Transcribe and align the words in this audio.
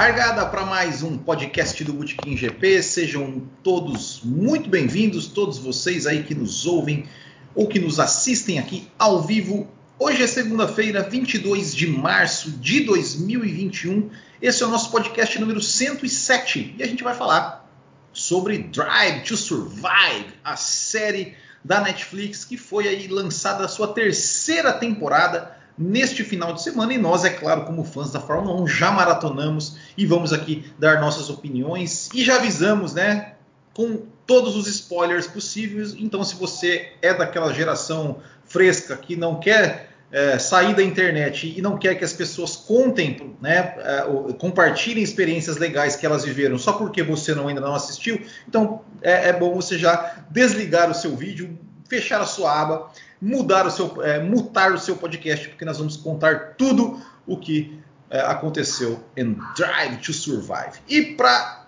Largada 0.00 0.46
para 0.46 0.64
mais 0.64 1.02
um 1.02 1.18
podcast 1.18 1.84
do 1.84 1.92
Botequim 1.92 2.34
GP. 2.34 2.82
Sejam 2.82 3.46
todos 3.62 4.22
muito 4.24 4.66
bem-vindos, 4.66 5.26
todos 5.26 5.58
vocês 5.58 6.06
aí 6.06 6.22
que 6.22 6.34
nos 6.34 6.64
ouvem 6.64 7.06
ou 7.54 7.68
que 7.68 7.78
nos 7.78 8.00
assistem 8.00 8.58
aqui 8.58 8.90
ao 8.98 9.20
vivo. 9.20 9.68
Hoje 9.98 10.22
é 10.22 10.26
segunda-feira, 10.26 11.02
22 11.02 11.76
de 11.76 11.86
março 11.86 12.50
de 12.52 12.80
2021. 12.80 14.08
Esse 14.40 14.62
é 14.62 14.66
o 14.66 14.70
nosso 14.70 14.90
podcast 14.90 15.38
número 15.38 15.60
107 15.60 16.76
e 16.78 16.82
a 16.82 16.86
gente 16.86 17.04
vai 17.04 17.14
falar 17.14 17.70
sobre 18.10 18.56
Drive 18.56 19.24
to 19.24 19.36
Survive, 19.36 20.32
a 20.42 20.56
série 20.56 21.36
da 21.62 21.78
Netflix 21.78 22.42
que 22.42 22.56
foi 22.56 22.88
aí 22.88 23.06
lançada 23.06 23.66
a 23.66 23.68
sua 23.68 23.88
terceira 23.88 24.72
temporada 24.72 25.59
neste 25.80 26.22
final 26.22 26.52
de 26.52 26.62
semana. 26.62 26.92
E 26.92 26.98
nós, 26.98 27.24
é 27.24 27.30
claro, 27.30 27.64
como 27.64 27.82
fãs 27.82 28.12
da 28.12 28.20
Fórmula 28.20 28.60
1, 28.60 28.68
já 28.68 28.92
maratonamos 28.92 29.76
e 29.96 30.04
vamos 30.04 30.32
aqui 30.32 30.70
dar 30.78 31.00
nossas 31.00 31.30
opiniões. 31.30 32.10
E 32.12 32.22
já 32.22 32.36
avisamos, 32.36 32.92
né? 32.92 33.32
Com 33.72 34.02
todos 34.26 34.54
os 34.54 34.66
spoilers 34.66 35.26
possíveis. 35.26 35.94
Então, 35.98 36.22
se 36.22 36.34
você 36.34 36.92
é 37.00 37.14
daquela 37.14 37.52
geração 37.54 38.18
fresca 38.44 38.96
que 38.96 39.16
não 39.16 39.40
quer 39.40 39.90
é, 40.12 40.38
sair 40.38 40.74
da 40.74 40.82
internet 40.82 41.54
e 41.56 41.62
não 41.62 41.78
quer 41.78 41.94
que 41.94 42.04
as 42.04 42.12
pessoas 42.12 42.56
contem, 42.56 43.36
né, 43.40 43.74
é, 43.78 44.32
compartilhem 44.38 45.02
experiências 45.02 45.56
legais 45.56 45.94
que 45.94 46.04
elas 46.04 46.24
viveram 46.24 46.58
só 46.58 46.72
porque 46.72 47.02
você 47.02 47.34
não, 47.34 47.46
ainda 47.46 47.60
não 47.60 47.74
assistiu, 47.74 48.20
então 48.48 48.80
é, 49.02 49.28
é 49.28 49.32
bom 49.32 49.54
você 49.54 49.78
já 49.78 50.24
desligar 50.28 50.90
o 50.90 50.94
seu 50.94 51.14
vídeo, 51.16 51.56
fechar 51.90 52.20
a 52.20 52.26
sua 52.26 52.58
aba 52.58 52.90
mudar 53.20 53.66
o 53.66 53.70
seu, 53.70 54.02
é, 54.02 54.18
mutar 54.20 54.72
o 54.72 54.78
seu 54.78 54.96
podcast, 54.96 55.48
porque 55.48 55.64
nós 55.64 55.76
vamos 55.76 55.96
contar 55.96 56.54
tudo 56.56 57.02
o 57.26 57.36
que 57.36 57.78
é, 58.08 58.20
aconteceu 58.20 59.04
em 59.16 59.36
Drive 59.56 59.98
to 59.98 60.12
Survive. 60.12 60.78
E 60.88 61.02
para 61.16 61.66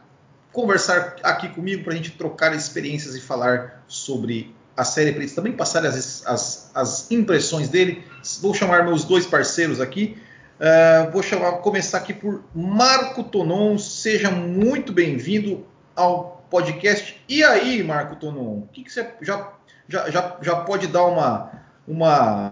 conversar 0.53 1.17
aqui 1.23 1.49
comigo, 1.49 1.85
para 1.85 1.93
a 1.93 1.97
gente 1.97 2.13
trocar 2.13 2.55
experiências 2.55 3.15
e 3.17 3.21
falar 3.21 3.85
sobre 3.87 4.55
a 4.77 4.85
série, 4.85 5.13
para 5.13 5.21
eles 5.21 5.35
também 5.35 5.53
passarem 5.53 5.89
as, 5.89 6.27
as, 6.27 6.71
as, 6.75 7.11
impressões 7.11 7.69
dele, 7.69 8.03
vou 8.41 8.55
chamar 8.55 8.85
meus 8.85 9.05
dois 9.05 9.27
parceiros 9.27 9.81
aqui. 9.81 10.17
Uh, 10.59 11.11
vou 11.11 11.23
chamar, 11.23 11.53
começar 11.59 11.99
aqui 11.99 12.15
por 12.15 12.45
Marco 12.55 13.25
Tonon. 13.25 13.77
Seja 13.77 14.31
muito 14.31 14.93
bem-vindo 14.93 15.67
ao 15.95 16.47
podcast. 16.49 17.21
E 17.29 17.43
aí, 17.43 17.83
Marco 17.83 18.17
Tonon, 18.17 18.59
o 18.59 18.69
que, 18.73 18.85
que 18.85 18.93
você 18.93 19.11
já 19.21 19.53
já, 19.89 20.11
já, 20.11 20.39
já 20.41 20.57
pode 20.57 20.87
dar 20.87 21.05
uma. 21.05 21.51
uma 21.87 22.51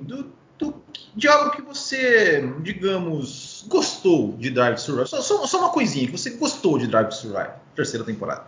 do, 0.00 0.32
do, 0.58 0.82
de 1.14 1.28
algo 1.28 1.50
que 1.50 1.62
você, 1.62 2.42
digamos, 2.62 3.64
gostou 3.68 4.32
de 4.36 4.50
Drive 4.50 4.78
Survive. 4.78 5.08
Só, 5.08 5.20
só, 5.20 5.46
só, 5.46 5.58
uma 5.58 5.70
coisinha, 5.70 6.06
que 6.06 6.12
você 6.12 6.30
gostou 6.30 6.78
de 6.78 6.86
Drive 6.86 7.12
Survive, 7.12 7.50
terceira 7.74 8.04
temporada. 8.04 8.46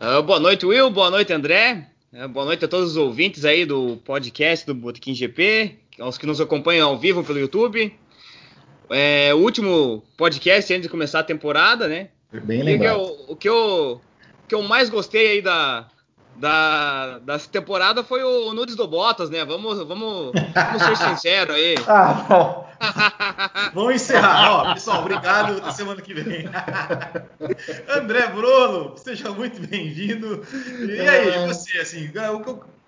Uh, 0.00 0.22
boa 0.22 0.40
noite, 0.40 0.66
Will. 0.66 0.90
Boa 0.90 1.10
noite, 1.10 1.32
André. 1.32 1.88
Uh, 2.12 2.28
boa 2.28 2.44
noite 2.44 2.64
a 2.64 2.68
todos 2.68 2.92
os 2.92 2.96
ouvintes 2.96 3.44
aí 3.44 3.64
do 3.64 3.98
podcast 3.98 4.66
do 4.66 4.74
Botequim 4.74 5.14
GP, 5.14 5.78
aos 6.00 6.18
que 6.18 6.26
nos 6.26 6.40
acompanham 6.40 6.88
ao 6.88 6.98
vivo 6.98 7.22
pelo 7.22 7.38
YouTube. 7.38 7.96
É, 8.90 9.32
o 9.32 9.38
último 9.38 10.02
podcast 10.16 10.72
antes 10.72 10.82
de 10.82 10.88
começar 10.88 11.20
a 11.20 11.24
temporada, 11.24 11.88
né? 11.88 12.08
Bem 12.44 12.62
lembrado. 12.62 12.98
O 13.00 13.32
o 13.32 13.36
que 13.36 13.48
eu 13.48 14.00
que 14.52 14.54
eu 14.54 14.62
mais 14.62 14.90
gostei 14.90 15.28
aí 15.28 15.40
da, 15.40 15.86
da, 16.36 17.20
dessa 17.20 17.48
temporada 17.48 18.04
foi 18.04 18.22
o 18.22 18.52
Nudes 18.52 18.76
do 18.76 18.86
Bottas, 18.86 19.30
né? 19.30 19.42
Vamos, 19.46 19.78
vamos, 19.78 20.30
vamos 20.34 20.82
ser 20.82 20.96
sinceros 20.96 21.56
aí. 21.56 21.74
Ah, 21.88 22.26
bom. 22.28 22.68
vamos 23.72 23.94
encerrar. 23.94 24.52
Ó, 24.52 24.74
pessoal, 24.74 25.00
obrigado. 25.00 25.56
Até 25.56 25.70
semana 25.70 26.02
que 26.02 26.12
vem. 26.12 26.50
André 27.88 28.26
Bruno, 28.26 28.94
seja 28.96 29.30
muito 29.30 29.66
bem-vindo. 29.66 30.44
E 30.86 31.00
aí, 31.00 31.28
é... 31.28 31.46
você, 31.46 31.78
assim, 31.78 32.10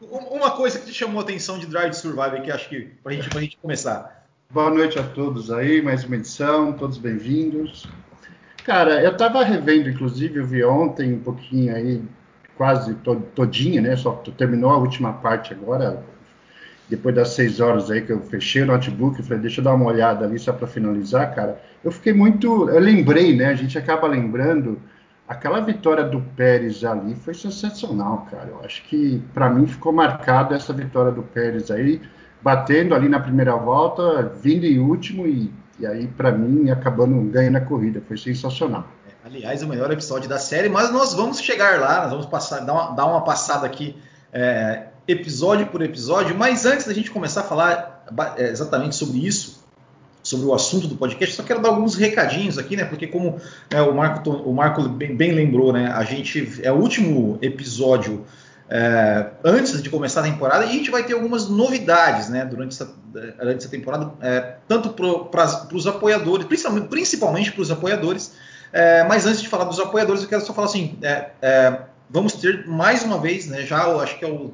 uma 0.03 0.51
coisa 0.51 0.79
que 0.79 0.87
te 0.87 0.93
chamou 0.93 1.21
a 1.21 1.23
atenção 1.23 1.59
de 1.59 1.67
Drive 1.67 1.95
Survive 1.95 2.43
que 2.43 2.51
acho 2.51 2.69
que 2.69 2.91
pra 3.03 3.13
gente, 3.13 3.31
pra 3.31 3.41
gente 3.41 3.57
começar. 3.57 4.27
Boa 4.51 4.69
noite 4.69 4.99
a 4.99 5.03
todos 5.03 5.51
aí, 5.51 5.81
mais 5.81 6.05
uma 6.05 6.17
edição, 6.17 6.73
todos 6.75 6.99
bem-vindos. 6.99 7.87
Cara, 8.65 9.03
eu 9.03 9.13
estava 9.13 9.45
revendo, 9.45 9.91
inclusive, 9.91 10.39
eu 10.39 10.47
vi 10.47 10.65
ontem 10.65 11.13
um 11.13 11.21
pouquinho 11.21 11.77
aí, 11.77 12.03
quase 12.57 12.95
todinha, 13.35 13.83
né? 13.83 13.95
Só 13.95 14.13
terminou 14.39 14.71
a 14.71 14.79
última 14.79 15.13
parte 15.13 15.53
agora, 15.53 16.03
depois 16.89 17.15
das 17.15 17.29
seis 17.35 17.61
horas 17.61 17.91
aí 17.91 18.01
que 18.01 18.11
eu 18.11 18.23
fechei 18.23 18.63
o 18.63 18.67
notebook, 18.67 19.19
eu 19.19 19.25
falei, 19.25 19.43
deixa 19.43 19.61
eu 19.61 19.65
dar 19.65 19.75
uma 19.75 19.85
olhada 19.85 20.25
ali 20.25 20.39
só 20.39 20.51
para 20.51 20.67
finalizar, 20.67 21.35
cara. 21.35 21.61
Eu 21.85 21.93
fiquei 21.93 22.15
muito, 22.15 22.71
eu 22.71 22.81
lembrei, 22.81 23.37
né? 23.37 23.47
A 23.49 23.55
gente 23.55 23.77
acaba 23.77 24.07
lembrando 24.07 24.81
aquela 25.29 25.61
vitória 25.61 26.05
do 26.05 26.21
Pérez 26.21 26.85
ali 26.85 27.15
foi 27.17 27.35
sensacional, 27.35 28.27
cara. 28.31 28.49
Eu 28.49 28.65
acho 28.65 28.83
que 28.85 29.23
para 29.35 29.51
mim 29.51 29.67
ficou 29.67 29.93
marcada 29.93 30.55
essa 30.55 30.73
vitória 30.73 31.13
do 31.13 31.23
Pérez 31.23 31.71
aí, 31.71 32.01
batendo 32.43 32.95
ali 32.95 33.11
na 33.11 33.21
primeira 33.21 33.55
volta, 33.57 34.23
vindo 34.43 34.65
em 34.65 34.79
último 34.79 35.27
e 35.27 35.53
e 35.79 35.87
aí, 35.87 36.07
para 36.07 36.31
mim, 36.31 36.71
acabando 36.71 37.21
ganhando 37.31 37.57
a 37.57 37.61
corrida. 37.61 38.03
Foi 38.07 38.17
sensacional. 38.17 38.87
É, 39.09 39.27
aliás, 39.27 39.63
o 39.63 39.69
melhor 39.69 39.91
episódio 39.91 40.29
da 40.29 40.39
série, 40.39 40.69
mas 40.69 40.93
nós 40.93 41.15
vamos 41.15 41.41
chegar 41.41 41.81
lá, 41.81 42.03
nós 42.03 42.11
vamos 42.11 42.27
passar, 42.27 42.61
dar, 42.61 42.73
uma, 42.73 42.91
dar 42.95 43.07
uma 43.07 43.23
passada 43.23 43.67
aqui, 43.67 43.97
é, 44.33 44.85
episódio 45.07 45.67
por 45.67 45.83
episódio. 45.83 46.37
Mas 46.37 46.65
antes 46.65 46.87
da 46.87 46.93
gente 46.93 47.11
começar 47.11 47.41
a 47.41 47.45
falar 47.45 48.05
é, 48.37 48.49
exatamente 48.49 48.95
sobre 48.95 49.27
isso, 49.27 49.65
sobre 50.23 50.47
o 50.47 50.55
assunto 50.55 50.87
do 50.87 50.97
podcast, 50.97 51.35
só 51.35 51.43
quero 51.43 51.61
dar 51.61 51.71
alguns 51.71 51.97
recadinhos 51.97 52.57
aqui, 52.57 52.77
né? 52.77 52.85
Porque 52.85 53.07
como 53.07 53.41
né, 53.71 53.83
o 53.83 53.95
Marco, 53.95 54.31
o 54.31 54.55
Marco 54.55 54.89
bem, 54.89 55.15
bem 55.15 55.33
lembrou, 55.33 55.73
né? 55.73 55.93
A 55.93 56.05
gente 56.05 56.61
é 56.63 56.73
o 56.73 56.77
último 56.77 57.39
episódio 57.43 58.25
é, 58.69 59.27
antes 59.45 59.83
de 59.83 59.91
começar 59.91 60.21
a 60.21 60.25
temporada 60.25 60.65
e 60.65 60.71
a 60.71 60.73
gente 60.73 60.91
vai 60.91 61.05
ter 61.05 61.13
algumas 61.13 61.49
novidades 61.49 62.29
né, 62.29 62.45
durante, 62.45 62.73
essa, 62.73 62.91
durante 63.13 63.59
essa 63.59 63.69
temporada, 63.69 64.13
é, 64.21 64.57
tanto 64.67 64.91
para 64.91 65.69
os 65.73 65.87
apoiadores, 65.87 66.47
principalmente, 66.47 66.89
principalmente 66.89 67.53
para 67.53 67.63
os 67.63 67.71
apoiadores. 67.71 68.33
É, 68.73 69.05
mas 69.05 69.27
antes 69.27 69.43
de 69.43 69.49
falar 69.49 69.65
dos 69.65 69.79
apoiadores, 69.79 70.23
eu 70.23 70.29
quero 70.29 70.45
só 70.45 70.53
falar 70.53 70.67
assim: 70.67 70.99
é, 71.03 71.31
é, 71.43 71.79
vamos 72.09 72.33
ter 72.33 72.67
mais 72.67 73.03
uma 73.05 73.19
vez, 73.19 73.47
né, 73.47 73.63
já 73.63 73.87
acho 73.99 74.19
que 74.19 74.25
é 74.25 74.29
o 74.29 74.51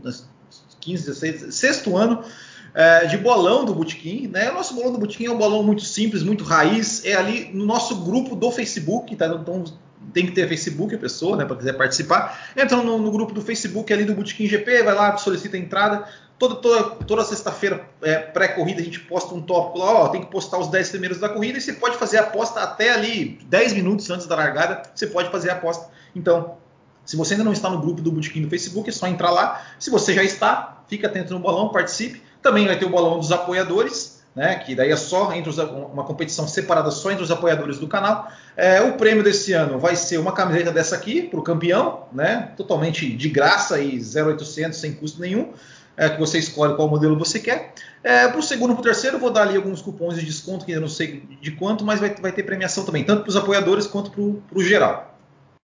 15, 0.81 1.07
16, 1.07 1.55
sexto 1.55 1.97
ano. 1.97 2.25
É, 2.73 3.07
de 3.07 3.19
bolão 3.19 3.65
do 3.65 3.75
Botequim, 3.75 4.29
né? 4.29 4.49
O 4.49 4.55
nosso 4.55 4.75
bolão 4.75 4.93
do 4.93 4.99
Botequim 4.99 5.27
é 5.27 5.31
um 5.33 5.37
bolão 5.37 5.61
muito 5.61 5.83
simples, 5.83 6.23
muito 6.23 6.45
raiz, 6.45 7.05
é 7.05 7.17
ali 7.17 7.51
no 7.53 7.67
nosso 7.67 7.97
grupo 8.05 8.37
do 8.37 8.49
Facebook, 8.53 9.17
tá? 9.17 9.27
Então 9.27 9.65
tem 10.13 10.27
que 10.27 10.33
ter 10.33 10.49
Facebook 10.49 10.95
a 10.95 10.99
pessoa, 10.99 11.37
né, 11.37 11.45
para 11.45 11.57
quiser 11.57 11.73
participar. 11.75 12.53
Entra 12.57 12.77
no, 12.77 12.99
no, 12.99 13.11
grupo 13.11 13.33
do 13.33 13.41
Facebook 13.41 13.93
ali 13.93 14.05
do 14.05 14.15
Botequim 14.15 14.47
GP, 14.47 14.83
vai 14.83 14.95
lá, 14.95 15.17
solicita 15.17 15.57
a 15.57 15.61
entrada. 15.61 16.05
Toda, 16.39 16.55
toda, 16.55 16.83
toda 17.05 17.25
sexta-feira, 17.25 17.85
é, 18.01 18.17
pré-corrida, 18.17 18.81
a 18.81 18.85
gente 18.85 19.01
posta 19.01 19.35
um 19.35 19.43
tópico 19.43 19.79
lá, 19.79 19.93
ó, 19.93 20.09
tem 20.09 20.23
que 20.23 20.31
postar 20.31 20.59
os 20.59 20.69
10 20.69 20.89
primeiros 20.89 21.19
da 21.19 21.29
corrida 21.29 21.59
e 21.59 21.61
você 21.61 21.75
pode 21.75 21.99
fazer 21.99 22.17
a 22.17 22.23
aposta 22.23 22.61
até 22.61 22.93
ali 22.93 23.39
10 23.45 23.75
minutos 23.75 24.09
antes 24.09 24.27
da 24.27 24.37
largada, 24.37 24.83
você 24.95 25.07
pode 25.07 25.31
fazer 25.31 25.51
a 25.51 25.55
aposta. 25.55 25.91
Então, 26.17 26.57
se 27.05 27.17
você 27.17 27.35
ainda 27.35 27.45
não 27.45 27.53
está 27.53 27.69
no 27.69 27.81
grupo 27.81 28.01
do 28.01 28.11
Botequim 28.11 28.41
no 28.41 28.49
Facebook, 28.49 28.89
é 28.89 28.93
só 28.93 29.07
entrar 29.07 29.31
lá. 29.31 29.61
Se 29.79 29.91
você 29.91 30.15
já 30.15 30.23
está, 30.23 30.83
fica 30.89 31.09
atento 31.09 31.35
no 31.35 31.41
bolão, 31.41 31.69
participe. 31.69 32.23
Também 32.41 32.67
vai 32.67 32.79
ter 32.79 32.87
o 32.87 32.89
bolão 32.89 33.19
dos 33.19 33.31
apoiadores, 33.33 34.23
né, 34.35 34.57
que 34.57 34.75
daí 34.75 34.91
é 34.91 34.97
só 34.97 35.33
entre 35.33 35.51
os, 35.51 35.59
uma 35.59 36.05
competição 36.05 36.47
separada 36.47 36.91
só 36.91 37.11
entre 37.11 37.23
os 37.23 37.31
apoiadores 37.31 37.79
do 37.79 37.87
canal. 37.89 38.31
É, 38.57 38.81
o 38.83 38.95
prêmio 38.95 39.23
desse 39.23 39.53
ano 39.53 39.79
vai 39.79 39.97
ser 39.97 40.19
uma 40.19 40.33
camiseta 40.33 40.71
dessa 40.73 40.97
aqui 40.97 41.23
para 41.23 41.39
o 41.39 41.43
campeão, 41.43 42.07
né, 42.13 42.53
totalmente 42.57 43.09
de 43.09 43.29
graça 43.29 43.81
e 43.81 43.99
0,800 43.99 44.79
sem 44.79 44.93
custo 44.93 45.21
nenhum, 45.21 45.53
é, 45.97 46.09
que 46.09 46.19
você 46.19 46.39
escolhe 46.39 46.75
qual 46.77 46.89
modelo 46.89 47.19
você 47.19 47.39
quer. 47.39 47.73
É, 48.03 48.29
para 48.29 48.39
o 48.39 48.43
segundo 48.43 48.73
e 48.73 48.75
para 48.75 48.81
o 48.81 48.85
terceiro, 48.85 49.19
vou 49.19 49.31
dar 49.31 49.43
ali 49.43 49.57
alguns 49.57 49.83
cupons 49.83 50.17
de 50.19 50.25
desconto, 50.25 50.65
que 50.65 50.73
ainda 50.73 50.81
não 50.81 50.89
sei 50.89 51.23
de 51.41 51.51
quanto, 51.53 51.85
mas 51.85 52.01
vai, 52.01 52.15
vai 52.15 52.33
ter 52.33 52.43
premiação 52.43 52.85
também, 52.85 53.05
tanto 53.05 53.23
para 53.23 53.31
os 53.31 53.37
apoiadores 53.37 53.87
quanto 53.87 54.11
para 54.11 54.59
o 54.59 54.63
geral. 54.63 55.19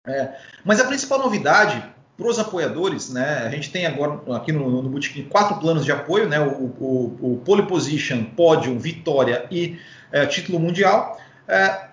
É, 0.07 0.35
mas 0.65 0.81
a 0.81 0.85
principal 0.85 1.19
novidade 1.19 1.83
para 2.17 2.29
os 2.29 2.39
apoiadores, 2.39 3.11
né, 3.11 3.45
a 3.45 3.51
gente 3.51 3.71
tem 3.71 3.87
agora 3.87 4.21
aqui 4.37 4.53
no, 4.53 4.83
no 4.83 4.89
Bootkin 4.89 5.25
quatro 5.25 5.57
planos 5.57 5.85
de 5.85 5.91
apoio, 5.91 6.29
né, 6.29 6.39
o, 6.41 6.65
o, 6.79 7.19
o 7.21 7.43
Pole 7.45 7.67
Position, 7.67 8.25
Pódio, 8.37 8.79
Vitória 8.79 9.47
e 9.51 9.79
é, 10.13 10.25
Título 10.27 10.61
Mundial, 10.61 11.19
é, 11.49 11.89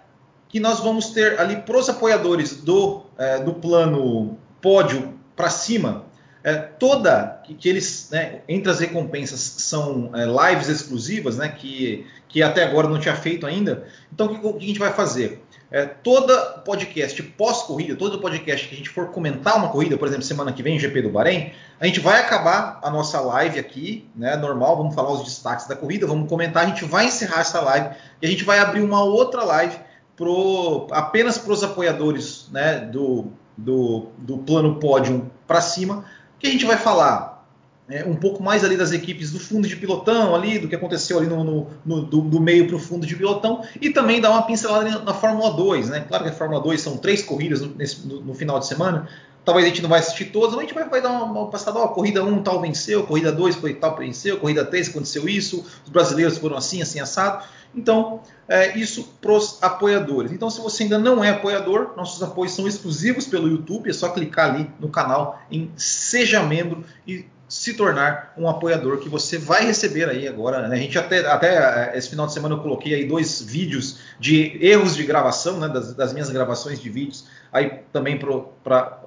que 0.52 0.60
nós 0.60 0.80
vamos 0.80 1.12
ter 1.12 1.40
ali 1.40 1.58
para 1.58 1.78
os 1.78 1.88
apoiadores 1.90 2.58
do, 2.58 3.04
é, 3.18 3.40
do 3.40 3.54
plano 3.54 4.38
Pódio 4.62 5.18
para 5.36 5.50
cima, 5.50 6.06
é, 6.44 6.56
toda 6.56 7.42
que, 7.46 7.54
que 7.54 7.70
eles, 7.70 8.10
né, 8.12 8.42
entre 8.48 8.70
as 8.70 8.80
recompensas 8.80 9.40
são 9.40 10.12
é, 10.14 10.26
lives 10.26 10.68
exclusivas, 10.68 11.38
né, 11.38 11.50
que, 11.50 12.06
que 12.28 12.44
até 12.44 12.64
agora 12.64 12.88
não 12.88 13.00
tinha 13.00 13.16
feito 13.16 13.48
ainda. 13.48 13.88
Então 14.14 14.28
o 14.28 14.30
que, 14.30 14.60
que 14.60 14.66
a 14.66 14.68
gente 14.68 14.80
vai 14.80 14.92
fazer? 14.92 15.42
é, 15.72 15.86
toda 15.86 16.38
podcast 16.66 17.24
pós-corrida, 17.24 17.96
todo 17.96 18.20
podcast 18.20 18.68
que 18.68 18.76
a 18.76 18.78
gente 18.78 18.90
for 18.90 19.08
comentar 19.08 19.56
uma 19.56 19.70
corrida, 19.70 19.98
por 19.98 20.06
exemplo, 20.06 20.26
semana 20.26 20.52
que 20.52 20.62
vem, 20.62 20.78
GP 20.78 21.04
do 21.04 21.10
Bahrein, 21.10 21.54
a 21.80 21.88
gente 21.88 22.02
vai 22.02 22.20
acabar 22.20 22.80
a 22.84 22.92
nossa 22.92 23.22
live 23.22 23.58
aqui, 23.58 24.08
né, 24.14 24.36
normal, 24.36 24.76
vamos 24.76 24.94
falar 24.94 25.14
os 25.14 25.24
destaques 25.24 25.68
da 25.68 25.76
corrida, 25.76 26.06
vamos 26.06 26.28
comentar, 26.28 26.66
a 26.66 26.68
gente 26.68 26.84
vai 26.84 27.06
encerrar 27.06 27.40
essa 27.40 27.62
live 27.62 27.96
e 28.22 28.28
a 28.28 28.30
gente 28.30 28.44
vai 28.44 28.60
abrir 28.60 28.82
uma 28.82 29.02
outra 29.02 29.46
live 29.46 29.78
pro, 30.22 30.86
apenas 30.92 31.40
para 31.40 31.52
os 31.52 31.64
apoiadores 31.64 32.48
né, 32.52 32.76
do, 32.80 33.26
do, 33.58 34.06
do 34.20 34.38
plano 34.38 34.76
pódio 34.76 35.32
para 35.48 35.60
cima, 35.62 36.06
que 36.38 36.46
a 36.46 36.52
gente 36.52 36.64
vai 36.64 36.78
falar 36.78 37.44
é, 37.90 38.06
um 38.06 38.16
pouco 38.16 38.44
mais 38.44 38.64
ali 38.64 38.78
das 38.78 38.92
equipes 38.92 39.32
do 39.32 39.40
fundo 39.40 39.68
de 39.68 39.76
pilotão, 39.76 40.36
ali 40.36 40.60
do 40.60 40.68
que 40.68 40.76
aconteceu 40.76 41.18
ali 41.18 41.26
no, 41.26 41.44
no, 41.44 41.68
no 41.84 42.02
do, 42.04 42.22
do, 42.22 42.40
meio 42.40 42.68
para 42.68 42.76
o 42.76 42.80
fundo 42.80 43.08
de 43.08 43.16
pilotão, 43.16 43.64
e 43.82 43.90
também 43.90 44.22
dar 44.22 44.30
uma 44.30 44.44
pincelada 44.44 45.00
na 45.00 45.14
Fórmula 45.16 45.52
2, 45.54 45.90
né? 45.90 46.06
Claro 46.08 46.24
que 46.24 46.30
a 46.30 46.34
Fórmula 46.34 46.62
2 46.62 46.80
são 46.80 46.98
três 46.98 47.24
corridas 47.24 47.62
no, 47.62 47.74
nesse, 47.76 48.08
no 48.08 48.36
final 48.36 48.60
de 48.60 48.68
semana. 48.68 49.10
Talvez 49.44 49.66
a 49.66 49.70
gente 49.70 49.82
não 49.82 49.90
vai 49.90 50.02
assistir 50.02 50.26
todas, 50.26 50.52
mas 50.52 50.60
a 50.60 50.62
gente 50.62 50.76
vai, 50.76 50.88
vai 50.88 51.02
dar 51.02 51.10
uma, 51.10 51.24
uma 51.24 51.50
passada, 51.50 51.80
ó, 51.80 51.88
corrida 51.88 52.24
1 52.24 52.44
tal 52.44 52.62
venceu, 52.62 53.08
corrida 53.08 53.32
2 53.32 53.56
foi 53.56 53.74
tal 53.74 53.98
venceu, 53.98 54.38
corrida 54.38 54.64
3 54.64 54.90
aconteceu 54.90 55.28
isso, 55.28 55.66
os 55.84 55.90
brasileiros 55.90 56.38
foram 56.38 56.56
assim, 56.56 56.80
assim, 56.80 57.00
assado. 57.00 57.44
Então, 57.74 58.22
é, 58.48 58.78
isso 58.78 59.16
para 59.22 59.32
os 59.32 59.62
apoiadores. 59.62 60.32
Então, 60.32 60.50
se 60.50 60.60
você 60.60 60.84
ainda 60.84 61.00
não 61.00 61.24
é 61.24 61.30
apoiador, 61.30 61.94
nossos 61.96 62.22
apoios 62.22 62.54
são 62.54 62.68
exclusivos 62.68 63.26
pelo 63.26 63.48
YouTube, 63.48 63.90
é 63.90 63.94
só 63.94 64.10
clicar 64.10 64.54
ali 64.54 64.70
no 64.80 64.90
canal 64.90 65.42
em 65.50 65.72
Seja 65.78 66.44
Membro 66.44 66.84
e 67.08 67.26
se 67.52 67.74
tornar 67.74 68.34
um 68.38 68.48
apoiador 68.48 69.00
que 69.00 69.10
você 69.10 69.38
vai 69.38 69.66
receber 69.66 70.08
aí 70.08 70.26
agora. 70.26 70.70
Né? 70.70 70.76
A 70.76 70.80
gente 70.80 70.98
até, 70.98 71.20
até 71.28 71.98
esse 71.98 72.10
final 72.10 72.26
de 72.26 72.32
semana 72.32 72.56
eu 72.56 72.60
coloquei 72.60 72.94
aí 72.94 73.06
dois 73.06 73.42
vídeos 73.42 74.00
de 74.18 74.58
erros 74.66 74.96
de 74.96 75.04
gravação, 75.04 75.60
né? 75.60 75.68
das, 75.68 75.94
das 75.94 76.14
minhas 76.14 76.30
gravações 76.30 76.80
de 76.80 76.90
vídeos, 76.90 77.28
aí 77.52 77.82
também 77.92 78.18
para 78.18 79.02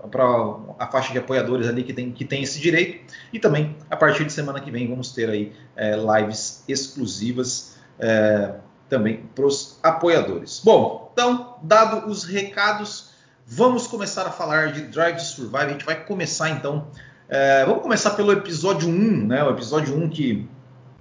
a 0.79 0.87
faixa 0.89 1.11
de 1.11 1.19
apoiadores 1.19 1.67
ali 1.67 1.83
que 1.83 1.95
tem, 1.95 2.13
que 2.13 2.23
tem 2.23 2.43
esse 2.43 2.61
direito. 2.61 3.15
E 3.33 3.39
também 3.39 3.75
a 3.91 3.97
partir 3.97 4.27
de 4.27 4.33
semana 4.35 4.61
que 4.61 4.71
vem 4.71 4.87
vamos 4.89 5.13
ter 5.13 5.31
aí 5.31 5.51
é, 5.75 5.97
lives 5.97 6.63
exclusivas. 6.69 7.74
É, 7.99 8.55
também 8.88 9.25
para 9.35 9.46
os 9.46 9.79
apoiadores. 9.82 10.61
Bom, 10.64 11.11
então, 11.12 11.56
dado 11.62 12.08
os 12.08 12.25
recados, 12.25 13.11
vamos 13.46 13.87
começar 13.87 14.26
a 14.26 14.31
falar 14.31 14.73
de 14.73 14.82
Drive 14.82 15.17
to 15.17 15.23
Survive. 15.23 15.64
A 15.64 15.69
gente 15.69 15.85
vai 15.85 16.05
começar 16.05 16.50
então 16.50 16.88
é, 17.29 17.64
vamos 17.64 17.82
começar 17.82 18.11
pelo 18.11 18.32
episódio 18.32 18.88
1, 18.88 19.26
né? 19.26 19.43
O 19.44 19.50
episódio 19.50 19.96
1 19.96 20.08
que. 20.08 20.46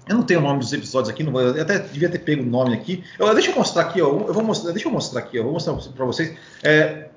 Eu 0.08 0.16
não 0.16 0.24
tenho 0.24 0.42
o 0.42 0.44
nome 0.44 0.60
dos 0.60 0.74
episódios 0.74 1.10
aqui, 1.10 1.24
não, 1.24 1.40
eu 1.40 1.62
até 1.62 1.80
devia 1.80 2.10
ter 2.10 2.20
pego 2.20 2.44
o 2.44 2.46
nome 2.46 2.74
aqui. 2.74 3.04
Eu, 3.18 3.34
deixa 3.34 3.52
eu 3.52 3.56
mostrar 3.56 3.84
aqui, 3.84 4.02
ó. 4.02 4.08
Eu 4.08 4.34
vou 4.34 4.44
mostrar, 4.44 4.72
deixa 4.72 4.88
eu 4.88 4.92
mostrar 4.92 5.20
aqui, 5.20 5.40
ó. 5.40 5.44
Vou 5.44 5.54
mostrar 5.54 5.74
para 5.96 6.06
vocês 6.06 6.38
é, 6.62 7.08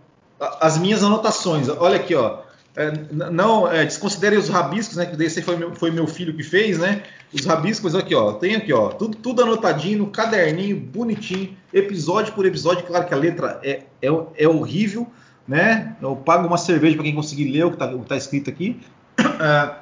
as 0.61 0.79
minhas 0.79 1.03
anotações. 1.03 1.69
Olha 1.69 1.97
aqui, 1.97 2.15
ó. 2.15 2.43
É, 2.77 2.93
não 3.11 3.67
é, 3.71 3.85
desconsiderem 3.85 4.39
os 4.39 4.49
rabiscos, 4.49 4.97
né? 4.97 5.07
Que 5.07 5.21
esse 5.25 5.43
foi 5.43 5.57
meu, 5.57 5.75
foi 5.75 5.91
meu 5.91 6.07
filho 6.07 6.37
que 6.37 6.43
fez, 6.43 6.79
né? 6.79 7.03
Os 7.33 7.45
rabiscos 7.45 7.95
aqui, 7.95 8.15
ó. 8.15 8.33
Tem 8.35 8.55
aqui, 8.55 8.73
ó. 8.73 8.89
Tudo, 8.89 9.17
tudo 9.17 9.43
anotadinho, 9.43 9.99
no 9.99 10.07
caderninho, 10.09 10.79
bonitinho, 10.79 11.57
episódio 11.73 12.33
por 12.33 12.47
episódio. 12.47 12.87
Claro 12.87 13.07
que 13.07 13.15
a 13.15 13.17
letra 13.17 13.61
é, 13.63 13.83
é, 14.01 14.09
é 14.37 14.49
horrível, 14.49 15.07
né? 15.47 15.97
Eu 16.01 16.17
pago 16.17 16.47
uma 16.47 16.59
cerveja 16.59 16.95
para 16.95 17.05
quem 17.05 17.15
conseguir 17.15 17.51
ler 17.51 17.65
o 17.65 17.71
que 17.71 17.83
está 17.83 17.99
tá 17.99 18.17
escrito 18.17 18.49
aqui. 18.49 18.81
Uh, 19.21 19.75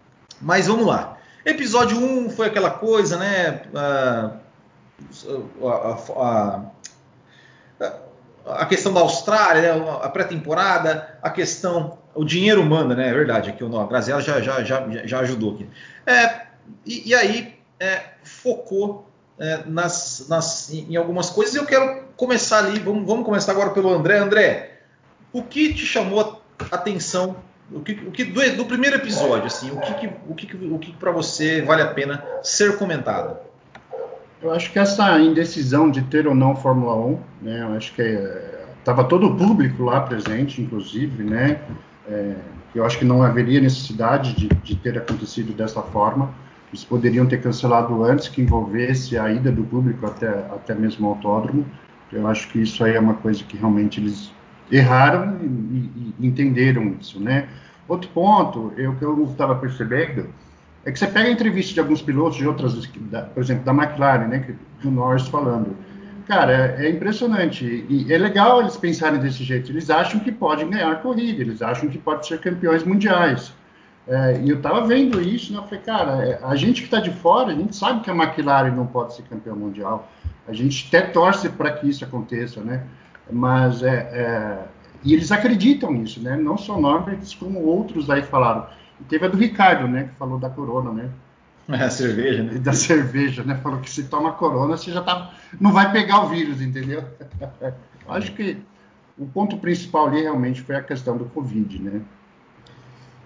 mas 0.40 0.68
vamos 0.68 0.86
lá. 0.86 1.18
Episódio 1.44 1.98
1 1.98 2.30
foi 2.30 2.46
aquela 2.46 2.70
coisa, 2.70 3.16
né? 3.18 3.62
Uh, 3.74 5.68
a, 5.68 6.62
a, 7.80 7.92
a, 8.46 8.66
questão 8.66 8.92
da 8.92 9.00
Austrália, 9.00 9.74
né? 9.74 9.98
a 10.02 10.08
pré-temporada, 10.08 11.18
a 11.20 11.30
questão. 11.30 11.98
O 12.14 12.24
dinheiro 12.24 12.64
manda, 12.64 12.94
né? 12.94 13.08
É 13.08 13.12
verdade. 13.12 13.50
Aqui 13.50 13.64
a 13.64 13.86
Graziela 13.86 14.20
já, 14.20 14.40
já, 14.40 14.62
já, 14.62 14.86
já 15.04 15.20
ajudou 15.20 15.54
aqui. 15.54 15.68
É, 16.06 16.51
e, 16.86 17.10
e, 17.10 17.14
aí 17.14 17.54
é, 17.78 18.02
focou 18.22 19.08
é, 19.38 19.64
nas, 19.66 20.26
nas, 20.28 20.72
em 20.72 20.96
algumas 20.96 21.30
coisas. 21.30 21.54
Eu 21.54 21.66
quero 21.66 22.04
começar 22.16 22.58
ali. 22.58 22.78
Vamos, 22.78 23.06
vamos 23.06 23.24
começar 23.24 23.52
agora 23.52 23.70
pelo 23.70 23.92
André. 23.92 24.18
André, 24.18 24.80
o 25.32 25.42
que 25.42 25.74
te 25.74 25.84
chamou 25.84 26.42
a 26.70 26.74
atenção 26.76 27.36
o 27.74 27.80
que, 27.80 27.92
o 27.92 28.10
que 28.10 28.24
do, 28.24 28.56
do, 28.56 28.64
primeiro 28.66 28.96
episódio, 28.96 29.46
assim, 29.46 29.70
o 29.70 29.80
que, 29.80 30.06
o 30.28 30.34
que, 30.34 30.56
o 30.56 30.78
que 30.78 30.92
para 30.92 31.10
você 31.10 31.62
vale 31.62 31.82
a 31.82 31.86
pena 31.86 32.22
ser 32.42 32.76
comentado? 32.76 33.36
Eu 34.42 34.52
acho 34.52 34.72
que 34.72 34.78
essa 34.78 35.18
indecisão 35.20 35.90
de 35.90 36.02
ter 36.02 36.26
ou 36.26 36.34
não 36.34 36.56
Fórmula 36.56 36.94
1, 36.96 37.18
né, 37.40 37.62
eu 37.62 37.76
acho 37.76 37.94
que 37.94 38.02
estava 38.78 39.02
é, 39.02 39.04
todo 39.04 39.28
o 39.28 39.36
público 39.36 39.84
lá 39.84 40.00
presente, 40.00 40.60
inclusive, 40.60 41.22
né, 41.22 41.60
é, 42.08 42.34
eu 42.74 42.84
acho 42.84 42.98
que 42.98 43.04
não 43.04 43.22
haveria 43.22 43.60
necessidade 43.60 44.34
de, 44.34 44.48
de, 44.48 44.76
ter 44.76 44.98
acontecido 44.98 45.52
dessa 45.52 45.82
forma. 45.82 46.34
Eles 46.72 46.84
poderiam 46.84 47.26
ter 47.26 47.42
cancelado 47.42 48.02
antes 48.02 48.28
que 48.28 48.40
envolvesse 48.40 49.18
a 49.18 49.30
ida 49.30 49.52
do 49.52 49.62
público 49.62 50.06
até, 50.06 50.28
até 50.28 50.74
mesmo 50.74 51.06
o 51.06 51.10
autódromo. 51.10 51.66
Eu 52.10 52.26
acho 52.26 52.48
que 52.48 52.62
isso 52.62 52.82
aí 52.82 52.94
é 52.94 53.00
uma 53.00 53.14
coisa 53.14 53.44
que 53.44 53.56
realmente 53.56 54.00
eles 54.00 54.32
erraram 54.70 55.36
e, 55.42 55.44
e, 55.44 56.14
e 56.18 56.26
entenderam 56.26 56.96
isso, 56.98 57.20
né? 57.20 57.46
Outro 57.86 58.08
ponto, 58.10 58.72
eu 58.76 58.94
que 58.94 59.04
eu 59.04 59.22
estava 59.24 59.54
percebendo, 59.56 60.28
é 60.84 60.90
que 60.90 60.98
você 60.98 61.06
pega 61.06 61.28
a 61.28 61.32
entrevista 61.32 61.74
de 61.74 61.80
alguns 61.80 62.00
pilotos 62.00 62.38
de 62.38 62.46
outras, 62.46 62.86
da, 63.10 63.22
por 63.22 63.42
exemplo, 63.42 63.64
da 63.64 63.72
McLaren, 63.72 64.28
né, 64.28 64.56
do 64.82 64.90
Norris 64.90 65.28
falando, 65.28 65.76
cara, 66.26 66.76
é, 66.78 66.86
é 66.86 66.90
impressionante 66.90 67.84
e 67.88 68.12
é 68.12 68.18
legal 68.18 68.60
eles 68.60 68.76
pensarem 68.76 69.20
desse 69.20 69.44
jeito. 69.44 69.70
Eles 69.70 69.90
acham 69.90 70.20
que 70.20 70.32
podem 70.32 70.70
ganhar 70.70 71.02
corrida, 71.02 71.42
eles 71.42 71.60
acham 71.60 71.88
que 71.88 71.98
podem 71.98 72.22
ser 72.22 72.40
campeões 72.40 72.82
mundiais. 72.82 73.52
É, 74.06 74.40
e 74.40 74.50
eu 74.50 74.56
estava 74.56 74.84
vendo 74.86 75.20
isso, 75.20 75.52
né? 75.52 75.58
Eu 75.58 75.62
falei, 75.64 75.80
cara, 75.80 76.26
é, 76.26 76.40
a 76.42 76.56
gente 76.56 76.80
que 76.80 76.86
está 76.86 76.98
de 76.98 77.10
fora, 77.10 77.52
a 77.52 77.54
gente 77.54 77.76
sabe 77.76 78.00
que 78.00 78.10
a 78.10 78.14
McLaren 78.14 78.72
não 78.72 78.86
pode 78.86 79.14
ser 79.14 79.22
campeão 79.22 79.54
mundial. 79.54 80.10
A 80.46 80.52
gente 80.52 80.88
até 80.88 81.06
torce 81.06 81.48
para 81.48 81.70
que 81.72 81.88
isso 81.88 82.04
aconteça, 82.04 82.60
né? 82.60 82.84
Mas 83.30 83.82
é, 83.82 83.94
é, 83.94 84.58
e 85.04 85.14
eles 85.14 85.30
acreditam 85.30 85.92
nisso, 85.92 86.20
né? 86.20 86.36
Não 86.36 86.58
só 86.58 86.80
Norberts, 86.80 87.34
como 87.34 87.60
outros 87.60 88.10
aí 88.10 88.22
falaram. 88.22 88.66
E 89.00 89.04
teve 89.04 89.26
a 89.26 89.28
do 89.28 89.36
Ricardo, 89.36 89.86
né? 89.86 90.04
Que 90.04 90.14
falou 90.16 90.38
da 90.38 90.50
corona, 90.50 90.92
né? 90.92 91.08
É, 91.68 91.84
a 91.84 91.90
cerveja, 91.90 92.42
né? 92.42 92.58
Da 92.60 92.72
cerveja, 92.72 93.44
né? 93.44 93.56
Falou 93.62 93.80
que 93.80 93.90
se 93.90 94.04
toma 94.04 94.32
corona, 94.32 94.76
você 94.76 94.90
já 94.90 95.00
tá. 95.00 95.32
Não 95.60 95.72
vai 95.72 95.92
pegar 95.92 96.24
o 96.24 96.28
vírus, 96.28 96.60
entendeu? 96.60 97.04
Acho 98.08 98.32
que 98.32 98.58
o 99.16 99.26
ponto 99.26 99.56
principal 99.58 100.08
ali 100.08 100.22
realmente 100.22 100.60
foi 100.60 100.74
a 100.74 100.82
questão 100.82 101.16
do 101.16 101.26
Covid, 101.26 101.80
né? 101.80 102.00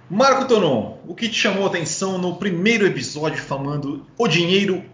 Marco 0.09 0.47
Tonon, 0.47 0.99
o 1.07 1.15
que 1.15 1.29
te 1.29 1.35
chamou 1.35 1.65
a 1.65 1.67
atenção 1.67 2.17
no 2.19 2.37
primeiro 2.37 2.87
episódio 2.87 3.43
falando 3.43 4.07
o 4.17 4.29
dinheiro 4.29 4.85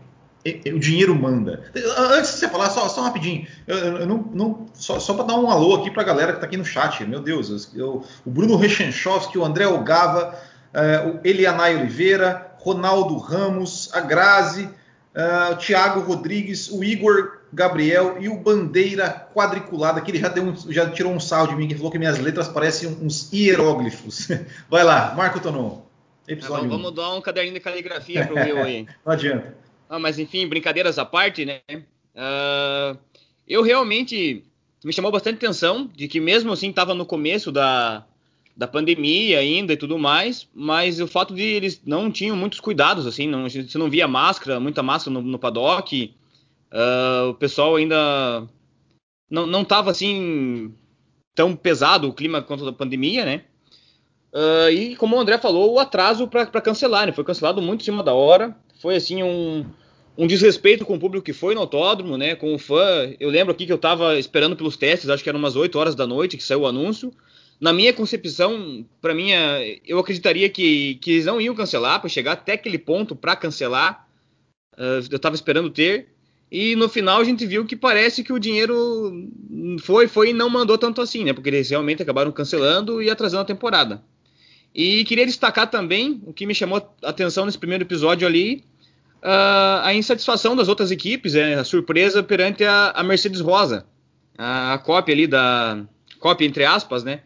o 0.75 0.79
dinheiro 0.79 1.15
manda. 1.15 1.63
Antes 1.97 2.33
de 2.33 2.39
você 2.39 2.49
falar, 2.49 2.69
só, 2.71 2.89
só 2.89 3.03
rapidinho, 3.03 3.47
eu, 3.67 3.77
eu 3.77 4.07
não, 4.07 4.29
não, 4.33 4.67
só, 4.75 4.99
só 4.99 5.15
para 5.15 5.25
dar 5.25 5.35
um 5.37 5.49
alô 5.49 5.77
aqui 5.77 5.91
para 5.91 6.03
a 6.03 6.07
galera 6.07 6.33
que 6.33 6.39
está 6.39 6.47
aqui 6.47 6.57
no 6.57 6.65
chat. 6.65 7.05
Meu 7.05 7.21
Deus, 7.21 7.71
eu, 7.75 8.05
o 8.27 8.31
Bruno 8.31 8.57
Rechenchovski, 8.57 9.39
o 9.39 9.45
André 9.45 9.69
Ogava, 9.69 10.35
uh, 10.75 11.11
o 11.11 11.21
Elianay 11.23 11.77
Oliveira, 11.77 12.57
Ronaldo 12.59 13.19
Ramos, 13.19 13.89
a 13.93 14.01
Grazi, 14.01 14.65
uh, 14.65 15.53
o 15.53 15.57
Thiago 15.57 16.01
Rodrigues, 16.01 16.69
o 16.71 16.83
Igor 16.83 17.42
Gabriel 17.53 18.17
e 18.21 18.29
o 18.29 18.37
Bandeira 18.37 19.29
Quadriculada, 19.35 20.01
que 20.01 20.11
ele 20.11 20.19
já, 20.19 20.29
deu 20.29 20.45
um, 20.45 20.57
já 20.73 20.89
tirou 20.91 21.13
um 21.13 21.21
sal 21.21 21.47
de 21.47 21.55
mim, 21.55 21.69
que 21.69 21.75
falou 21.75 21.91
que 21.91 21.99
minhas 21.99 22.19
letras 22.19 22.49
parecem 22.49 22.89
uns 23.03 23.31
hieróglifos. 23.33 24.29
Vai 24.71 24.83
lá, 24.83 25.15
Marco 25.15 25.41
Tonon. 25.41 25.83
Episódio 26.27 26.67
ah, 26.67 26.69
vamos 26.69 26.95
dar 26.95 27.15
um 27.15 27.21
caderninho 27.21 27.55
de 27.55 27.61
caligrafia 27.61 28.27
para 28.27 28.35
o 28.35 28.39
Will 28.39 28.63
aí. 28.63 28.87
não 29.05 29.13
adianta. 29.13 29.55
Ah, 29.91 29.99
mas 29.99 30.19
enfim, 30.19 30.47
brincadeiras 30.47 30.99
à 30.99 31.05
parte, 31.05 31.45
né? 31.45 31.61
Uh, 31.71 32.97
eu 33.47 33.63
realmente 33.63 34.45
me 34.85 34.93
chamou 34.93 35.13
bastante 35.13 35.37
atenção 35.37 35.91
de 35.95 36.09
que 36.09 36.21
mesmo 36.21 36.53
assim 36.53 36.71
estava 36.71 36.95
no 36.95 37.05
começo 37.05 37.53
da, 37.53 38.05
da 38.57 38.67
pandemia 38.67 39.39
ainda 39.39 39.73
e 39.73 39.77
tudo 39.77 39.99
mais, 39.99 40.49
mas 40.55 41.01
o 41.01 41.07
fato 41.07 41.35
de 41.35 41.43
eles 41.43 41.81
não 41.85 42.11
tinham 42.11 42.37
muitos 42.37 42.61
cuidados, 42.61 43.07
assim, 43.07 43.27
não, 43.27 43.49
você 43.49 43.79
não 43.79 43.91
via 43.91 44.09
máscara, 44.09 44.61
muita 44.61 44.83
máscara 44.83 45.13
no, 45.13 45.23
no 45.23 45.39
paddock, 45.39 46.15
uh, 46.73 47.29
o 47.31 47.35
pessoal 47.35 47.77
ainda 47.77 48.49
não, 49.31 49.47
não 49.47 49.67
assim 49.89 50.75
tão 51.35 51.57
pesado 51.57 52.09
o 52.09 52.13
clima 52.13 52.43
quanto 52.43 52.65
da 52.65 52.73
pandemia, 52.73 53.25
né? 53.25 53.45
Uh, 54.33 54.71
e 54.71 54.97
como 54.97 55.17
o 55.17 55.21
André 55.21 55.37
falou, 55.39 55.75
o 55.75 55.79
atraso 55.79 56.27
para 56.27 56.47
cancelar, 56.61 57.07
né? 57.07 57.13
Foi 57.13 57.25
cancelado 57.25 57.61
muito 57.61 57.83
em 57.83 57.85
cima 57.85 58.03
da 58.03 58.15
hora. 58.15 58.57
Foi 58.81 58.97
assim 58.97 59.23
um, 59.23 59.65
um 60.17 60.27
desrespeito 60.27 60.85
com 60.85 60.95
o 60.95 60.99
público 60.99 61.25
que 61.25 61.33
foi 61.33 61.55
no 61.55 61.61
autódromo, 61.61 62.17
né? 62.17 62.35
Com 62.35 62.55
o 62.55 62.59
fã. 62.59 63.13
Eu 63.21 63.31
lembro 63.31 63.53
aqui 63.53 63.67
que 63.67 63.73
eu 63.73 63.77
estava 63.77 64.19
esperando 64.19 64.57
pelos 64.57 64.77
testes, 64.77 65.09
acho 65.09 65.23
que 65.23 65.29
eram 65.29 65.39
umas 65.39 65.57
8 65.57 65.79
horas 65.79 65.95
da 65.95 66.07
noite 66.07 66.37
que 66.37 66.43
saiu 66.43 66.61
o 66.61 66.67
anúncio. 66.67 67.13
Na 67.61 67.73
minha 67.73 67.93
concepção, 67.93 68.85
para 69.01 69.15
mim, 69.15 69.29
eu 69.87 69.99
acreditaria 69.99 70.49
que, 70.49 70.97
que 70.97 71.13
eles 71.13 71.27
não 71.27 71.41
iam 71.41 71.55
cancelar, 71.55 72.01
para 72.01 72.09
chegar 72.09 72.33
até 72.33 72.55
aquele 72.55 72.79
ponto 72.79 73.15
para 73.15 73.37
cancelar. 73.37 74.09
Uh, 74.75 75.07
eu 75.11 75.17
estava 75.17 75.37
esperando 75.37 75.71
ter. 75.71 76.09
E 76.55 76.77
no 76.77 76.87
final 76.87 77.19
a 77.19 77.25
gente 77.25 77.47
viu 77.47 77.65
que 77.65 77.75
parece 77.75 78.23
que 78.23 78.31
o 78.31 78.39
dinheiro 78.39 79.27
foi, 79.81 80.07
foi 80.07 80.29
e 80.29 80.33
não 80.35 80.51
mandou 80.51 80.77
tanto 80.77 81.01
assim, 81.01 81.25
né? 81.25 81.33
Porque 81.33 81.49
eles 81.49 81.71
realmente 81.71 82.03
acabaram 82.03 82.31
cancelando 82.31 83.01
e 83.01 83.09
atrasando 83.09 83.41
a 83.41 83.47
temporada. 83.47 84.03
E 84.75 85.03
queria 85.05 85.25
destacar 85.25 85.71
também 85.71 86.23
o 86.27 86.33
que 86.35 86.45
me 86.45 86.55
chamou 86.55 86.95
a 87.03 87.09
atenção 87.09 87.47
nesse 87.47 87.57
primeiro 87.57 87.85
episódio 87.85 88.29
ali, 88.29 88.63
uh, 89.23 89.81
a 89.83 89.95
insatisfação 89.95 90.55
das 90.55 90.69
outras 90.69 90.91
equipes, 90.91 91.33
né? 91.33 91.55
a 91.55 91.65
surpresa 91.65 92.23
perante 92.23 92.65
a, 92.65 92.91
a 92.91 93.03
Mercedes 93.03 93.41
Rosa, 93.41 93.87
a, 94.37 94.75
a, 94.75 94.79
cópia 94.79 95.15
ali 95.15 95.27
da 95.27 95.83
cópia 96.21 96.45
entre 96.45 96.67
aspas, 96.67 97.03
né? 97.03 97.23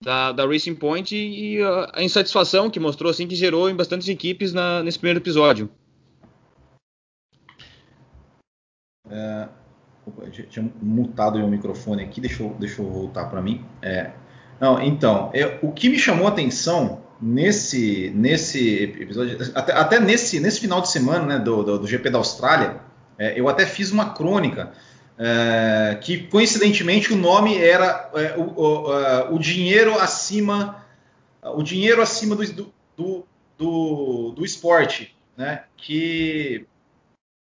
Da, 0.00 0.30
da 0.30 0.46
Racing 0.46 0.76
Point 0.76 1.16
e, 1.16 1.60
a, 1.60 1.90
a, 1.94 2.02
insatisfação 2.04 2.70
que 2.70 2.78
mostrou 2.78 3.10
assim 3.10 3.26
que 3.26 3.34
gerou 3.34 3.68
em 3.68 3.74
bastantes 3.74 4.06
equipes 4.06 4.52
na, 4.52 4.84
nesse 4.84 5.00
primeiro 5.00 5.18
episódio. 5.18 5.68
É, 9.12 9.48
opa, 10.06 10.22
tinha 10.30 10.72
mutado 10.80 11.36
o 11.36 11.48
microfone 11.48 12.02
aqui, 12.02 12.20
deixa 12.20 12.42
eu, 12.42 12.56
deixa 12.58 12.80
eu 12.80 12.90
voltar 12.90 13.26
para 13.26 13.42
mim. 13.42 13.64
É, 13.82 14.10
não, 14.58 14.80
então, 14.80 15.30
é, 15.34 15.58
o 15.60 15.70
que 15.70 15.90
me 15.90 15.98
chamou 15.98 16.26
a 16.26 16.30
atenção 16.30 17.02
nesse, 17.20 18.10
nesse 18.14 18.82
episódio, 18.84 19.38
até, 19.54 19.72
até 19.72 20.00
nesse, 20.00 20.40
nesse 20.40 20.60
final 20.60 20.80
de 20.80 20.90
semana 20.90 21.26
né, 21.26 21.38
do, 21.38 21.62
do, 21.62 21.78
do 21.80 21.86
GP 21.86 22.08
da 22.08 22.18
Austrália, 22.18 22.80
é, 23.18 23.38
eu 23.38 23.48
até 23.48 23.66
fiz 23.66 23.92
uma 23.92 24.14
crônica 24.14 24.72
é, 25.18 25.98
que 26.00 26.26
coincidentemente 26.28 27.12
o 27.12 27.16
nome 27.16 27.58
era 27.58 28.10
é, 28.14 28.34
o, 28.36 28.42
o, 28.42 29.34
o, 29.34 29.38
dinheiro 29.38 29.98
acima 30.00 30.82
o 31.42 31.62
dinheiro 31.62 32.00
acima 32.00 32.34
do, 32.34 32.72
do, 32.96 33.26
do, 33.58 34.32
do 34.32 34.44
esporte, 34.44 35.14
né? 35.36 35.64
Que 35.76 36.66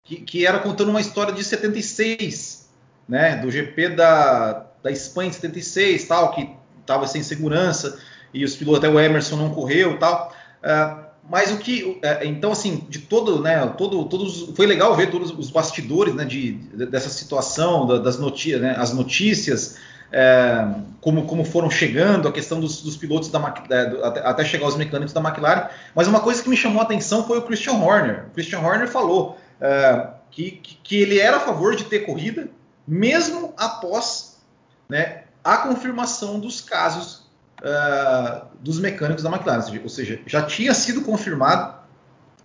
que, 0.03 0.17
que, 0.17 0.45
era 0.45 0.59
contando 0.59 0.89
uma 0.89 1.01
história 1.01 1.33
de 1.33 1.43
76, 1.43 2.69
né, 3.07 3.37
do 3.37 3.51
GP 3.51 3.89
da, 3.89 4.65
da 4.83 4.91
Espanha 4.91 5.29
em 5.29 5.33
76, 5.33 6.05
tal, 6.05 6.31
que 6.31 6.49
estava 6.79 7.07
sem 7.07 7.23
segurança 7.23 7.99
e 8.33 8.43
os 8.43 8.55
pilotos 8.55 8.83
até 8.83 8.89
o 8.89 8.99
Emerson 8.99 9.35
não 9.35 9.53
correu, 9.53 9.97
tal. 9.99 10.33
Uh, 10.63 11.11
mas 11.29 11.51
o 11.51 11.57
que, 11.57 11.83
uh, 11.83 11.99
então 12.23 12.51
assim, 12.51 12.85
de 12.89 12.99
todo, 12.99 13.41
né, 13.41 13.65
todo, 13.77 14.05
todos, 14.05 14.51
foi 14.55 14.65
legal 14.65 14.95
ver 14.95 15.09
todos 15.09 15.31
os 15.31 15.49
bastidores, 15.49 16.13
né, 16.15 16.25
de, 16.25 16.53
de 16.53 16.85
dessa 16.85 17.09
situação, 17.09 17.85
da, 17.85 17.97
das 17.97 18.17
notícias, 18.17 18.61
né, 18.61 18.75
as 18.77 18.93
notícias, 18.93 19.77
uh, 20.11 20.81
como, 20.99 21.25
como 21.25 21.43
foram 21.43 21.69
chegando, 21.69 22.27
a 22.27 22.31
questão 22.31 22.59
dos, 22.59 22.81
dos 22.81 22.97
pilotos 22.97 23.29
da, 23.29 23.39
até, 23.39 24.21
até 24.23 24.45
chegar 24.45 24.65
aos 24.65 24.75
mecânicos 24.75 25.13
da 25.13 25.21
McLaren. 25.21 25.67
Mas 25.93 26.07
uma 26.07 26.19
coisa 26.21 26.41
que 26.41 26.49
me 26.49 26.57
chamou 26.57 26.81
a 26.81 26.83
atenção 26.83 27.25
foi 27.25 27.37
o 27.37 27.43
Christian 27.43 27.73
Horner. 27.73 28.25
O 28.27 28.33
Christian 28.33 28.59
Horner 28.59 28.87
falou 28.87 29.37
uh, 29.61 30.13
que, 30.31 30.51
que, 30.83 31.01
ele 31.01 31.19
era 31.19 31.37
a 31.37 31.39
favor 31.39 31.75
de 31.75 31.85
ter 31.85 31.99
corrida, 31.99 32.49
mesmo 32.87 33.53
após 33.57 34.41
né, 34.89 35.23
a 35.43 35.57
confirmação 35.57 36.39
dos 36.39 36.61
casos 36.61 37.29
uh, 37.61 38.45
dos 38.59 38.79
mecânicos 38.79 39.23
da 39.23 39.29
McLaren, 39.29 39.79
ou 39.83 39.89
seja, 39.89 40.19
já 40.25 40.41
tinha 40.43 40.73
sido 40.73 41.01
confirmado 41.01 41.75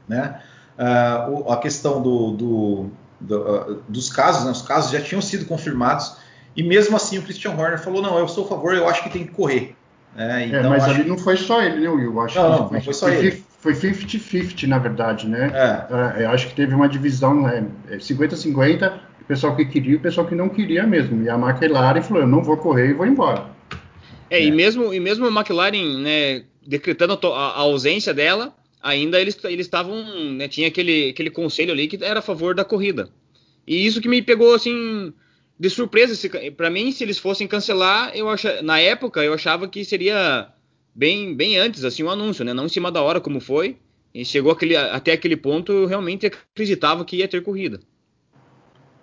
né, 0.07 0.41
uh, 0.79 1.51
a 1.51 1.57
questão 1.59 2.03
do, 2.03 2.33
do, 2.33 2.91
do, 3.21 3.83
dos 3.89 4.11
casos, 4.11 4.45
né, 4.45 4.51
os 4.51 4.63
casos 4.63 4.91
já 4.91 5.01
tinham 5.01 5.23
sido 5.23 5.47
confirmados, 5.47 6.17
e 6.55 6.63
mesmo 6.63 6.97
assim 6.97 7.19
o 7.19 7.23
Christian 7.23 7.53
Horner 7.53 7.79
falou: 7.79 8.01
não, 8.01 8.19
eu 8.19 8.27
sou 8.29 8.47
a 8.47 8.49
favor, 8.49 8.75
eu 8.75 8.89
acho 8.89 9.03
que 9.03 9.11
tem 9.11 9.27
que 9.27 9.33
correr. 9.33 9.77
É, 10.17 10.47
então, 10.47 10.61
é, 10.61 10.69
mas 10.69 10.85
ali 10.85 11.05
não 11.05 11.19
foi 11.19 11.37
só 11.37 11.61
ele, 11.61 11.81
né, 11.81 11.89
Will? 11.91 12.19
Acho 12.23 12.39
não, 12.39 12.45
que 12.45 12.63
não, 12.63 12.71
não 12.71 12.81
foi 12.81 12.95
só 12.95 13.11
ele 13.11 13.45
foi 13.75 13.93
50-50, 13.93 14.67
na 14.67 14.79
verdade, 14.79 15.27
né? 15.27 15.51
É. 15.53 16.21
é. 16.21 16.25
Eu 16.25 16.31
acho 16.31 16.49
que 16.49 16.55
teve 16.55 16.75
uma 16.75 16.89
divisão 16.89 17.43
50-50, 17.91 18.83
é, 18.83 18.89
o 19.21 19.25
pessoal 19.27 19.57
que 19.57 19.65
queria 19.65 19.93
e 19.93 19.97
o 19.97 20.01
pessoal 20.01 20.27
que 20.27 20.35
não 20.35 20.49
queria 20.49 20.87
mesmo. 20.87 21.23
E 21.23 21.29
a 21.29 21.35
McLaren 21.35 22.03
falou, 22.03 22.23
eu 22.23 22.29
não 22.29 22.43
vou 22.43 22.57
correr 22.57 22.91
e 22.91 22.93
vou 22.93 23.07
embora. 23.07 23.47
É, 24.31 24.39
é. 24.39 24.45
E, 24.45 24.51
mesmo, 24.51 24.95
e 24.95 25.01
mesmo 25.01 25.27
a 25.27 25.31
McLaren, 25.31 25.99
né, 25.99 26.45
decretando 26.67 27.13
a, 27.15 27.27
a 27.27 27.59
ausência 27.61 28.15
dela, 28.15 28.55
ainda 28.83 29.21
eles 29.21 29.37
estavam, 29.45 30.05
né, 30.35 30.47
tinha 30.47 30.69
aquele, 30.69 31.11
aquele 31.11 31.31
conselho 31.31 31.73
ali 31.73 31.89
que 31.89 32.03
era 32.05 32.21
a 32.21 32.23
favor 32.23 32.55
da 32.55 32.65
corrida. 32.65 33.09
E 33.67 33.85
isso 33.85 34.01
que 34.01 34.09
me 34.09 34.23
pegou, 34.23 34.55
assim, 34.55 35.13
de 35.59 35.69
surpresa. 35.69 36.15
Para 36.57 36.71
mim, 36.71 36.93
se 36.93 37.03
eles 37.03 37.19
fossem 37.19 37.49
cancelar, 37.49 38.13
eu 38.15 38.29
acha, 38.29 38.63
na 38.63 38.79
época 38.79 39.25
eu 39.25 39.35
achava 39.35 39.67
que 39.67 39.85
seria 39.85 40.49
bem, 40.97 41.37
bem 41.37 41.59
antes, 41.59 41.85
assim, 41.85 42.03
o 42.03 42.07
um 42.07 42.11
anúncio, 42.11 42.45
né? 42.45 42.55
Não 42.55 42.65
em 42.65 42.71
cima 42.71 42.91
da 42.91 43.03
hora 43.03 43.21
como 43.21 43.39
foi. 43.39 43.77
E 44.15 44.25
chegou 44.25 44.51
aquele, 44.51 44.75
até 44.75 45.13
aquele 45.13 45.37
ponto, 45.37 45.71
eu 45.71 45.87
realmente 45.87 46.27
acreditava 46.27 47.05
que 47.05 47.17
ia 47.17 47.29
ter 47.29 47.43
corrida. 47.43 47.81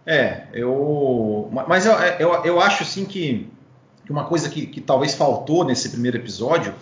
É, 0.05 0.47
eu. 0.53 1.49
Mas 1.67 1.85
eu, 1.85 1.93
eu, 2.19 2.33
eu 2.43 2.59
acho 2.59 2.81
assim 2.81 3.05
que, 3.05 3.47
que 4.03 4.11
uma 4.11 4.25
coisa 4.25 4.49
que, 4.49 4.65
que 4.65 4.81
talvez 4.81 5.13
faltou 5.13 5.63
nesse 5.63 5.89
primeiro 5.89 6.17
episódio. 6.17 6.73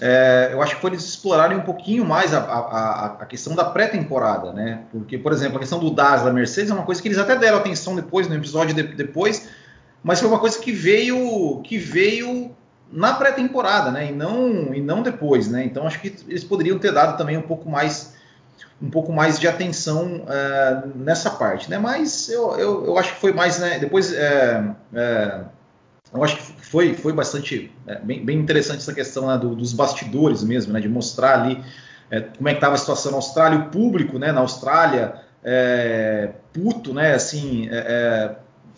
É, 0.00 0.50
eu 0.52 0.62
acho 0.62 0.76
que 0.76 0.80
foi 0.80 0.90
eles 0.90 1.04
explorarem 1.04 1.56
um 1.56 1.62
pouquinho 1.62 2.04
mais 2.04 2.32
a, 2.32 2.38
a, 2.38 3.06
a 3.20 3.26
questão 3.26 3.56
da 3.56 3.64
pré-temporada, 3.64 4.52
né? 4.52 4.82
Porque, 4.92 5.18
por 5.18 5.32
exemplo, 5.32 5.56
a 5.56 5.60
questão 5.60 5.80
do 5.80 5.90
DAS 5.90 6.22
da 6.22 6.32
Mercedes 6.32 6.70
é 6.70 6.74
uma 6.74 6.84
coisa 6.84 7.02
que 7.02 7.08
eles 7.08 7.18
até 7.18 7.34
deram 7.34 7.58
atenção 7.58 7.96
depois, 7.96 8.28
no 8.28 8.34
episódio 8.36 8.74
de, 8.74 8.82
depois, 8.82 9.48
mas 10.00 10.20
foi 10.20 10.28
uma 10.28 10.38
coisa 10.38 10.56
que 10.60 10.70
veio 10.70 11.60
que 11.64 11.78
veio 11.78 12.54
na 12.90 13.14
pré-temporada, 13.14 13.90
né? 13.90 14.10
E 14.10 14.12
não, 14.12 14.74
e 14.74 14.80
não 14.80 15.02
depois, 15.02 15.48
né? 15.48 15.64
Então 15.64 15.86
acho 15.86 16.00
que 16.00 16.14
eles 16.26 16.44
poderiam 16.44 16.78
ter 16.78 16.92
dado 16.92 17.16
também 17.16 17.36
um 17.36 17.42
pouco 17.42 17.68
mais 17.68 18.16
um 18.80 18.90
pouco 18.90 19.12
mais 19.12 19.40
de 19.40 19.48
atenção 19.48 20.22
uh, 20.22 20.88
nessa 20.94 21.30
parte, 21.30 21.68
né? 21.68 21.78
Mas 21.78 22.28
eu, 22.28 22.56
eu, 22.56 22.86
eu, 22.86 22.98
acho 22.98 23.14
que 23.14 23.20
foi 23.20 23.32
mais, 23.32 23.58
né? 23.58 23.78
Depois 23.78 24.12
é, 24.12 24.64
é, 24.94 25.40
eu 26.14 26.22
acho 26.22 26.36
que 26.36 26.42
foi, 26.64 26.94
foi 26.94 27.12
bastante 27.12 27.72
é, 27.86 27.96
bem, 27.98 28.24
bem, 28.24 28.38
interessante 28.38 28.78
essa 28.78 28.94
questão 28.94 29.26
né, 29.26 29.36
do, 29.36 29.54
dos 29.54 29.72
bastidores 29.72 30.44
mesmo, 30.44 30.72
né? 30.72 30.80
De 30.80 30.88
mostrar 30.88 31.40
ali 31.40 31.62
como 32.38 32.48
é 32.48 32.52
que 32.52 32.58
estava 32.58 32.74
a 32.74 32.78
situação 32.78 33.10
na 33.10 33.18
Austrália, 33.18 33.58
o 33.58 33.68
público, 33.68 34.18
né? 34.18 34.32
Na 34.32 34.40
Austrália 34.40 35.22
puto, 36.52 36.94
né? 36.94 37.14
Assim 37.14 37.68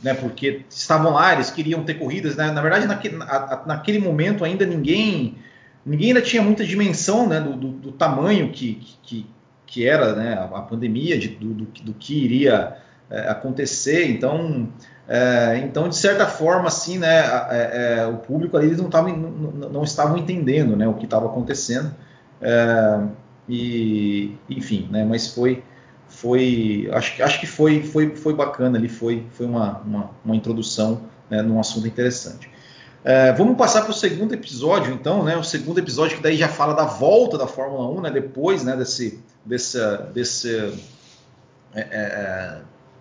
né, 0.02 0.14
porque 0.14 0.62
estavam 0.68 1.12
lá, 1.12 1.34
eles 1.34 1.50
queriam 1.50 1.82
ter 1.84 1.94
corridas. 1.94 2.36
Né? 2.36 2.50
Na 2.50 2.60
verdade, 2.60 2.86
naquele, 2.86 3.18
naquele 3.66 3.98
momento 3.98 4.44
ainda 4.44 4.64
ninguém, 4.64 5.36
ninguém 5.84 6.08
ainda 6.08 6.22
tinha 6.22 6.42
muita 6.42 6.64
dimensão 6.64 7.28
né, 7.28 7.40
do, 7.40 7.52
do, 7.54 7.68
do 7.68 7.92
tamanho 7.92 8.50
que, 8.50 8.80
que, 9.02 9.26
que 9.66 9.86
era 9.86 10.14
né, 10.14 10.34
a 10.52 10.60
pandemia, 10.62 11.18
de, 11.18 11.28
do, 11.28 11.52
do, 11.52 11.94
que 11.94 12.24
iria 12.24 12.76
é, 13.10 13.28
acontecer. 13.28 14.10
Então, 14.10 14.68
é, 15.06 15.58
então, 15.58 15.88
de 15.88 15.96
certa 15.96 16.26
forma, 16.26 16.68
assim, 16.68 16.98
né, 16.98 17.20
é, 17.50 17.98
é, 17.98 18.06
o 18.06 18.16
público 18.16 18.56
ali 18.56 18.68
eles 18.68 18.78
não, 18.78 18.88
tavam, 18.88 19.16
não, 19.16 19.68
não 19.68 19.82
estavam 19.84 20.16
entendendo 20.16 20.76
né, 20.76 20.88
o 20.88 20.94
que 20.94 21.04
estava 21.04 21.26
acontecendo. 21.26 21.94
É, 22.40 23.00
e, 23.48 24.36
enfim, 24.48 24.88
né, 24.90 25.04
mas 25.04 25.34
foi 25.34 25.62
foi 26.20 26.88
acho, 26.92 27.22
acho 27.22 27.40
que 27.40 27.46
foi, 27.46 27.82
foi, 27.82 28.14
foi 28.14 28.34
bacana 28.34 28.76
ali, 28.76 28.88
foi, 28.88 29.26
foi 29.32 29.46
uma, 29.46 29.78
uma, 29.78 30.10
uma 30.22 30.36
introdução 30.36 31.02
né, 31.30 31.40
num 31.40 31.58
assunto 31.58 31.86
interessante. 31.86 32.50
É, 33.02 33.32
vamos 33.32 33.56
passar 33.56 33.82
para 33.82 33.90
o 33.92 33.94
segundo 33.94 34.34
episódio, 34.34 34.92
então, 34.92 35.24
né? 35.24 35.34
O 35.34 35.42
segundo 35.42 35.78
episódio 35.78 36.18
que 36.18 36.22
daí 36.22 36.36
já 36.36 36.48
fala 36.48 36.74
da 36.74 36.84
volta 36.84 37.38
da 37.38 37.46
Fórmula 37.46 37.88
1, 37.88 38.00
né? 38.02 38.10
Depois, 38.10 38.62
né? 38.62 38.76
Desse, 38.76 39.18
desse, 39.42 39.78
desse 40.12 40.54
é, 41.74 41.80
é, 41.80 41.86
é, 41.90 42.60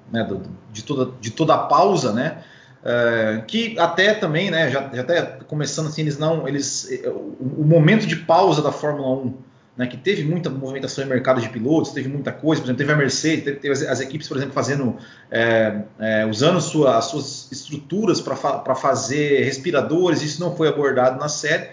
né, 0.09 0.23
do, 0.23 0.41
de 0.71 0.83
toda, 0.85 1.11
de 1.19 1.31
toda 1.31 1.55
a 1.55 1.57
pausa, 1.57 2.13
né? 2.13 2.41
É, 2.81 3.43
que 3.45 3.77
até 3.77 4.13
também, 4.13 4.49
né? 4.49 4.71
Já, 4.71 4.89
já 4.93 5.01
até 5.01 5.21
começando 5.45 5.87
assim, 5.87 6.03
eles 6.03 6.17
não, 6.17 6.47
eles, 6.47 6.87
o, 7.05 7.61
o 7.61 7.65
momento 7.65 8.07
de 8.07 8.15
pausa 8.15 8.61
da 8.61 8.71
Fórmula 8.71 9.09
1 9.09 9.48
né, 9.79 9.87
que 9.87 9.95
teve 9.95 10.25
muita 10.25 10.49
movimentação 10.49 11.05
em 11.05 11.07
mercado 11.07 11.39
de 11.39 11.47
pilotos, 11.47 11.93
teve 11.93 12.09
muita 12.09 12.33
coisa, 12.33 12.61
por 12.61 12.65
exemplo, 12.65 12.79
teve 12.79 12.91
a 12.91 12.97
Mercedes, 12.97 13.45
teve, 13.45 13.59
teve 13.59 13.73
as, 13.73 13.81
as, 13.83 14.01
equipes, 14.01 14.27
por 14.27 14.35
exemplo, 14.35 14.53
fazendo, 14.53 14.97
é, 15.31 15.83
é, 15.97 16.25
usando 16.25 16.59
sua, 16.59 16.97
as 16.97 17.05
suas 17.05 17.49
estruturas 17.49 18.19
para 18.19 18.35
fa 18.35 18.75
fazer 18.75 19.41
respiradores, 19.45 20.21
isso 20.21 20.41
não 20.41 20.53
foi 20.53 20.67
abordado 20.67 21.17
na 21.17 21.29
série. 21.29 21.69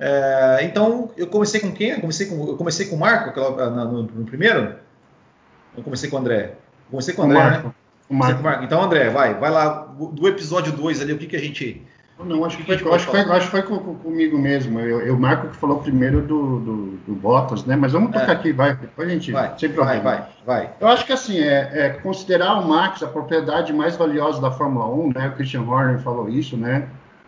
É, 0.00 0.60
então, 0.62 1.10
eu 1.18 1.26
comecei 1.26 1.60
com 1.60 1.70
quem? 1.70 1.90
Eu 1.90 2.00
comecei 2.00 2.28
com, 2.28 2.48
eu 2.48 2.56
comecei 2.56 2.86
com 2.86 2.96
o 2.96 2.98
Marco 2.98 3.28
aquela, 3.28 3.68
no, 3.68 4.04
no, 4.04 4.24
primeiro? 4.24 4.76
Eu 5.76 5.82
comecei 5.82 6.08
com 6.08 6.16
o 6.16 6.20
André. 6.20 6.54
Eu 6.86 6.90
comecei 6.92 7.12
com 7.12 7.20
o 7.20 7.24
André, 7.26 7.38
Marco. 7.38 7.68
né? 7.68 7.74
O 8.08 8.14
Marco. 8.14 8.42
Marco. 8.42 8.64
Então, 8.64 8.82
André, 8.82 9.10
vai, 9.10 9.34
vai 9.34 9.50
lá, 9.50 9.94
do 10.12 10.26
episódio 10.26 10.72
2 10.72 11.02
ali, 11.02 11.12
o 11.12 11.18
que, 11.18 11.26
que 11.26 11.36
a 11.36 11.40
gente 11.40 11.82
não, 12.22 12.44
acho 12.44 12.56
que, 12.58 12.64
foi, 12.64 12.74
acho, 12.94 13.06
foi, 13.06 13.20
acho 13.20 13.48
foi 13.48 13.62
com, 13.62 13.76
com, 13.78 13.94
comigo 13.96 14.38
mesmo. 14.38 14.78
Eu, 14.78 15.00
eu 15.00 15.18
marco 15.18 15.48
que 15.48 15.56
falou 15.56 15.80
primeiro 15.80 16.22
do, 16.22 16.60
do, 16.60 16.86
do 17.06 17.14
Bottas, 17.14 17.64
né? 17.64 17.74
Mas 17.74 17.92
vamos 17.92 18.12
tocar 18.12 18.28
é. 18.28 18.32
aqui, 18.32 18.52
vai. 18.52 18.76
Depois 18.76 19.08
a 19.08 19.10
gente. 19.10 19.32
Vai, 19.32 19.52
sem 19.58 19.70
problema. 19.70 20.00
Vai, 20.00 20.16
vai, 20.16 20.28
vai. 20.46 20.70
Eu 20.80 20.88
acho 20.88 21.04
que 21.04 21.12
assim, 21.12 21.38
é, 21.40 21.70
é, 21.72 21.88
considerar 21.90 22.60
o 22.60 22.68
Max 22.68 23.02
a 23.02 23.08
propriedade 23.08 23.72
mais 23.72 23.96
valiosa 23.96 24.40
da 24.40 24.50
Fórmula 24.50 24.86
1, 24.88 25.12
né? 25.12 25.28
O 25.28 25.32
Christian 25.32 25.62
Horner 25.62 25.98
falou 25.98 26.28
isso, 26.28 26.56
né? 26.56 26.86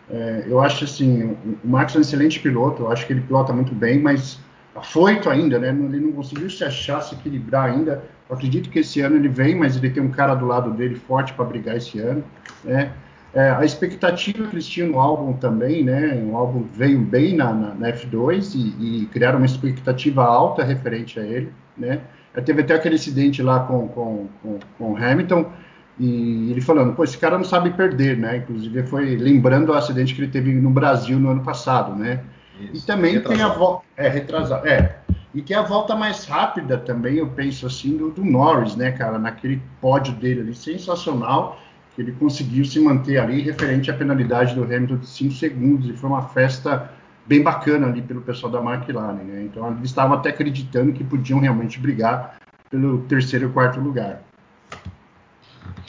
É, 0.09 0.45
eu 0.47 0.61
acho 0.61 0.85
assim, 0.85 1.35
o 1.63 1.67
Max 1.67 1.93
é 1.93 1.97
um 1.97 2.01
excelente 2.01 2.39
piloto, 2.39 2.83
eu 2.83 2.91
acho 2.91 3.05
que 3.05 3.11
ele 3.11 3.21
pilota 3.21 3.51
muito 3.51 3.75
bem, 3.75 3.99
mas 3.99 4.39
afoito 4.73 5.29
ainda, 5.29 5.59
né? 5.59 5.69
Ele 5.69 5.99
não 5.99 6.13
conseguiu 6.13 6.49
se 6.49 6.63
achar, 6.63 7.01
se 7.01 7.13
equilibrar 7.13 7.71
ainda. 7.71 8.03
Eu 8.29 8.35
acredito 8.35 8.69
que 8.69 8.79
esse 8.79 9.01
ano 9.01 9.17
ele 9.17 9.27
vem, 9.27 9.55
mas 9.55 9.75
ele 9.75 9.89
tem 9.89 10.01
um 10.01 10.11
cara 10.11 10.33
do 10.33 10.45
lado 10.45 10.71
dele 10.71 10.95
forte 10.95 11.33
para 11.33 11.43
brigar 11.43 11.75
esse 11.75 11.99
ano, 11.99 12.23
né? 12.63 12.93
É, 13.37 13.51
a 13.51 13.63
expectativa 13.63 14.47
que 14.47 14.55
eles 14.55 14.65
tinham 14.65 14.89
no 14.89 14.99
álbum 14.99 15.33
também, 15.33 15.83
né? 15.83 16.19
O 16.27 16.35
álbum 16.35 16.65
veio 16.73 16.99
bem 16.99 17.35
na, 17.35 17.53
na, 17.53 17.75
na 17.75 17.91
F2 17.91 18.55
e, 18.55 19.03
e, 19.03 19.05
criaram 19.05 19.37
uma 19.37 19.45
expectativa 19.45 20.25
alta 20.25 20.63
referente 20.63 21.19
a 21.19 21.23
ele, 21.23 21.53
né? 21.77 22.01
Teve 22.43 22.61
até 22.61 22.73
aquele 22.73 22.95
incidente 22.95 23.43
lá 23.43 23.59
com, 23.59 23.87
com, 23.89 24.27
com, 24.41 24.59
com 24.75 24.97
Hamilton 24.97 25.51
e 25.99 26.49
ele 26.49 26.61
falando, 26.61 26.95
pô, 26.95 27.03
esse 27.03 27.15
cara 27.15 27.37
não 27.37 27.45
sabe 27.45 27.69
perder, 27.69 28.17
né? 28.17 28.37
Inclusive 28.37 28.81
foi 28.87 29.15
lembrando 29.15 29.69
o 29.69 29.73
acidente 29.73 30.15
que 30.15 30.21
ele 30.21 30.31
teve 30.31 30.51
no 30.55 30.71
Brasil 30.71 31.19
no 31.19 31.29
ano 31.29 31.43
passado, 31.43 31.95
né? 31.95 32.21
Isso, 32.59 32.83
e 32.83 32.87
também 32.87 33.13
retrasado. 33.13 33.37
tem 33.37 33.45
a 33.45 33.53
volta, 33.53 33.85
é, 33.97 34.09
retrasado, 34.09 34.67
é. 34.67 34.97
E 35.35 35.43
tem 35.43 35.55
a 35.55 35.61
volta 35.61 35.95
mais 35.95 36.25
rápida 36.25 36.75
também, 36.75 37.17
eu 37.17 37.27
penso 37.27 37.67
assim, 37.67 37.97
do, 37.97 38.09
do 38.09 38.25
Norris, 38.25 38.75
né, 38.75 38.91
cara? 38.93 39.19
Naquele 39.19 39.61
pódio 39.79 40.15
dele 40.15 40.41
ali, 40.41 40.55
sensacional 40.55 41.59
que 41.97 42.03
ele 42.03 42.11
conseguiu 42.11 42.63
se 42.63 42.79
manter 42.79 43.17
ali 43.17 43.41
referente 43.41 43.89
à 43.89 43.93
penalidade 43.95 44.53
do 44.53 44.63
Hamilton 44.63 44.97
de 44.97 45.07
5 45.07 45.33
segundos, 45.33 45.89
e 45.89 45.93
foi 45.93 46.07
uma 46.07 46.29
festa 46.29 46.91
bem 47.25 47.41
bacana 47.41 47.87
ali 47.87 48.03
pelo 48.03 48.21
pessoal 48.21 48.51
da 48.51 48.59
McLaren, 48.59 49.23
né? 49.23 49.41
Então 49.41 49.71
eles 49.71 49.85
estavam 49.85 50.15
até 50.15 50.29
acreditando 50.29 50.93
que 50.93 51.03
podiam 51.03 51.39
realmente 51.39 51.79
brigar 51.79 52.39
pelo 52.69 53.01
terceiro 53.05 53.49
e 53.49 53.51
quarto 53.51 53.79
lugar. 53.79 54.21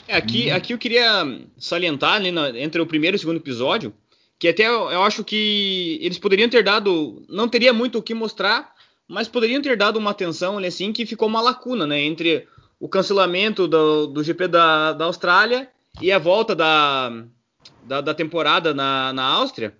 É, 0.07 0.17
aqui, 0.17 0.49
aqui 0.49 0.73
eu 0.73 0.79
queria 0.79 1.05
salientar 1.59 2.15
ali 2.15 2.31
no, 2.31 2.43
entre 2.57 2.81
o 2.81 2.87
primeiro 2.87 3.13
e 3.13 3.17
o 3.17 3.19
segundo 3.19 3.37
episódio 3.37 3.93
que 4.39 4.47
até 4.47 4.63
eu, 4.63 4.89
eu 4.89 5.03
acho 5.03 5.23
que 5.23 5.99
eles 6.01 6.17
poderiam 6.17 6.49
ter 6.49 6.63
dado, 6.63 7.21
não 7.29 7.47
teria 7.47 7.73
muito 7.73 7.99
o 7.99 8.01
que 8.01 8.15
mostrar, 8.15 8.73
mas 9.07 9.27
poderiam 9.27 9.61
ter 9.61 9.77
dado 9.77 9.97
uma 9.97 10.09
atenção 10.09 10.57
assim 10.57 10.91
que 10.91 11.05
ficou 11.05 11.27
uma 11.27 11.41
lacuna, 11.41 11.85
né, 11.85 11.99
entre 11.99 12.47
o 12.79 12.89
cancelamento 12.89 13.67
do, 13.67 14.07
do 14.07 14.23
GP 14.23 14.47
da, 14.47 14.93
da 14.93 15.05
Austrália 15.05 15.69
e 16.01 16.11
a 16.11 16.19
volta 16.19 16.55
da, 16.55 17.11
da, 17.83 18.01
da 18.01 18.13
temporada 18.13 18.73
na, 18.73 19.11
na 19.13 19.23
Áustria, 19.23 19.75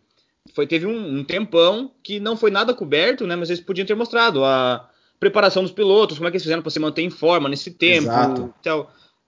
foi, 0.53 0.67
teve 0.67 0.85
um, 0.85 1.19
um, 1.19 1.23
tempão 1.23 1.91
que 2.03 2.19
não 2.19 2.35
foi 2.35 2.51
nada 2.51 2.73
coberto, 2.73 3.27
né? 3.27 3.35
Mas 3.35 3.49
eles 3.49 3.61
podiam 3.61 3.85
ter 3.85 3.95
mostrado 3.95 4.43
a 4.43 4.89
preparação 5.19 5.63
dos 5.63 5.71
pilotos, 5.71 6.17
como 6.17 6.27
é 6.27 6.31
que 6.31 6.37
eles 6.37 6.43
fizeram 6.43 6.61
para 6.61 6.71
se 6.71 6.79
manter 6.79 7.01
em 7.01 7.09
forma 7.09 7.49
nesse 7.49 7.71
tempo. 7.71 8.03
Exato. 8.03 8.53
Então, 8.59 8.87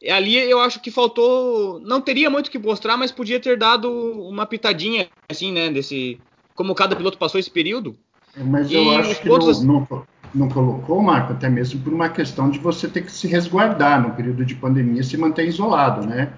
ali 0.10 0.36
eu 0.36 0.60
acho 0.60 0.80
que 0.82 0.90
faltou. 0.90 1.80
Não 1.82 2.02
teria 2.02 2.30
muito 2.30 2.48
o 2.48 2.52
que 2.52 2.58
mostrar, 2.58 2.98
mas 2.98 3.12
podia 3.12 3.40
ter 3.40 3.58
dado 3.58 3.92
uma 4.28 4.46
pitadinha, 4.46 5.08
assim, 5.30 5.52
né? 5.52 5.70
Desse. 5.70 6.20
Como 6.56 6.76
cada 6.76 6.96
piloto 6.96 7.18
passou 7.18 7.40
esse 7.40 7.50
período. 7.50 7.96
Mas 8.36 8.72
eu 8.72 8.90
acho 8.92 9.22
que 9.22 9.28
não, 9.28 9.38
não, 9.38 10.06
não, 10.34 10.50
colocou, 10.50 11.02
Marco, 11.02 11.34
até 11.34 11.50
mesmo 11.50 11.82
por 11.82 11.92
uma 11.92 12.10
questão 12.10 12.50
de 12.50 12.60
você 12.60 12.88
ter 12.88 13.04
que 13.04 13.12
se 13.12 13.28
resguardar 13.28 14.02
no 14.02 14.16
período 14.16 14.46
de 14.46 14.56
pandemia, 14.56 15.04
se 15.04 15.18
manter 15.18 15.48
isolado, 15.48 16.06
né? 16.06 16.32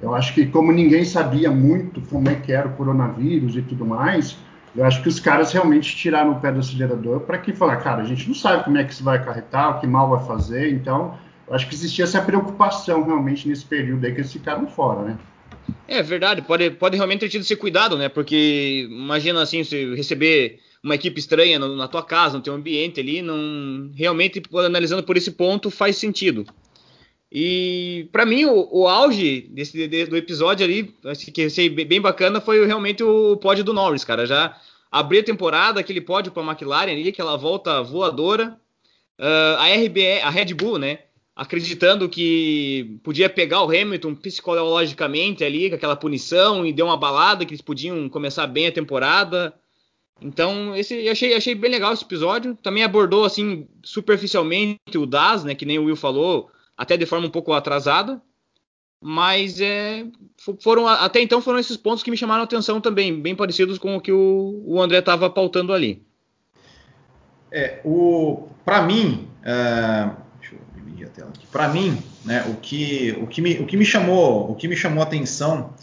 Eu 0.00 0.14
acho 0.14 0.34
que 0.34 0.46
como 0.46 0.72
ninguém 0.72 1.04
sabia 1.04 1.50
muito 1.50 2.00
como 2.02 2.28
é 2.28 2.34
que 2.34 2.52
era 2.52 2.68
o 2.68 2.72
coronavírus 2.72 3.56
e 3.56 3.62
tudo 3.62 3.84
mais, 3.84 4.36
eu 4.74 4.84
acho 4.84 5.02
que 5.02 5.08
os 5.08 5.20
caras 5.20 5.52
realmente 5.52 5.94
tiraram 5.94 6.32
o 6.32 6.40
pé 6.40 6.52
do 6.52 6.60
acelerador 6.60 7.20
para 7.20 7.38
que 7.38 7.52
falar, 7.52 7.76
cara, 7.76 8.02
a 8.02 8.06
gente 8.06 8.26
não 8.26 8.34
sabe 8.34 8.64
como 8.64 8.78
é 8.78 8.84
que 8.84 8.92
isso 8.92 9.04
vai 9.04 9.18
acarretar, 9.18 9.76
o 9.76 9.80
que 9.80 9.86
mal 9.86 10.08
vai 10.08 10.24
fazer, 10.24 10.72
então 10.72 11.18
eu 11.46 11.54
acho 11.54 11.68
que 11.68 11.74
existia 11.74 12.04
essa 12.04 12.22
preocupação 12.22 13.04
realmente 13.04 13.48
nesse 13.48 13.64
período 13.64 14.06
aí 14.06 14.12
que 14.12 14.20
eles 14.20 14.32
ficaram 14.32 14.66
fora, 14.68 15.02
né? 15.02 15.18
É 15.86 16.02
verdade, 16.02 16.42
pode, 16.42 16.70
pode 16.70 16.96
realmente 16.96 17.20
ter 17.20 17.28
tido 17.28 17.42
esse 17.42 17.56
cuidado, 17.56 17.98
né? 17.98 18.08
Porque 18.08 18.86
imagina 18.88 19.42
assim, 19.42 19.64
se 19.64 19.94
receber 19.94 20.60
uma 20.82 20.94
equipe 20.94 21.18
estranha 21.18 21.58
na 21.58 21.88
tua 21.88 22.02
casa, 22.02 22.36
no 22.36 22.42
teu 22.42 22.54
ambiente 22.54 23.00
ali, 23.00 23.20
não 23.20 23.90
realmente 23.94 24.40
analisando 24.54 25.02
por 25.02 25.16
esse 25.16 25.32
ponto 25.32 25.70
faz 25.70 25.96
sentido. 25.96 26.46
E 27.32 28.08
para 28.10 28.26
mim 28.26 28.44
o, 28.44 28.68
o, 28.72 28.88
auge 28.88 29.42
desse 29.52 29.86
de, 29.86 30.06
do 30.06 30.16
episódio 30.16 30.64
ali, 30.64 30.92
acho 31.04 31.30
que 31.30 31.44
achei 31.44 31.68
bem 31.68 32.00
bacana, 32.00 32.40
foi 32.40 32.66
realmente 32.66 33.04
o 33.04 33.36
pódio 33.36 33.62
do 33.62 33.72
Norris, 33.72 34.02
cara. 34.02 34.26
Já 34.26 34.56
abriu 34.90 35.20
a 35.20 35.24
temporada, 35.24 35.78
aquele 35.78 36.00
pódio 36.00 36.32
para 36.32 36.42
a 36.42 36.46
McLaren 36.46 36.90
ali, 36.90 37.08
aquela 37.08 37.36
volta 37.36 37.82
voadora. 37.82 38.58
Uh, 39.16 39.56
a 39.58 39.66
RBE, 39.68 40.20
a 40.22 40.30
Red 40.30 40.54
Bull, 40.54 40.78
né? 40.78 41.00
Acreditando 41.36 42.08
que 42.08 42.98
podia 43.04 43.30
pegar 43.30 43.62
o 43.62 43.70
Hamilton 43.70 44.14
psicologicamente 44.14 45.44
ali, 45.44 45.68
com 45.68 45.76
aquela 45.76 45.94
punição, 45.94 46.66
e 46.66 46.72
deu 46.72 46.86
uma 46.86 46.96
balada 46.96 47.44
que 47.44 47.52
eles 47.52 47.62
podiam 47.62 48.08
começar 48.08 48.46
bem 48.46 48.66
a 48.66 48.72
temporada. 48.72 49.54
Então, 50.20 50.74
esse 50.74 51.08
achei, 51.08 51.34
achei 51.34 51.54
bem 51.54 51.70
legal 51.70 51.92
esse 51.92 52.02
episódio. 52.02 52.58
Também 52.62 52.82
abordou 52.82 53.24
assim 53.24 53.68
superficialmente 53.82 54.96
o 54.96 55.06
Das, 55.06 55.44
né? 55.44 55.54
Que 55.54 55.64
nem 55.64 55.78
o 55.78 55.84
Will 55.84 55.96
falou 55.96 56.50
até 56.80 56.96
de 56.96 57.04
forma 57.04 57.26
um 57.26 57.30
pouco 57.30 57.52
atrasada, 57.52 58.22
mas 59.02 59.60
é, 59.60 60.06
foram 60.62 60.88
até 60.88 61.20
então 61.20 61.42
foram 61.42 61.58
esses 61.58 61.76
pontos 61.76 62.02
que 62.02 62.10
me 62.10 62.16
chamaram 62.16 62.40
a 62.40 62.44
atenção 62.44 62.80
também, 62.80 63.20
bem 63.20 63.36
parecidos 63.36 63.76
com 63.76 63.96
o 63.96 64.00
que 64.00 64.10
o, 64.10 64.64
o 64.64 64.80
André 64.80 65.00
estava 65.00 65.28
pautando 65.28 65.74
ali. 65.74 66.02
É, 67.52 67.82
o 67.84 68.48
para 68.64 68.80
mim, 68.80 69.28
é, 69.44 70.08
deixa 70.40 70.54
eu 70.54 70.60
dividir 70.74 71.06
a 71.06 71.10
tela 71.10 71.28
aqui. 71.28 71.46
Para 71.48 71.68
mim, 71.68 71.98
né, 72.24 72.46
o 72.48 72.54
que 72.54 73.14
o 73.20 73.26
que 73.26 73.42
me 73.42 73.58
o 73.58 73.66
que 73.66 73.76
me 73.76 73.84
chamou 73.84 74.50
o 74.50 74.54
que 74.54 74.66
me 74.66 74.74
chamou 74.74 75.02
a 75.02 75.06
atenção 75.06 75.74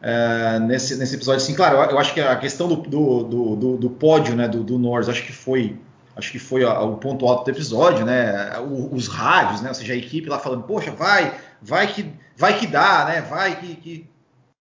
é, 0.00 0.60
nesse, 0.60 0.96
nesse 0.96 1.16
episódio, 1.16 1.42
assim, 1.42 1.54
claro, 1.56 1.78
eu, 1.78 1.90
eu 1.90 1.98
acho 1.98 2.14
que 2.14 2.20
a 2.20 2.36
questão 2.36 2.68
do, 2.68 2.76
do, 2.76 3.56
do, 3.56 3.76
do 3.76 3.90
pódio, 3.90 4.36
né, 4.36 4.46
do, 4.46 4.62
do 4.62 4.78
Norris, 4.78 5.08
acho 5.08 5.26
que 5.26 5.32
foi 5.32 5.76
acho 6.16 6.30
que 6.30 6.38
foi 6.38 6.64
o 6.64 6.96
ponto 6.96 7.26
alto 7.26 7.44
do 7.44 7.50
episódio, 7.50 8.04
né? 8.04 8.58
Os, 8.90 9.08
rádios, 9.08 9.60
né? 9.60 9.68
Ou 9.68 9.74
seja, 9.74 9.92
a 9.92 9.96
equipe 9.96 10.28
lá 10.28 10.38
falando, 10.38 10.62
poxa, 10.62 10.90
vai, 10.92 11.34
vai 11.60 11.86
que, 11.86 12.12
vai 12.36 12.58
que 12.58 12.66
dá, 12.66 13.04
né? 13.06 13.20
Vai 13.22 13.58
que, 13.58 13.74
que, 13.76 14.06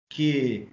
que, 0.08 0.68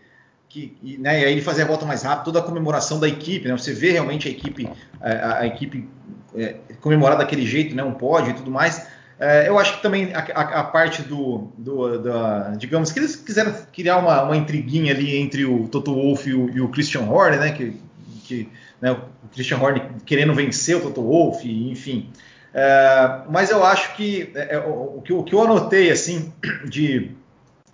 que 0.47 0.97
né? 0.99 1.21
E 1.21 1.25
aí 1.25 1.31
ele 1.31 1.41
fazia 1.41 1.63
a 1.63 1.67
volta 1.67 1.85
mais 1.85 2.03
rápido, 2.03 2.25
toda 2.25 2.39
a 2.39 2.43
comemoração 2.43 2.99
da 2.99 3.07
equipe, 3.07 3.47
né? 3.47 3.57
Você 3.57 3.73
vê 3.73 3.91
realmente 3.91 4.27
a 4.27 4.31
equipe, 4.31 4.69
a, 5.01 5.39
a 5.39 5.47
equipe 5.47 5.89
é, 6.35 6.55
comemorar 6.81 7.17
daquele 7.17 7.45
jeito, 7.45 7.75
né? 7.75 7.83
Um 7.83 7.93
pódio 7.93 8.31
e 8.31 8.35
tudo 8.35 8.51
mais. 8.51 8.87
É, 9.19 9.49
eu 9.49 9.59
acho 9.59 9.75
que 9.75 9.81
também 9.81 10.13
a, 10.13 10.19
a, 10.19 10.59
a 10.61 10.63
parte 10.63 11.01
do, 11.01 11.51
do 11.57 11.99
da, 11.99 12.51
digamos 12.51 12.89
que 12.89 12.99
eles 12.99 13.17
quiseram 13.17 13.53
criar 13.73 13.97
uma, 13.97 14.23
uma 14.23 14.37
intriguinha 14.37 14.93
ali 14.93 15.17
entre 15.17 15.45
o 15.45 15.67
Toto 15.67 15.93
Wolff 15.93 16.29
e 16.29 16.33
o, 16.33 16.49
e 16.49 16.61
o 16.61 16.69
Christian 16.69 17.01
Horner, 17.01 17.39
né? 17.39 17.51
Que, 17.51 17.75
que 18.23 18.49
né, 18.81 18.91
o 18.91 19.27
Christian 19.33 19.59
Horner 19.59 19.89
querendo 20.05 20.33
vencer 20.33 20.77
o 20.77 20.81
Toto 20.81 21.01
Wolff, 21.01 21.47
enfim. 21.71 22.09
É, 22.53 23.21
mas 23.29 23.49
eu 23.49 23.63
acho 23.63 23.95
que 23.95 24.31
é, 24.35 24.55
é 24.55 24.59
o, 24.59 25.01
que 25.03 25.13
o, 25.13 25.23
que 25.23 25.33
eu 25.33 25.43
anotei 25.43 25.91
assim 25.91 26.33
de, 26.65 27.11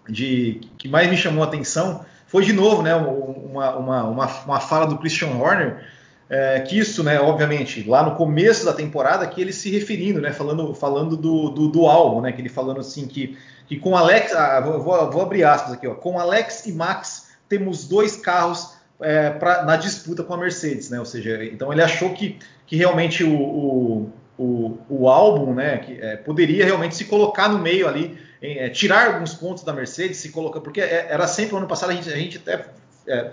de 0.07 0.61
que 0.77 0.87
mais 0.87 1.09
me 1.09 1.15
chamou 1.15 1.43
a 1.43 1.47
atenção 1.47 2.05
foi 2.27 2.43
de 2.43 2.51
novo 2.51 2.81
né, 2.81 2.93
uma, 2.93 3.75
uma, 3.75 4.03
uma, 4.03 4.25
uma 4.45 4.59
fala 4.59 4.85
do 4.85 4.97
Christian 4.97 5.29
Horner 5.29 5.81
é, 6.29 6.59
que 6.61 6.77
isso, 6.77 7.03
né, 7.03 7.19
obviamente, 7.19 7.87
lá 7.87 8.03
no 8.03 8.15
começo 8.15 8.65
da 8.65 8.73
temporada, 8.73 9.27
que 9.27 9.39
ele 9.39 9.53
se 9.53 9.69
referindo, 9.69 10.19
né, 10.19 10.31
falando, 10.31 10.73
falando 10.73 11.15
do, 11.15 11.49
do, 11.49 11.67
do 11.67 11.85
álbum, 11.85 12.21
né, 12.21 12.31
que 12.31 12.41
ele 12.41 12.49
falando 12.49 12.79
assim 12.79 13.07
que, 13.07 13.37
que 13.67 13.77
com 13.77 13.95
Alex, 13.95 14.33
ah, 14.33 14.59
vou, 14.59 15.11
vou, 15.11 15.21
abrir 15.21 15.43
aspas 15.43 15.73
aqui, 15.73 15.87
ó, 15.87 15.93
com 15.93 16.19
Alex 16.19 16.65
e 16.65 16.73
Max 16.73 17.35
temos 17.47 17.87
dois 17.87 18.15
carros 18.15 18.74
é, 19.01 19.29
pra, 19.31 19.63
na 19.63 19.75
disputa 19.75 20.23
com 20.23 20.33
a 20.33 20.37
Mercedes, 20.37 20.89
né? 20.89 20.99
Ou 20.99 21.05
seja, 21.05 21.43
então 21.45 21.71
ele 21.71 21.81
achou 21.81 22.13
que, 22.13 22.37
que 22.65 22.75
realmente 22.75 23.23
o, 23.23 23.33
o, 23.33 24.13
o, 24.37 24.77
o 24.89 25.09
álbum, 25.09 25.53
né, 25.53 25.77
que, 25.77 25.99
é, 25.99 26.17
poderia 26.17 26.65
realmente 26.65 26.95
se 26.95 27.05
colocar 27.05 27.49
no 27.49 27.59
meio 27.59 27.87
ali, 27.87 28.17
em, 28.41 28.57
é, 28.57 28.69
tirar 28.69 29.13
alguns 29.13 29.33
pontos 29.33 29.63
da 29.63 29.73
Mercedes, 29.73 30.17
se 30.17 30.29
colocar, 30.29 30.61
porque 30.61 30.81
é, 30.81 31.07
era 31.09 31.27
sempre 31.27 31.55
ano 31.55 31.67
passado 31.67 31.91
a 31.91 31.93
gente, 31.93 32.09
a 32.09 32.15
gente 32.15 32.37
até 32.37 32.65
é, 33.07 33.31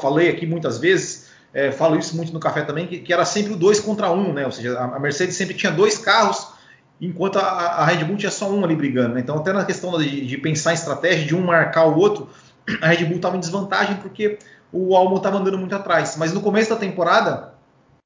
falei 0.00 0.30
aqui 0.30 0.46
muitas 0.46 0.78
vezes, 0.78 1.28
é, 1.52 1.72
falo 1.72 1.98
isso 1.98 2.16
muito 2.16 2.32
no 2.32 2.40
café 2.40 2.62
também, 2.62 2.86
que, 2.86 2.98
que 2.98 3.12
era 3.12 3.24
sempre 3.24 3.52
o 3.52 3.56
dois 3.56 3.80
contra 3.80 4.10
um, 4.10 4.32
né? 4.32 4.44
Ou 4.44 4.52
seja, 4.52 4.78
a, 4.78 4.96
a 4.96 4.98
Mercedes 4.98 5.36
sempre 5.36 5.54
tinha 5.54 5.72
dois 5.72 5.98
carros 5.98 6.58
enquanto 7.00 7.38
a, 7.38 7.42
a, 7.42 7.84
Red 7.84 8.04
Bull 8.04 8.16
tinha 8.16 8.30
só 8.30 8.50
um 8.50 8.64
ali 8.64 8.74
brigando. 8.74 9.14
Né? 9.14 9.20
Então, 9.20 9.36
até 9.36 9.52
na 9.52 9.64
questão 9.64 9.96
de, 9.98 10.26
de, 10.26 10.38
pensar 10.38 10.72
em 10.72 10.74
estratégia, 10.74 11.26
de 11.26 11.34
um 11.34 11.40
marcar 11.40 11.84
o 11.86 11.96
outro, 11.96 12.28
a 12.82 12.88
Red 12.88 13.04
Bull 13.04 13.16
estava 13.16 13.36
em 13.36 13.40
desvantagem 13.40 13.96
porque 13.96 14.38
o 14.72 14.96
Albon 14.96 15.16
estava 15.16 15.38
andando 15.38 15.58
muito 15.58 15.74
atrás. 15.74 16.16
Mas 16.16 16.32
no 16.32 16.40
começo 16.40 16.70
da 16.70 16.76
temporada, 16.76 17.54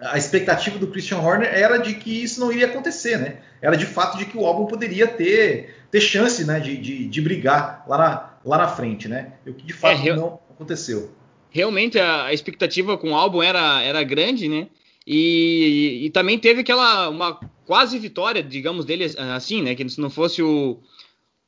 a 0.00 0.18
expectativa 0.18 0.78
do 0.78 0.88
Christian 0.88 1.18
Horner 1.18 1.48
era 1.52 1.78
de 1.78 1.94
que 1.94 2.22
isso 2.22 2.40
não 2.40 2.52
iria 2.52 2.66
acontecer, 2.66 3.18
né? 3.18 3.38
Era 3.60 3.76
de 3.76 3.86
fato 3.86 4.18
de 4.18 4.26
que 4.26 4.36
o 4.36 4.46
Albon 4.46 4.66
poderia 4.66 5.06
ter, 5.06 5.74
ter 5.90 6.00
chance 6.00 6.44
né, 6.44 6.58
de, 6.58 6.76
de, 6.76 7.06
de 7.06 7.20
brigar 7.20 7.84
lá 7.86 7.98
na, 7.98 8.30
lá 8.44 8.58
na 8.58 8.68
frente, 8.68 9.08
né? 9.08 9.34
O 9.46 9.54
que 9.54 9.64
de 9.64 9.72
fato 9.72 10.06
é, 10.06 10.14
não 10.14 10.40
aconteceu. 10.50 11.12
Realmente 11.50 11.98
a, 11.98 12.24
a, 12.24 12.32
expectativa 12.32 12.98
com 12.98 13.12
o 13.12 13.14
Albon 13.14 13.42
era, 13.42 13.82
era 13.82 14.02
grande, 14.02 14.48
né? 14.48 14.68
E, 15.06 16.00
e, 16.02 16.06
e, 16.06 16.10
também 16.10 16.38
teve 16.38 16.60
aquela 16.60 17.08
uma 17.08 17.38
quase 17.64 17.98
vitória, 17.98 18.42
digamos, 18.42 18.84
dele 18.84 19.12
assim, 19.34 19.62
né? 19.62 19.74
Que 19.74 19.88
se 19.88 20.00
não 20.00 20.10
fosse 20.10 20.42
o, 20.42 20.78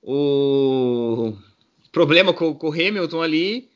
o 0.03 1.35
problema 1.93 2.33
com, 2.33 2.55
com 2.55 2.69
o 2.69 2.73
Hamilton 2.73 3.23
ali, 3.23 3.69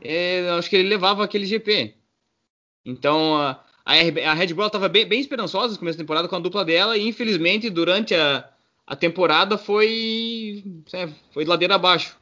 é, 0.00 0.48
acho 0.50 0.68
que 0.68 0.76
ele 0.76 0.88
levava 0.88 1.24
aquele 1.24 1.46
GP. 1.46 1.94
Então, 2.84 3.36
a, 3.36 3.60
a 3.84 4.34
Red 4.34 4.54
Bull 4.54 4.66
estava 4.66 4.88
bem, 4.88 5.06
bem, 5.06 5.20
esperançosa 5.20 5.72
no 5.72 5.78
começo 5.78 5.98
da 5.98 6.02
temporada 6.02 6.28
com 6.28 6.36
a 6.36 6.40
dupla 6.40 6.64
dela 6.64 6.96
e 6.96 7.08
infelizmente 7.08 7.68
durante 7.68 8.14
a, 8.14 8.48
a 8.86 8.96
temporada 8.96 9.58
foi, 9.58 10.64
é, 10.92 11.08
foi 11.32 11.44
ladeira 11.44 11.74
abaixo. 11.74 12.16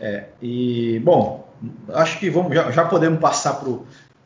É, 0.00 0.28
e 0.40 1.00
bom, 1.00 1.52
acho 1.92 2.18
que 2.20 2.30
vamos, 2.30 2.54
já, 2.54 2.70
já 2.70 2.84
podemos 2.84 3.20
passar 3.20 3.54
para 3.54 3.68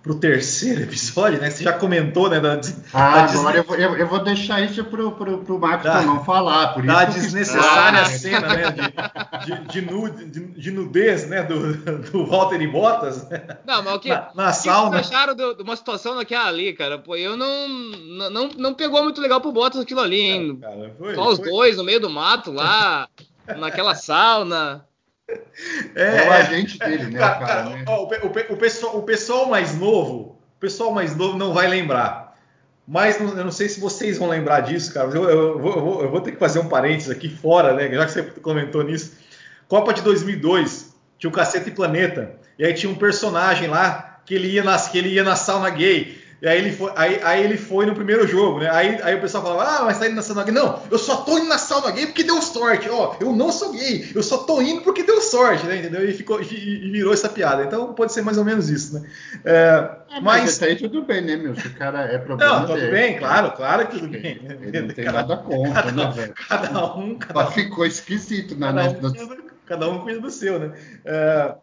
pro 0.02 0.16
terceiro 0.16 0.82
episódio, 0.82 1.40
né? 1.40 1.48
Você 1.48 1.62
já 1.62 1.72
comentou, 1.72 2.28
né? 2.28 2.40
Da, 2.40 2.60
ah, 2.92 3.26
da 3.26 3.32
agora 3.32 3.56
eu 3.58 3.64
vou, 3.64 3.76
eu, 3.76 3.96
eu, 3.96 4.06
vou 4.08 4.18
deixar 4.18 4.60
isso 4.60 4.82
pro, 4.84 5.12
pro, 5.12 5.38
pro 5.38 5.58
Marcos 5.58 5.84
da, 5.84 6.02
não 6.02 6.24
falar. 6.24 6.74
Por 6.74 6.84
da 6.84 7.04
desnecessária 7.04 8.00
ah, 8.00 8.04
cena, 8.06 8.48
né? 8.48 8.64
De, 8.72 9.46
de, 9.46 9.68
de, 9.68 9.80
nude, 9.82 10.24
de, 10.24 10.40
de, 10.40 10.70
nudez, 10.72 11.28
né? 11.28 11.42
Do, 11.44 11.76
do 12.10 12.26
Walter 12.26 12.60
e 12.60 12.66
Bottas. 12.66 13.28
Né? 13.28 13.42
Não, 13.64 13.82
mas 13.82 13.94
o 13.94 14.00
que, 14.00 14.08
na, 14.08 14.30
na 14.34 14.46
que 14.50 14.56
sauna. 14.56 14.90
vocês 14.90 15.12
acharam 15.12 15.34
de, 15.36 15.62
uma 15.62 15.76
situação 15.76 16.16
daquela 16.16 16.48
ali, 16.48 16.72
cara? 16.72 16.98
Pô, 16.98 17.14
eu 17.14 17.36
não, 17.36 17.68
não, 17.68 18.48
não 18.58 18.74
pegou 18.74 19.02
muito 19.04 19.20
legal 19.20 19.40
pro 19.40 19.52
Bottas 19.52 19.80
aquilo 19.80 20.00
ali, 20.00 20.20
hein? 20.20 20.58
É, 20.60 20.66
cara, 20.66 20.94
foi, 20.98 21.14
Só 21.14 21.28
os 21.28 21.38
foi. 21.38 21.48
dois 21.48 21.76
no 21.76 21.84
meio 21.84 22.00
do 22.00 22.10
mato 22.10 22.50
lá, 22.50 23.08
naquela 23.56 23.94
sauna. 23.94 24.84
É, 25.94 26.24
é 26.24 26.28
o 26.28 26.32
agente 26.32 26.78
dele, 26.78 27.04
né? 27.04 27.18
Cara, 27.18 27.46
cara, 27.46 27.64
né? 27.70 27.84
Ó, 27.86 28.04
o, 28.04 28.06
o, 28.06 28.54
o, 28.54 28.56
pessoal, 28.56 28.98
o 28.98 29.02
pessoal 29.02 29.48
mais 29.48 29.76
novo, 29.78 30.38
o 30.56 30.60
pessoal 30.60 30.92
mais 30.92 31.16
novo 31.16 31.38
não 31.38 31.52
vai 31.52 31.68
lembrar. 31.68 32.36
Mas 32.86 33.20
eu 33.20 33.44
não 33.44 33.52
sei 33.52 33.68
se 33.68 33.80
vocês 33.80 34.18
vão 34.18 34.28
lembrar 34.28 34.60
disso, 34.60 34.92
cara. 34.92 35.08
Eu, 35.10 35.30
eu, 35.30 35.58
vou, 35.58 36.02
eu, 36.02 36.10
vou, 36.10 36.20
ter 36.20 36.32
que 36.32 36.38
fazer 36.38 36.58
um 36.58 36.68
parênteses 36.68 37.10
aqui 37.10 37.28
fora, 37.28 37.74
né? 37.74 37.88
Já 37.88 38.06
que 38.06 38.12
você 38.12 38.22
comentou 38.22 38.82
nisso. 38.82 39.16
Copa 39.68 39.94
de 39.94 40.02
2002, 40.02 40.94
tinha 41.18 41.30
o 41.30 41.32
Cacete 41.32 41.68
e 41.68 41.72
Planeta. 41.72 42.34
E 42.58 42.64
aí 42.64 42.74
tinha 42.74 42.90
um 42.90 42.96
personagem 42.96 43.68
lá 43.68 44.20
que 44.26 44.34
ele 44.34 44.48
ia, 44.48 44.64
nas, 44.64 44.88
que 44.88 44.98
ele 44.98 45.10
ia 45.10 45.22
na 45.22 45.36
sauna 45.36 45.70
gay. 45.70 46.21
E 46.42 46.48
aí 46.48 46.58
ele 46.58 46.72
foi, 46.72 46.92
aí, 46.96 47.20
aí 47.22 47.44
ele 47.44 47.56
foi 47.56 47.86
no 47.86 47.94
primeiro 47.94 48.26
jogo, 48.26 48.58
né? 48.58 48.68
Aí, 48.68 49.00
aí 49.04 49.14
o 49.14 49.20
pessoal 49.20 49.44
falava, 49.44 49.62
ah, 49.62 49.84
mas 49.84 50.00
tá 50.00 50.06
indo 50.06 50.16
na 50.16 50.22
sauna 50.22 50.42
gay. 50.42 50.52
Não, 50.52 50.82
eu 50.90 50.98
só 50.98 51.18
tô 51.18 51.38
indo 51.38 51.46
na 51.46 51.56
sauna 51.56 51.92
gay 51.92 52.06
porque 52.06 52.24
deu 52.24 52.42
sorte. 52.42 52.90
Ó, 52.90 53.14
eu 53.20 53.32
não 53.32 53.52
sou 53.52 53.70
gay, 53.70 54.10
eu 54.12 54.24
só 54.24 54.38
tô 54.38 54.60
indo 54.60 54.82
porque 54.82 55.04
deu 55.04 55.20
sorte, 55.20 55.64
né? 55.66 55.76
Entendeu? 55.76 56.04
E, 56.04 56.12
ficou, 56.12 56.42
e, 56.42 56.46
e 56.46 56.90
virou 56.90 57.12
essa 57.12 57.28
piada. 57.28 57.62
Então 57.62 57.94
pode 57.94 58.12
ser 58.12 58.22
mais 58.22 58.38
ou 58.38 58.44
menos 58.44 58.68
isso, 58.68 58.98
né? 58.98 59.08
É, 59.44 59.88
é, 60.16 60.20
mas, 60.20 60.42
mas 60.42 60.62
aí 60.64 60.74
tudo 60.74 61.02
bem, 61.02 61.20
né, 61.20 61.36
meu? 61.36 61.54
Se 61.54 61.68
o 61.68 61.74
cara 61.74 62.12
é 62.12 62.18
problema. 62.18 62.58
Não, 62.58 62.66
tudo 62.66 62.74
dele, 62.80 62.90
bem, 62.90 63.18
claro, 63.18 63.52
claro 63.52 63.86
que 63.86 64.00
tudo 64.00 64.08
bem. 64.08 64.40
Ele 64.62 64.80
não 64.80 64.88
tem 64.88 65.04
cada, 65.04 65.18
nada 65.18 65.36
contra, 65.36 65.74
cada, 65.74 65.92
né, 65.92 66.12
velho? 66.12 66.34
Cada 66.48 66.94
um. 66.96 67.14
Cada 67.20 67.40
Só 67.40 67.48
um, 67.48 67.52
ficou 67.52 67.86
esquisito 67.86 68.58
na 68.58 68.74
cada, 68.74 68.88
um 68.88 68.94
cuida, 68.94 69.36
cada 69.64 69.88
um 69.88 70.00
cuida 70.00 70.20
do 70.20 70.30
seu, 70.30 70.58
né? 70.58 70.72
É, 71.04 71.54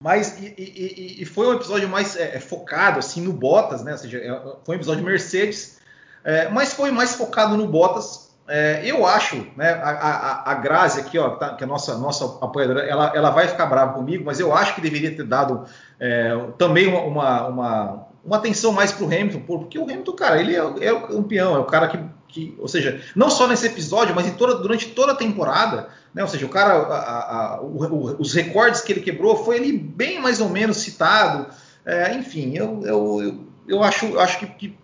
mas 0.00 0.38
e, 0.40 0.54
e, 0.56 1.22
e, 1.22 1.24
foi 1.24 1.48
um 1.48 1.54
episódio 1.54 1.88
mais 1.88 2.14
é, 2.14 2.36
é, 2.36 2.40
focado 2.40 3.00
assim 3.00 3.20
no 3.20 3.32
Bottas, 3.32 3.82
né? 3.82 3.92
Ou 3.92 3.98
seja, 3.98 4.18
é, 4.18 4.42
foi 4.64 4.76
um 4.76 4.78
episódio 4.78 5.04
Mercedes, 5.04 5.80
é, 6.22 6.48
mas 6.48 6.72
foi 6.72 6.92
mais 6.92 7.14
focado 7.14 7.56
no 7.56 7.66
Bottas. 7.66 8.28
É, 8.46 8.80
eu 8.84 9.04
acho, 9.04 9.44
né? 9.56 9.72
A, 9.72 9.90
a, 9.90 10.52
a 10.52 10.54
Grazi 10.54 11.00
aqui, 11.00 11.18
ó, 11.18 11.30
tá, 11.30 11.54
que 11.54 11.64
é 11.64 11.66
a 11.66 11.68
nossa, 11.68 11.98
nossa 11.98 12.24
apoiadora, 12.40 12.86
ela, 12.86 13.12
ela 13.14 13.30
vai 13.30 13.48
ficar 13.48 13.66
brava 13.66 13.92
comigo, 13.94 14.24
mas 14.24 14.38
eu 14.38 14.54
acho 14.54 14.74
que 14.74 14.80
deveria 14.80 15.14
ter 15.14 15.24
dado 15.24 15.66
é, 15.98 16.30
também 16.56 16.86
uma, 16.86 17.02
uma, 17.02 17.46
uma, 17.48 18.06
uma, 18.24 18.36
atenção 18.36 18.72
mais 18.72 18.92
para 18.92 19.04
o 19.04 19.06
Hamilton, 19.06 19.40
porque 19.40 19.78
o 19.78 19.82
Hamilton, 19.82 20.12
cara, 20.12 20.40
ele 20.40 20.54
é, 20.54 20.86
é 20.86 20.92
o 20.92 21.08
campeão, 21.08 21.56
é 21.56 21.58
o 21.58 21.64
cara 21.64 21.88
que, 21.88 21.98
que, 22.38 22.54
ou 22.58 22.68
seja, 22.68 23.00
não 23.14 23.30
só 23.30 23.46
nesse 23.46 23.66
episódio, 23.66 24.14
mas 24.14 24.30
toda, 24.36 24.56
durante 24.56 24.88
toda 24.88 25.12
a 25.12 25.16
temporada 25.16 25.88
né? 26.14 26.22
Ou 26.22 26.28
seja, 26.28 26.46
o 26.46 26.48
cara, 26.48 26.72
a, 26.74 27.54
a, 27.54 27.62
o, 27.62 28.20
os 28.20 28.34
recordes 28.34 28.80
que 28.80 28.92
ele 28.92 29.00
quebrou 29.00 29.44
foi 29.44 29.56
ele 29.56 29.78
bem 29.78 30.20
mais 30.20 30.40
ou 30.40 30.48
menos 30.48 30.78
citado. 30.78 31.46
É, 31.84 32.14
enfim, 32.14 32.56
eu, 32.56 32.82
eu, 32.84 33.22
eu, 33.22 33.44
eu, 33.68 33.82
acho, 33.82 34.18
acho 34.18 34.38
que, 34.38 34.46
que 34.46 34.78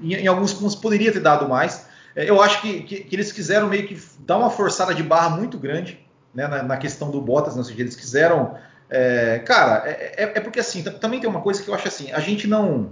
em, 0.00 0.14
em, 0.14 0.26
alguns 0.26 0.52
pontos 0.52 0.74
poderia 0.74 1.12
ter 1.12 1.20
dado 1.20 1.48
mais. 1.48 1.86
É, 2.16 2.28
eu 2.28 2.42
acho 2.42 2.60
que, 2.60 2.82
que, 2.82 3.00
que, 3.04 3.16
eles 3.16 3.32
quiseram 3.32 3.68
meio 3.68 3.86
que 3.86 4.00
dar 4.20 4.38
uma 4.38 4.50
forçada 4.50 4.94
de 4.94 5.02
barra 5.02 5.30
muito 5.30 5.58
grande 5.58 6.04
né, 6.34 6.46
na, 6.46 6.62
na, 6.62 6.76
questão 6.76 7.10
do 7.10 7.20
Bottas, 7.20 7.54
né? 7.54 7.60
ou 7.60 7.64
seja, 7.64 7.80
eles 7.80 7.96
quiseram. 7.96 8.56
É, 8.90 9.38
cara, 9.40 9.82
é, 9.86 10.14
é, 10.16 10.22
é, 10.34 10.40
porque 10.40 10.60
assim, 10.60 10.82
também 10.82 11.18
tem 11.18 11.28
uma 11.28 11.40
coisa 11.40 11.62
que 11.62 11.68
eu 11.68 11.74
acho 11.74 11.88
assim, 11.88 12.12
a 12.12 12.20
gente 12.20 12.46
não. 12.46 12.90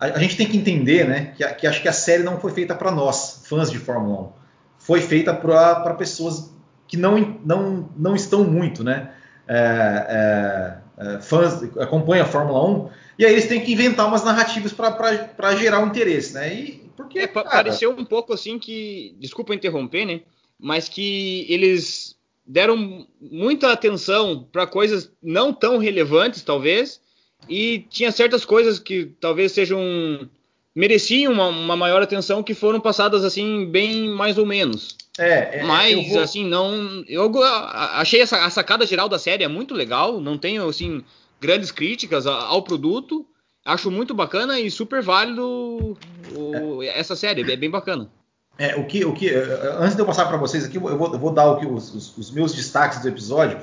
A, 0.00 0.06
a 0.06 0.18
gente 0.18 0.36
tem 0.36 0.46
que 0.46 0.56
entender, 0.56 1.06
né, 1.06 1.32
que, 1.36 1.46
que 1.54 1.66
acho 1.66 1.82
que 1.82 1.88
a 1.88 1.92
série 1.92 2.22
não 2.22 2.40
foi 2.40 2.52
feita 2.52 2.74
para 2.74 2.90
nós, 2.90 3.42
fãs 3.44 3.70
de 3.70 3.78
Fórmula 3.78 4.22
1. 4.22 4.32
Foi 4.78 5.00
feita 5.02 5.34
para 5.34 5.94
pessoas 5.94 6.54
que 6.88 6.96
não, 6.96 7.38
não, 7.44 7.90
não 7.96 8.16
estão 8.16 8.42
muito, 8.42 8.82
né? 8.82 9.12
É, 9.46 10.80
é, 10.98 11.16
é 11.16 11.20
fãs 11.20 11.62
acompanham 11.78 12.24
a 12.24 12.28
Fórmula 12.28 12.66
1 12.66 12.90
e 13.18 13.26
aí 13.26 13.32
eles 13.32 13.46
têm 13.46 13.60
que 13.60 13.72
inventar 13.72 14.08
umas 14.08 14.24
narrativas 14.24 14.72
para 14.72 15.56
gerar 15.56 15.80
um 15.80 15.88
interesse, 15.88 16.32
né? 16.32 16.54
E 16.54 16.90
porque 16.96 17.20
é, 17.20 17.26
cara... 17.26 17.48
pareceu 17.48 17.90
um 17.90 18.04
pouco 18.04 18.32
assim 18.32 18.58
que, 18.58 19.14
desculpa 19.18 19.54
interromper, 19.54 20.04
né? 20.04 20.20
Mas 20.58 20.88
que 20.88 21.46
eles 21.48 22.16
deram 22.46 23.06
muita 23.20 23.72
atenção 23.72 24.46
para 24.50 24.66
coisas 24.66 25.10
não 25.22 25.52
tão 25.52 25.78
relevantes, 25.78 26.42
talvez, 26.42 27.00
e 27.48 27.86
tinha 27.90 28.12
certas 28.12 28.44
coisas 28.44 28.78
que 28.78 29.06
talvez 29.20 29.52
sejam 29.52 30.28
mereciam 30.74 31.32
uma, 31.32 31.48
uma 31.48 31.76
maior 31.76 32.00
atenção 32.00 32.42
que 32.42 32.54
foram 32.54 32.80
passadas 32.80 33.24
assim 33.24 33.66
bem 33.66 34.08
mais 34.08 34.38
ou 34.38 34.46
menos. 34.46 34.96
É, 35.18 35.60
é 35.60 35.62
mas 35.64 36.08
vou... 36.08 36.20
assim 36.20 36.46
não, 36.46 37.04
eu 37.08 37.30
achei 37.42 38.20
essa 38.20 38.44
a 38.44 38.50
sacada 38.50 38.86
geral 38.86 39.08
da 39.08 39.18
série 39.18 39.44
é 39.44 39.48
muito 39.48 39.74
legal, 39.74 40.20
não 40.20 40.38
tenho 40.38 40.68
assim 40.68 41.02
grandes 41.40 41.70
críticas 41.70 42.26
ao 42.26 42.62
produto, 42.62 43.26
acho 43.64 43.90
muito 43.90 44.14
bacana 44.14 44.60
e 44.60 44.70
super 44.70 45.02
válido 45.02 45.96
o, 46.34 46.82
é. 46.82 46.98
essa 46.98 47.16
série, 47.16 47.50
é 47.50 47.56
bem 47.56 47.70
bacana. 47.70 48.10
É, 48.58 48.76
o 48.76 48.84
que, 48.84 49.04
o 49.06 49.14
que, 49.14 49.30
antes 49.78 49.94
de 49.94 50.02
eu 50.02 50.06
passar 50.06 50.26
para 50.26 50.36
vocês 50.36 50.66
aqui, 50.66 50.76
eu 50.76 50.98
vou, 50.98 51.12
eu 51.12 51.18
vou 51.18 51.32
dar 51.32 51.50
o 51.50 51.56
que, 51.56 51.66
os, 51.66 51.94
os, 51.94 52.18
os, 52.18 52.30
meus 52.30 52.54
destaques 52.54 53.00
do 53.00 53.08
episódio, 53.08 53.58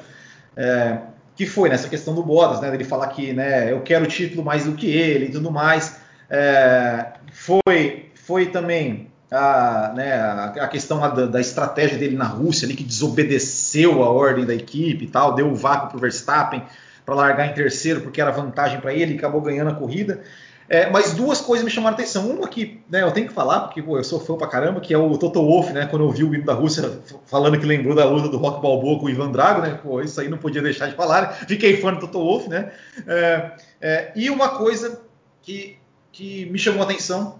é, 0.56 1.00
que 1.38 1.46
foi 1.46 1.70
nessa 1.70 1.88
questão 1.88 2.16
do 2.16 2.24
Bottas, 2.24 2.60
né, 2.60 2.74
ele 2.74 2.84
falar 2.84 3.08
que, 3.08 3.32
né, 3.32 3.72
eu 3.72 3.82
quero 3.82 4.06
o 4.06 4.08
título 4.08 4.44
mais 4.44 4.66
do 4.66 4.74
que 4.74 4.90
ele 4.90 5.28
e 5.28 5.32
tudo 5.32 5.52
mais. 5.52 5.98
É, 6.28 7.14
foi, 7.32 8.10
foi 8.16 8.48
também 8.48 9.12
a, 9.32 9.94
né, 9.96 10.20
a 10.60 10.68
questão 10.68 11.00
da, 11.00 11.28
da, 11.28 11.40
estratégia 11.40 11.96
dele 11.96 12.18
na 12.18 12.26
Rússia, 12.26 12.66
ali, 12.66 12.76
que 12.76 12.84
desobedeceu 12.84 14.04
a 14.04 14.10
ordem 14.10 14.46
da 14.46 14.56
equipe 14.56 15.06
e 15.06 15.08
tal, 15.08 15.36
deu 15.36 15.52
o 15.52 15.56
vácuo 15.56 15.90
para 15.90 15.98
o 15.98 16.02
Verstappen 16.02 16.64
para 17.06 17.14
largar 17.14 17.48
em 17.48 17.54
terceiro, 17.54 18.02
porque 18.02 18.20
era 18.20 18.32
vantagem 18.32 18.82
para 18.82 18.92
ele, 18.92 19.14
e 19.14 19.18
acabou 19.18 19.40
ganhando 19.40 19.70
a 19.70 19.76
corrida. 19.76 20.24
É, 20.70 20.90
mas 20.90 21.14
duas 21.14 21.40
coisas 21.40 21.64
me 21.64 21.72
chamaram 21.72 21.96
a 21.96 22.00
atenção. 22.00 22.30
Uma 22.30 22.48
que 22.48 22.82
né, 22.90 23.02
eu 23.02 23.12
tenho 23.12 23.28
que 23.28 23.34
falar, 23.34 23.62
porque 23.62 23.82
pô, 23.82 23.98
eu 23.98 24.04
sou 24.04 24.20
fã 24.20 24.36
pra 24.36 24.48
caramba, 24.48 24.82
que 24.82 24.94
é 24.94 24.98
o 24.98 25.18
Toto 25.18 25.42
Wolff, 25.42 25.72
né? 25.72 25.86
Quando 25.86 26.04
eu 26.04 26.12
vi 26.12 26.24
o 26.24 26.36
hino 26.36 26.46
da 26.46 26.54
Rússia 26.54 27.00
falando 27.26 27.60
que 27.60 27.66
lembrou 27.66 27.96
da 27.96 28.06
luta 28.06 28.28
do 28.28 28.38
Rock 28.38 28.62
Balboa 28.62 29.00
com 29.00 29.06
o 29.06 29.10
Ivan 29.10 29.32
Drago, 29.32 29.62
né? 29.62 29.80
Pô, 29.82 30.02
isso 30.02 30.20
aí 30.20 30.28
não 30.28 30.38
podia 30.38 30.62
deixar 30.62 30.88
de 30.88 30.96
falar. 30.96 31.34
Fiquei 31.48 31.78
fã 31.78 31.94
do 31.94 32.02
Toto 32.02 32.20
Wolff, 32.20 32.50
né? 32.50 32.72
É, 33.08 33.52
é, 33.80 34.12
e 34.16 34.30
uma 34.30 34.50
coisa 34.50 35.02
que 35.42 35.78
que 36.18 36.48
me 36.48 36.58
chamou 36.58 36.82
a 36.82 36.86
atenção, 36.86 37.38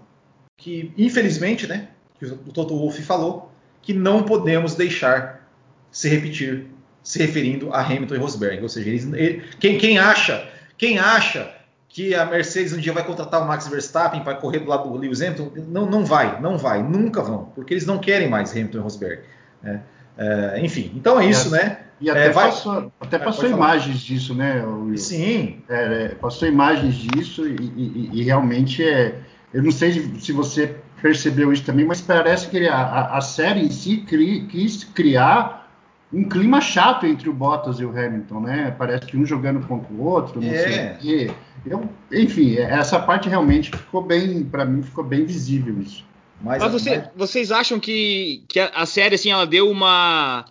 que 0.56 0.92
infelizmente, 0.96 1.66
né, 1.66 1.88
que 2.16 2.26
o 2.26 2.52
Toto 2.52 2.78
Wolff 2.78 3.02
falou, 3.02 3.50
que 3.82 3.92
não 3.92 4.22
podemos 4.22 4.76
deixar 4.76 5.48
se 5.90 6.08
repetir, 6.08 6.66
se 7.02 7.18
referindo 7.18 7.72
a 7.72 7.80
Hamilton 7.80 8.14
e 8.14 8.18
Rosberg. 8.18 8.62
Ou 8.62 8.68
seja, 8.68 8.88
eles, 8.88 9.12
ele, 9.12 9.42
quem, 9.58 9.78
quem, 9.78 9.98
acha, 9.98 10.48
quem 10.76 10.96
acha 10.96 11.52
que 11.88 12.14
a 12.14 12.26
Mercedes 12.26 12.72
um 12.72 12.78
dia 12.78 12.92
vai 12.92 13.04
contratar 13.04 13.42
o 13.42 13.46
Max 13.46 13.66
Verstappen 13.66 14.22
para 14.22 14.34
correr 14.34 14.60
do 14.60 14.68
lado 14.68 14.88
do 14.88 14.96
Lewis 14.96 15.22
Hamilton, 15.22 15.50
não, 15.68 15.86
não 15.86 16.04
vai, 16.04 16.40
não 16.40 16.58
vai, 16.58 16.82
nunca 16.82 17.22
vão, 17.22 17.46
porque 17.54 17.72
eles 17.72 17.86
não 17.86 17.98
querem 17.98 18.28
mais 18.28 18.52
Hamilton 18.52 18.78
e 18.78 18.80
Rosberg. 18.80 19.22
Né? 19.62 19.80
É, 20.16 20.60
enfim, 20.60 20.92
então 20.94 21.18
é 21.18 21.26
isso, 21.26 21.54
é, 21.54 21.62
né? 21.62 21.78
E 22.00 22.10
até 22.10 22.26
é, 22.26 22.30
passou, 22.30 22.92
até 23.00 23.16
é, 23.16 23.18
passou 23.18 23.48
imagens 23.48 24.00
disso, 24.00 24.34
né? 24.34 24.62
Sim. 24.96 25.62
É, 25.68 26.04
é, 26.04 26.08
passou 26.08 26.46
imagens 26.46 26.94
disso 26.94 27.46
e, 27.46 27.56
e, 27.56 28.10
e, 28.12 28.22
realmente 28.22 28.84
é. 28.84 29.20
Eu 29.52 29.62
não 29.62 29.70
sei 29.70 29.92
se 30.20 30.30
você 30.32 30.76
percebeu 31.00 31.52
isso 31.52 31.64
também, 31.64 31.86
mas 31.86 32.00
parece 32.00 32.48
que 32.48 32.68
a, 32.68 33.16
a 33.16 33.20
série 33.20 33.60
em 33.60 33.70
si 33.70 33.98
cri, 33.98 34.46
quis 34.46 34.84
criar 34.84 35.67
um 36.12 36.24
clima 36.24 36.60
chato 36.60 37.06
entre 37.06 37.28
o 37.28 37.32
Bottas 37.32 37.80
e 37.80 37.84
o 37.84 37.90
Hamilton, 37.90 38.40
né? 38.40 38.74
Parece 38.78 39.06
que 39.06 39.16
um 39.16 39.26
jogando 39.26 39.66
contra 39.66 39.92
o 39.92 40.02
outro, 40.02 40.40
não 40.40 40.50
sei 40.50 40.86
o 40.86 40.98
quê. 40.98 41.30
Eu, 41.66 41.88
enfim, 42.10 42.56
essa 42.56 42.98
parte 42.98 43.28
realmente 43.28 43.70
ficou 43.70 44.02
bem, 44.02 44.42
para 44.42 44.64
mim, 44.64 44.82
ficou 44.82 45.04
bem 45.04 45.24
visível 45.24 45.80
isso. 45.80 46.04
Mas, 46.40 46.62
mas 46.62 46.72
você, 46.72 47.10
vocês 47.16 47.50
acham 47.50 47.80
que, 47.80 48.44
que 48.48 48.60
a, 48.60 48.68
a 48.68 48.86
série 48.86 49.16
assim 49.16 49.30
ela 49.30 49.46
deu 49.46 49.68
uma 49.68 50.44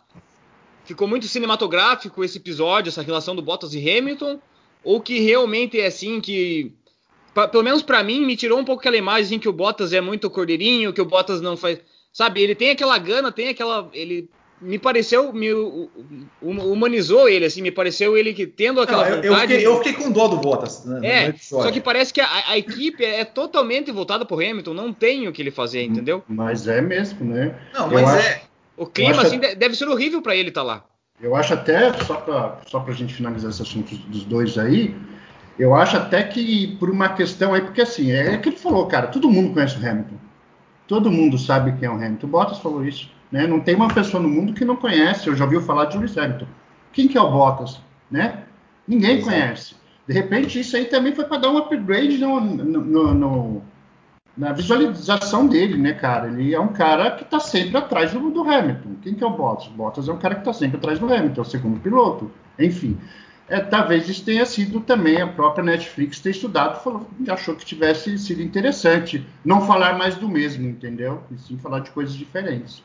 ficou 0.84 1.08
muito 1.08 1.28
cinematográfico 1.28 2.24
esse 2.24 2.38
episódio, 2.38 2.89
essa 2.89 3.02
relação 3.02 3.36
do 3.36 3.41
Bottas 3.41 3.74
e 3.74 3.89
Hamilton, 3.89 4.39
ou 4.84 5.02
que 5.02 5.20
realmente 5.20 5.80
é 5.80 5.88
assim 5.88 6.22
que 6.22 6.74
pra, 7.34 7.48
pelo 7.48 7.63
menos 7.63 7.82
para 7.82 8.04
mim 8.04 8.26
me 8.26 8.36
tirou 8.36 8.60
um 8.60 8.65
pouco 8.65 8.82
aquela 8.82 8.98
imagem 8.98 9.24
assim, 9.24 9.39
que 9.39 9.50
o 9.50 9.54
Bottas 9.54 9.91
é 9.91 10.02
muito 10.02 10.30
cordeirinho, 10.30 10.93
que 10.93 11.02
o 11.02 11.06
Bottas 11.06 11.41
não 11.41 11.58
faz, 11.58 11.80
sabe, 12.12 12.41
ele 12.41 12.56
tem 12.56 12.72
aquela 12.72 12.98
gana, 12.98 13.32
tem 13.32 13.50
aquela 13.50 13.89
ele 13.93 14.30
me 14.60 14.80
pareceu, 14.80 15.32
me 15.32 15.50
humanizou 16.41 17.30
ele, 17.30 17.46
assim, 17.46 17.62
me 17.62 17.72
pareceu 17.72 18.17
ele 18.17 18.34
que 18.34 18.48
tendo 18.48 18.82
aquela 18.82 19.08
não, 19.08 19.17
eu, 19.17 19.32
vontade... 19.34 19.54
Eu 19.54 19.58
fiquei, 19.58 19.67
eu 19.67 19.78
fiquei, 19.78 19.93
com 19.93 20.12
dó 20.12 20.28
do 20.28 20.38
Bottas, 20.38 20.84
né, 20.86 21.28
É, 21.28 21.34
só 21.38 21.72
que 21.72 21.80
parece 21.80 22.13
que 22.13 22.20
a, 22.20 22.28
a, 22.48 22.58
equipe 22.58 23.04
é 23.06 23.24
totalmente 23.24 23.91
voltada 23.91 24.26
pro 24.26 24.38
Hamilton, 24.38 24.74
não 24.74 24.91
tem 24.91 25.28
o 25.28 25.32
que 25.32 25.41
ele 25.41 25.52
fazer, 25.52 25.84
entendeu? 25.84 26.24
Mas 26.28 26.67
é 26.67 26.82
mesmo, 26.82 27.24
né? 27.26 27.56
Não, 27.74 27.88
mas 27.88 28.02
eu 28.02 28.10
é... 28.10 28.20
Acho, 28.20 28.41
o 28.78 28.86
clima, 28.86 29.22
assim, 29.22 29.39
acho... 29.43 29.56
deve 29.56 29.76
ser 29.76 29.88
horrível 29.88 30.22
para 30.22 30.36
ele 30.36 30.50
estar 30.50 30.62
tá 30.62 30.67
lá. 30.67 30.86
Eu 31.22 31.36
acho 31.36 31.54
até, 31.54 31.93
só 32.04 32.15
para 32.15 32.60
só 32.67 32.86
a 32.88 32.91
gente 32.91 33.13
finalizar 33.13 33.50
esse 33.50 33.62
assunto 33.62 33.96
dos 34.08 34.24
dois 34.24 34.58
aí, 34.58 34.96
eu 35.58 35.74
acho 35.74 35.98
até 35.98 36.22
que 36.24 36.76
por 36.80 36.89
uma 36.89 37.10
questão 37.10 37.54
aí, 37.54 37.62
porque 37.62 37.82
assim, 37.82 38.12
é, 38.12 38.34
é 38.34 38.38
que 38.38 38.50
ele 38.50 38.58
falou, 38.58 38.86
cara, 38.88 39.08
todo 39.08 39.30
mundo 39.30 39.54
conhece 39.54 39.78
o 39.78 39.88
Hamilton. 39.88 40.15
Todo 40.88 41.12
mundo 41.12 41.38
sabe 41.38 41.78
quem 41.78 41.88
é 41.88 41.91
o 41.91 41.96
Hamilton. 41.96 42.28
O 42.28 42.30
Bottas 42.30 42.60
falou 42.60 42.86
isso. 42.86 43.10
Né? 43.32 43.46
Não 43.46 43.60
tem 43.60 43.76
uma 43.76 43.94
pessoa 43.94 44.22
no 44.22 44.30
mundo 44.30 44.54
que 44.54 44.66
não 44.66 44.76
conhece, 44.76 45.28
eu 45.28 45.36
já 45.36 45.44
ouviu 45.44 45.62
falar 45.62 45.86
de 45.86 45.98
Lewis 45.98 46.18
Hamilton. 46.18 46.48
Quem 46.94 47.08
que 47.08 47.18
é 47.18 47.22
o 47.22 47.32
Bottas? 47.32 47.82
Né? 48.10 48.44
Ninguém 48.88 49.18
Exato. 49.18 49.30
conhece. 49.30 49.76
De 50.08 50.13
repente, 50.13 50.60
isso 50.60 50.76
aí 50.78 50.86
também 50.86 51.13
foi 51.13 51.26
para 51.26 51.38
dar 51.38 51.50
um 51.50 51.58
upgrade 51.58 52.18
no, 52.18 52.40
no, 52.40 53.13
no, 53.13 53.62
na 54.38 54.54
visualização 54.54 55.46
dele, 55.48 55.78
né, 55.78 55.94
cara? 55.94 56.30
Ele 56.30 56.56
é 56.56 56.60
um 56.60 56.70
cara 56.70 57.12
que 57.12 57.24
está 57.24 57.40
sempre 57.40 57.76
atrás 57.76 58.13
do, 58.13 58.30
do, 58.30 58.42
Hamilton. 58.42 58.96
Quem 59.02 59.13
que 59.13 59.24
é 59.24 59.28
o 59.28 59.32
Bottas? 59.32 59.68
O 59.68 59.72
Bottas 59.72 60.08
é 60.08 60.13
um 60.13 60.18
cara 60.18 60.36
que 60.36 60.42
está 60.42 60.54
sempre 60.54 60.78
atrás 60.78 60.98
do 60.98 61.13
Hamilton, 61.13 61.42
é 61.42 61.44
o 61.44 61.50
segundo 61.50 61.80
piloto. 61.82 62.32
Enfim, 62.58 62.98
é, 63.50 63.60
talvez 63.60 64.08
isso 64.08 64.24
tenha 64.24 64.46
sido 64.46 64.82
também 64.82 65.22
a 65.22 65.28
própria 65.28 65.63
Netflix 65.63 66.20
ter 66.20 66.32
estudado, 66.32 66.82
falou, 66.84 67.08
achou 67.30 67.56
que 67.56 67.66
tivesse 67.66 68.18
sido 68.18 68.42
interessante 68.42 69.26
não 69.44 69.66
falar 69.66 69.98
mais 69.98 70.16
do 70.16 70.30
mesmo, 70.30 70.68
entendeu? 70.68 71.24
E 71.32 71.38
sim 71.38 71.58
falar 71.58 71.80
de 71.80 71.92
coisas 71.92 72.16
diferentes. 72.16 72.84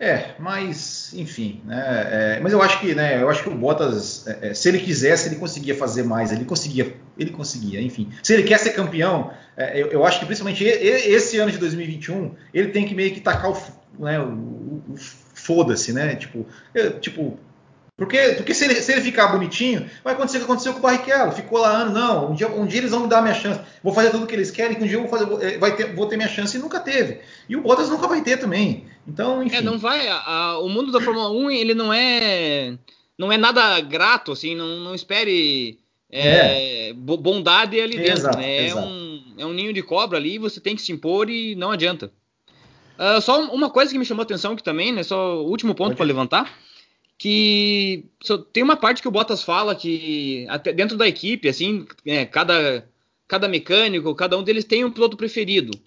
É, 0.00 0.30
mas 0.38 1.12
enfim, 1.12 1.60
né? 1.66 2.08
É, 2.10 2.40
mas 2.40 2.54
eu 2.54 2.62
acho 2.62 2.80
que, 2.80 2.94
né? 2.94 3.20
Eu 3.20 3.28
acho 3.28 3.42
que 3.42 3.50
o 3.50 3.54
Bottas, 3.54 4.26
é, 4.26 4.48
é 4.48 4.54
se 4.54 4.66
ele 4.66 4.78
quisesse, 4.78 5.28
ele 5.28 5.36
conseguia 5.36 5.74
fazer 5.74 6.04
mais. 6.04 6.32
Ele 6.32 6.46
conseguia, 6.46 6.96
ele 7.18 7.30
conseguia. 7.30 7.82
Enfim, 7.82 8.10
se 8.22 8.32
ele 8.32 8.44
quer 8.44 8.58
ser 8.58 8.70
campeão, 8.70 9.30
é, 9.58 9.78
eu, 9.78 9.88
eu, 9.88 10.06
acho 10.06 10.18
que 10.18 10.24
principalmente 10.24 10.64
esse 10.64 11.38
ano 11.38 11.52
de 11.52 11.58
2021, 11.58 12.34
ele 12.54 12.68
tem 12.68 12.86
que 12.86 12.94
meio 12.94 13.12
que 13.12 13.20
tacar 13.20 13.50
o, 13.50 14.02
né, 14.02 14.18
o, 14.18 14.82
o 14.88 14.94
foda-se, 15.34 15.92
né? 15.92 16.16
Tipo, 16.16 16.46
eu, 16.74 16.98
tipo, 16.98 17.38
porque, 18.00 18.32
porque 18.38 18.54
se, 18.54 18.64
ele, 18.64 18.76
se 18.76 18.90
ele 18.92 19.02
ficar 19.02 19.26
bonitinho, 19.26 19.84
vai 20.02 20.14
acontecer 20.14 20.38
o 20.38 20.40
que 20.40 20.44
aconteceu 20.46 20.72
com 20.72 20.78
o 20.78 20.82
Barrichello. 20.82 21.32
Ficou 21.32 21.58
lá 21.58 21.68
ano, 21.68 21.92
não. 21.92 22.30
Um 22.30 22.34
dia, 22.34 22.48
um 22.48 22.64
dia 22.64 22.80
eles 22.80 22.92
vão 22.92 23.00
me 23.00 23.08
dar 23.08 23.20
minha 23.20 23.34
chance. 23.34 23.60
Vou 23.82 23.92
fazer 23.92 24.08
tudo 24.08 24.24
o 24.24 24.26
que 24.26 24.34
eles 24.34 24.50
querem, 24.50 24.74
que 24.74 24.82
um 24.82 24.86
dia 24.86 24.96
eu 24.96 25.06
vou, 25.06 25.10
fazer, 25.10 25.58
vai 25.58 25.76
ter, 25.76 25.94
vou 25.94 26.06
ter 26.06 26.16
minha 26.16 26.26
chance. 26.26 26.56
E 26.56 26.60
nunca 26.60 26.80
teve. 26.80 27.20
E 27.46 27.54
o 27.54 27.60
Bottas 27.60 27.90
nunca 27.90 28.08
vai 28.08 28.22
ter 28.22 28.38
também. 28.38 28.86
Então, 29.12 29.42
enfim. 29.42 29.56
É, 29.56 29.62
não 29.62 29.78
vai. 29.78 30.08
A, 30.08 30.18
a, 30.18 30.58
o 30.58 30.68
mundo 30.68 30.92
da 30.92 31.00
Fórmula 31.00 31.30
1, 31.30 31.50
ele 31.50 31.74
não 31.74 31.92
é. 31.92 32.76
Não 33.18 33.30
é 33.30 33.36
nada 33.36 33.80
grato, 33.80 34.32
assim. 34.32 34.54
Não, 34.54 34.80
não 34.80 34.94
espere 34.94 35.78
é, 36.10 36.88
é. 36.88 36.92
bondade 36.94 37.80
ali 37.80 37.96
dentro. 37.96 38.12
Exato, 38.12 38.38
né? 38.38 38.68
É, 38.68 38.74
um, 38.74 39.34
é 39.38 39.46
um 39.46 39.52
ninho 39.52 39.72
de 39.72 39.82
cobra 39.82 40.18
ali. 40.18 40.38
Você 40.38 40.60
tem 40.60 40.76
que 40.76 40.82
se 40.82 40.92
impor 40.92 41.28
e 41.28 41.54
não 41.54 41.70
adianta. 41.70 42.12
Uh, 42.98 43.20
só 43.20 43.42
uma 43.52 43.70
coisa 43.70 43.92
que 43.92 43.98
me 43.98 44.04
chamou 44.04 44.22
a 44.22 44.24
atenção 44.24 44.52
aqui 44.52 44.62
também, 44.62 44.92
né? 44.92 45.02
Só 45.02 45.42
o 45.42 45.48
último 45.48 45.74
ponto 45.74 45.96
para 45.96 46.04
levantar 46.04 46.52
que 47.20 48.06
tem 48.50 48.62
uma 48.62 48.78
parte 48.78 49.02
que 49.02 49.08
o 49.08 49.10
Bottas 49.10 49.42
fala 49.42 49.74
que 49.74 50.46
até 50.48 50.72
dentro 50.72 50.96
da 50.96 51.06
equipe, 51.06 51.50
assim, 51.50 51.86
é, 52.06 52.24
cada, 52.24 52.88
cada 53.28 53.46
mecânico, 53.46 54.14
cada 54.14 54.38
um 54.38 54.42
deles 54.42 54.64
tem 54.64 54.86
um 54.86 54.90
piloto 54.90 55.18
preferido. 55.18 55.78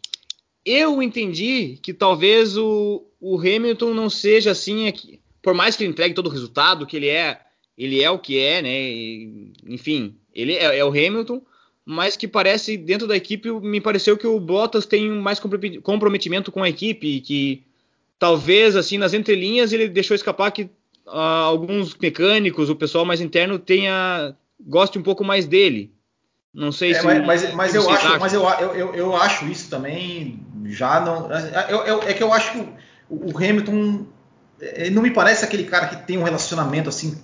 Eu 0.63 1.01
entendi 1.01 1.79
que 1.81 1.91
talvez 1.91 2.55
o, 2.55 3.03
o 3.23 3.39
Hamilton 3.39 3.93
não 3.93 4.09
seja 4.09 4.51
assim, 4.51 4.85
aqui, 4.85 5.21
por 5.41 5.53
mais 5.53 5.77
que 5.77 5.83
ele 5.83 5.91
entregue 5.91 6.13
todo 6.13 6.27
o 6.27 6.29
resultado, 6.29 6.85
que 6.85 6.97
ele 6.97 7.07
é, 7.07 7.39
ele 7.77 8.03
é 8.03 8.09
o 8.09 8.19
que 8.19 8.37
é, 8.37 8.61
né? 8.61 8.81
E, 8.81 9.53
enfim, 9.65 10.17
ele 10.35 10.53
é, 10.53 10.79
é, 10.79 10.83
o 10.83 10.89
Hamilton, 10.89 11.41
mas 11.85 12.17
que 12.17 12.27
parece 12.27 12.75
dentro 12.75 13.07
da 13.07 13.15
equipe 13.15 13.49
me 13.49 13.79
pareceu 13.79 14.17
que 14.17 14.27
o 14.27 14.39
Bottas 14.41 14.85
tem 14.85 15.09
mais 15.09 15.39
comprometimento 15.39 16.51
com 16.51 16.61
a 16.61 16.67
equipe, 16.67 17.21
que 17.21 17.63
talvez 18.19 18.75
assim 18.75 18.97
nas 18.97 19.13
entrelinhas 19.13 19.71
ele 19.71 19.87
deixou 19.87 20.15
escapar 20.15 20.51
que 20.51 20.63
uh, 21.07 21.09
alguns 21.09 21.95
mecânicos, 21.95 22.69
o 22.69 22.75
pessoal 22.75 23.05
mais 23.05 23.21
interno 23.21 23.57
tenha 23.57 24.35
goste 24.59 24.99
um 24.99 25.03
pouco 25.03 25.23
mais 25.23 25.45
dele. 25.45 25.93
Não 26.53 26.73
sei 26.73 26.91
é, 26.91 26.95
se. 26.95 27.05
Mas, 27.05 27.25
mas, 27.25 27.53
mas 27.53 27.75
eu 27.75 27.89
acho, 27.89 28.19
mas 28.19 28.33
eu, 28.33 28.43
eu, 28.43 28.95
eu, 28.95 29.15
acho 29.15 29.45
isso 29.45 29.69
também 29.69 30.39
já 30.65 30.99
não. 30.99 31.29
Eu, 31.69 31.79
eu, 31.85 32.03
é 32.03 32.13
que 32.13 32.21
eu 32.21 32.31
acho 32.31 32.51
que 32.51 32.83
o, 33.13 33.37
Hamilton 33.37 34.05
não 34.91 35.01
me 35.01 35.11
parece 35.11 35.43
aquele 35.43 35.65
cara 35.65 35.87
que 35.87 36.07
tem 36.07 36.17
um 36.17 36.23
relacionamento 36.23 36.87
assim 36.87 37.21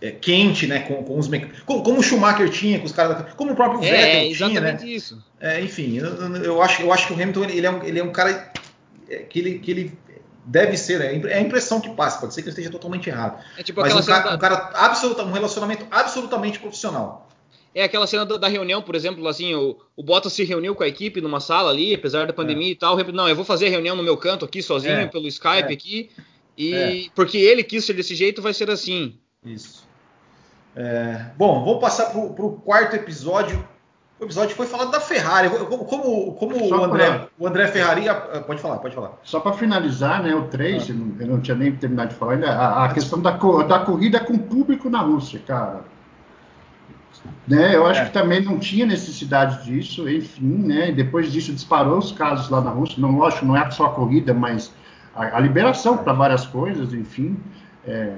é, 0.00 0.10
quente, 0.10 0.66
né, 0.66 0.80
com, 0.80 1.02
com 1.02 1.18
os 1.18 1.28
como, 1.64 1.82
como, 1.82 2.00
o 2.00 2.02
Schumacher 2.02 2.50
tinha 2.50 2.78
com 2.78 2.84
os 2.84 2.92
caras, 2.92 3.32
como 3.34 3.52
o 3.52 3.56
próprio 3.56 3.82
é, 3.82 3.90
Vettel 3.90 4.30
é, 4.30 4.48
tinha, 4.48 4.60
né? 4.60 4.78
Isso. 4.82 5.24
É, 5.40 5.60
enfim, 5.60 5.98
eu, 5.98 6.36
eu, 6.36 6.62
acho, 6.62 6.82
eu 6.82 6.92
acho 6.92 7.06
que 7.06 7.12
o 7.12 7.16
Hamilton 7.16 7.44
ele 7.44 7.66
é 7.66 7.70
um, 7.70 7.82
ele 7.82 7.98
é 7.98 8.04
um 8.04 8.12
cara 8.12 8.52
que 9.28 9.38
ele, 9.38 9.58
que 9.58 9.70
ele 9.70 9.98
Deve 10.46 10.76
ser, 10.76 11.00
é, 11.00 11.16
é 11.16 11.38
a 11.38 11.40
impressão 11.40 11.80
que 11.80 11.88
passa, 11.90 12.20
pode 12.20 12.34
ser 12.34 12.42
que 12.42 12.48
eu 12.48 12.50
esteja 12.50 12.70
totalmente 12.70 13.08
errado. 13.08 13.42
É 13.56 13.62
tipo 13.62 13.80
Mas 13.80 13.94
um 13.94 14.02
cara, 14.02 14.28
da... 14.28 14.34
um 14.34 14.38
cara 14.38 14.70
absoluta, 14.74 15.22
um 15.22 15.32
relacionamento 15.32 15.86
absolutamente 15.90 16.58
profissional. 16.58 17.23
É 17.74 17.82
aquela 17.82 18.06
cena 18.06 18.24
da, 18.24 18.46
reunião, 18.46 18.80
por 18.80 18.94
exemplo, 18.94 19.26
assim, 19.26 19.54
o, 19.54 19.76
o 19.96 20.02
Bottas 20.02 20.32
se 20.32 20.44
reuniu 20.44 20.74
com 20.74 20.84
a 20.84 20.88
equipe 20.88 21.20
numa 21.20 21.40
sala 21.40 21.70
ali, 21.70 21.92
apesar 21.92 22.26
da 22.26 22.32
pandemia 22.32 22.68
é. 22.68 22.70
e 22.70 22.76
tal. 22.76 22.96
Não, 23.12 23.28
eu 23.28 23.34
vou 23.34 23.44
fazer 23.44 23.66
a 23.66 23.70
reunião 23.70 23.96
no 23.96 24.02
meu 24.02 24.16
canto 24.16 24.44
aqui, 24.44 24.62
sozinho, 24.62 24.94
é. 24.94 25.06
pelo 25.06 25.26
Skype 25.26 25.70
é. 25.70 25.72
aqui. 25.72 26.10
E 26.56 26.74
é. 26.74 27.04
porque 27.14 27.36
ele 27.36 27.64
quis 27.64 27.84
ser 27.84 27.94
desse 27.94 28.14
jeito, 28.14 28.40
vai 28.40 28.54
ser 28.54 28.70
assim. 28.70 29.18
Isso. 29.44 29.84
É, 30.76 31.26
bom, 31.36 31.64
vamos 31.64 31.80
passar 31.80 32.10
para 32.10 32.20
o 32.20 32.52
quarto 32.52 32.94
episódio, 32.94 33.66
o 34.20 34.24
episódio 34.24 34.54
foi 34.54 34.66
falado 34.66 34.90
da 34.90 35.00
Ferrari. 35.00 35.50
Como, 35.50 35.84
como, 35.84 36.70
o, 36.70 36.84
André, 36.84 37.10
pra... 37.10 37.28
o 37.38 37.46
André 37.46 37.66
Ferrari. 37.68 38.08
Ah, 38.08 38.42
pode 38.46 38.60
falar, 38.60 38.78
pode 38.78 38.94
falar. 38.94 39.18
Só 39.24 39.40
para 39.40 39.52
finalizar, 39.52 40.22
né, 40.22 40.34
o 40.34 40.44
3, 40.44 40.90
ah. 40.90 40.92
eu 41.20 41.26
não 41.26 41.40
tinha 41.40 41.56
nem 41.56 41.74
terminado 41.74 42.10
de 42.10 42.14
falar 42.14 42.34
ainda, 42.34 42.50
a, 42.50 42.84
a 42.84 42.94
questão 42.94 43.20
da, 43.20 43.32
da 43.32 43.78
corrida 43.80 44.20
com 44.20 44.38
público 44.38 44.88
na 44.88 45.00
Rússia, 45.00 45.40
cara. 45.44 45.84
Né, 47.46 47.76
eu 47.76 47.84
acho 47.86 48.00
é. 48.00 48.04
que 48.06 48.12
também 48.12 48.40
não 48.40 48.58
tinha 48.58 48.86
necessidade 48.86 49.64
disso, 49.64 50.08
enfim, 50.08 50.66
né? 50.66 50.90
Depois 50.92 51.30
disso 51.30 51.52
disparou 51.52 51.98
os 51.98 52.10
casos 52.10 52.48
lá 52.48 52.60
na 52.60 52.70
Rússia. 52.70 52.96
Não, 52.98 53.18
lógico, 53.18 53.44
não 53.44 53.54
é 53.54 53.70
só 53.70 53.86
a 53.86 53.90
corrida, 53.90 54.32
mas 54.32 54.72
a, 55.14 55.36
a 55.36 55.40
liberação 55.40 55.98
para 55.98 56.14
várias 56.14 56.46
coisas, 56.46 56.94
enfim. 56.94 57.36
É, 57.86 58.14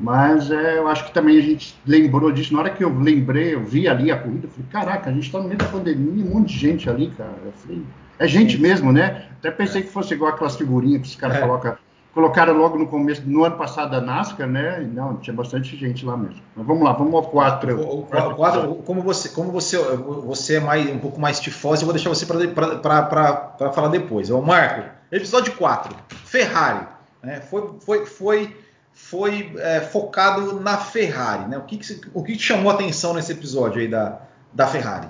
mas 0.00 0.50
é, 0.50 0.78
eu 0.78 0.88
acho 0.88 1.04
que 1.04 1.12
também 1.12 1.38
a 1.38 1.42
gente 1.42 1.76
lembrou 1.86 2.32
disso. 2.32 2.54
Na 2.54 2.60
hora 2.60 2.70
que 2.70 2.82
eu 2.82 2.98
lembrei, 2.98 3.54
eu 3.54 3.62
vi 3.62 3.86
ali 3.86 4.10
a 4.10 4.18
corrida, 4.18 4.46
eu 4.46 4.50
falei, 4.50 4.66
caraca, 4.70 5.10
a 5.10 5.12
gente 5.12 5.26
está 5.26 5.38
no 5.38 5.44
meio 5.44 5.58
da 5.58 5.66
pandemia, 5.66 6.24
um 6.24 6.30
monte 6.30 6.54
de 6.54 6.58
gente 6.58 6.88
ali, 6.88 7.10
cara. 7.10 7.36
Eu 7.44 7.52
falei, 7.52 7.82
é 8.18 8.26
gente 8.26 8.58
mesmo, 8.58 8.92
né? 8.92 9.26
Até 9.38 9.50
pensei 9.50 9.82
que 9.82 9.88
fosse 9.88 10.14
igual 10.14 10.32
aquelas 10.32 10.56
figurinhas 10.56 11.02
que 11.02 11.08
os 11.08 11.16
caras 11.16 11.36
é. 11.36 11.40
colocam. 11.40 11.76
Colocaram 12.14 12.52
logo 12.54 12.78
no 12.78 12.86
começo, 12.86 13.22
no 13.24 13.42
ano 13.44 13.56
passado, 13.56 13.96
a 13.96 14.00
NASCAR, 14.00 14.46
né? 14.46 14.80
Não, 14.92 15.16
tinha 15.16 15.34
bastante 15.34 15.76
gente 15.76 16.04
lá 16.04 16.14
mesmo. 16.14 16.42
Mas 16.54 16.66
vamos 16.66 16.84
lá, 16.84 16.92
vamos 16.92 17.14
ao 17.14 17.22
4. 17.22 17.74
O, 17.74 17.80
o, 17.80 18.00
o 18.00 18.34
4, 18.34 18.74
como 18.84 19.00
você, 19.00 19.30
como 19.30 19.50
você, 19.50 19.78
você 19.78 20.56
é 20.56 20.60
mais, 20.60 20.90
um 20.90 20.98
pouco 20.98 21.18
mais 21.18 21.40
tifoso, 21.40 21.82
eu 21.82 21.86
vou 21.86 21.94
deixar 21.94 22.10
você 22.10 22.26
para 22.26 23.72
falar 23.72 23.88
depois. 23.88 24.28
O 24.28 24.42
Marco, 24.42 24.88
episódio 25.10 25.54
4, 25.54 25.96
Ferrari. 26.26 26.86
Né? 27.22 27.40
Foi, 27.40 27.76
foi, 27.80 28.04
foi 28.04 28.56
foi 28.92 29.52
é, 29.58 29.80
focado 29.80 30.60
na 30.60 30.76
Ferrari. 30.76 31.48
Né? 31.48 31.58
O, 31.58 31.62
que, 31.62 31.78
que, 31.78 32.00
o 32.12 32.22
que 32.22 32.36
te 32.36 32.42
chamou 32.42 32.70
a 32.70 32.74
atenção 32.74 33.14
nesse 33.14 33.32
episódio 33.32 33.80
aí 33.80 33.88
da, 33.88 34.20
da 34.52 34.66
Ferrari? 34.66 35.08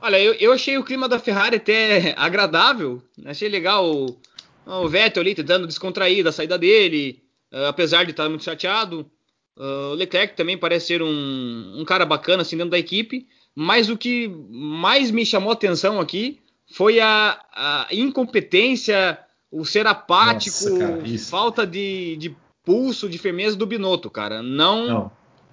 Olha, 0.00 0.18
eu, 0.18 0.34
eu 0.34 0.52
achei 0.52 0.76
o 0.76 0.84
clima 0.84 1.08
da 1.08 1.18
Ferrari 1.18 1.56
até 1.56 2.14
agradável. 2.16 3.02
Achei 3.24 3.48
legal 3.48 3.88
o, 3.88 4.18
o 4.66 4.88
Vettel 4.88 5.20
ali 5.20 5.34
tentando 5.34 5.66
descontrair 5.66 6.22
da 6.22 6.32
saída 6.32 6.58
dele, 6.58 7.22
uh, 7.52 7.66
apesar 7.66 8.04
de 8.04 8.12
estar 8.12 8.28
muito 8.28 8.44
chateado. 8.44 9.10
Uh, 9.56 9.92
o 9.92 9.94
Leclerc 9.94 10.34
também 10.34 10.56
parece 10.56 10.86
ser 10.86 11.02
um, 11.02 11.74
um, 11.78 11.84
cara 11.84 12.06
bacana 12.06 12.42
assim 12.42 12.56
dentro 12.56 12.70
da 12.70 12.78
equipe. 12.78 13.26
Mas 13.54 13.90
o 13.90 13.98
que 13.98 14.28
mais 14.48 15.10
me 15.10 15.26
chamou 15.26 15.50
a 15.50 15.52
atenção 15.52 16.00
aqui 16.00 16.40
foi 16.72 17.00
a, 17.00 17.38
a 17.52 17.86
incompetência, 17.92 19.18
o 19.50 19.64
ser 19.64 19.86
apático, 19.86 20.70
Nossa, 20.70 21.30
falta 21.30 21.66
de, 21.66 22.16
de 22.16 22.34
pulso 22.64 23.08
de 23.08 23.18
firmeza 23.18 23.56
do 23.56 23.66
Binotto, 23.66 24.08
cara. 24.08 24.42
Não, 24.42 24.86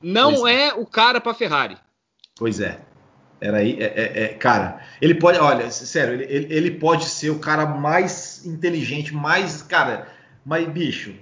não, 0.02 0.32
não 0.32 0.48
é. 0.48 0.68
é. 0.68 0.74
o 0.74 0.86
cara 0.86 1.20
para 1.20 1.34
Ferrari. 1.34 1.78
Pois 2.38 2.62
é. 2.62 2.80
Era 3.42 3.58
aí, 3.58 3.78
é, 3.80 3.86
é, 3.86 4.24
é, 4.24 4.28
cara. 4.30 4.82
Ele 5.02 5.16
pode, 5.16 5.40
olha, 5.40 5.72
sério, 5.72 6.22
ele, 6.22 6.54
ele 6.54 6.72
pode 6.72 7.06
ser 7.06 7.30
o 7.30 7.40
cara 7.40 7.66
mais 7.66 8.46
inteligente, 8.46 9.14
mais, 9.14 9.62
cara, 9.62 10.08
mas 10.46 10.68
bicho. 10.68 11.16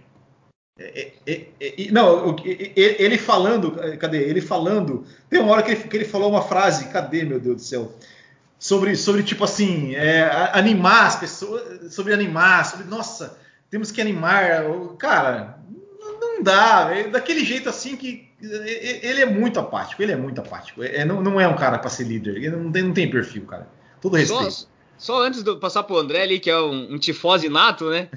É, 0.79 1.11
é, 1.25 1.91
não, 1.91 2.35
ele 2.45 3.17
falando, 3.17 3.71
cadê? 3.99 4.17
Ele 4.23 4.41
falando. 4.41 5.05
Tem 5.29 5.39
uma 5.39 5.51
hora 5.51 5.63
que 5.63 5.71
ele, 5.71 5.83
que 5.83 5.95
ele 5.97 6.05
falou 6.05 6.29
uma 6.29 6.41
frase, 6.41 6.89
cadê, 6.89 7.23
meu 7.23 7.39
Deus 7.39 7.55
do 7.55 7.61
céu? 7.61 7.95
Sobre, 8.59 8.95
sobre 8.95 9.21
tipo 9.21 9.43
assim, 9.43 9.95
animar 10.53 11.05
as 11.05 11.15
pessoas, 11.15 11.93
sobre 11.93 12.13
animar, 12.13 12.65
sobre, 12.65 12.87
nossa, 12.87 13.37
temos 13.69 13.91
que 13.91 14.01
animar. 14.01 14.63
Cara, 14.97 15.59
não 16.37 16.43
dá. 16.43 16.89
É 16.91 17.07
daquele 17.07 17.43
jeito 17.43 17.67
assim 17.67 17.95
que 17.95 18.27
ele 18.41 19.21
é 19.21 19.25
muito 19.25 19.59
apático. 19.59 20.01
Ele 20.01 20.11
é 20.11 20.15
muito 20.15 20.39
apático. 20.39 20.83
É, 20.83 21.03
não, 21.03 21.21
não 21.21 21.39
é 21.39 21.47
um 21.47 21.55
cara 21.55 21.77
para 21.77 21.89
ser 21.89 22.03
líder. 22.03 22.37
Ele 22.37 22.49
não 22.49 22.71
tem, 22.71 22.83
não 22.83 22.93
tem 22.93 23.09
perfil, 23.09 23.45
cara. 23.45 23.67
Todo 23.99 24.15
respeito. 24.15 24.51
Só, 24.51 24.67
só 24.97 25.23
antes 25.23 25.43
de 25.43 25.55
passar 25.57 25.83
pro 25.83 25.97
André 25.97 26.21
ali, 26.21 26.39
que 26.39 26.49
é 26.49 26.59
um, 26.59 26.93
um 26.93 26.97
tifose 26.97 27.49
nato, 27.49 27.89
né? 27.89 28.09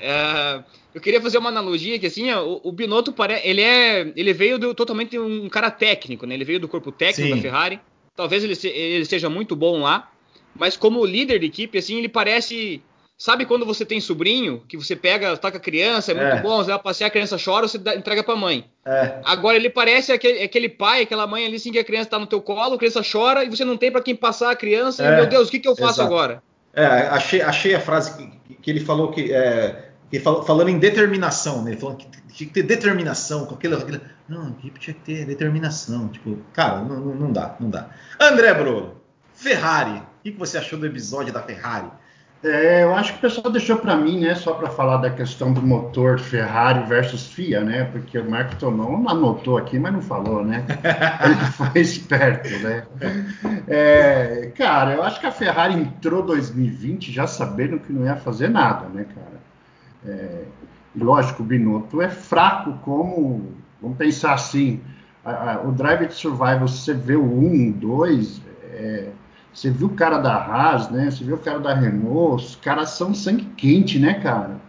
É, 0.00 0.62
eu 0.94 1.00
queria 1.00 1.20
fazer 1.20 1.38
uma 1.38 1.48
analogia 1.48 1.98
que 1.98 2.06
assim, 2.06 2.30
o, 2.32 2.60
o 2.64 2.72
Binotto 2.72 3.12
parece, 3.12 3.46
ele 3.46 3.62
é, 3.62 4.12
ele 4.14 4.32
veio 4.32 4.58
do, 4.58 4.74
totalmente 4.74 5.18
um 5.18 5.48
cara 5.48 5.70
técnico, 5.70 6.26
né? 6.26 6.34
Ele 6.34 6.44
veio 6.44 6.60
do 6.60 6.68
corpo 6.68 6.90
técnico 6.92 7.28
Sim. 7.28 7.36
da 7.36 7.42
Ferrari. 7.42 7.80
Talvez 8.14 8.42
ele, 8.42 8.54
ele 8.74 9.04
seja 9.04 9.28
muito 9.28 9.54
bom 9.54 9.82
lá, 9.82 10.10
mas 10.54 10.76
como 10.76 11.04
líder 11.04 11.38
de 11.38 11.46
equipe, 11.46 11.76
assim, 11.76 11.98
ele 11.98 12.08
parece 12.08 12.82
Sabe 13.18 13.46
quando 13.46 13.64
você 13.64 13.84
tem 13.84 13.98
sobrinho, 13.98 14.62
que 14.68 14.76
você 14.76 14.94
pega, 14.94 15.36
toca 15.38 15.56
a 15.56 15.60
criança, 15.60 16.12
é 16.12 16.14
muito 16.14 16.36
é. 16.36 16.42
bom, 16.42 16.58
você 16.58 16.70
vai 16.70 16.78
passear, 16.78 17.06
a 17.06 17.10
criança 17.10 17.38
chora, 17.42 17.66
você 17.66 17.78
dá, 17.78 17.94
entrega 17.94 18.22
pra 18.22 18.36
mãe. 18.36 18.66
É. 18.84 19.20
Agora 19.24 19.56
ele 19.56 19.70
parece 19.70 20.12
aquele, 20.12 20.42
aquele, 20.42 20.68
pai, 20.68 21.02
aquela 21.02 21.26
mãe 21.26 21.46
ali, 21.46 21.56
assim, 21.56 21.72
que 21.72 21.78
a 21.78 21.84
criança 21.84 22.10
tá 22.10 22.18
no 22.18 22.26
teu 22.26 22.42
colo, 22.42 22.74
a 22.74 22.78
criança 22.78 23.00
chora 23.00 23.42
e 23.42 23.48
você 23.48 23.64
não 23.64 23.78
tem 23.78 23.90
para 23.90 24.02
quem 24.02 24.14
passar 24.14 24.50
a 24.50 24.56
criança, 24.56 25.02
é. 25.02 25.12
e 25.12 25.16
meu 25.16 25.26
Deus, 25.26 25.48
o 25.48 25.50
que, 25.50 25.58
que 25.58 25.68
eu 25.68 25.74
faço 25.74 26.00
Exato. 26.00 26.12
agora? 26.12 26.42
É, 26.74 26.84
achei, 26.84 27.40
achei 27.40 27.74
a 27.74 27.80
frase 27.80 28.14
que, 28.18 28.54
que 28.54 28.70
ele 28.70 28.80
falou 28.80 29.10
que. 29.10 29.32
É, 29.32 29.86
que 30.10 30.20
falou, 30.20 30.42
falando 30.42 30.68
em 30.68 30.78
determinação, 30.78 31.62
né? 31.62 31.70
Ele 31.70 31.80
falou 31.80 31.96
que 31.96 32.06
tinha 32.28 32.46
que 32.46 32.52
ter 32.52 32.62
determinação 32.62 33.46
com 33.46 33.54
aquilo. 33.54 33.76
aquilo. 33.76 34.00
Não, 34.28 34.46
a 34.46 34.50
equipe 34.50 34.78
tinha 34.78 34.94
que 34.94 35.00
ter 35.00 35.24
determinação. 35.24 36.08
Tipo, 36.08 36.38
cara, 36.52 36.82
não, 36.82 37.00
não 37.00 37.32
dá, 37.32 37.56
não 37.58 37.70
dá. 37.70 37.88
André 38.20 38.52
Bruno, 38.52 39.00
Ferrari. 39.32 39.98
O 39.98 40.22
que 40.22 40.30
você 40.32 40.58
achou 40.58 40.78
do 40.78 40.86
episódio 40.86 41.32
da 41.32 41.42
Ferrari? 41.42 41.90
É, 42.42 42.84
eu 42.84 42.94
acho 42.94 43.12
que 43.12 43.18
o 43.18 43.20
pessoal 43.22 43.50
deixou 43.50 43.78
para 43.78 43.96
mim, 43.96 44.20
né, 44.20 44.34
só 44.34 44.52
para 44.52 44.68
falar 44.68 44.98
da 44.98 45.10
questão 45.10 45.52
do 45.52 45.62
motor 45.62 46.18
Ferrari 46.18 46.86
versus 46.86 47.28
FIA, 47.28 47.62
né, 47.62 47.84
porque 47.84 48.18
o 48.18 48.30
Marco 48.30 48.54
Tonon 48.56 49.08
anotou 49.08 49.56
aqui, 49.56 49.78
mas 49.78 49.92
não 49.92 50.02
falou, 50.02 50.44
né? 50.44 50.64
Ele 51.24 51.34
foi 51.52 51.80
esperto, 51.80 52.50
né? 52.58 52.86
É, 53.66 54.52
cara, 54.54 54.94
eu 54.94 55.02
acho 55.02 55.18
que 55.18 55.26
a 55.26 55.32
Ferrari 55.32 55.74
entrou 55.74 56.22
2020 56.22 57.10
já 57.10 57.26
sabendo 57.26 57.80
que 57.80 57.92
não 57.92 58.04
ia 58.04 58.16
fazer 58.16 58.48
nada, 58.48 58.86
né, 58.90 59.06
cara? 59.14 59.36
É, 60.06 60.44
lógico, 60.94 61.42
o 61.42 61.46
Binotto 61.46 62.00
é 62.02 62.08
fraco 62.08 62.74
como, 62.84 63.54
vamos 63.80 63.96
pensar 63.96 64.34
assim, 64.34 64.80
a, 65.24 65.54
a, 65.54 65.60
o 65.62 65.72
Drive 65.72 66.06
to 66.06 66.14
Survival, 66.14 66.68
você 66.68 66.94
vê 66.94 67.16
o 67.16 67.24
1, 67.24 67.72
2, 67.72 68.42
é, 68.72 69.08
você 69.56 69.70
viu 69.70 69.86
o 69.86 69.94
cara 69.94 70.18
da 70.18 70.34
Haas, 70.34 70.90
né? 70.90 71.10
Você 71.10 71.24
viu 71.24 71.36
o 71.36 71.38
cara 71.38 71.58
da 71.58 71.72
Renault, 71.72 72.44
os 72.44 72.56
caras 72.56 72.90
são 72.90 73.14
sangue 73.14 73.46
quente, 73.56 73.98
né, 73.98 74.12
cara? 74.12 74.60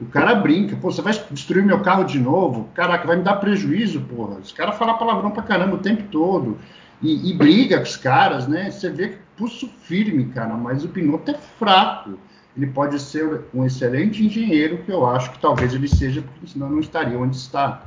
O 0.00 0.06
cara 0.06 0.32
brinca, 0.36 0.76
pô, 0.76 0.92
você 0.92 1.02
vai 1.02 1.12
destruir 1.32 1.64
meu 1.64 1.80
carro 1.80 2.04
de 2.04 2.20
novo? 2.20 2.68
Caraca, 2.72 3.04
vai 3.04 3.16
me 3.16 3.24
dar 3.24 3.34
prejuízo, 3.34 4.00
porra. 4.02 4.36
Os 4.36 4.52
caras 4.52 4.78
falam 4.78 4.96
palavrão 4.96 5.32
pra 5.32 5.42
caramba 5.42 5.74
o 5.74 5.80
tempo 5.80 6.04
todo. 6.04 6.56
E, 7.02 7.28
e, 7.28 7.34
briga 7.34 7.78
com 7.78 7.82
os 7.82 7.96
caras, 7.96 8.46
né? 8.46 8.70
Você 8.70 8.88
vê 8.90 9.08
que 9.08 9.18
pulso 9.36 9.68
firme, 9.82 10.26
cara, 10.26 10.54
mas 10.54 10.84
o 10.84 10.88
Pinotto 10.88 11.32
é 11.32 11.34
fraco. 11.34 12.16
Ele 12.56 12.68
pode 12.68 13.00
ser 13.00 13.40
um 13.52 13.64
excelente 13.64 14.24
engenheiro, 14.24 14.78
que 14.84 14.92
eu 14.92 15.04
acho 15.04 15.32
que 15.32 15.40
talvez 15.40 15.74
ele 15.74 15.88
seja, 15.88 16.22
porque 16.22 16.46
senão 16.46 16.70
não 16.70 16.78
estaria 16.78 17.18
onde 17.18 17.34
está 17.34 17.82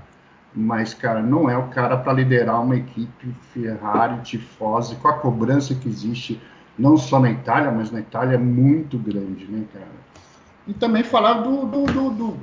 mas, 0.54 0.94
cara, 0.94 1.22
não 1.22 1.50
é 1.50 1.58
o 1.58 1.68
cara 1.68 1.98
para 1.98 2.14
liderar 2.14 2.62
uma 2.62 2.76
equipe 2.76 3.34
Ferrari, 3.54 4.22
tifose, 4.22 4.96
com 4.96 5.08
a 5.08 5.14
cobrança 5.14 5.74
que 5.74 5.88
existe, 5.88 6.42
não 6.78 6.98
só 6.98 7.20
na 7.20 7.32
Itália, 7.32 7.72
mas 7.72 7.92
na 7.92 8.00
Itália 8.00 8.36
é 8.36 8.40
muito 8.40 8.98
grande, 8.98 9.46
né, 9.46 9.64
cara? 9.74 10.02
E 10.68 10.74
também 10.74 11.04
falar 11.04 11.36
do, 11.42 11.66
do, 11.66 11.86
do, 11.86 12.10
do 12.12 12.38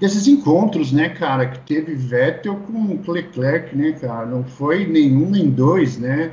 desses 0.00 0.26
encontros, 0.26 0.92
né, 0.92 1.08
cara, 1.08 1.46
que 1.46 1.60
teve 1.60 1.94
Vettel 1.94 2.56
com 2.56 3.00
Leclerc, 3.10 3.76
né, 3.76 3.92
cara? 3.92 4.26
Não 4.26 4.44
foi 4.44 4.86
nenhum 4.86 5.30
nem 5.30 5.50
dois, 5.50 5.98
né? 5.98 6.32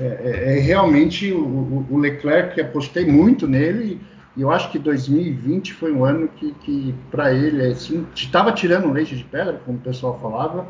É, 0.00 0.04
é, 0.04 0.58
é 0.58 0.60
realmente 0.60 1.32
o, 1.32 1.86
o 1.90 1.98
Leclerc, 1.98 2.60
apostei 2.60 3.04
muito 3.04 3.46
nele 3.48 4.00
e 4.36 4.40
eu 4.40 4.50
acho 4.50 4.70
que 4.70 4.78
2020 4.78 5.74
foi 5.74 5.92
um 5.92 6.04
ano 6.04 6.26
que, 6.28 6.52
que 6.54 6.94
para 7.10 7.32
ele, 7.34 7.66
assim, 7.66 8.06
estava 8.14 8.50
tirando 8.52 8.90
leite 8.90 9.14
de 9.14 9.24
pedra, 9.24 9.60
como 9.64 9.76
o 9.76 9.80
pessoal 9.80 10.18
falava, 10.20 10.66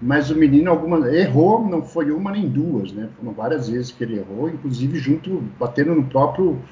mas 0.00 0.30
o 0.30 0.36
menino 0.36 0.70
alguma 0.70 1.08
errou, 1.08 1.66
não 1.66 1.82
foi 1.82 2.12
uma 2.12 2.30
nem 2.30 2.48
duas, 2.48 2.92
né? 2.92 3.08
Foram 3.18 3.32
várias 3.32 3.68
vezes 3.68 3.90
que 3.90 4.04
ele 4.04 4.18
errou, 4.18 4.48
inclusive 4.48 4.98
junto, 4.98 5.42
batendo 5.58 5.94
no 5.94 6.04
próprio 6.04 6.62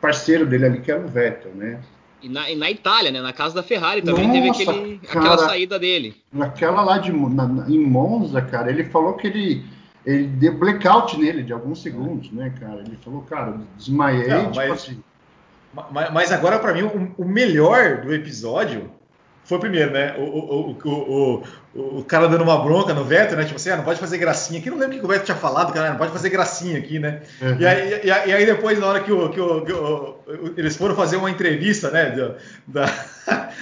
parceiro 0.00 0.44
dele 0.44 0.66
ali, 0.66 0.80
que 0.80 0.90
era 0.90 1.00
o 1.00 1.08
Vettel, 1.08 1.54
né? 1.54 1.80
E 2.20 2.28
na, 2.28 2.50
e 2.50 2.54
na 2.54 2.70
Itália, 2.70 3.10
né? 3.10 3.22
Na 3.22 3.32
casa 3.32 3.54
da 3.54 3.62
Ferrari 3.62 4.02
também 4.02 4.26
Nossa, 4.26 4.40
teve 4.40 4.50
aquele, 4.50 4.98
cara, 4.98 5.20
aquela 5.20 5.38
saída 5.38 5.78
dele. 5.78 6.14
Naquela 6.32 6.82
lá 6.82 6.98
de, 6.98 7.12
na, 7.12 7.64
em 7.68 7.78
Monza, 7.78 8.42
cara, 8.42 8.70
ele 8.70 8.84
falou 8.84 9.14
que 9.14 9.26
ele 9.26 9.64
ele 10.04 10.26
deu 10.26 10.58
blackout 10.58 11.16
nele 11.16 11.44
de 11.44 11.52
alguns 11.52 11.80
segundos, 11.80 12.30
né, 12.32 12.52
cara? 12.58 12.80
Ele 12.80 12.98
falou, 13.04 13.22
cara, 13.22 13.60
desmaiei, 13.76 14.26
não, 14.26 14.50
tipo 14.50 14.56
mas... 14.56 14.72
assim 14.72 15.02
mas 15.72 16.30
agora, 16.30 16.58
para 16.58 16.74
mim, 16.74 16.82
o, 17.16 17.24
melhor 17.24 18.02
do 18.02 18.14
episódio 18.14 18.90
foi 19.44 19.56
o 19.58 19.60
primeiro, 19.60 19.90
né? 19.90 20.14
O, 20.18 20.22
o, 20.22 21.42
o, 21.74 21.98
o, 21.98 22.04
cara 22.04 22.28
dando 22.28 22.44
uma 22.44 22.62
bronca 22.62 22.92
no 22.92 23.04
Vettel, 23.04 23.38
né? 23.38 23.44
Tipo 23.44 23.56
assim, 23.56 23.70
ah, 23.70 23.76
não 23.76 23.84
pode 23.84 23.98
fazer 23.98 24.18
gracinha 24.18 24.60
aqui. 24.60 24.70
Não 24.70 24.78
lembro 24.78 24.96
o 24.96 25.00
que 25.00 25.04
o 25.04 25.08
Vettel 25.08 25.24
tinha 25.24 25.36
falado, 25.36 25.72
cara, 25.72 25.90
não 25.90 25.96
pode 25.96 26.12
fazer 26.12 26.28
gracinha 26.28 26.78
aqui, 26.78 26.98
né? 26.98 27.22
Uhum. 27.40 27.56
E, 27.58 27.66
aí, 27.66 28.00
e, 28.04 28.10
aí, 28.10 28.46
depois, 28.46 28.78
na 28.78 28.86
hora 28.86 29.00
que, 29.00 29.10
o, 29.10 29.30
que, 29.30 29.40
o, 29.40 29.64
que 29.64 29.72
o, 29.72 30.18
eles 30.56 30.76
foram 30.76 30.94
fazer 30.94 31.16
uma 31.16 31.30
entrevista, 31.30 31.90
né? 31.90 32.36
Da, 32.66 32.86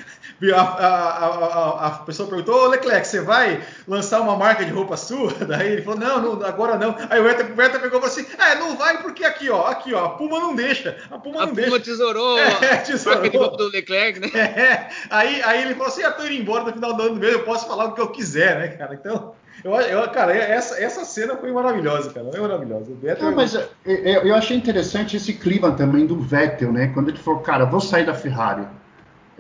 a, 0.55 0.61
a, 0.61 1.27
a, 1.27 1.87
a, 1.87 1.91
pessoa 1.91 2.27
perguntou, 2.29 2.65
ô 2.65 2.69
Leclerc, 2.69 3.07
você 3.07 3.21
vai 3.21 3.63
lançar 3.87 4.23
uma 4.23 4.37
marca 4.37 4.65
de 4.65 4.73
roupa 4.73 4.97
sua? 4.97 5.33
Daí 5.45 5.73
ele 5.73 5.83
falou, 5.83 6.01
não, 6.01 6.37
não 6.37 6.47
agora 6.47 6.79
não. 6.79 6.97
Aí 7.11 7.21
o 7.21 7.25
Werther, 7.25 7.47
pegou 7.81 7.87
e 7.87 7.91
falou 7.91 8.07
assim, 8.07 8.25
é, 8.39 8.55
não 8.55 8.75
vai 8.77 9.03
porque 9.03 9.23
aqui, 9.23 9.51
ó, 9.51 9.67
aqui, 9.67 9.93
ó, 9.93 10.07
a 10.07 10.09
Puma 10.11 10.41
não 10.41 10.55
deixa. 10.55 10.97
A 11.11 11.19
Puma 11.19 11.43
a 11.43 11.47
não 11.47 11.55
Puma 11.55 11.69
deixa. 11.69 11.81
tesourou, 11.81 12.39
é, 12.41 12.77
tesourou. 12.79 13.19
a 13.19 13.23
marca 13.23 13.31
de 13.31 13.37
roupa 13.37 13.57
do 13.59 13.69
Leclerc, 13.69 14.21
né? 14.21 14.31
É, 14.61 14.89
aí, 15.11 15.43
aí 15.43 15.63
ele 15.63 15.75
falou 15.75 15.89
assim, 15.89 16.03
ah, 16.03 16.11
tô 16.11 16.25
indo 16.25 16.35
embora 16.35 16.65
no 16.65 16.73
final 16.73 16.95
do 16.95 17.03
ano 17.03 17.17
mesmo, 17.17 17.39
eu 17.39 17.45
posso 17.45 17.67
falar 17.67 17.87
o 17.87 17.93
que 17.93 18.01
eu 18.01 18.09
quiser, 18.09 18.59
né, 18.59 18.69
cara? 18.69 18.95
Então... 18.95 19.35
Eu, 19.63 19.73
eu, 19.75 20.09
cara, 20.11 20.35
essa, 20.35 20.83
essa 20.83 21.05
cena 21.05 21.37
foi 21.37 21.53
maravilhosa, 21.53 22.11
cara. 22.11 22.31
Foi 22.31 22.41
maravilhosa. 22.41 22.87
Vettel... 22.95 23.27
Não, 23.27 23.37
mas 23.37 23.53
eu, 23.55 23.69
eu 23.85 24.35
achei 24.35 24.57
interessante 24.57 25.19
esse 25.19 25.35
clima 25.35 25.73
também 25.73 26.07
do 26.07 26.19
Vettel, 26.19 26.73
né? 26.73 26.91
Quando 26.95 27.11
ele 27.11 27.19
falou, 27.19 27.41
cara, 27.41 27.67
vou 27.67 27.81
sair 27.81 28.07
da 28.07 28.15
Ferrari. 28.15 28.67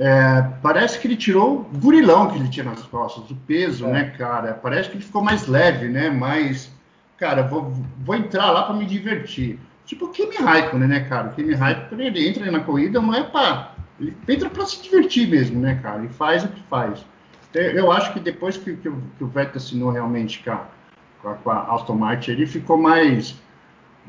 É, 0.02 0.42
parece 0.62 0.98
que 0.98 1.06
ele 1.06 1.16
tirou 1.16 1.60
o 1.60 1.78
gurilão 1.78 2.30
que 2.30 2.38
ele 2.38 2.48
tinha 2.48 2.64
nas 2.64 2.82
costas, 2.84 3.30
o 3.30 3.36
peso, 3.36 3.84
é. 3.84 3.92
né, 3.92 4.04
cara? 4.16 4.54
Parece 4.54 4.88
que 4.88 4.96
ele 4.96 5.04
ficou 5.04 5.22
mais 5.22 5.46
leve, 5.46 5.88
né? 5.88 6.08
Mais, 6.08 6.72
cara, 7.18 7.42
vou, 7.42 7.70
vou 7.98 8.16
entrar 8.16 8.50
lá 8.50 8.62
para 8.62 8.74
me 8.74 8.86
divertir. 8.86 9.58
Tipo 9.84 10.06
o 10.06 10.08
Kimi 10.08 10.36
Raikkonen, 10.36 10.88
né, 10.88 11.00
cara? 11.00 11.28
O 11.28 11.32
Kimi 11.32 11.52
Raikkonen, 11.52 12.06
ele 12.06 12.26
entra 12.26 12.50
na 12.50 12.60
corrida, 12.60 12.98
não 12.98 13.14
é 13.14 13.22
para... 13.24 13.74
Ele 14.00 14.16
entra 14.26 14.48
para 14.48 14.64
se 14.64 14.82
divertir 14.82 15.28
mesmo, 15.28 15.60
né, 15.60 15.78
cara? 15.82 16.02
E 16.02 16.08
faz 16.08 16.44
o 16.44 16.48
que 16.48 16.62
faz. 16.62 17.04
Eu 17.52 17.92
acho 17.92 18.14
que 18.14 18.20
depois 18.20 18.56
que, 18.56 18.76
que, 18.76 18.90
que 19.18 19.24
o 19.24 19.26
Vettel 19.26 19.56
assinou 19.56 19.90
realmente 19.90 20.42
com 20.42 21.28
a, 21.28 21.34
com 21.34 21.50
a 21.50 21.74
Aston 21.74 21.96
Martin, 21.96 22.30
ele 22.30 22.46
ficou 22.46 22.78
mais 22.78 23.34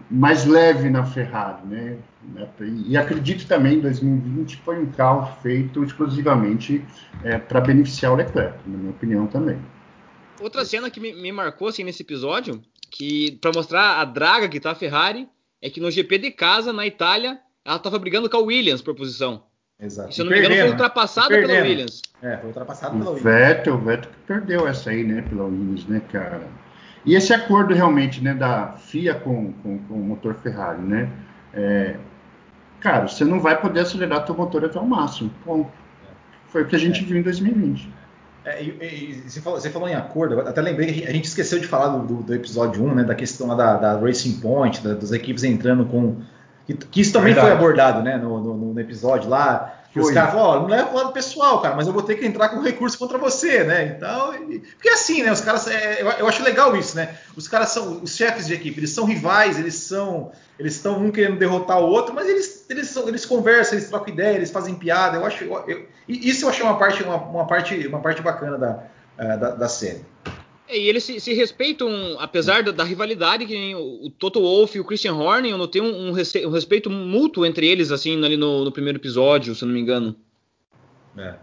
mais 0.09 0.45
leve 0.45 0.89
na 0.89 1.05
Ferrari, 1.05 1.65
né? 1.67 1.97
E 2.85 2.95
acredito 2.97 3.47
também 3.47 3.75
em 3.75 3.79
2020 3.81 4.57
foi 4.57 4.79
um 4.79 4.91
carro 4.91 5.37
feito 5.41 5.83
exclusivamente 5.83 6.83
é, 7.23 7.37
para 7.37 7.61
beneficiar 7.61 8.13
o 8.13 8.15
Leclerc, 8.15 8.57
na 8.67 8.77
minha 8.77 8.91
opinião 8.91 9.27
também. 9.27 9.59
Outra 10.39 10.65
cena 10.65 10.89
que 10.89 10.99
me, 10.99 11.13
me 11.13 11.31
marcou 11.31 11.67
assim 11.67 11.83
nesse 11.83 12.03
episódio, 12.03 12.61
que 12.89 13.37
para 13.41 13.51
mostrar 13.53 13.99
a 13.99 14.05
draga 14.05 14.49
que 14.49 14.59
tá 14.59 14.71
a 14.71 14.75
Ferrari, 14.75 15.27
é 15.61 15.69
que 15.69 15.79
no 15.79 15.91
GP 15.91 16.17
de 16.17 16.31
casa 16.31 16.73
na 16.73 16.85
Itália, 16.85 17.39
ela 17.63 17.77
estava 17.77 17.99
brigando 17.99 18.29
com 18.29 18.37
a 18.37 18.41
Williams 18.41 18.81
por 18.81 18.95
posição. 18.95 19.43
Exato. 19.79 20.09
E, 20.09 20.13
se 20.13 20.21
eu 20.21 20.25
não 20.25 20.31
me 20.31 20.39
engano, 20.39 20.55
foi 20.55 20.63
né? 20.63 20.69
ultrapassada 20.71 21.29
pela 21.29 21.61
Williams. 21.61 22.01
É, 22.21 22.37
foi 22.37 22.47
ultrapassada 22.47 22.97
pela 22.97 23.11
Williams. 23.11 23.23
Vettel, 23.23 23.73
o 23.73 23.77
Vettel 23.79 24.11
que 24.11 24.17
perdeu 24.27 24.67
essa 24.67 24.89
aí, 24.91 25.03
né, 25.03 25.21
pela 25.23 25.45
Williams, 25.45 25.85
né, 25.87 26.01
cara? 26.11 26.47
E 27.05 27.15
esse 27.15 27.33
acordo 27.33 27.73
realmente, 27.73 28.23
né, 28.23 28.33
da 28.33 28.73
FIA 28.77 29.15
com, 29.15 29.53
com, 29.63 29.79
com 29.79 29.93
o 29.93 30.03
motor 30.03 30.35
Ferrari, 30.35 30.81
né? 30.81 31.09
É, 31.53 31.95
cara, 32.79 33.07
você 33.07 33.25
não 33.25 33.39
vai 33.39 33.59
poder 33.59 33.81
acelerar 33.81 34.25
teu 34.25 34.35
motor 34.35 34.63
até 34.65 34.79
o 34.79 34.85
máximo. 34.85 35.31
Ponto. 35.43 35.71
Foi 36.47 36.63
o 36.63 36.65
que 36.65 36.75
a 36.75 36.79
gente 36.79 37.01
é. 37.01 37.05
viu 37.05 37.17
em 37.17 37.21
2020. 37.21 37.89
É, 38.43 38.63
e, 38.63 38.69
e, 38.81 39.29
você, 39.29 39.39
falou, 39.39 39.59
você, 39.59 39.69
falou, 39.69 39.87
em 39.87 39.93
acordo, 39.93 40.41
até 40.41 40.61
lembrei 40.61 40.91
que 40.91 41.07
a 41.07 41.11
gente 41.11 41.25
esqueceu 41.25 41.59
de 41.59 41.67
falar 41.67 41.89
do, 41.89 42.05
do, 42.05 42.23
do 42.23 42.33
episódio 42.33 42.83
1, 42.83 42.95
né, 42.95 43.03
da 43.03 43.13
questão 43.13 43.55
da, 43.55 43.75
da 43.75 43.97
Racing 43.97 44.39
Point, 44.39 44.81
da, 44.81 44.93
das 44.93 45.11
equipes 45.11 45.43
entrando 45.43 45.85
com. 45.85 46.17
Que, 46.65 46.73
que 46.73 47.01
isso 47.01 47.13
também 47.13 47.33
Verdade. 47.33 47.55
foi 47.55 47.57
abordado 47.57 48.01
né, 48.01 48.17
no, 48.17 48.39
no, 48.39 48.73
no, 48.73 48.79
episódio 48.79 49.29
lá. 49.29 49.80
Que 49.91 49.99
os 49.99 50.09
caras 50.11 50.31
falam, 50.31 50.45
ó, 50.45 50.59
não 50.61 50.67
leva 50.67 50.87
pro 50.87 50.97
lado 50.97 51.11
pessoal, 51.11 51.61
cara, 51.61 51.75
mas 51.75 51.85
eu 51.85 51.91
vou 51.91 52.01
ter 52.01 52.15
que 52.15 52.25
entrar 52.25 52.47
com 52.47 52.61
recurso 52.61 52.97
contra 52.97 53.17
você, 53.17 53.65
né? 53.65 53.95
Então, 53.97 54.33
e, 54.49 54.59
porque 54.59 54.87
assim, 54.87 55.21
né? 55.21 55.31
Os 55.31 55.41
caras, 55.41 55.67
é, 55.67 56.01
eu, 56.01 56.09
eu, 56.11 56.27
acho 56.29 56.41
legal 56.43 56.77
isso, 56.77 56.95
né? 56.95 57.17
Os 57.35 57.45
caras 57.45 57.69
são 57.69 58.01
os 58.01 58.15
chefes 58.15 58.47
de 58.47 58.53
equipe, 58.53 58.79
eles 58.79 58.91
são 58.91 59.03
rivais, 59.03 59.59
eles 59.59 59.75
são, 59.75 60.31
eles 60.57 60.75
estão 60.75 60.97
um 60.97 61.11
querendo 61.11 61.37
derrotar 61.37 61.77
o 61.79 61.87
outro, 61.87 62.15
mas 62.15 62.29
eles, 62.29 62.65
eles, 62.69 62.87
são, 62.87 63.05
eles 63.05 63.25
conversam, 63.25 63.77
eles 63.77 63.89
trocam 63.89 64.13
ideia, 64.13 64.37
eles 64.37 64.49
fazem 64.49 64.75
piada. 64.75 65.17
Eu 65.17 65.25
acho, 65.25 65.43
eu, 65.43 65.63
eu, 65.67 65.85
isso 66.07 66.45
eu 66.45 66.49
achei 66.49 66.63
uma 66.63 66.77
parte, 66.77 67.03
uma, 67.03 67.17
uma 67.17 67.45
parte, 67.45 67.85
uma 67.85 67.99
parte 67.99 68.21
bacana 68.21 68.57
da, 68.57 68.83
uh, 69.19 69.39
da, 69.39 69.49
da 69.51 69.67
série. 69.67 70.05
É, 70.71 70.77
e 70.79 70.87
eles 70.87 71.03
se, 71.03 71.19
se, 71.19 71.33
respeitam, 71.33 71.89
apesar 72.17 72.63
da, 72.63 72.71
da 72.71 72.83
rivalidade, 72.85 73.45
que 73.45 73.75
o, 73.75 74.05
o 74.05 74.09
Toto 74.09 74.39
Wolff 74.39 74.77
e 74.77 74.79
o 74.79 74.85
Christian 74.85 75.15
Horner, 75.15 75.51
eu 75.51 75.57
notei 75.57 75.81
um, 75.81 76.09
um, 76.09 76.09
um 76.11 76.51
respeito 76.51 76.89
mútuo 76.89 77.45
entre 77.45 77.67
eles, 77.67 77.91
assim, 77.91 78.23
ali 78.23 78.37
no, 78.37 78.63
no, 78.63 78.71
primeiro 78.71 78.97
episódio, 78.97 79.53
se 79.53 79.63
eu 79.63 79.67
não 79.67 79.75
me 79.75 79.81
engano. 79.81 80.15
É. 81.17 81.35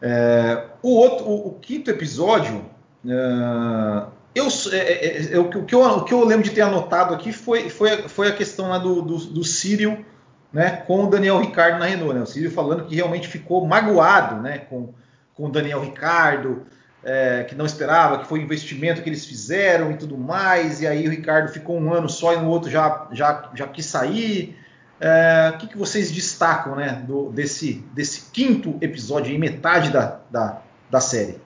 É, 0.00 0.64
o, 0.82 0.90
outro, 0.96 1.26
o, 1.26 1.48
o, 1.48 1.58
quinto 1.60 1.90
episódio, 1.90 2.64
uh, 3.04 4.10
eu, 4.34 4.46
é, 4.72 4.76
é, 4.76 5.32
é, 5.34 5.38
o, 5.38 5.48
que 5.48 5.74
eu, 5.74 5.82
o 5.82 6.04
que 6.04 6.14
eu 6.14 6.24
lembro 6.24 6.44
de 6.44 6.50
ter 6.50 6.62
anotado 6.62 7.14
aqui 7.14 7.32
foi, 7.32 7.68
foi, 7.68 8.08
foi 8.08 8.28
a 8.28 8.32
questão 8.32 8.68
lá 8.68 8.78
do, 8.78 9.02
do, 9.02 9.16
do 9.16 9.44
Círio 9.44 10.04
né, 10.52 10.82
com 10.86 11.04
o 11.04 11.10
Daniel 11.10 11.38
Ricardo 11.38 11.78
na 11.78 11.86
Renault. 11.86 12.14
Né? 12.14 12.22
O 12.22 12.26
Círio 12.26 12.50
falando 12.50 12.86
que 12.86 12.94
realmente 12.94 13.28
ficou 13.28 13.66
magoado 13.66 14.40
né, 14.42 14.58
com, 14.58 14.92
com 15.34 15.46
o 15.46 15.50
Daniel 15.50 15.80
Ricardo, 15.80 16.66
é, 17.06 17.44
que 17.44 17.54
não 17.54 17.64
esperava, 17.64 18.18
que 18.18 18.26
foi 18.26 18.40
o 18.40 18.42
investimento 18.42 19.00
que 19.00 19.08
eles 19.08 19.24
fizeram 19.24 19.92
e 19.92 19.96
tudo 19.96 20.18
mais, 20.18 20.80
e 20.80 20.88
aí 20.88 21.06
o 21.06 21.10
Ricardo 21.10 21.52
ficou 21.52 21.78
um 21.78 21.94
ano 21.94 22.08
só 22.08 22.34
e 22.34 22.36
no 22.36 22.48
outro 22.48 22.68
já, 22.68 23.06
já, 23.12 23.48
já 23.54 23.68
quis 23.68 23.86
sair. 23.86 24.58
É, 25.00 25.52
o 25.54 25.58
que, 25.58 25.68
que 25.68 25.78
vocês 25.78 26.10
destacam 26.10 26.74
né, 26.74 27.04
do, 27.06 27.30
desse, 27.30 27.84
desse 27.94 28.28
quinto 28.32 28.76
episódio, 28.80 29.32
em 29.32 29.38
metade 29.38 29.90
da, 29.90 30.18
da, 30.28 30.60
da 30.90 31.00
série? 31.00 31.38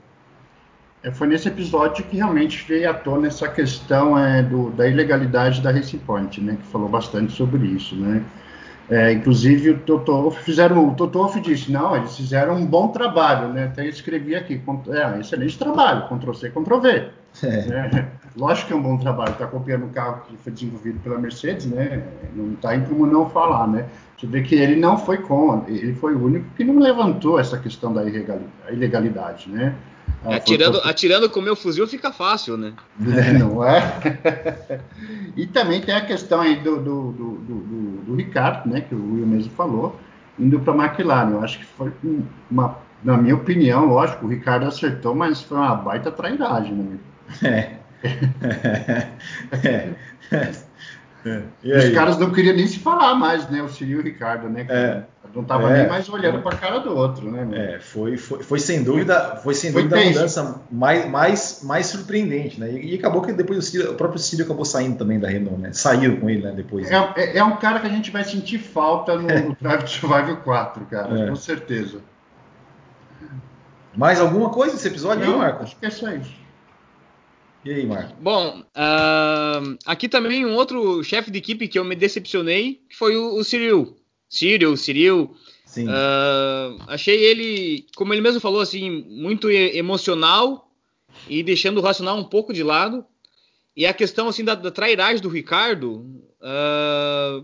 É, 1.03 1.11
foi 1.11 1.27
nesse 1.27 1.49
episódio 1.49 2.05
que 2.05 2.17
realmente 2.17 2.65
veio 2.67 2.89
à 2.89 2.95
tona 2.95 3.27
essa 3.27 3.47
questão 3.47 4.19
é, 4.19 4.43
do, 4.43 4.71
da 4.71 4.89
ilegalidade 4.89 5.61
da 5.61 5.71
Racing 5.71 5.99
Point, 5.99 6.41
né, 6.41 6.57
que 6.57 6.67
falou 6.69 6.89
bastante 6.89 7.35
sobre 7.35 7.67
isso. 7.67 7.95
Né? 7.97 8.25
É, 8.91 9.13
inclusive 9.13 9.71
o 9.71 9.79
Toto 9.79 10.33
fizeram, 10.33 10.89
o 10.89 10.95
Toto 10.95 11.41
disse, 11.41 11.71
não, 11.71 11.97
eles 11.97 12.17
fizeram 12.17 12.57
um 12.57 12.67
bom 12.67 12.89
trabalho, 12.89 13.53
né? 13.53 13.67
Até 13.67 13.87
escrevi 13.87 14.35
aqui, 14.35 14.61
é, 14.89 15.21
excelente 15.21 15.57
trabalho, 15.57 16.09
Ctrl 16.09 16.33
C, 16.33 16.51
Ctrl 16.51 16.81
V. 16.81 17.09
É. 17.45 17.47
É, 17.47 18.09
lógico 18.37 18.67
que 18.67 18.73
é 18.73 18.77
um 18.77 18.83
bom 18.83 18.97
trabalho, 18.99 19.31
está 19.31 19.47
copiando 19.47 19.85
um 19.85 19.91
carro 19.91 20.23
que 20.29 20.37
foi 20.39 20.53
desenvolvido 20.53 20.99
pela 20.99 21.19
Mercedes, 21.19 21.67
né? 21.67 22.03
Não 22.35 22.55
está 22.55 22.75
em 22.75 22.83
como 22.85 23.07
não 23.07 23.31
falar, 23.31 23.69
né? 23.69 23.87
Você 24.19 24.27
vê 24.27 24.43
que 24.43 24.57
ele 24.57 24.75
não 24.75 24.99
foi 24.99 25.19
com, 25.19 25.65
ele 25.69 25.95
foi 25.95 26.15
o 26.15 26.25
único 26.25 26.47
que 26.57 26.65
não 26.65 26.81
levantou 26.81 27.39
essa 27.39 27.57
questão 27.57 27.95
da 27.95 28.03
ilegalidade, 28.05 29.49
né? 29.49 29.77
Ah, 30.25 30.37
atirando, 30.37 30.79
atirando 30.85 31.31
com 31.31 31.41
o 31.41 31.43
meu 31.43 31.57
fuzil 31.57 31.87
fica 31.87 32.13
fácil, 32.13 32.57
né? 32.57 32.75
É, 33.17 33.33
não 33.33 33.65
é? 33.65 33.81
e 35.35 35.47
também 35.47 35.81
tem 35.81 35.95
a 35.95 36.05
questão 36.05 36.41
aí 36.43 36.57
do, 36.57 36.77
do, 36.77 37.13
do, 37.13 37.35
do, 37.39 37.55
do 38.11 38.17
Ricardo, 38.17 38.69
né? 38.69 38.81
Que 38.81 38.95
o 38.95 39.15
Will 39.15 39.27
mesmo 39.27 39.51
falou, 39.53 39.99
indo 40.39 40.61
para 40.61 40.73
a 40.73 40.87
McLaren. 40.87 41.31
Eu 41.31 41.43
acho 41.43 41.59
que 41.59 41.65
foi 41.65 41.93
uma, 42.51 42.77
na 43.03 43.17
minha 43.17 43.35
opinião, 43.35 43.87
lógico, 43.87 44.27
o 44.27 44.29
Ricardo 44.29 44.67
acertou, 44.67 45.15
mas 45.15 45.43
foi 45.43 45.57
uma 45.59 45.75
baita 45.75 46.11
trairagem, 46.11 46.75
né? 46.75 46.99
É. 47.43 47.81
é. 49.63 49.93
é. 51.25 51.79
Os 51.79 51.91
caras 51.95 52.19
não 52.19 52.33
queriam 52.33 52.57
nem 52.57 52.67
se 52.67 52.79
falar 52.79 53.15
mais, 53.15 53.49
né? 53.49 53.63
O 53.63 53.69
Ciro 53.69 53.91
e 53.91 53.97
o 53.97 54.03
Ricardo, 54.03 54.49
né? 54.49 54.67
É. 54.69 55.03
Não 55.35 55.43
estava 55.43 55.71
é. 55.71 55.79
nem 55.79 55.89
mais 55.89 56.09
olhando 56.09 56.43
para 56.43 56.55
a 56.55 56.59
cara 56.59 56.79
do 56.79 56.97
outro, 56.97 57.31
né? 57.31 57.75
É, 57.75 57.79
foi, 57.79 58.17
foi, 58.17 58.43
foi 58.43 58.59
sem 58.59 58.83
dúvida, 58.83 59.37
foi 59.37 59.55
sem 59.55 59.73
foi 59.73 59.83
dúvida 59.83 60.01
a 60.01 60.05
mudança 60.05 60.63
mais, 60.71 61.09
mais, 61.09 61.61
mais 61.63 61.87
surpreendente, 61.87 62.59
né? 62.59 62.71
E, 62.71 62.95
e 62.95 62.99
acabou 62.99 63.23
que 63.23 63.33
depois 63.33 63.59
o, 63.59 63.63
Ciro, 63.63 63.93
o 63.93 63.95
próprio 63.95 64.19
Ciro 64.19 64.45
acabou 64.45 64.65
saindo 64.65 64.99
também 64.99 65.21
da 65.21 65.29
Renault, 65.29 65.61
né? 65.61 65.73
Saiu 65.73 66.19
com 66.19 66.29
ele, 66.29 66.43
né? 66.43 66.53
Depois. 66.53 66.91
É, 66.91 67.13
é, 67.17 67.39
é 67.39 67.45
um 67.45 67.57
cara 67.57 67.81
que 67.81 67.87
a 67.87 67.91
gente 67.91 68.11
vai 68.11 68.25
sentir 68.25 68.59
falta 68.59 69.17
no, 69.17 69.23
no 69.23 69.57
Drive 69.61 69.85
to 69.85 69.91
Survival 69.91 70.37
4, 70.39 70.85
cara, 70.87 71.21
é. 71.21 71.29
com 71.29 71.37
certeza. 71.37 72.01
Mais 73.97 74.21
alguma 74.21 74.51
coisa 74.51 74.75
nesse 74.75 74.89
episódio, 74.89 75.27
Não, 75.27 75.39
Marco? 75.39 75.63
Acho 75.63 75.77
que 75.77 75.87
é 75.87 75.91
só 75.91 76.11
isso. 76.11 76.41
E 77.65 77.71
aí, 77.71 77.87
Marco? 77.87 78.15
Bom, 78.21 78.61
uh, 78.61 79.79
aqui 79.85 80.09
também 80.09 80.47
um 80.47 80.55
outro 80.55 81.03
chefe 81.05 81.31
de 81.31 81.39
equipe 81.39 81.69
que 81.69 81.79
eu 81.79 81.85
me 81.85 81.95
decepcionei, 81.95 82.81
que 82.89 82.97
foi 82.97 83.17
o, 83.17 83.37
o 83.37 83.45
Cyril. 83.45 84.00
Cyril, 84.31 84.77
Cyril. 84.77 85.37
Sim. 85.67 85.87
Uh, 85.87 86.81
achei 86.87 87.23
ele, 87.23 87.85
como 87.97 88.15
ele 88.15 88.23
mesmo 88.23 88.41
falou, 88.41 88.61
assim, 88.61 88.89
muito 89.09 89.51
emocional 89.51 90.71
e 91.29 91.43
deixando 91.43 91.79
o 91.79 91.83
racional 91.83 92.17
um 92.17 92.25
pouco 92.25 92.53
de 92.53 92.63
lado. 92.63 93.05
E 93.77 93.85
a 93.87 93.93
questão 93.93 94.29
assim 94.29 94.45
da, 94.45 94.55
da 94.55 94.71
trairagem 94.71 95.23
do 95.23 95.29
Ricardo, 95.29 95.93
uh, 95.93 96.43
ah, 96.43 97.43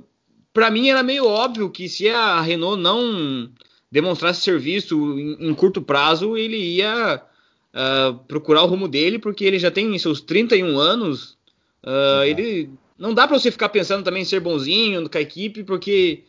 para 0.53 0.71
mim 0.71 0.89
era 0.89 1.03
meio 1.03 1.27
óbvio 1.27 1.71
que 1.71 1.89
se 1.89 2.09
a 2.09 2.41
Renault 2.41 2.81
não 2.81 3.51
demonstrasse 3.91 4.43
serviço 4.43 5.19
em, 5.19 5.49
em 5.49 5.55
curto 5.55 5.81
prazo, 5.81 6.37
ele 6.37 6.57
ia 6.57 7.23
uh, 7.73 8.19
procurar 8.27 8.65
o 8.65 8.67
rumo 8.67 8.89
dele, 8.89 9.19
porque 9.19 9.45
ele 9.45 9.59
já 9.59 9.71
tem 9.71 9.97
seus 9.99 10.21
31 10.21 10.79
anos. 10.79 11.39
Uh, 11.83 12.25
ele 12.25 12.71
não 12.99 13.15
dá 13.15 13.27
para 13.29 13.39
você 13.39 13.51
ficar 13.51 13.69
pensando 13.69 14.03
também 14.03 14.23
em 14.23 14.27
ser 14.27 14.41
bonzinho 14.41 15.09
com 15.09 15.19
a 15.19 15.21
equipe, 15.21 15.63
porque 15.63 16.25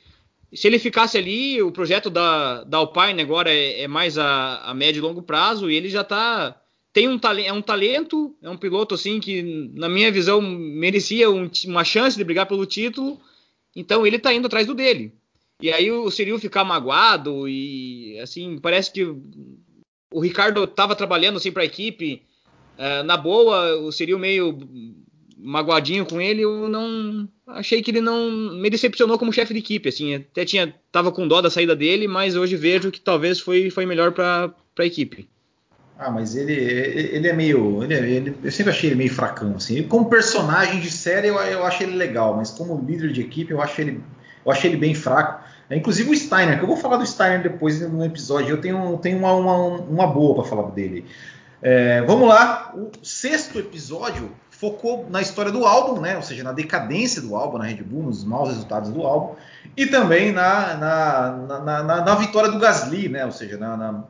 se 0.53 0.67
ele 0.67 0.79
ficasse 0.79 1.17
ali, 1.17 1.61
o 1.61 1.71
projeto 1.71 2.09
da, 2.09 2.63
da 2.63 2.77
Alpine 2.77 3.21
agora 3.21 3.53
é, 3.53 3.81
é 3.81 3.87
mais 3.87 4.17
a, 4.17 4.61
a, 4.61 4.73
médio 4.73 4.99
e 4.99 5.01
longo 5.01 5.21
prazo 5.21 5.69
e 5.69 5.75
ele 5.75 5.89
já 5.89 6.03
tá 6.03 6.59
tem 6.93 7.07
um 7.07 7.19
é 7.45 7.53
um 7.53 7.61
talento, 7.61 8.35
é 8.41 8.49
um 8.49 8.57
piloto 8.57 8.95
assim 8.95 9.19
que 9.19 9.43
na 9.75 9.87
minha 9.87 10.11
visão 10.11 10.41
merecia 10.41 11.29
um, 11.29 11.49
uma 11.65 11.83
chance 11.83 12.17
de 12.17 12.23
brigar 12.23 12.47
pelo 12.47 12.65
título, 12.65 13.19
então 13.75 14.07
ele 14.07 14.17
tá 14.17 14.33
indo 14.33 14.47
atrás 14.47 14.65
do 14.65 14.73
dele. 14.73 15.13
E 15.61 15.71
aí 15.71 15.91
o 15.91 16.09
Cyril 16.09 16.39
ficar 16.39 16.63
magoado 16.63 17.47
e 17.47 18.17
assim 18.19 18.57
parece 18.59 18.91
que 18.91 19.03
o 19.03 20.19
Ricardo 20.19 20.63
estava 20.63 20.95
trabalhando 20.95 21.37
assim 21.37 21.51
para 21.51 21.63
a 21.63 21.65
equipe 21.65 22.23
uh, 22.77 23.03
na 23.03 23.17
boa, 23.17 23.75
o 23.81 23.91
Cyril 23.91 24.17
meio 24.17 24.57
magoadinho 25.37 26.05
com 26.05 26.19
ele, 26.19 26.41
eu 26.41 26.67
não 26.67 27.27
achei 27.47 27.81
que 27.81 27.91
ele 27.91 28.01
não 28.01 28.31
me 28.31 28.69
decepcionou 28.69 29.17
como 29.17 29.31
chefe 29.31 29.53
de 29.53 29.59
equipe, 29.59 29.89
assim, 29.89 30.15
até 30.15 30.43
tinha 30.43 30.73
tava 30.91 31.11
com 31.11 31.27
dó 31.27 31.41
da 31.41 31.49
saída 31.49 31.75
dele, 31.75 32.07
mas 32.07 32.35
hoje 32.35 32.55
vejo 32.55 32.91
que 32.91 32.99
talvez 32.99 33.39
foi, 33.39 33.69
foi 33.69 33.85
melhor 33.85 34.11
para 34.11 34.53
a 34.79 34.85
equipe. 34.85 35.29
Ah, 35.99 36.11
mas 36.11 36.35
ele, 36.35 36.53
ele 36.53 37.27
é 37.27 37.33
meio. 37.33 37.83
Ele, 37.83 37.93
ele, 37.95 38.37
eu 38.43 38.51
sempre 38.51 38.71
achei 38.71 38.89
ele 38.89 38.95
meio 38.95 39.11
fracão. 39.11 39.55
Assim. 39.55 39.81
Como 39.81 40.09
personagem 40.09 40.79
de 40.79 40.91
série, 40.91 41.27
eu, 41.27 41.35
eu 41.37 41.65
acho 41.65 41.81
ele 41.81 41.95
legal, 41.95 42.35
mas 42.35 42.51
como 42.51 42.83
líder 42.85 43.11
de 43.11 43.21
equipe, 43.21 43.51
eu 43.51 43.59
acho 43.59 43.81
ele, 43.81 44.03
eu 44.45 44.51
acho 44.51 44.67
ele 44.67 44.77
bem 44.77 44.93
fraco. 44.93 45.43
É, 45.69 45.75
inclusive 45.75 46.09
o 46.11 46.15
Steiner, 46.15 46.57
que 46.57 46.63
eu 46.63 46.67
vou 46.67 46.77
falar 46.77 46.97
do 46.97 47.05
Steiner 47.05 47.41
depois 47.41 47.81
no 47.81 48.05
episódio, 48.05 48.51
eu 48.51 48.61
tenho, 48.61 48.97
tenho 48.99 49.17
uma, 49.17 49.33
uma, 49.33 49.55
uma 49.55 50.07
boa 50.07 50.35
para 50.35 50.43
falar 50.43 50.69
dele. 50.71 51.03
É, 51.61 52.03
vamos 52.03 52.29
lá, 52.29 52.71
o 52.75 52.91
sexto 53.01 53.57
episódio 53.57 54.29
focou 54.59 55.07
na 55.09 55.21
história 55.21 55.51
do 55.51 55.65
álbum, 55.65 56.01
né? 56.01 56.15
ou 56.15 56.21
seja, 56.23 56.43
na 56.43 56.51
decadência 56.51 57.21
do 57.21 57.35
álbum 57.35 57.59
na 57.59 57.65
Red 57.65 57.83
Bull, 57.83 58.03
nos 58.03 58.23
maus 58.23 58.49
resultados 58.49 58.89
do 58.89 59.03
álbum, 59.03 59.35
e 59.75 59.85
também 59.85 60.31
na, 60.31 60.73
na, 60.75 61.31
na, 61.61 61.83
na, 61.83 62.05
na 62.05 62.15
vitória 62.15 62.49
do 62.49 62.57
Gasly, 62.57 63.07
né? 63.07 63.23
ou 63.23 63.31
seja, 63.31 63.57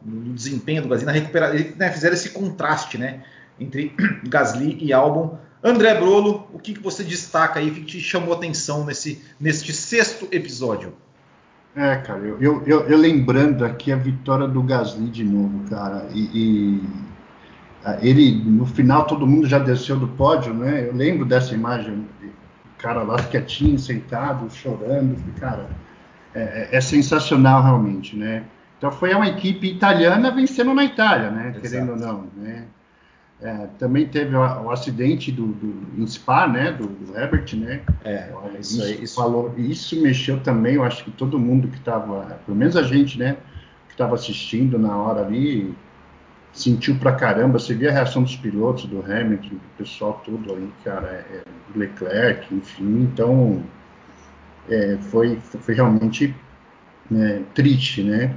no 0.06 0.34
desempenho 0.34 0.82
do 0.82 0.88
Gasly, 0.88 1.06
na 1.06 1.12
recuperação. 1.12 1.60
Né, 1.76 1.92
fizeram 1.92 2.14
esse 2.14 2.30
contraste 2.30 2.98
né? 2.98 3.24
entre 3.60 3.94
Gasly 4.24 4.78
e 4.82 4.94
álbum. 4.94 5.36
André 5.62 5.96
Brolo, 5.96 6.48
o 6.54 6.60
que, 6.60 6.74
que 6.74 6.80
você 6.80 7.04
destaca 7.04 7.60
aí, 7.60 7.70
o 7.70 7.74
que 7.74 7.84
te 7.84 8.00
chamou 8.00 8.34
atenção 8.34 8.86
nesse, 8.86 9.22
neste 9.38 9.74
sexto 9.74 10.30
episódio? 10.32 10.94
É, 11.76 11.98
cara, 11.98 12.20
eu, 12.20 12.42
eu, 12.42 12.64
eu, 12.66 12.88
eu, 12.88 12.98
lembrando 12.98 13.66
aqui 13.66 13.92
a 13.92 13.98
vitória 13.98 14.48
do 14.48 14.64
Gasly 14.64 15.10
de 15.10 15.24
novo, 15.24 15.70
cara, 15.70 16.08
e, 16.12 16.22
e, 16.34 16.84
ele, 18.02 18.44
no 18.44 18.66
final, 18.66 19.06
todo 19.06 19.26
mundo 19.26 19.48
já 19.48 19.60
desceu 19.60 19.98
do 19.98 20.08
pódio, 20.08 20.54
né? 20.54 20.88
Eu 20.88 20.94
lembro 20.94 21.26
dessa 21.26 21.54
imagem, 21.54 22.06
de 22.22 22.30
cara 22.78 23.04
lá 23.04 23.18
quietinho, 23.18 23.80
sentado, 23.80 24.50
chorando, 24.54 25.18
cara, 25.40 25.70
é, 26.34 26.42
é, 26.42 26.70
é 26.78 26.82
sensacional 26.82 27.64
realmente, 27.64 28.16
né? 28.16 28.44
Então 28.78 28.92
foi 28.92 29.14
uma 29.14 29.28
equipe 29.28 29.68
italiana 29.68 30.30
vencendo 30.32 30.74
na 30.74 30.84
Itália, 30.84 31.32
né? 31.32 31.50
Exato. 31.50 31.62
Querendo 31.62 31.92
ou 31.92 31.98
não, 31.98 32.28
né? 32.36 32.66
É, 33.40 33.68
também 33.78 34.08
teve 34.08 34.36
o, 34.36 34.40
o 34.40 34.72
acidente 34.72 35.32
do, 35.32 35.48
do, 35.48 36.08
Spa, 36.08 36.48
né, 36.48 36.72
do, 36.72 36.88
do 36.88 37.16
Herbert, 37.16 37.56
né? 37.56 37.82
É, 38.04 38.32
isso, 38.60 38.82
isso, 38.82 39.04
isso, 39.04 39.16
falou, 39.16 39.54
isso 39.58 40.02
mexeu 40.02 40.40
também, 40.40 40.76
eu 40.76 40.84
acho 40.84 41.04
que 41.04 41.12
todo 41.12 41.38
mundo 41.38 41.68
que 41.68 41.78
estava, 41.78 42.40
pelo 42.46 42.58
menos 42.58 42.76
a 42.76 42.82
gente, 42.82 43.20
né, 43.20 43.38
que 43.88 43.94
estava 43.94 44.16
assistindo 44.16 44.80
na 44.80 44.98
hora 44.98 45.24
ali, 45.24 45.76
sentiu 46.60 46.96
pra 46.96 47.14
caramba. 47.14 47.60
Você 47.60 47.74
via 47.74 47.90
a 47.90 47.94
reação 47.94 48.24
dos 48.24 48.36
pilotos, 48.36 48.86
do 48.86 49.00
Hamilton, 49.00 49.50
do 49.56 49.78
pessoal 49.78 50.22
todo 50.26 50.54
ali, 50.54 50.72
cara, 50.84 51.08
é, 51.08 51.42
do 51.72 51.80
Leclerc, 51.80 52.54
enfim. 52.54 53.04
Então, 53.04 53.64
é, 54.70 54.98
foi, 55.10 55.38
foi 55.42 55.74
realmente 55.74 56.36
né, 57.10 57.42
triste, 57.54 58.04
né? 58.04 58.34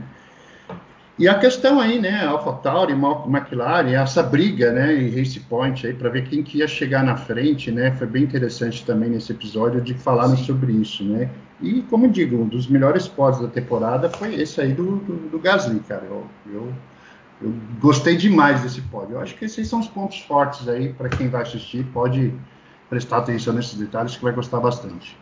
E 1.18 1.28
a 1.28 1.34
questão 1.34 1.78
aí, 1.78 2.00
né, 2.00 2.24
AlphaTauri, 2.24 2.94
McLaren, 2.94 3.92
essa 3.92 4.22
briga, 4.22 4.72
né, 4.72 4.94
e 4.94 5.10
Race 5.10 5.38
Point 5.38 5.86
aí 5.86 5.92
para 5.92 6.08
ver 6.08 6.24
quem 6.24 6.42
que 6.42 6.58
ia 6.58 6.66
chegar 6.66 7.04
na 7.04 7.14
frente, 7.14 7.70
né, 7.70 7.92
foi 7.92 8.06
bem 8.06 8.22
interessante 8.22 8.86
também 8.86 9.10
nesse 9.10 9.30
episódio 9.30 9.82
de 9.82 9.92
falarmos 9.92 10.40
sobre 10.40 10.72
isso, 10.72 11.04
né. 11.04 11.28
E 11.60 11.82
como 11.82 12.08
digo, 12.08 12.42
um 12.42 12.48
dos 12.48 12.66
melhores 12.66 13.06
pódios 13.06 13.42
da 13.42 13.48
temporada 13.48 14.08
foi 14.08 14.34
esse 14.34 14.62
aí 14.62 14.72
do, 14.72 14.96
do, 14.96 15.28
do 15.28 15.38
Gasly, 15.38 15.80
cara. 15.80 16.04
Eu, 16.08 16.26
eu, 16.46 16.72
eu, 17.42 17.52
gostei 17.80 18.16
demais 18.16 18.62
desse 18.62 18.80
pódio. 18.82 19.14
Eu 19.14 19.20
acho 19.20 19.34
que 19.36 19.44
esses 19.44 19.66
são 19.68 19.80
os 19.80 19.88
pontos 19.88 20.20
fortes 20.20 20.68
aí 20.68 20.92
para 20.92 21.08
quem 21.08 21.28
vai 21.28 21.42
assistir, 21.42 21.84
pode 21.92 22.32
prestar 22.88 23.18
atenção 23.18 23.52
nesses 23.54 23.74
detalhes 23.74 24.16
que 24.16 24.22
vai 24.22 24.32
gostar 24.32 24.60
bastante. 24.60 25.16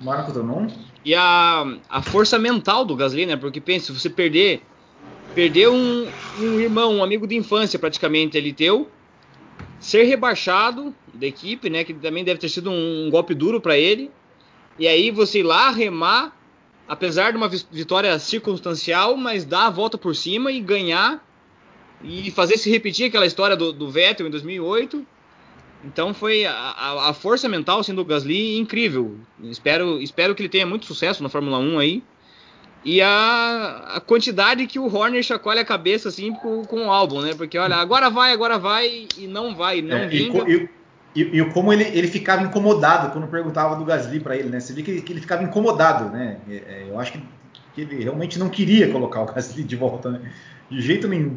Marco 0.00 0.32
Drummond? 0.32 0.74
E 1.04 1.14
a, 1.14 1.64
a 1.88 2.02
força 2.02 2.38
mental 2.38 2.84
do 2.84 2.96
Gasly, 2.96 3.26
né? 3.26 3.36
Porque 3.36 3.60
pensa, 3.60 3.86
se 3.86 3.98
você 3.98 4.10
perder 4.10 4.62
perder 5.34 5.68
um, 5.68 6.06
um 6.40 6.60
irmão, 6.60 6.96
um 6.96 7.04
amigo 7.04 7.26
de 7.26 7.36
infância 7.36 7.78
praticamente 7.78 8.36
ele 8.36 8.52
teu, 8.52 8.90
ser 9.78 10.04
rebaixado 10.04 10.94
da 11.14 11.26
equipe, 11.26 11.70
né, 11.70 11.84
que 11.84 11.94
também 11.94 12.24
deve 12.24 12.40
ter 12.40 12.48
sido 12.48 12.70
um, 12.70 13.06
um 13.06 13.10
golpe 13.10 13.34
duro 13.34 13.60
para 13.60 13.78
ele, 13.78 14.10
e 14.78 14.86
aí 14.86 15.10
você 15.10 15.40
ir 15.40 15.44
lá 15.44 15.70
remar, 15.70 16.36
apesar 16.90 17.30
de 17.30 17.36
uma 17.36 17.48
vitória 17.48 18.18
circunstancial, 18.18 19.16
mas 19.16 19.44
dar 19.44 19.66
a 19.66 19.70
volta 19.70 19.96
por 19.96 20.16
cima 20.16 20.50
e 20.50 20.58
ganhar 20.58 21.24
e 22.02 22.32
fazer 22.32 22.56
se 22.56 22.68
repetir 22.68 23.06
aquela 23.06 23.24
história 23.24 23.56
do, 23.56 23.72
do 23.72 23.88
Vettel 23.88 24.26
em 24.26 24.30
2008. 24.30 25.06
Então 25.84 26.12
foi 26.12 26.44
a, 26.44 27.08
a, 27.08 27.14
força 27.14 27.48
mental 27.48 27.78
assim, 27.78 27.94
do 27.94 28.04
Gasly 28.04 28.58
incrível. 28.58 29.16
Espero, 29.44 30.02
espero 30.02 30.34
que 30.34 30.42
ele 30.42 30.48
tenha 30.48 30.66
muito 30.66 30.84
sucesso 30.84 31.22
na 31.22 31.28
Fórmula 31.28 31.58
1 31.58 31.78
aí 31.78 32.02
e 32.84 33.00
a, 33.00 33.92
a, 33.94 34.00
quantidade 34.00 34.66
que 34.66 34.80
o 34.80 34.92
Horner 34.92 35.22
chacoalha 35.22 35.60
a 35.60 35.64
cabeça 35.64 36.08
assim 36.08 36.32
com, 36.32 36.64
com, 36.64 36.86
o 36.86 36.90
álbum, 36.90 37.20
né? 37.20 37.34
Porque 37.34 37.56
olha, 37.56 37.76
agora 37.76 38.10
vai, 38.10 38.32
agora 38.32 38.58
vai 38.58 39.06
e 39.16 39.28
não 39.28 39.54
vai, 39.54 39.80
não 39.80 39.96
é, 39.96 40.08
vinga. 40.08 40.50
E, 40.50 40.54
e, 40.54 40.68
e, 41.14 41.44
como 41.46 41.72
ele, 41.72 41.84
ele 41.84 42.06
ficava 42.06 42.42
incomodado 42.42 43.10
quando 43.12 43.26
perguntava 43.26 43.74
do 43.74 43.84
Gasly 43.84 44.20
para 44.20 44.36
ele, 44.36 44.48
né? 44.48 44.60
Você 44.60 44.72
vê 44.72 44.82
que, 44.82 45.00
que, 45.02 45.12
ele 45.12 45.20
ficava 45.20 45.42
incomodado, 45.42 46.08
né? 46.10 46.38
É, 46.48 46.54
é, 46.54 46.86
eu 46.88 47.00
acho 47.00 47.12
que, 47.12 47.22
que, 47.74 47.80
ele 47.80 48.04
realmente 48.04 48.38
não 48.38 48.48
queria 48.48 48.90
colocar 48.92 49.20
o 49.20 49.26
Gasly 49.26 49.64
de 49.64 49.76
volta, 49.76 50.10
né? 50.10 50.20
De 50.70 50.80
jeito 50.80 51.08
nenhum. 51.08 51.36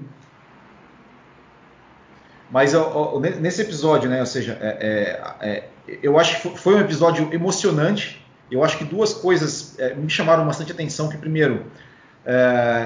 Mas 2.52 2.76
ó, 2.76 3.16
ó, 3.16 3.20
nesse 3.20 3.62
episódio, 3.64 4.10
né? 4.10 4.20
Ou 4.20 4.26
seja, 4.28 4.58
é, 4.62 5.22
é, 5.42 5.50
é 5.50 5.64
eu 6.02 6.20
acho 6.20 6.40
que 6.42 6.58
foi 6.58 6.76
um 6.76 6.80
episódio 6.80 7.34
emocionante 7.34 8.24
eu 8.54 8.64
acho 8.64 8.78
que 8.78 8.84
duas 8.84 9.14
coisas 9.14 9.78
é, 9.80 9.96
me 9.96 10.10
chamaram 10.10 10.46
bastante 10.46 10.72
atenção. 10.72 11.10
Que 11.10 11.18
primeiro, 11.18 11.66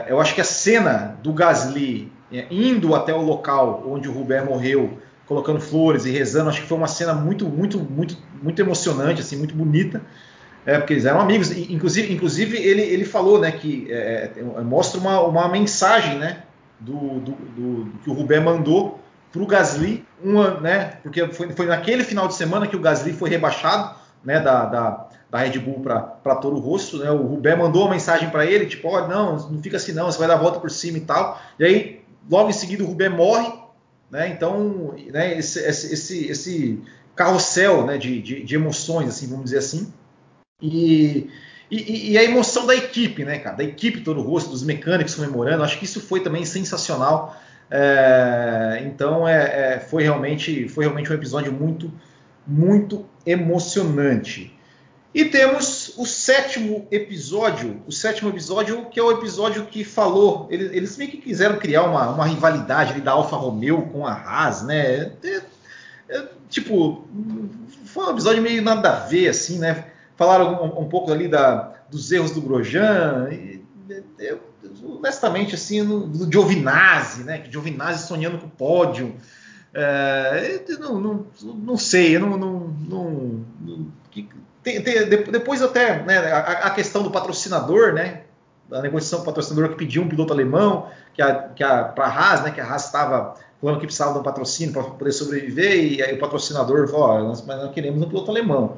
eu 0.08 0.20
acho 0.20 0.34
que 0.34 0.42
a 0.42 0.46
cena 0.46 1.18
do 1.22 1.34
Gasly 1.34 2.12
indo 2.50 2.96
até 2.96 3.14
o 3.14 3.22
local 3.22 3.84
onde 3.86 4.08
o 4.08 4.12
Rubé 4.12 4.42
morreu, 4.42 4.98
colocando 5.28 5.59
flores 5.59 6.05
e 6.05 6.11
rezando, 6.11 6.49
acho 6.49 6.61
que 6.61 6.67
foi 6.67 6.78
uma 6.78 6.88
cena 6.88 7.13
muito, 7.13 7.45
muito, 7.45 7.80
muito, 7.80 8.17
muito 8.41 8.61
emocionante, 8.61 9.21
assim, 9.21 9.36
muito 9.36 9.53
bonita. 9.53 10.01
É, 10.65 10.78
porque 10.78 10.93
eles 10.93 11.05
eram 11.05 11.19
amigos. 11.19 11.51
Inclusive, 11.51 12.13
inclusive 12.13 12.57
ele, 12.57 12.82
ele 12.82 13.05
falou, 13.05 13.39
né, 13.39 13.51
que 13.51 13.88
é, 13.89 14.32
mostra 14.63 14.99
uma, 14.99 15.21
uma 15.21 15.47
mensagem, 15.47 16.17
né, 16.17 16.43
do, 16.80 17.19
do, 17.19 17.32
do, 17.32 17.91
que 18.03 18.09
o 18.09 18.13
Rubé 18.13 18.39
mandou 18.39 18.99
para 19.32 19.41
o 19.41 19.45
Gasly, 19.45 20.05
uma, 20.23 20.59
né, 20.59 20.97
porque 21.03 21.28
foi, 21.28 21.51
foi 21.51 21.65
naquele 21.65 22.03
final 22.03 22.28
de 22.28 22.34
semana 22.34 22.67
que 22.67 22.75
o 22.75 22.80
Gasly 22.80 23.13
foi 23.13 23.30
rebaixado, 23.30 23.95
né, 24.23 24.39
da, 24.39 24.65
da 24.65 25.07
da 25.30 25.39
Red 25.39 25.59
Bull 25.59 25.82
para 25.82 26.36
Toro 26.36 26.57
Rosso, 26.57 26.99
né? 26.99 27.11
O 27.11 27.23
Rubé 27.23 27.55
mandou 27.55 27.84
uma 27.84 27.91
mensagem 27.91 28.30
para 28.30 28.45
ele, 28.45 28.65
tipo, 28.65 28.88
olha, 28.88 29.07
não, 29.07 29.36
não 29.36 29.61
fica 29.61 29.78
assim 29.78 29.91
não, 29.91 30.05
você 30.05 30.17
vai 30.17 30.28
dar 30.28 30.36
a 30.36 30.38
volta 30.38 30.59
por 30.59 30.71
cima 30.71 30.97
e 30.97 31.01
tal. 31.01 31.39
E 31.59 31.65
aí, 31.65 32.01
logo 32.30 32.49
em 32.49 32.53
seguida, 32.53 32.84
o 32.84 32.88
Rubé 32.88 33.09
morre, 33.09 33.51
né? 34.10 34.30
Então, 34.30 34.95
né, 35.12 35.38
esse, 35.38 35.60
esse, 35.60 36.28
esse 36.28 36.82
carrossel 37.16 37.86
né, 37.86 37.97
de, 37.97 38.22
de, 38.22 38.43
de, 38.43 38.55
emoções, 38.55 39.10
assim, 39.10 39.28
vamos 39.28 39.45
dizer 39.45 39.58
assim. 39.58 39.91
E, 40.62 41.30
e, 41.70 42.12
e, 42.12 42.18
a 42.18 42.24
emoção 42.24 42.66
da 42.66 42.76
equipe, 42.76 43.26
né, 43.26 43.39
cara? 43.39 43.58
Da 43.58 43.64
equipe 43.64 44.01
Toro 44.01 44.22
Rosso, 44.22 44.49
dos 44.49 44.64
mecânicos 44.64 45.16
comemorando, 45.16 45.64
acho 45.64 45.78
que 45.78 45.86
isso 45.86 45.99
foi 45.99 46.22
também 46.22 46.45
sensacional. 46.45 47.36
É, 47.70 48.82
então, 48.86 49.28
é, 49.28 49.74
é, 49.76 49.80
foi, 49.80 50.03
realmente, 50.03 50.68
foi 50.70 50.86
realmente 50.86 51.12
um 51.12 51.16
episódio 51.16 51.51
muito, 51.51 51.91
muito 52.45 53.05
emocionante. 53.26 54.57
E 55.18 55.26
temos 55.26 55.93
o 55.97 56.05
sétimo 56.05 56.88
episódio, 56.91 57.82
o 57.88 57.91
sétimo 57.91 58.30
episódio 58.30 58.86
que 58.86 58.99
é 58.99 59.03
o 59.03 59.11
episódio 59.11 59.65
que 59.65 59.84
falou, 59.84 60.47
eles, 60.51 60.72
eles 60.72 60.95
meio 60.95 61.09
que 61.09 61.18
quiseram 61.18 61.57
criar 61.57 61.86
uma, 61.86 62.11
uma 62.11 62.24
rivalidade 62.24 63.01
da 63.01 63.13
Alfa 63.13 63.36
Romeo 63.36 63.82
com 63.91 64.05
a 64.05 64.13
Haas, 64.13 64.61
né? 64.61 65.13
É, 65.24 65.41
é, 66.07 66.28
tipo, 66.47 67.07
foi 67.86 68.05
um 68.05 68.11
episódio 68.11 68.43
meio 68.43 68.61
nada 68.61 68.91
a 68.91 68.99
ver, 69.07 69.30
assim, 69.30 69.57
né? 69.57 69.86
Falaram 70.15 70.63
um, 70.63 70.82
um 70.82 70.88
pouco 70.88 71.11
ali 71.11 71.28
da, 71.28 71.74
dos 71.89 72.11
erros 72.11 72.30
do 72.30 72.41
Grosjean, 72.41 73.28
e, 73.32 73.65
eu, 74.20 74.39
honestamente, 74.99 75.55
assim, 75.55 75.82
no, 75.82 76.05
do 76.05 76.32
Giovinazzi, 76.32 77.24
né? 77.24 77.43
Giovinazzi 77.49 78.07
sonhando 78.07 78.38
com 78.38 78.45
o 78.45 78.51
pódio. 78.51 79.15
É, 79.74 80.61
não, 80.80 81.01
não, 81.01 81.26
não 81.41 81.76
sei, 81.76 82.15
eu 82.15 82.20
não, 82.20 82.38
não, 82.38 83.45
não 83.59 83.97
tem, 84.68 84.82
tem, 84.82 85.05
depois 85.32 85.61
até 85.61 86.03
né, 86.03 86.18
a, 86.32 86.39
a, 86.68 86.70
questão 86.72 87.01
do 87.03 87.09
patrocinador, 87.09 87.93
né? 87.93 88.22
A 88.70 88.82
negociação 88.82 89.20
com 89.20 89.24
o 89.24 89.26
patrocinador 89.28 89.70
que 89.70 89.76
pediu 89.76 90.01
um 90.01 90.09
piloto 90.09 90.34
alemão, 90.34 90.89
que 91.13 91.22
a, 91.22 91.36
que 91.49 91.63
a 91.63 91.86
para 91.86 92.05
a 92.05 92.09
Haas, 92.09 92.43
né? 92.43 92.51
Que 92.51 92.59
a 92.59 92.65
Haas 92.65 92.86
estava 92.86 93.36
falando 93.61 93.80
que 93.80 93.86
precisava 93.86 94.13
de 94.13 94.20
um 94.20 94.24
patrocínio 94.24 94.74
para 94.74 94.84
poder 94.84 95.11
sobreviver 95.11 95.93
e 95.93 96.03
aí 96.03 96.13
o 96.13 96.20
patrocinador 96.20 96.88
falou, 96.88 97.09
oh, 97.09 97.24
nós, 97.24 97.45
mas 97.45 97.57
nós 97.57 97.72
queremos 97.74 98.01
um 98.01 98.09
piloto 98.09 98.30
alemão. 98.30 98.78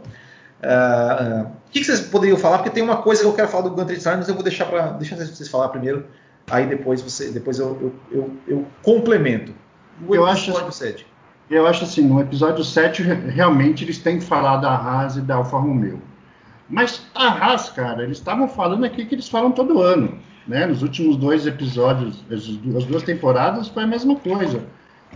Uh, 0.62 1.44
uh, 1.44 1.48
o 1.48 1.72
que, 1.72 1.80
que, 1.80 1.86
vocês 1.86 2.02
poderiam 2.02 2.38
falar? 2.38 2.60
Porque 2.60 2.70
tem 2.70 2.84
uma 2.84 3.02
coisa 3.02 3.22
que 3.22 3.28
eu 3.28 3.34
quero 3.34 3.48
falar 3.48 3.64
do 3.64 3.72
Gunter 3.72 4.00
Steiner, 4.00 4.20
mas 4.20 4.30
eu 4.30 4.36
vou 4.36 4.44
deixar 4.44 4.66
para 4.66 4.92
deixar 4.92 5.16
vocês 5.16 5.50
falar 5.50 5.70
primeiro, 5.70 6.06
aí 6.50 6.66
depois 6.66 7.02
você 7.02 7.30
depois 7.32 7.60
eu, 7.60 7.78
eu, 7.82 7.96
eu, 8.12 8.32
eu 8.48 8.68
complemento. 8.84 9.54
O 10.08 10.16
eu 10.16 10.26
acho, 10.26 10.54
7. 10.72 11.06
Eu 11.50 11.66
acho 11.66 11.84
assim, 11.84 12.04
no 12.04 12.22
episódio 12.22 12.64
7, 12.64 13.02
realmente 13.02 13.84
eles 13.84 13.98
têm 13.98 14.20
que 14.20 14.26
falar 14.26 14.58
da 14.58 14.70
Haas 14.70 15.18
e 15.18 15.22
da 15.22 15.36
Alfa 15.36 15.58
Romeo. 15.58 16.00
Mas 16.70 17.08
a 17.16 17.28
Haas, 17.28 17.70
cara, 17.70 18.04
eles 18.04 18.18
estavam 18.18 18.48
falando 18.48 18.86
aqui 18.86 19.06
que 19.06 19.16
eles 19.16 19.28
falam 19.28 19.52
todo 19.52 19.82
ano. 19.82 20.20
Né? 20.48 20.66
Nos 20.68 20.84
últimos 20.84 21.16
dois 21.16 21.48
episódios, 21.48 22.24
as 22.32 22.86
duas 22.86 23.04
temporadas, 23.04 23.68
foi 23.68 23.84
a 23.84 23.88
mesma 23.88 24.16
coisa. 24.16 24.64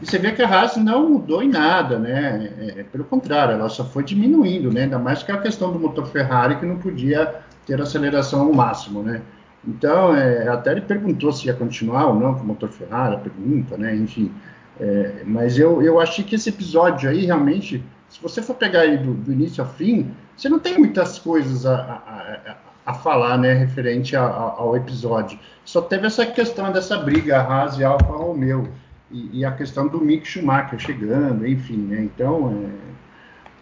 E 0.02 0.06
você 0.06 0.18
vê 0.18 0.32
que 0.32 0.42
a 0.42 0.48
Haas 0.48 0.76
não 0.76 1.08
mudou 1.08 1.44
em 1.44 1.50
nada, 1.50 2.00
né? 2.00 2.52
É, 2.58 2.80
é, 2.80 2.84
pelo 2.84 3.04
contrário, 3.04 3.54
ela 3.54 3.70
só 3.70 3.86
foi 3.86 4.04
diminuindo, 4.04 4.72
né? 4.72 4.84
Ainda 4.84 4.98
mais 4.98 5.22
que 5.22 5.32
a 5.32 5.38
questão 5.38 5.72
do 5.72 5.80
motor 5.80 6.08
Ferrari 6.08 6.56
que 6.56 6.66
não 6.66 6.78
podia 6.78 7.42
ter 7.66 7.80
aceleração 7.80 8.42
ao 8.42 8.54
máximo, 8.54 9.04
né? 9.04 9.22
Então, 9.66 10.16
é, 10.16 10.50
até 10.50 10.72
ele 10.72 10.82
perguntou 10.82 11.32
se 11.32 11.48
ia 11.48 11.54
continuar 11.54 12.08
ou 12.08 12.16
não 12.20 12.34
com 12.34 12.42
o 12.42 12.48
motor 12.48 12.70
Ferrari, 12.70 13.16
a 13.16 13.20
pergunta, 13.20 13.78
né? 13.78 13.96
Enfim, 13.96 14.32
é, 14.80 15.24
mas 15.26 15.58
eu, 15.58 15.82
eu 15.82 16.00
achei 16.00 16.24
que 16.24 16.36
esse 16.36 16.50
episódio 16.50 17.10
aí, 17.10 17.26
realmente, 17.26 17.84
se 18.10 18.22
você 18.22 18.42
for 18.42 18.56
pegar 18.56 18.86
ele 18.86 18.98
do, 18.98 19.14
do 19.14 19.32
início 19.32 19.64
ao 19.64 19.70
fim, 19.70 20.12
você 20.36 20.50
não 20.50 20.60
tem 20.60 20.78
muitas 20.78 21.20
coisas 21.20 21.66
a, 21.66 21.76
a, 21.76 22.52
a, 22.52 22.92
a 22.92 22.94
falar, 22.94 23.38
né, 23.38 23.54
referente 23.54 24.16
ao 24.16 24.76
episódio. 24.76 25.40
Só 25.64 25.82
teve 25.82 26.08
essa 26.08 26.26
questão 26.26 26.72
dessa 26.72 26.98
briga, 26.98 27.42
Haas 27.42 27.78
e 27.78 27.84
Alfa 27.84 28.12
Romeo, 28.12 28.70
e, 29.12 29.40
e, 29.40 29.46
a 29.46 29.52
questão 29.52 29.88
do 29.88 30.02
Mick 30.02 30.28
Schumacher 30.28 30.80
chegando, 30.80 31.48
enfim, 31.48 31.78
né, 31.78 32.04
então... 32.04 32.68
É, 32.90 32.94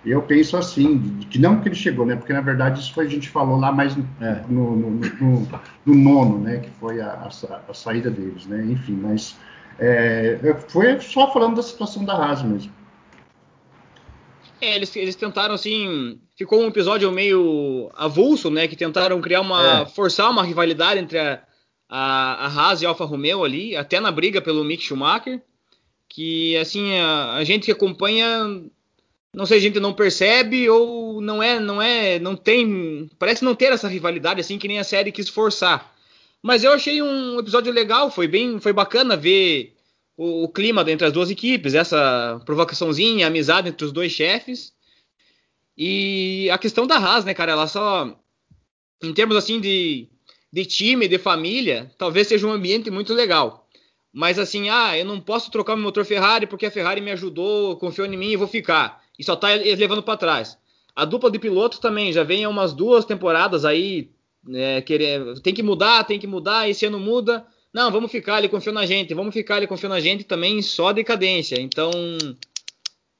eu 0.03 0.21
penso 0.23 0.57
assim, 0.57 1.19
que 1.29 1.37
não 1.37 1.61
que 1.61 1.67
ele 1.67 1.75
chegou, 1.75 2.05
né? 2.05 2.15
Porque 2.15 2.33
na 2.33 2.41
verdade 2.41 2.79
isso 2.79 2.91
foi 2.91 3.05
a 3.05 3.09
gente 3.09 3.29
falou 3.29 3.59
lá 3.59 3.71
mais 3.71 3.95
no, 3.95 4.03
é. 4.19 4.41
no, 4.49 4.75
no, 4.75 4.89
no, 4.89 5.47
no 5.85 5.95
nono, 5.95 6.39
né? 6.39 6.57
Que 6.57 6.71
foi 6.71 6.99
a, 6.99 7.07
a, 7.07 7.27
a, 7.69 7.73
saída 7.73 8.09
deles, 8.09 8.47
né? 8.47 8.65
Enfim, 8.67 8.99
mas 8.99 9.37
é, 9.79 10.55
foi 10.67 10.99
só 10.99 11.31
falando 11.31 11.55
da 11.55 11.63
situação 11.63 12.05
da 12.05 12.13
Haas 12.13 12.43
mesmo. 12.43 12.81
É, 14.61 14.75
eles, 14.75 14.95
eles 14.95 15.15
tentaram 15.15 15.55
assim. 15.55 16.19
Ficou 16.37 16.61
um 16.61 16.67
episódio 16.67 17.11
meio 17.11 17.91
avulso, 17.95 18.51
né? 18.51 18.67
Que 18.67 18.75
tentaram 18.75 19.19
criar 19.19 19.41
uma. 19.41 19.81
É. 19.81 19.85
forçar 19.87 20.29
uma 20.29 20.43
rivalidade 20.43 20.99
entre 20.99 21.17
a, 21.17 21.41
a, 21.89 22.45
a 22.45 22.47
Haas 22.47 22.81
e 22.81 22.85
a 22.85 22.89
Alfa 22.89 23.03
Romeo 23.03 23.43
ali, 23.43 23.75
até 23.75 23.99
na 23.99 24.11
briga 24.11 24.39
pelo 24.39 24.63
Mick 24.63 24.83
Schumacher. 24.83 25.41
Que 26.07 26.55
assim, 26.57 26.95
a, 26.99 27.33
a 27.33 27.43
gente 27.43 27.65
que 27.65 27.71
acompanha. 27.71 28.63
Não 29.33 29.45
sei, 29.45 29.57
a 29.57 29.61
gente 29.61 29.79
não 29.79 29.93
percebe 29.93 30.69
ou 30.69 31.21
não 31.21 31.41
é, 31.41 31.59
não 31.59 31.81
é, 31.81 32.19
não 32.19 32.35
tem, 32.35 33.09
parece 33.17 33.45
não 33.45 33.55
ter 33.55 33.71
essa 33.71 33.87
rivalidade 33.87 34.41
assim 34.41 34.57
que 34.57 34.67
nem 34.67 34.77
a 34.77 34.83
série 34.83 35.11
quis 35.11 35.29
forçar. 35.29 35.90
Mas 36.41 36.63
eu 36.63 36.73
achei 36.73 37.01
um 37.01 37.39
episódio 37.39 37.71
legal, 37.71 38.09
foi 38.09 38.27
bem, 38.27 38.59
foi 38.59 38.73
bacana 38.73 39.15
ver 39.15 39.75
o, 40.17 40.43
o 40.43 40.49
clima 40.49 40.89
entre 40.89 41.05
as 41.05 41.13
duas 41.13 41.29
equipes, 41.29 41.75
essa 41.75 42.41
provocaçãozinha, 42.45 43.27
amizade 43.27 43.69
entre 43.69 43.85
os 43.85 43.91
dois 43.91 44.11
chefes. 44.11 44.73
E 45.77 46.49
a 46.49 46.57
questão 46.57 46.87
da 46.87 46.97
Haas, 46.97 47.25
né, 47.25 47.33
cara, 47.33 47.51
ela 47.51 47.67
só 47.67 48.17
em 49.03 49.13
termos 49.13 49.35
assim 49.35 49.59
de 49.59 50.09
de 50.51 50.65
time, 50.65 51.07
de 51.07 51.17
família, 51.17 51.91
talvez 51.97 52.27
seja 52.27 52.45
um 52.45 52.51
ambiente 52.51 52.91
muito 52.91 53.13
legal. 53.13 53.67
Mas 54.11 54.37
assim, 54.37 54.69
ah, 54.69 54.97
eu 54.97 55.05
não 55.05 55.21
posso 55.21 55.49
trocar 55.49 55.75
meu 55.75 55.85
motor 55.85 56.03
Ferrari 56.03 56.45
porque 56.45 56.65
a 56.65 56.71
Ferrari 56.71 56.99
me 56.99 57.11
ajudou, 57.11 57.77
confiou 57.77 58.05
em 58.05 58.17
mim 58.17 58.31
e 58.31 58.35
vou 58.35 58.47
ficar. 58.47 59.01
E 59.17 59.23
só 59.23 59.35
tá 59.35 59.47
levando 59.47 60.03
para 60.03 60.17
trás. 60.17 60.57
A 60.93 61.05
dupla 61.05 61.31
de 61.31 61.39
pilotos 61.39 61.79
também 61.79 62.11
já 62.11 62.23
vem 62.23 62.43
há 62.43 62.49
umas 62.49 62.73
duas 62.73 63.05
temporadas 63.05 63.63
aí, 63.63 64.11
é, 64.53 64.81
querer, 64.81 65.39
tem 65.41 65.53
que 65.53 65.63
mudar, 65.63 66.03
tem 66.03 66.19
que 66.19 66.27
mudar, 66.27 66.69
esse 66.69 66.85
ano 66.85 66.99
muda. 66.99 67.45
Não, 67.73 67.91
vamos 67.91 68.11
ficar, 68.11 68.39
ele 68.39 68.49
confiou 68.49 68.73
na 68.73 68.85
gente, 68.85 69.13
vamos 69.13 69.33
ficar, 69.33 69.57
ele 69.57 69.67
confiou 69.67 69.89
na 69.89 69.99
gente 69.99 70.23
também, 70.23 70.61
só 70.61 70.91
decadência. 70.91 71.59
Então, 71.59 71.91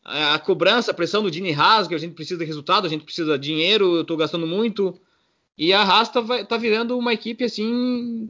a, 0.03 0.37
cobrança, 0.39 0.91
a 0.91 0.93
pressão 0.93 1.23
do 1.23 1.31
Dini 1.31 1.53
Haas, 1.53 1.87
a 1.91 1.97
gente 1.97 2.13
precisa 2.13 2.39
de 2.39 2.45
resultado, 2.45 2.85
a 2.85 2.89
gente 2.89 3.05
precisa 3.05 3.37
de 3.37 3.47
dinheiro, 3.47 3.95
eu 3.95 4.01
estou 4.01 4.17
gastando 4.17 4.47
muito. 4.47 4.99
E 5.57 5.71
a 5.73 5.81
Haas 5.81 6.09
tá, 6.09 6.21
tá 6.43 6.57
virando 6.57 6.97
uma 6.97 7.13
equipe 7.13 7.43
assim, 7.43 8.29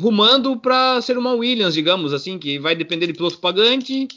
rumando 0.00 0.58
para 0.58 1.00
ser 1.00 1.16
uma 1.16 1.32
Williams, 1.32 1.74
digamos 1.74 2.12
assim, 2.12 2.38
que 2.38 2.58
vai 2.58 2.74
depender 2.74 3.06
de 3.06 3.14
piloto 3.14 3.38
pagante, 3.38 4.08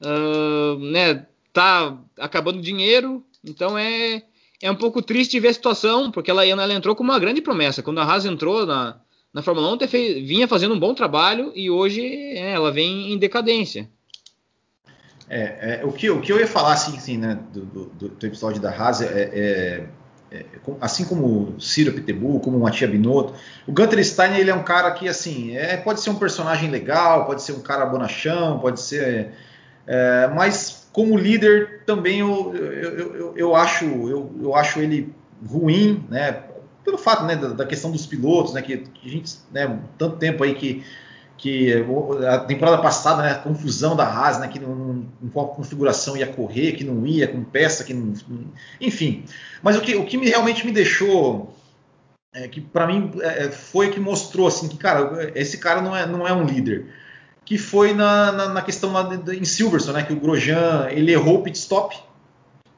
uh, 0.00 0.78
né? 0.78 1.26
Tá 1.52 1.98
acabando 2.16 2.62
dinheiro, 2.62 3.24
então 3.44 3.76
é, 3.76 4.22
é 4.62 4.70
um 4.70 4.76
pouco 4.76 5.00
triste 5.00 5.40
ver 5.40 5.48
a 5.48 5.54
situação, 5.54 6.10
porque 6.10 6.30
ela, 6.30 6.46
ela 6.46 6.72
entrou 6.72 6.94
com 6.94 7.02
uma 7.02 7.18
grande 7.18 7.40
promessa. 7.40 7.82
Quando 7.82 7.98
a 7.98 8.04
Haas 8.04 8.26
entrou 8.26 8.66
na, 8.66 9.00
na 9.32 9.42
Fórmula 9.42 9.72
1 9.74 9.88
fez, 9.88 10.26
vinha 10.26 10.46
fazendo 10.46 10.74
um 10.74 10.80
bom 10.80 10.94
trabalho 10.94 11.52
e 11.54 11.70
hoje 11.70 12.04
é, 12.04 12.52
ela 12.52 12.70
vem 12.70 13.12
em 13.12 13.18
decadência. 13.18 13.88
É, 15.28 15.80
é, 15.80 15.84
o, 15.84 15.92
que, 15.92 16.10
o 16.10 16.20
que 16.20 16.32
eu 16.32 16.40
ia 16.40 16.46
falar 16.46 16.72
assim, 16.72 16.96
assim 16.96 17.16
né, 17.16 17.38
do, 17.52 17.64
do, 17.64 18.08
do, 18.08 18.26
episódio 18.26 18.60
da 18.60 18.70
Haas 18.70 19.00
é, 19.00 19.06
é, 19.06 19.86
é 20.32 20.40
assim 20.80 21.04
como 21.04 21.54
o 21.54 21.60
Ciro 21.60 21.92
Pitbull, 21.92 22.40
como 22.40 22.58
o 22.58 22.60
Matia 22.60 22.88
Binotto, 22.88 23.34
o 23.66 23.72
Gunter 23.72 24.04
Stein 24.04 24.36
ele 24.36 24.50
é 24.50 24.54
um 24.54 24.64
cara 24.64 24.90
que 24.90 25.08
assim 25.08 25.56
é, 25.56 25.76
pode 25.76 26.00
ser 26.00 26.10
um 26.10 26.16
personagem 26.16 26.68
legal, 26.68 27.26
pode 27.26 27.42
ser 27.42 27.52
um 27.52 27.60
cara 27.60 27.86
bonachão, 27.86 28.58
pode 28.58 28.80
ser, 28.80 29.30
mas 30.34 30.79
como 30.92 31.16
líder 31.16 31.84
também 31.86 32.20
eu, 32.20 32.54
eu, 32.54 33.14
eu, 33.14 33.36
eu 33.36 33.56
acho 33.56 33.84
eu, 33.84 34.32
eu 34.42 34.54
acho 34.54 34.80
ele 34.80 35.14
ruim, 35.46 36.04
né? 36.08 36.44
pelo 36.84 36.98
fato 36.98 37.24
né, 37.24 37.36
da, 37.36 37.48
da, 37.48 37.66
questão 37.66 37.90
dos 37.90 38.06
pilotos, 38.06 38.52
né, 38.52 38.62
que, 38.62 38.78
que 38.78 39.08
a 39.08 39.10
gente, 39.10 39.34
né, 39.52 39.78
tanto 39.98 40.16
tempo 40.16 40.42
aí 40.42 40.54
que, 40.54 40.84
que 41.36 41.72
a 42.28 42.38
temporada 42.38 42.78
passada, 42.78 43.22
né, 43.22 43.32
a 43.32 43.38
confusão 43.38 43.94
da 43.94 44.04
Haas, 44.04 44.38
né, 44.38 44.48
que 44.48 44.58
não, 44.58 45.06
com 45.32 45.40
a 45.40 45.48
configuração 45.48 46.16
ia 46.16 46.26
correr, 46.26 46.72
que 46.72 46.84
não 46.84 47.06
ia, 47.06 47.28
com 47.28 47.42
peça, 47.44 47.84
que 47.84 47.94
não, 47.94 48.14
enfim. 48.80 49.24
Mas 49.62 49.76
o 49.76 49.80
que, 49.80 49.94
o 49.94 50.04
que 50.04 50.16
me, 50.16 50.28
realmente 50.28 50.64
me 50.64 50.72
deixou, 50.72 51.54
é, 52.32 52.48
que 52.48 52.60
para 52.60 52.86
mim 52.86 53.10
é, 53.20 53.44
é, 53.44 53.50
foi 53.50 53.90
que 53.90 54.00
mostrou 54.00 54.46
assim 54.46 54.68
que, 54.68 54.76
cara, 54.76 55.32
esse 55.34 55.58
cara 55.58 55.80
não 55.80 55.96
é, 55.96 56.06
não 56.06 56.26
é 56.26 56.32
um 56.32 56.44
líder. 56.44 56.86
Que 57.50 57.58
foi 57.58 57.92
na, 57.92 58.30
na, 58.30 58.48
na 58.50 58.62
questão 58.62 58.92
lá 58.92 59.02
de, 59.02 59.36
em 59.36 59.44
Silverstone, 59.44 59.96
né, 59.96 60.02
que 60.04 60.12
o 60.12 60.20
Grosjean 60.20 60.86
ele 60.88 61.10
errou 61.10 61.40
o 61.40 61.42
pit 61.42 61.58
stop, 61.58 61.98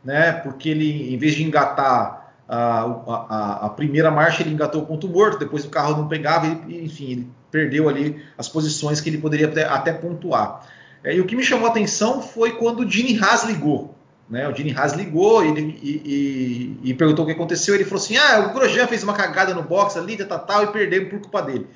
né, 0.02 0.32
porque 0.32 0.70
ele, 0.70 1.12
em 1.12 1.18
vez 1.18 1.34
de 1.34 1.44
engatar 1.44 2.32
a, 2.48 2.80
a, 2.80 3.66
a, 3.66 3.68
primeira 3.68 4.10
marcha 4.10 4.42
ele 4.42 4.50
engatou 4.50 4.80
o 4.80 4.86
ponto 4.86 5.06
morto, 5.06 5.38
depois 5.38 5.66
o 5.66 5.68
carro 5.68 5.98
não 5.98 6.08
pegava, 6.08 6.46
ele, 6.46 6.86
enfim, 6.86 7.10
ele 7.10 7.28
perdeu 7.50 7.86
ali 7.86 8.24
as 8.38 8.48
posições 8.48 8.98
que 8.98 9.10
ele 9.10 9.18
poderia 9.18 9.46
até, 9.46 9.64
até 9.64 9.92
pontuar. 9.92 10.66
É, 11.04 11.14
e 11.14 11.20
o 11.20 11.26
que 11.26 11.36
me 11.36 11.44
chamou 11.44 11.66
a 11.66 11.70
atenção 11.70 12.22
foi 12.22 12.52
quando 12.52 12.80
o 12.80 12.90
Gene 12.90 13.22
Haas 13.22 13.44
ligou. 13.44 13.94
Né? 14.26 14.48
O 14.48 14.56
Gene 14.56 14.74
Haas 14.74 14.94
ligou 14.94 15.44
e, 15.44 15.50
e, 15.50 16.78
e, 16.82 16.90
e, 16.90 16.94
perguntou 16.94 17.26
o 17.26 17.28
que 17.28 17.34
aconteceu. 17.34 17.74
Ele 17.74 17.84
falou 17.84 18.02
assim: 18.02 18.16
Ah, 18.16 18.48
o 18.48 18.54
Grosjean 18.54 18.86
fez 18.86 19.02
uma 19.02 19.12
cagada 19.12 19.52
no 19.52 19.62
box 19.62 19.98
ali, 19.98 20.16
tal, 20.16 20.38
tal, 20.38 20.64
e 20.64 20.68
perdeu 20.68 21.10
por 21.10 21.20
culpa 21.20 21.42
dele. 21.42 21.66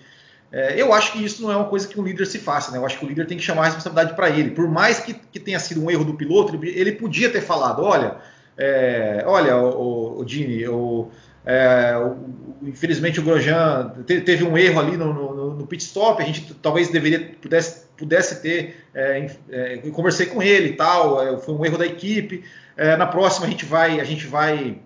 É, 0.52 0.80
eu 0.80 0.92
acho 0.92 1.12
que 1.12 1.24
isso 1.24 1.42
não 1.42 1.50
é 1.50 1.56
uma 1.56 1.66
coisa 1.66 1.88
que 1.88 1.98
um 1.98 2.04
líder 2.04 2.26
se 2.26 2.38
faça, 2.38 2.70
né? 2.70 2.78
Eu 2.78 2.86
acho 2.86 2.98
que 2.98 3.04
o 3.04 3.08
líder 3.08 3.26
tem 3.26 3.36
que 3.36 3.42
chamar 3.42 3.62
a 3.62 3.64
responsabilidade 3.66 4.14
para 4.14 4.30
ele. 4.30 4.50
Por 4.50 4.68
mais 4.68 5.00
que, 5.00 5.12
que, 5.14 5.40
tenha 5.40 5.58
sido 5.58 5.82
um 5.82 5.90
erro 5.90 6.04
do 6.04 6.14
piloto, 6.14 6.58
ele, 6.64 6.92
podia 6.92 7.28
ter 7.30 7.40
falado: 7.40 7.82
olha, 7.82 8.16
é, 8.56 9.24
olha, 9.26 9.56
o, 9.56 10.20
o, 10.20 10.24
Dini, 10.24 10.66
o, 10.68 11.08
é, 11.44 11.96
o, 11.98 12.68
infelizmente 12.68 13.18
o 13.18 13.22
Grosjean 13.24 13.92
te, 14.06 14.20
teve 14.20 14.44
um 14.44 14.56
erro 14.56 14.80
ali 14.80 14.96
no, 14.96 15.12
no, 15.12 15.54
no, 15.54 15.66
pit 15.66 15.82
stop, 15.82 16.22
a 16.22 16.26
gente 16.26 16.54
talvez 16.54 16.88
deveria 16.88 17.34
pudesse, 17.42 17.86
pudesse 17.96 18.40
ter, 18.40 18.86
é, 18.94 19.30
é 19.50 19.76
conversei 19.90 20.26
com 20.26 20.40
ele 20.40 20.70
e 20.70 20.76
tal, 20.76 21.22
é, 21.22 21.38
foi 21.38 21.54
um 21.54 21.64
erro 21.64 21.76
da 21.76 21.86
equipe. 21.86 22.44
É, 22.76 22.96
na 22.96 23.06
próxima 23.06 23.46
a 23.46 23.50
gente 23.50 23.64
vai, 23.64 24.00
a 24.00 24.04
gente 24.04 24.26
vai 24.26 24.78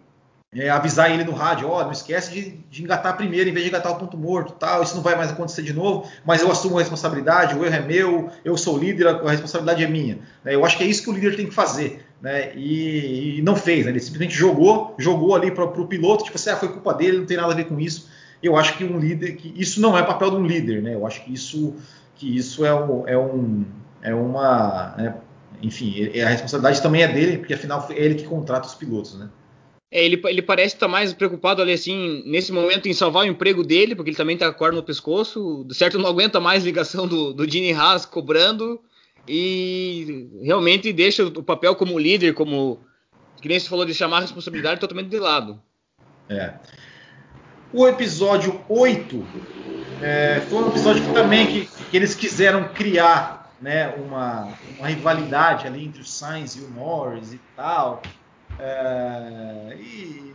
é, 0.52 0.68
avisar 0.68 1.12
ele 1.12 1.22
no 1.22 1.32
rádio, 1.32 1.68
ó, 1.68 1.80
oh, 1.80 1.84
não 1.84 1.92
esquece 1.92 2.32
de, 2.32 2.50
de, 2.68 2.82
engatar 2.82 3.16
primeiro 3.16 3.48
em 3.48 3.52
vez 3.52 3.64
de 3.64 3.70
engatar 3.70 3.92
o 3.92 3.96
ponto 3.96 4.16
morto, 4.16 4.52
tal, 4.54 4.82
isso 4.82 4.96
não 4.96 5.02
vai 5.02 5.14
mais 5.14 5.30
acontecer 5.30 5.62
de 5.62 5.72
novo, 5.72 6.10
mas 6.24 6.42
eu 6.42 6.50
assumo 6.50 6.76
a 6.76 6.80
responsabilidade, 6.80 7.54
o 7.54 7.64
erro 7.64 7.76
é 7.76 7.80
meu, 7.80 8.30
eu 8.44 8.56
sou 8.56 8.74
o 8.74 8.78
líder, 8.78 9.06
a 9.06 9.30
responsabilidade 9.30 9.84
é 9.84 9.86
minha. 9.86 10.18
Né? 10.44 10.56
Eu 10.56 10.64
acho 10.64 10.76
que 10.76 10.82
é 10.82 10.86
isso 10.88 11.04
que 11.04 11.10
o 11.10 11.12
líder 11.12 11.36
tem 11.36 11.46
que 11.46 11.54
fazer, 11.54 12.04
né? 12.20 12.52
E, 12.56 13.38
e 13.38 13.42
não 13.42 13.54
fez, 13.54 13.84
né? 13.84 13.92
ele 13.92 14.00
simplesmente 14.00 14.34
jogou, 14.34 14.94
jogou 14.98 15.36
ali 15.36 15.52
para 15.52 15.64
o 15.64 15.86
piloto, 15.86 16.24
tipo 16.24 16.36
assim, 16.36 16.50
ah, 16.50 16.56
foi 16.56 16.68
culpa 16.68 16.94
dele, 16.94 17.18
não 17.18 17.26
tem 17.26 17.36
nada 17.36 17.52
a 17.52 17.56
ver 17.56 17.66
com 17.66 17.78
isso. 17.78 18.10
Eu 18.42 18.56
acho 18.56 18.76
que 18.76 18.84
um 18.84 18.98
líder, 18.98 19.36
que 19.36 19.54
isso 19.56 19.80
não 19.80 19.96
é 19.96 20.02
papel 20.02 20.30
de 20.30 20.36
um 20.36 20.46
líder, 20.46 20.82
né? 20.82 20.94
Eu 20.94 21.06
acho 21.06 21.22
que 21.24 21.32
isso, 21.32 21.76
que 22.16 22.36
isso 22.36 22.64
é, 22.64 22.74
um, 22.74 23.06
é, 23.06 23.16
um, 23.16 23.64
é 24.02 24.14
uma, 24.14 24.94
né? 24.96 25.14
enfim, 25.62 26.10
a 26.20 26.28
responsabilidade 26.28 26.82
também 26.82 27.02
é 27.02 27.08
dele, 27.08 27.38
porque 27.38 27.54
afinal 27.54 27.86
é 27.90 27.94
ele 27.94 28.16
que 28.16 28.24
contrata 28.24 28.66
os 28.66 28.74
pilotos, 28.74 29.16
né? 29.16 29.28
É, 29.90 30.04
ele, 30.04 30.20
ele 30.24 30.42
parece 30.42 30.76
estar 30.76 30.86
mais 30.86 31.12
preocupado 31.12 31.60
ali, 31.60 31.72
assim, 31.72 32.22
nesse 32.24 32.52
momento, 32.52 32.88
em 32.88 32.92
salvar 32.92 33.24
o 33.24 33.28
emprego 33.28 33.64
dele, 33.64 33.94
porque 33.94 34.10
ele 34.10 34.16
também 34.16 34.34
está 34.34 34.46
com 34.46 34.52
a 34.52 34.58
corda 34.58 34.76
no 34.76 34.82
pescoço. 34.82 35.64
De 35.66 35.74
certo, 35.74 35.98
não 35.98 36.08
aguenta 36.08 36.38
mais 36.38 36.64
ligação 36.64 37.08
do, 37.08 37.32
do 37.32 37.50
Gene 37.50 37.72
Haas 37.72 38.06
cobrando 38.06 38.80
e 39.26 40.28
realmente 40.42 40.92
deixa 40.92 41.26
o 41.26 41.42
papel 41.42 41.74
como 41.74 41.98
líder, 41.98 42.34
como 42.34 42.80
que 43.40 43.48
nem 43.48 43.58
você 43.58 43.68
falou 43.68 43.84
de 43.84 43.94
chamar 43.94 44.18
a 44.18 44.20
responsabilidade 44.20 44.80
totalmente 44.80 45.08
de 45.08 45.18
lado. 45.18 45.60
É. 46.28 46.54
O 47.72 47.86
episódio 47.86 48.60
8 48.68 49.26
é, 50.02 50.40
foi 50.48 50.62
um 50.62 50.68
episódio 50.68 51.02
que 51.04 51.12
também 51.12 51.46
que, 51.46 51.68
que 51.90 51.96
eles 51.96 52.14
quiseram 52.14 52.68
criar 52.68 53.52
né, 53.60 53.88
uma, 53.96 54.48
uma 54.78 54.88
rivalidade 54.88 55.66
ali 55.66 55.84
entre 55.84 56.00
o 56.02 56.04
Sainz 56.04 56.56
e 56.56 56.60
o 56.60 56.70
Norris 56.70 57.32
e 57.32 57.40
tal. 57.56 58.02
É, 58.58 59.76
e 59.78 60.34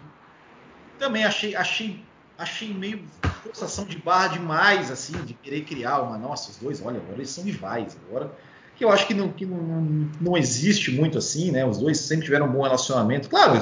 também 0.98 1.24
achei, 1.24 1.56
achei, 1.56 2.04
achei 2.38 2.74
meio 2.74 3.04
forçação 3.44 3.86
de 3.86 3.98
barra 3.98 4.30
demais, 4.30 4.90
assim, 4.90 5.14
de 5.24 5.34
querer 5.34 5.62
criar 5.62 6.02
uma. 6.02 6.18
Nossa, 6.18 6.52
os 6.52 6.58
dois, 6.58 6.82
olha, 6.84 6.98
agora 6.98 7.18
eles 7.18 7.30
são 7.30 7.44
rivais. 7.44 7.98
Agora, 8.08 8.32
que 8.76 8.84
eu 8.84 8.90
acho 8.90 9.08
que 9.08 9.14
não, 9.14 9.32
que 9.32 9.46
não, 9.46 10.10
não 10.20 10.38
existe 10.38 10.92
muito 10.92 11.18
assim, 11.18 11.52
né? 11.52 11.66
Os 11.66 11.78
dois 11.78 11.98
sempre 12.00 12.26
tiveram 12.26 12.48
um 12.48 12.52
bom 12.52 12.64
relacionamento. 12.64 13.30
Claro, 13.30 13.60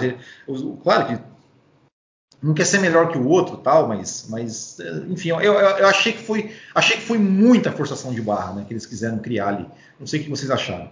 claro 0.81 1.07
que 1.07 1.33
não 2.41 2.53
quer 2.53 2.65
ser 2.65 2.79
melhor 2.79 3.09
que 3.09 3.17
o 3.17 3.27
outro, 3.27 3.57
tal, 3.57 3.87
mas, 3.87 4.27
mas 4.29 4.77
enfim, 5.09 5.29
eu, 5.29 5.41
eu, 5.41 5.53
eu, 5.53 5.87
achei 5.87 6.11
que 6.11 6.21
foi, 6.21 6.53
achei 6.75 6.97
que 6.97 7.03
foi 7.03 7.17
muita 7.17 7.71
forçação 7.71 8.13
de 8.13 8.21
barra, 8.21 8.53
né? 8.53 8.65
Que 8.67 8.73
eles 8.73 8.85
quiseram 8.85 9.19
criar 9.19 9.49
ali. 9.49 9.65
Não 9.99 10.07
sei 10.07 10.19
o 10.19 10.23
que 10.23 10.29
vocês 10.29 10.49
acharam. 10.49 10.89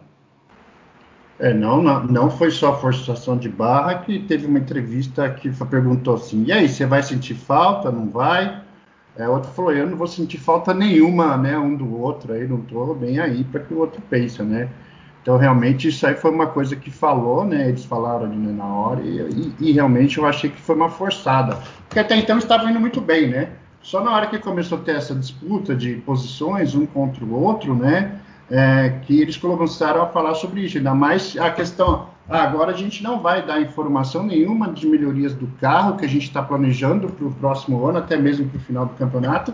É, 1.42 1.52
não, 1.56 1.82
não, 1.82 2.04
não 2.04 2.30
foi 2.30 2.52
só 2.52 2.80
forçação 2.80 3.36
de 3.36 3.50
barra 3.50 3.96
que 3.96 4.20
teve 4.20 4.46
uma 4.46 4.60
entrevista 4.60 5.28
que 5.28 5.50
perguntou 5.66 6.14
assim, 6.14 6.44
e 6.44 6.52
aí, 6.52 6.70
você 6.70 6.86
vai 6.86 7.02
sentir 7.02 7.34
falta, 7.34 7.92
não 7.92 8.08
vai? 8.08 8.62
É, 9.18 9.28
outro 9.28 9.50
falou, 9.50 9.74
eu 9.74 9.88
não 9.88 9.98
vou 9.98 10.06
sentir 10.06 10.38
falta 10.38 10.72
nenhuma, 10.72 11.36
né, 11.38 11.58
um 11.58 11.76
do 11.76 12.00
outro, 12.00 12.34
aí 12.34 12.48
não 12.48 12.62
tô 12.62 12.94
bem 12.94 13.20
aí 13.20 13.44
para 13.44 13.60
que 13.60 13.74
o 13.74 13.80
outro 13.80 14.00
pense, 14.08 14.44
né? 14.44 14.70
Então, 15.24 15.36
realmente, 15.36 15.88
isso 15.88 16.06
aí 16.06 16.14
foi 16.14 16.30
uma 16.30 16.46
coisa 16.46 16.76
que 16.76 16.92
falou, 16.92 17.44
né, 17.44 17.70
eles 17.70 17.86
falaram 17.86 18.26
ali 18.26 18.36
né, 18.36 18.54
na 18.54 18.68
hora, 18.68 19.02
e, 19.02 19.18
e, 19.60 19.70
e, 19.70 19.72
realmente 19.72 20.20
eu 20.20 20.28
achei 20.28 20.52
que 20.52 20.62
foi 20.62 20.76
uma 20.76 20.90
forçada, 20.90 21.58
porque 21.88 21.98
até 21.98 22.16
então 22.18 22.38
estava 22.38 22.70
indo 22.70 22.80
muito 22.80 23.02
bem, 23.02 23.28
né? 23.28 23.50
Só 23.82 24.04
na 24.04 24.12
hora 24.12 24.28
que 24.28 24.38
começou 24.38 24.78
a 24.78 24.82
ter 24.82 24.96
essa 24.96 25.16
disputa 25.16 25.76
de 25.76 25.96
posições, 26.06 26.76
um 26.76 26.86
contra 26.86 27.26
o 27.26 27.34
outro, 27.34 27.74
né, 27.74 28.21
é, 28.52 28.90
que 29.04 29.22
eles 29.22 29.38
começaram 29.38 30.04
a 30.04 30.08
falar 30.08 30.36
sobre 30.36 30.62
isso, 30.62 30.78
ainda 30.78 30.94
mais 30.94 31.38
a 31.38 31.50
questão, 31.50 32.10
agora 32.30 32.72
a 32.72 32.76
gente 32.76 33.02
não 33.02 33.20
vai 33.22 33.46
dar 33.46 33.62
informação 33.62 34.24
nenhuma 34.24 34.72
de 34.74 34.86
melhorias 34.86 35.34
do 35.34 35.48
carro 35.60 35.96
que 35.96 36.06
a 36.06 36.10
gente 36.10 36.24
está 36.24 36.44
planejando 36.44 37.08
para 37.08 37.26
o 37.26 37.34
próximo 37.34 37.86
ano, 37.88 38.00
até 38.00 38.18
mesmo 38.18 38.50
para 38.50 38.58
o 38.58 38.62
final 38.62 38.86
do 38.86 38.94
campeonato, 38.96 39.54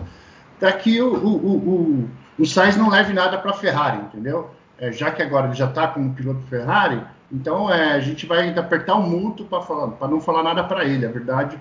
para 0.58 0.72
que 0.72 1.00
o, 1.00 1.14
o, 1.14 1.56
o, 1.56 2.08
o 2.40 2.44
Sainz 2.44 2.76
não 2.76 2.90
leve 2.90 3.12
nada 3.12 3.38
para 3.38 3.52
a 3.52 3.54
Ferrari, 3.54 3.98
entendeu? 3.98 4.50
É, 4.76 4.90
já 4.90 5.12
que 5.12 5.22
agora 5.22 5.46
ele 5.46 5.54
já 5.54 5.66
está 5.66 5.86
como 5.86 6.12
piloto 6.12 6.40
Ferrari, 6.48 7.00
então 7.30 7.72
é, 7.72 7.92
a 7.92 8.00
gente 8.00 8.26
vai 8.26 8.48
apertar 8.50 8.96
o 8.96 9.02
multo 9.02 9.44
para 9.44 10.08
não 10.08 10.20
falar 10.20 10.42
nada 10.42 10.64
para 10.64 10.84
ele. 10.84 11.06
A 11.06 11.10
verdade, 11.10 11.56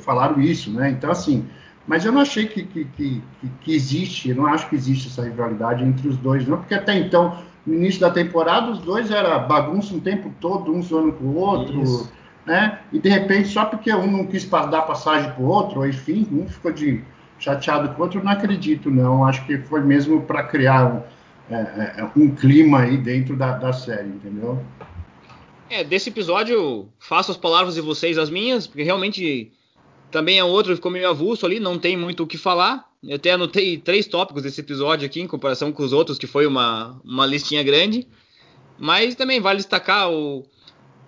falaram 0.00 0.40
isso, 0.40 0.70
né? 0.70 0.90
Então, 0.90 1.10
assim, 1.10 1.46
mas 1.86 2.04
eu 2.04 2.12
não 2.12 2.22
achei 2.22 2.46
que, 2.46 2.64
que, 2.64 2.84
que, 2.84 3.22
que, 3.60 3.74
existe, 3.74 4.30
eu 4.30 4.36
não 4.36 4.46
acho 4.46 4.68
que 4.68 4.74
existe 4.74 5.08
essa 5.08 5.22
rivalidade 5.22 5.84
entre 5.84 6.08
os 6.08 6.16
dois, 6.16 6.46
não, 6.46 6.56
porque 6.56 6.74
até 6.74 6.98
então, 6.98 7.38
no 7.66 7.74
início 7.74 8.00
da 8.00 8.10
temporada, 8.10 8.70
os 8.70 8.78
dois 8.78 9.10
era 9.10 9.38
bagunça 9.38 9.94
o 9.94 10.00
tempo 10.00 10.32
todo, 10.40 10.72
um 10.72 10.82
zoando 10.82 11.12
com 11.12 11.24
o 11.24 11.36
outro, 11.36 12.08
né? 12.46 12.80
E 12.92 12.98
de 12.98 13.08
repente, 13.08 13.48
só 13.48 13.66
porque 13.66 13.92
um 13.92 14.10
não 14.10 14.26
quis 14.26 14.44
dar 14.48 14.82
passagem 14.82 15.30
para 15.32 15.42
o 15.42 15.46
outro, 15.46 15.80
ou 15.80 15.86
enfim, 15.86 16.26
um 16.32 16.48
ficou 16.48 16.72
de, 16.72 17.02
chateado 17.38 17.90
com 17.90 18.00
o 18.00 18.04
outro, 18.04 18.22
não 18.22 18.32
acredito, 18.32 18.90
não. 18.90 19.24
Acho 19.24 19.44
que 19.46 19.58
foi 19.58 19.80
mesmo 19.80 20.22
para 20.22 20.42
criar 20.44 20.86
um, 20.86 21.02
é, 21.50 21.94
é, 21.98 22.10
um, 22.16 22.34
clima 22.34 22.80
aí 22.80 22.96
dentro 22.96 23.36
da, 23.36 23.58
da 23.58 23.72
série, 23.72 24.08
entendeu? 24.08 24.62
É, 25.68 25.82
desse 25.82 26.10
episódio, 26.10 26.88
faço 26.98 27.30
as 27.30 27.36
palavras 27.36 27.74
de 27.74 27.80
vocês 27.80 28.16
as 28.16 28.30
minhas, 28.30 28.66
porque 28.66 28.82
realmente 28.82 29.52
também 30.14 30.38
é 30.38 30.44
outro, 30.44 30.76
ficou 30.76 30.92
meio 30.92 31.08
avulso 31.08 31.44
ali, 31.44 31.58
não 31.58 31.76
tem 31.76 31.96
muito 31.96 32.22
o 32.22 32.26
que 32.26 32.38
falar. 32.38 32.88
Eu 33.02 33.16
até 33.16 33.32
anotei 33.32 33.76
três 33.76 34.06
tópicos 34.06 34.44
desse 34.44 34.60
episódio 34.60 35.04
aqui, 35.04 35.20
em 35.20 35.26
comparação 35.26 35.72
com 35.72 35.82
os 35.82 35.92
outros, 35.92 36.16
que 36.16 36.28
foi 36.28 36.46
uma, 36.46 37.00
uma 37.02 37.26
listinha 37.26 37.64
grande. 37.64 38.06
Mas 38.78 39.16
também 39.16 39.40
vale 39.40 39.56
destacar 39.56 40.12
o, 40.12 40.46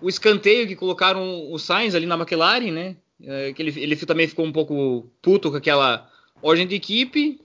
o 0.02 0.08
escanteio 0.08 0.66
que 0.66 0.74
colocaram 0.74 1.52
o 1.52 1.56
Sainz 1.56 1.94
ali 1.94 2.04
na 2.04 2.16
McLaren, 2.16 2.72
né? 2.72 2.96
É, 3.22 3.52
que 3.52 3.62
ele, 3.62 3.80
ele 3.80 3.94
também 3.94 4.26
ficou 4.26 4.44
um 4.44 4.50
pouco 4.50 5.08
puto 5.22 5.52
com 5.52 5.56
aquela 5.56 6.10
ordem 6.42 6.66
de 6.66 6.74
equipe. 6.74 7.40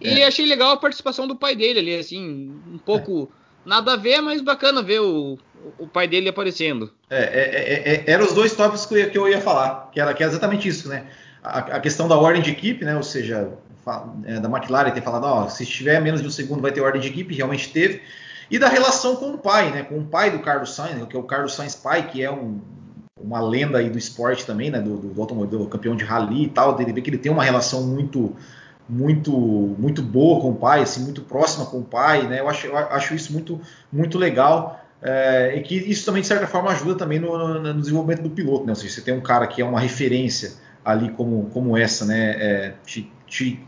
É. 0.00 0.12
E 0.12 0.22
achei 0.24 0.44
legal 0.44 0.72
a 0.72 0.76
participação 0.76 1.28
do 1.28 1.36
pai 1.36 1.54
dele 1.54 1.78
ali, 1.78 1.94
assim, 1.94 2.50
um 2.66 2.78
pouco 2.78 3.30
nada 3.66 3.92
a 3.94 3.96
ver, 3.96 4.20
mas 4.20 4.40
bacana 4.40 4.82
ver 4.82 5.00
o, 5.00 5.38
o 5.78 5.86
pai 5.86 6.06
dele 6.06 6.28
aparecendo. 6.28 6.90
É, 7.10 7.18
é, 7.18 7.94
é, 7.94 8.10
eram 8.10 8.24
os 8.24 8.32
dois 8.32 8.54
tópicos 8.54 8.86
que 8.86 8.94
eu, 8.94 8.98
ia, 8.98 9.10
que 9.10 9.18
eu 9.18 9.28
ia 9.28 9.40
falar, 9.40 9.90
que 9.92 10.00
era, 10.00 10.14
que 10.14 10.22
é 10.22 10.26
exatamente 10.26 10.68
isso, 10.68 10.88
né? 10.88 11.06
A, 11.42 11.58
a, 11.58 11.80
questão 11.80 12.08
da 12.08 12.16
ordem 12.16 12.42
de 12.42 12.50
equipe, 12.50 12.84
né? 12.84 12.96
Ou 12.96 13.02
seja, 13.02 13.50
da 13.84 14.48
McLaren 14.48 14.90
ter 14.90 15.02
falado, 15.02 15.24
ó, 15.24 15.48
se 15.48 15.64
tiver 15.66 16.00
menos 16.00 16.20
de 16.20 16.26
um 16.26 16.30
segundo 16.30 16.60
vai 16.60 16.72
ter 16.72 16.80
ordem 16.80 17.00
de 17.00 17.08
equipe, 17.08 17.34
realmente 17.34 17.70
teve. 17.72 18.02
E 18.50 18.58
da 18.58 18.68
relação 18.68 19.16
com 19.16 19.32
o 19.32 19.38
pai, 19.38 19.70
né? 19.70 19.82
Com 19.82 19.98
o 19.98 20.04
pai 20.04 20.30
do 20.30 20.38
Carlos 20.38 20.74
Sainz, 20.74 21.04
que 21.06 21.16
é 21.16 21.18
o 21.18 21.24
Carlos 21.24 21.54
Sainz 21.54 21.74
pai, 21.74 22.08
que 22.08 22.22
é 22.22 22.30
um, 22.30 22.60
uma 23.20 23.40
lenda 23.40 23.78
aí 23.78 23.90
do 23.90 23.98
esporte 23.98 24.46
também, 24.46 24.70
né? 24.70 24.80
Do, 24.80 24.96
do 24.96 25.20
automóvel, 25.20 25.60
do 25.60 25.66
campeão 25.66 25.96
de 25.96 26.04
rally 26.04 26.44
e 26.44 26.48
tal. 26.48 26.74
Dele 26.74 26.92
ver 26.92 27.02
que 27.02 27.10
ele 27.10 27.18
tem 27.18 27.30
uma 27.30 27.42
relação 27.42 27.82
muito 27.82 28.36
muito 28.88 29.32
muito 29.32 30.02
boa 30.02 30.40
com 30.40 30.50
o 30.50 30.54
pai, 30.54 30.82
assim, 30.82 31.02
muito 31.02 31.22
próxima 31.22 31.66
com 31.66 31.78
o 31.78 31.84
pai, 31.84 32.26
né? 32.26 32.40
Eu 32.40 32.48
acho, 32.48 32.66
eu 32.66 32.76
acho 32.76 33.14
isso 33.14 33.32
muito 33.32 33.60
muito 33.92 34.18
legal. 34.18 34.80
É, 35.02 35.54
e 35.56 35.62
que 35.62 35.74
isso 35.74 36.04
também 36.06 36.22
de 36.22 36.26
certa 36.26 36.46
forma 36.46 36.70
ajuda 36.70 36.96
também 36.96 37.18
no, 37.18 37.60
no, 37.60 37.80
desenvolvimento 37.80 38.22
do 38.22 38.30
piloto, 38.30 38.64
né? 38.64 38.72
Ou 38.72 38.76
seja, 38.76 38.94
você 38.94 39.02
tem 39.02 39.14
um 39.14 39.20
cara 39.20 39.46
que 39.46 39.60
é 39.60 39.64
uma 39.64 39.78
referência 39.78 40.54
ali 40.84 41.10
como, 41.10 41.50
como 41.50 41.76
essa, 41.76 42.04
né? 42.04 42.30
É, 42.30 42.74
te, 42.84 43.12
te, 43.26 43.60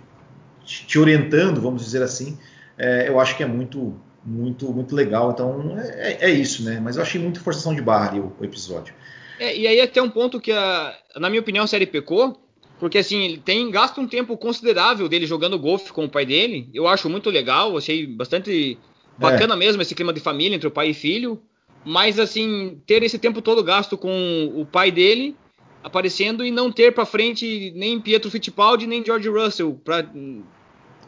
te, 0.65 0.99
orientando, 0.99 1.61
vamos 1.61 1.85
dizer 1.85 2.03
assim, 2.03 2.39
é, 2.79 3.09
eu 3.09 3.21
acho 3.21 3.37
que 3.37 3.43
é 3.43 3.47
muito 3.47 3.95
muito 4.25 4.73
muito 4.73 4.95
legal. 4.95 5.31
Então 5.33 5.77
é, 5.79 6.29
é, 6.29 6.31
isso, 6.31 6.65
né? 6.65 6.81
Mas 6.83 6.97
eu 6.97 7.03
achei 7.03 7.21
muito 7.21 7.41
forçação 7.41 7.75
de 7.75 7.83
barra 7.83 8.11
ali 8.11 8.21
o, 8.21 8.33
o 8.39 8.45
episódio. 8.45 8.95
É, 9.39 9.57
e 9.57 9.67
aí 9.67 9.81
até 9.81 10.03
um 10.03 10.11
ponto 10.11 10.41
que, 10.41 10.51
a, 10.51 10.97
na 11.17 11.29
minha 11.29 11.41
opinião, 11.41 11.65
a 11.65 11.69
série 11.69 11.87
pecou, 11.87 12.41
porque 12.79 12.99
assim, 12.99 13.25
ele 13.25 13.39
tem 13.39 13.71
gasta 13.71 14.01
um 14.01 14.07
tempo 14.07 14.37
considerável 14.37 15.09
dele 15.09 15.27
jogando 15.27 15.59
golfe 15.59 15.93
com 15.93 16.05
o 16.05 16.09
pai 16.09 16.25
dele. 16.25 16.69
Eu 16.73 16.87
acho 16.87 17.09
muito 17.11 17.29
legal, 17.29 17.77
achei 17.77 18.07
bastante 18.07 18.79
bacana 19.19 19.55
é. 19.55 19.57
mesmo 19.57 19.83
esse 19.83 19.95
clima 19.95 20.13
de 20.13 20.21
família 20.21 20.55
entre 20.55 20.69
o 20.69 20.71
pai 20.71 20.91
e 20.91 20.95
filho. 20.95 21.43
Mas 21.85 22.19
assim, 22.19 22.81
ter 22.87 23.03
esse 23.03 23.19
tempo 23.19 23.43
todo 23.43 23.63
gasto 23.63 23.97
com 23.97 24.53
o 24.55 24.65
pai 24.65 24.91
dele 24.91 25.37
aparecendo 25.83 26.45
e 26.45 26.51
não 26.51 26.71
ter 26.71 26.93
para 26.93 27.07
frente 27.07 27.73
nem 27.75 28.01
Pietro 28.01 28.31
Fittipaldi 28.31 28.87
nem 28.87 29.05
George 29.05 29.29
Russell 29.29 29.81
para 29.85 30.07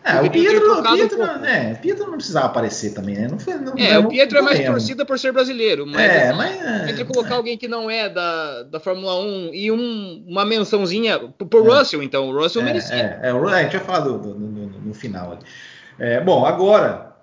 é, 0.03 0.21
o 0.21 0.31
Pietro, 0.31 0.79
o 0.79 0.83
Pietro, 0.83 1.23
um 1.23 1.39
né, 1.39 1.75
Pietro 1.75 2.07
não 2.07 2.17
precisava 2.17 2.47
aparecer 2.47 2.95
também, 2.95 3.17
né? 3.17 3.29
Não 3.29 3.39
foi, 3.39 3.55
não, 3.55 3.75
é, 3.77 3.95
não, 3.95 4.07
o 4.07 4.09
Pietro 4.09 4.39
é 4.39 4.43
mais 4.43 4.65
torcida 4.65 5.05
por 5.05 5.19
ser 5.19 5.33
brasileiro, 5.33 5.87
mas, 5.87 6.01
é, 6.01 6.29
assim, 6.29 6.39
mas 6.39 6.63
é, 6.63 6.91
entre 6.91 7.05
colocar 7.05 7.35
é. 7.35 7.37
alguém 7.37 7.59
que 7.59 7.69
não 7.69 7.91
é 7.91 8.09
da, 8.09 8.63
da 8.63 8.81
Fórmula 8.81 9.21
1 9.21 9.51
e 9.53 9.71
um, 9.71 10.25
uma 10.27 10.45
mençãozinha 10.45 11.19
pro 11.19 11.67
é. 11.67 11.79
Russell, 11.79 12.03
então, 12.03 12.31
o 12.31 12.35
Russell 12.35 12.63
é, 12.63 12.65
merecia. 12.65 13.21
É, 13.23 13.29
é, 13.29 13.31
a 13.31 13.63
gente 13.63 13.77
vai 13.77 13.87
falar 13.87 14.01
do, 14.01 14.19
do, 14.19 14.35
no, 14.39 14.67
no, 14.67 14.95
final 14.95 15.33
ali. 15.33 16.21
bom, 16.25 16.47
agora, 16.47 17.15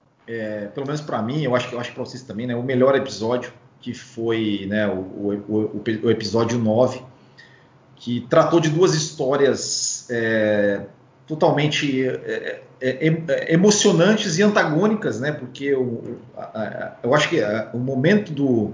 pelo 0.73 0.86
menos 0.86 1.01
para 1.01 1.21
mim, 1.21 1.43
eu 1.43 1.55
acho 1.55 1.69
que 1.69 1.75
eu 1.75 1.80
acho 1.80 1.91
para 1.93 2.03
vocês 2.03 2.21
também, 2.23 2.45
né, 2.45 2.55
o 2.55 2.63
melhor 2.63 2.95
episódio 2.95 3.51
que 3.80 3.93
foi 3.93 4.65
né, 4.69 4.88
o, 4.88 4.99
o, 4.99 5.34
o, 5.47 5.84
o 6.03 6.11
episódio 6.11 6.59
9, 6.59 7.01
que 7.95 8.21
tratou 8.30 8.59
de 8.59 8.69
duas 8.69 8.93
histórias 8.93 10.07
totalmente 11.28 12.07
é, 12.07 12.07
é, 12.07 12.34
é, 12.34 12.63
emocionantes 13.47 14.38
e 14.38 14.43
antagônicas, 14.43 15.19
né? 15.19 15.32
Porque 15.32 15.65
eu, 15.65 16.19
eu 17.03 17.13
acho 17.13 17.30
que 17.30 17.41
o 17.73 17.78
momento 17.78 18.32
do. 18.32 18.73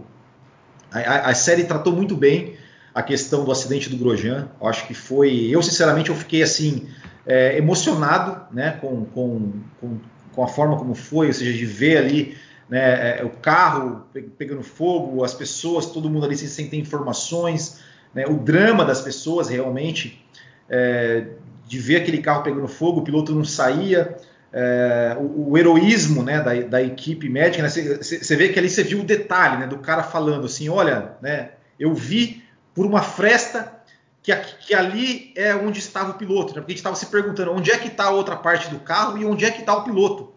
A, 0.92 1.30
a, 1.30 1.36
série 1.36 1.64
tratou 1.64 1.94
muito 1.94 2.16
bem 2.16 2.56
a 2.94 3.02
questão 3.02 3.44
do 3.44 3.52
acidente 3.52 3.90
do 3.90 3.98
Grosjean. 3.98 4.50
Eu 4.60 4.68
acho 4.68 4.86
que 4.88 4.94
foi. 4.94 5.50
Eu, 5.50 5.62
sinceramente, 5.62 6.10
eu 6.10 6.16
fiquei 6.16 6.44
assim. 6.44 6.88
É, 7.26 7.58
emocionado 7.58 8.54
né, 8.54 8.72
com, 8.82 9.06
com, 9.06 9.54
com, 9.80 9.98
com, 10.34 10.44
a 10.44 10.48
forma 10.48 10.76
como 10.76 10.94
foi, 10.94 11.28
ou 11.28 11.34
seja, 11.34 11.54
de 11.54 11.66
ver 11.66 11.96
ali 11.96 12.38
né, 12.70 13.20
é, 13.20 13.24
o 13.24 13.30
carro 13.30 14.06
pegando 14.38 14.62
fogo, 14.62 15.24
as 15.24 15.34
pessoas, 15.34 15.86
todo 15.86 16.10
mundo 16.10 16.26
ali 16.26 16.36
sem 16.36 16.68
ter 16.68 16.76
informações, 16.76 17.80
né, 18.14 18.26
o 18.28 18.34
drama 18.34 18.84
das 18.84 19.00
pessoas 19.00 19.48
realmente. 19.48 20.22
É, 20.70 21.28
de 21.66 21.80
ver 21.80 21.98
aquele 21.98 22.20
carro 22.20 22.44
pegando 22.44 22.68
fogo, 22.68 23.00
o 23.00 23.04
piloto 23.04 23.34
não 23.34 23.46
saía, 23.46 24.18
é, 24.52 25.18
o, 25.20 25.52
o, 25.52 25.58
heroísmo 25.58 26.22
né, 26.22 26.40
da, 26.42 26.54
da, 26.62 26.82
equipe 26.84 27.28
médica, 27.28 27.68
você 27.68 27.82
né, 27.82 28.38
vê 28.38 28.50
que 28.50 28.60
ali 28.60 28.70
você 28.70 28.84
viu 28.84 29.00
o 29.00 29.04
detalhe 29.04 29.58
né, 29.58 29.68
do 29.68 29.80
cara 29.80 30.04
falando 30.04 30.46
assim, 30.46 30.70
olha, 30.70 31.14
né, 31.22 31.52
eu 31.80 31.94
vi 31.94 32.44
por 32.76 32.86
uma 32.86 33.02
fresta 33.02 33.74
que, 34.22 34.34
que 34.36 34.76
ali 34.76 35.34
é 35.36 35.56
onde 35.56 35.80
estava 35.80 36.12
o 36.12 36.14
piloto, 36.14 36.54
né, 36.54 36.62
porque 36.62 36.72
a 36.72 36.76
gente 36.76 36.78
estava 36.78 36.96
se 36.96 37.08
perguntando 37.08 37.52
onde 37.52 37.72
é 37.72 37.78
que 37.78 37.88
está 37.88 38.06
a 38.06 38.12
outra 38.12 38.36
parte 38.36 38.70
do 38.70 38.80
carro 38.80 39.18
e 39.18 39.26
onde 39.26 39.44
é 39.44 39.50
que 39.50 39.62
está 39.62 39.76
o 39.76 39.84
piloto. 39.84 40.32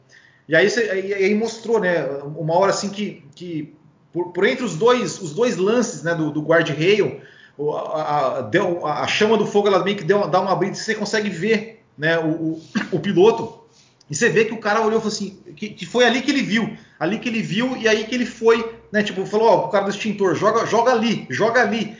E 0.48 0.54
aí, 0.56 0.70
você, 0.70 0.88
aí, 0.88 1.12
aí, 1.12 1.34
mostrou, 1.34 1.80
né, 1.80 2.06
uma 2.36 2.56
hora 2.56 2.70
assim 2.70 2.88
que, 2.88 3.22
que 3.34 3.74
por, 4.12 4.32
por 4.32 4.46
entre 4.46 4.64
os 4.64 4.76
dois, 4.76 5.20
os 5.20 5.34
dois 5.34 5.56
lances 5.56 6.02
né, 6.02 6.14
do, 6.14 6.30
do 6.30 6.40
guard-rail, 6.40 7.20
a, 7.58 8.42
deu, 8.42 8.86
a, 8.86 9.06
chama 9.06 9.36
do 9.36 9.46
fogo 9.46 9.68
ela 9.68 9.82
meio 9.82 9.96
que 9.96 10.04
deu, 10.04 10.28
dá 10.28 10.40
uma 10.40 10.54
brisa 10.54 10.80
e 10.80 10.84
você 10.84 10.94
consegue 10.94 11.30
ver 11.30 11.82
né, 11.96 12.18
o, 12.18 12.28
o, 12.28 12.62
o, 12.92 13.00
piloto. 13.00 13.64
E 14.10 14.14
você 14.14 14.28
vê 14.28 14.44
que 14.44 14.52
o 14.52 14.60
cara 14.60 14.80
olhou 14.80 14.98
e 14.98 15.02
falou 15.02 15.08
assim, 15.08 15.38
que, 15.56 15.70
que, 15.70 15.86
foi 15.86 16.04
ali 16.04 16.20
que 16.20 16.30
ele 16.30 16.42
viu, 16.42 16.76
ali 17.00 17.18
que 17.18 17.28
ele 17.28 17.42
viu 17.42 17.76
e 17.76 17.88
aí 17.88 18.04
que 18.04 18.14
ele 18.14 18.26
foi, 18.26 18.78
né? 18.92 19.02
Tipo, 19.02 19.24
falou, 19.26 19.48
ó, 19.48 19.66
o 19.66 19.68
cara 19.68 19.84
do 19.84 19.90
extintor, 19.90 20.34
joga, 20.34 20.66
joga 20.66 20.92
ali, 20.92 21.26
joga 21.30 21.62
ali. 21.62 21.96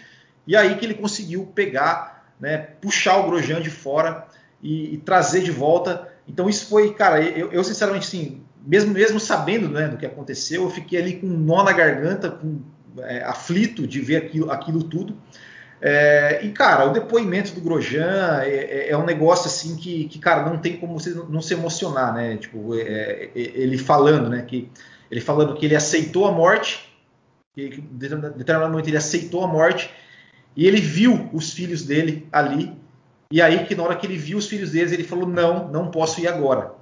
E 0.47 0.55
aí 0.55 0.77
que 0.77 0.85
ele 0.85 0.95
conseguiu 0.95 1.47
pegar, 1.47 2.33
né, 2.39 2.59
puxar 2.59 3.17
o 3.17 3.27
Grosjean 3.27 3.61
de 3.61 3.71
fora 3.71 4.27
e, 4.63 4.95
e 4.95 4.99
trazer 4.99 5.43
de 5.43 5.51
volta. 5.51 6.07
Então 6.29 6.49
isso 6.49 6.69
foi, 6.69 6.93
cara, 6.95 7.21
eu, 7.21 7.51
eu 7.51 7.65
sinceramente, 7.65 8.07
sim, 8.07 8.43
mesmo, 8.65 8.93
mesmo 8.93 9.19
sabendo 9.19 9.69
né, 9.69 9.89
do 9.89 9.97
que 9.97 10.07
aconteceu, 10.07 10.65
eu 10.65 10.71
fiquei 10.71 11.01
ali 11.01 11.15
com 11.15 11.27
um 11.27 11.39
nó 11.39 11.65
na 11.65 11.73
garganta, 11.73 12.31
com, 12.31 12.61
é, 12.99 13.23
aflito 13.23 13.87
de 13.87 14.01
ver 14.01 14.17
aquilo, 14.17 14.51
aquilo 14.51 14.83
tudo. 14.83 15.17
É, 15.81 16.41
e, 16.43 16.51
cara, 16.53 16.87
o 16.87 16.93
depoimento 16.93 17.55
do 17.55 17.61
Grosjean 17.61 18.41
é, 18.43 18.49
é, 18.49 18.91
é, 18.91 18.97
um 18.97 19.05
negócio 19.05 19.47
assim 19.47 19.77
que, 19.77 20.07
que, 20.09 20.19
cara, 20.19 20.49
não 20.49 20.59
tem 20.59 20.79
como 20.79 20.99
você 20.99 21.11
não 21.11 21.43
se 21.43 21.55
emocionar, 21.55 22.15
né? 22.15 22.37
Tipo, 22.37 22.75
é, 22.75 22.83
é, 22.83 23.31
ele 23.35 23.77
falando, 23.77 24.29
né? 24.29 24.43
Que, 24.43 24.71
ele 25.11 25.21
falando 25.21 25.55
que 25.55 25.67
ele 25.67 25.77
aceitou 25.77 26.27
a 26.27 26.33
morte, 26.33 26.93
que, 27.55 27.71
que 27.71 27.81
determinado 27.81 28.71
momento 28.71 28.89
ele 28.89 28.97
aceitou 28.97 29.45
a 29.45 29.47
morte, 29.47 29.91
e 30.57 30.67
ele 30.67 30.81
viu 30.81 31.29
os 31.33 31.53
filhos 31.53 31.83
dele 31.83 32.27
ali, 32.33 32.73
e 33.31 33.43
aí 33.43 33.65
que 33.67 33.75
na 33.75 33.83
hora 33.83 33.97
que 33.97 34.07
ele 34.07 34.17
viu 34.17 34.39
os 34.39 34.47
filhos 34.47 34.71
deles, 34.71 34.93
ele 34.93 35.05
falou, 35.05 35.29
não, 35.29 35.69
não 35.69 35.91
posso 35.91 36.21
ir 36.21 36.29
agora. 36.29 36.73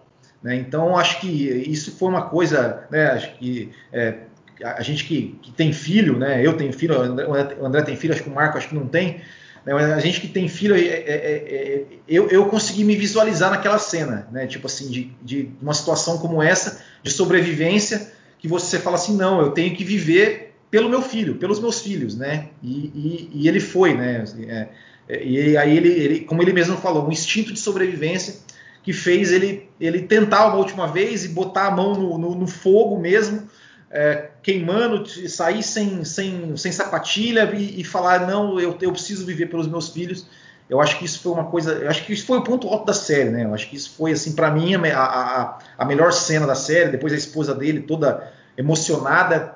Né? 0.43 0.57
Então, 0.57 0.97
acho 0.97 1.21
que 1.21 1.27
isso 1.27 1.97
foi 1.97 2.09
uma 2.09 2.29
coisa, 2.29 2.87
né? 2.91 3.07
Acho 3.13 3.35
que 3.37 3.73
é, 3.93 4.19
a 4.63 4.83
gente 4.83 5.05
que, 5.05 5.39
que, 5.43 5.51
tem 5.53 5.73
filho, 5.73 6.19
né? 6.19 6.45
Eu 6.45 6.57
tenho 6.57 6.73
filho, 6.73 6.97
o 6.97 7.03
André, 7.03 7.27
o 7.59 7.67
André, 7.67 7.83
tem 7.83 7.97
filho, 7.97 8.13
acho 8.13 8.23
que 8.23 8.29
o 8.29 8.35
Marco 8.35 8.59
acho 8.59 8.69
que 8.69 8.75
não 8.75 8.87
tem. 8.87 9.21
Né? 9.65 9.73
Mas 9.73 9.91
a 9.91 9.99
gente 9.99 10.21
que 10.21 10.29
tem 10.29 10.49
filho, 10.49 10.75
é, 10.75 10.81
é, 10.81 10.85
é, 10.87 11.15
é, 11.17 11.85
eu, 12.07 12.29
eu 12.29 12.47
consegui 12.47 12.85
me 12.85 12.95
visualizar 12.95 13.51
naquela 13.51 13.79
cena, 13.79 14.29
né? 14.31 14.47
Tipo 14.47 14.67
assim, 14.67 14.91
de, 14.91 15.11
de 15.23 15.51
uma 15.61 15.75
situação 15.75 16.19
como 16.19 16.43
essa, 16.43 16.83
de 17.03 17.11
sobrevivência, 17.11 18.13
que 18.39 18.47
você 18.47 18.79
fala 18.79 18.97
assim, 18.97 19.17
não, 19.17 19.41
eu 19.41 19.51
tenho 19.51 19.75
que 19.75 19.83
viver 19.83 20.55
pelo 20.71 20.89
meu 20.89 21.03
filho, 21.03 21.37
pelos 21.37 21.61
meus 21.61 21.81
filhos, 21.81 22.17
né? 22.17 22.49
E, 22.63 22.69
e, 22.95 23.31
e 23.33 23.49
ele 23.49 23.61
foi, 23.61 23.95
né? 23.95 24.21
Assim, 24.23 24.45
é, 24.45 24.69
é, 25.09 25.25
e 25.25 25.57
aí 25.57 25.77
ele, 25.77 25.89
ele, 25.89 26.21
como 26.21 26.43
ele 26.43 26.53
mesmo 26.53 26.77
falou, 26.77 27.07
um 27.07 27.13
instinto 27.13 27.53
de 27.53 27.59
sobrevivência 27.59 28.37
que 28.83 28.93
fez 28.93 29.33
ele, 29.33 29.69
ele 29.81 30.03
tentar 30.03 30.47
uma 30.47 30.57
última 30.57 30.87
vez 30.87 31.25
e 31.25 31.29
botar 31.29 31.67
a 31.67 31.71
mão 31.71 31.95
no, 31.95 32.19
no, 32.19 32.35
no 32.35 32.47
fogo 32.47 33.01
mesmo 33.01 33.49
é, 33.91 34.31
queimando, 34.45 35.07
sair 35.27 35.63
sem, 35.63 36.05
sem, 36.05 36.55
sem 36.55 36.71
sapatilha 36.71 37.51
e, 37.55 37.81
e 37.81 37.85
falar, 37.85 38.27
não, 38.27 38.61
eu, 38.61 38.77
eu 38.79 38.93
preciso 38.93 39.25
viver 39.25 39.47
pelos 39.47 39.67
meus 39.67 39.89
filhos. 39.89 40.27
Eu 40.69 40.83
acho 40.83 40.99
que 40.99 41.07
isso 41.07 41.21
foi 41.21 41.33
uma 41.33 41.45
coisa, 41.45 41.73
eu 41.73 41.89
acho 41.89 42.05
que 42.05 42.13
isso 42.13 42.27
foi 42.27 42.39
o 42.39 42.45
ponto 42.45 42.69
alto 42.69 42.85
da 42.85 42.93
série, 42.93 43.31
né? 43.31 43.45
Eu 43.45 43.55
acho 43.55 43.69
que 43.69 43.77
isso 43.77 43.95
foi 43.97 44.13
assim 44.13 44.35
para 44.35 44.51
mim 44.51 44.75
a, 44.75 45.03
a, 45.03 45.59
a, 45.79 45.85
melhor 45.87 46.13
cena 46.13 46.47
da 46.47 46.55
série. 46.55 46.91
Depois 46.91 47.13
a 47.13 47.17
esposa 47.17 47.55
dele 47.55 47.81
toda 47.81 48.33
emocionada, 48.57 49.55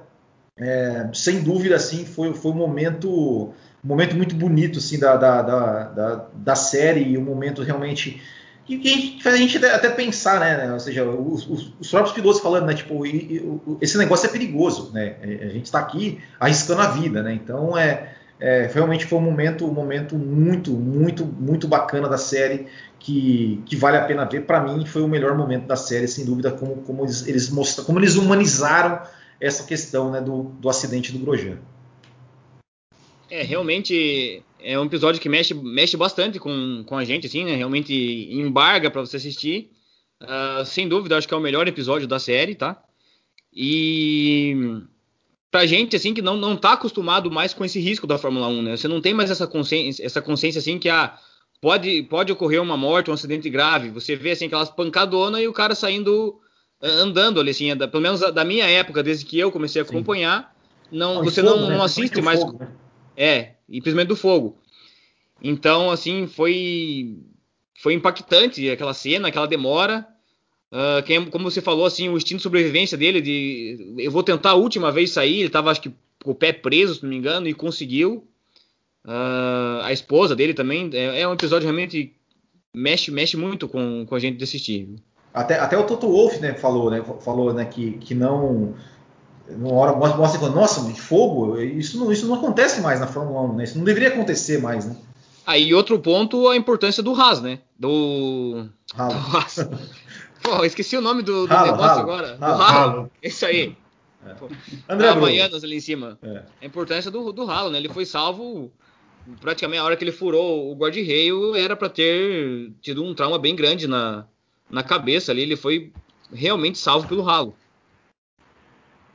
é, 0.56 1.08
sem 1.12 1.42
dúvida 1.42 1.76
assim 1.76 2.06
foi, 2.06 2.32
foi 2.32 2.50
um 2.50 2.56
momento 2.56 3.52
um 3.84 3.88
momento 3.88 4.16
muito 4.16 4.34
bonito 4.34 4.78
assim 4.78 4.98
da, 4.98 5.16
da, 5.16 5.42
da, 5.42 5.82
da, 5.84 6.26
da 6.34 6.54
série 6.56 7.02
e 7.02 7.18
um 7.18 7.22
momento 7.22 7.62
realmente 7.62 8.20
que, 8.76 8.78
que 8.78 9.22
faz 9.22 9.34
a 9.34 9.38
gente 9.38 9.64
até 9.64 9.88
pensar, 9.88 10.40
né? 10.40 10.70
Ou 10.72 10.78
seja, 10.78 11.04
os, 11.04 11.48
os, 11.48 11.72
os 11.80 11.90
próprios 11.90 12.14
pilotos 12.14 12.40
falando, 12.40 12.66
né? 12.66 12.74
Tipo, 12.74 13.06
e, 13.06 13.36
e, 13.36 13.42
esse 13.80 13.96
negócio 13.96 14.26
é 14.26 14.30
perigoso, 14.30 14.92
né? 14.92 15.16
É, 15.22 15.46
a 15.46 15.48
gente 15.48 15.64
está 15.64 15.78
aqui 15.78 16.20
arriscando 16.38 16.82
a 16.82 16.88
vida, 16.88 17.22
né? 17.22 17.32
Então 17.32 17.78
é, 17.78 18.14
é, 18.38 18.70
realmente 18.72 19.06
foi 19.06 19.18
um 19.18 19.22
momento, 19.22 19.66
um 19.66 19.72
momento 19.72 20.16
muito, 20.16 20.72
muito, 20.72 21.24
muito 21.24 21.66
bacana 21.66 22.08
da 22.08 22.18
série 22.18 22.66
que, 22.98 23.62
que 23.64 23.74
vale 23.74 23.96
a 23.96 24.04
pena 24.04 24.24
ver. 24.26 24.42
Para 24.42 24.60
mim, 24.60 24.84
foi 24.84 25.02
o 25.02 25.08
melhor 25.08 25.36
momento 25.36 25.66
da 25.66 25.76
série, 25.76 26.06
sem 26.06 26.24
dúvida, 26.24 26.50
como, 26.50 26.76
como 26.82 27.04
eles, 27.04 27.26
eles 27.26 27.48
como 27.86 27.98
eles 27.98 28.16
humanizaram 28.16 29.00
essa 29.40 29.64
questão 29.64 30.10
né, 30.10 30.20
do, 30.20 30.42
do 30.42 30.68
acidente 30.68 31.12
do 31.12 31.18
Grosjean. 31.18 31.58
É, 33.30 33.42
realmente 33.42 34.42
é 34.60 34.78
um 34.78 34.84
episódio 34.84 35.20
que 35.20 35.28
mexe, 35.28 35.54
mexe 35.54 35.96
bastante 35.96 36.38
com, 36.38 36.82
com 36.86 36.96
a 36.96 37.04
gente, 37.04 37.26
assim, 37.26 37.44
né? 37.44 37.54
Realmente 37.54 37.94
embarga 38.32 38.90
para 38.90 39.00
você 39.00 39.16
assistir. 39.16 39.70
Uh, 40.22 40.64
sem 40.64 40.88
dúvida, 40.88 41.16
acho 41.16 41.28
que 41.28 41.34
é 41.34 41.36
o 41.36 41.40
melhor 41.40 41.68
episódio 41.68 42.08
da 42.08 42.18
série, 42.18 42.54
tá? 42.54 42.82
E 43.52 44.82
pra 45.50 45.66
gente, 45.66 45.96
assim, 45.96 46.12
que 46.12 46.22
não, 46.22 46.36
não 46.36 46.56
tá 46.56 46.72
acostumado 46.72 47.30
mais 47.30 47.54
com 47.54 47.64
esse 47.64 47.80
risco 47.80 48.06
da 48.06 48.18
Fórmula 48.18 48.48
1, 48.48 48.62
né? 48.62 48.76
Você 48.76 48.88
não 48.88 49.00
tem 49.00 49.14
mais 49.14 49.30
essa 49.30 49.46
consciência, 49.46 50.04
essa 50.04 50.20
consciência 50.20 50.58
assim, 50.58 50.78
que 50.78 50.88
ah, 50.88 51.16
pode, 51.60 52.02
pode 52.04 52.32
ocorrer 52.32 52.60
uma 52.60 52.76
morte, 52.76 53.10
um 53.10 53.14
acidente 53.14 53.48
grave. 53.48 53.90
Você 53.90 54.16
vê, 54.16 54.32
assim, 54.32 54.46
aquelas 54.46 54.70
pancadonas 54.70 55.40
e 55.40 55.48
o 55.48 55.52
cara 55.52 55.74
saindo, 55.74 56.40
andando 56.82 57.40
ali, 57.40 57.50
assim, 57.50 57.74
da, 57.76 57.88
pelo 57.88 58.02
menos 58.02 58.20
da, 58.20 58.44
minha 58.44 58.66
época, 58.66 59.02
desde 59.02 59.24
que 59.24 59.38
eu 59.38 59.52
comecei 59.52 59.80
a 59.80 59.84
acompanhar, 59.84 60.54
não, 60.90 61.16
não 61.16 61.24
você 61.24 61.42
fogo, 61.42 61.56
não, 61.56 61.68
né? 61.68 61.76
não 61.76 61.82
assiste 61.82 62.20
mais... 62.20 62.44
Né? 62.44 62.68
É, 63.16 63.54
e 63.68 63.80
principalmente 63.80 64.08
do 64.08 64.16
fogo. 64.16 64.56
Então, 65.42 65.90
assim, 65.90 66.26
foi 66.26 67.16
foi 67.80 67.94
impactante 67.94 68.68
aquela 68.70 68.94
cena, 68.94 69.28
aquela 69.28 69.46
demora. 69.46 70.06
Uh, 70.70 71.02
quem, 71.04 71.24
como 71.26 71.50
você 71.50 71.62
falou, 71.62 71.86
assim, 71.86 72.08
o 72.08 72.16
instinto 72.16 72.38
de 72.38 72.42
sobrevivência 72.42 72.98
dele, 72.98 73.20
de 73.20 73.94
eu 73.98 74.10
vou 74.10 74.22
tentar 74.22 74.50
a 74.50 74.54
última 74.54 74.90
vez 74.90 75.12
sair, 75.12 75.38
ele 75.38 75.46
estava 75.46 75.70
acho 75.70 75.80
que 75.80 75.92
com 76.22 76.32
o 76.32 76.34
pé 76.34 76.52
preso, 76.52 76.96
se 76.96 77.02
não 77.02 77.10
me 77.10 77.16
engano, 77.16 77.48
e 77.48 77.54
conseguiu. 77.54 78.26
Uh, 79.04 79.80
a 79.82 79.92
esposa 79.92 80.36
dele 80.36 80.52
também, 80.52 80.90
é, 80.92 81.20
é, 81.20 81.28
um 81.28 81.32
episódio 81.32 81.64
realmente 81.64 82.14
mexe, 82.74 83.10
mexe 83.10 83.36
muito 83.36 83.68
com, 83.68 84.04
com 84.06 84.14
a 84.14 84.18
gente 84.18 84.36
de 84.36 84.44
assistir. 84.44 84.88
Até, 85.32 85.58
até 85.58 85.78
o 85.78 85.86
Toto 85.86 86.08
Wolff 86.08 86.40
né, 86.40 86.54
falou, 86.54 86.90
né, 86.90 87.02
falou 87.20 87.54
né, 87.54 87.64
que, 87.64 87.92
que 87.92 88.14
não 88.14 88.74
uma 89.50 89.72
hora 89.72 89.92
mostra 89.94 90.46
e 90.46 90.50
nossa, 90.50 90.82
mas 90.82 90.98
fogo, 90.98 91.58
isso 91.58 91.98
não, 91.98 92.12
isso 92.12 92.26
não 92.26 92.34
acontece 92.34 92.80
mais 92.80 93.00
na 93.00 93.06
Fórmula 93.06 93.42
1, 93.52 93.56
né? 93.56 93.64
Isso 93.64 93.78
não 93.78 93.84
deveria 93.84 94.08
acontecer 94.08 94.60
mais, 94.60 94.84
né? 94.84 94.96
Aí 95.46 95.72
outro 95.72 95.98
ponto, 95.98 96.48
a 96.48 96.56
importância 96.56 97.02
do 97.02 97.14
Haas, 97.14 97.40
né? 97.40 97.60
Do, 97.78 98.66
do 98.94 99.02
Haas. 99.02 99.68
Pô, 100.42 100.64
esqueci 100.64 100.96
o 100.96 101.00
nome 101.00 101.22
do, 101.22 101.46
do 101.46 101.52
Halo, 101.52 101.72
negócio 101.72 101.90
Halo, 101.90 102.00
agora. 102.00 102.38
Halo, 102.40 102.56
do 102.56 102.62
Halo. 102.62 103.10
Isso 103.22 103.46
aí. 103.46 103.76
É. 104.26 104.34
André 104.92 105.08
Havaianas 105.08 105.64
ali 105.64 105.76
em 105.76 105.80
cima. 105.80 106.18
É. 106.22 106.42
A 106.62 106.66
importância 106.66 107.10
do, 107.10 107.32
do 107.32 107.50
Halo, 107.50 107.70
né? 107.70 107.78
Ele 107.78 107.88
foi 107.88 108.04
salvo 108.04 108.70
praticamente 109.40 109.80
a 109.80 109.84
hora 109.84 109.96
que 109.96 110.04
ele 110.04 110.12
furou 110.12 110.70
o 110.70 110.74
guarda-reio 110.74 111.54
era 111.54 111.76
para 111.76 111.88
ter 111.88 112.72
tido 112.80 113.04
um 113.04 113.14
trauma 113.14 113.38
bem 113.38 113.54
grande 113.54 113.86
na, 113.86 114.26
na 114.70 114.82
cabeça 114.82 115.32
ali. 115.32 115.42
Ele 115.42 115.56
foi 115.56 115.92
realmente 116.32 116.78
salvo 116.78 117.08
pelo 117.08 117.28
Halo. 117.28 117.54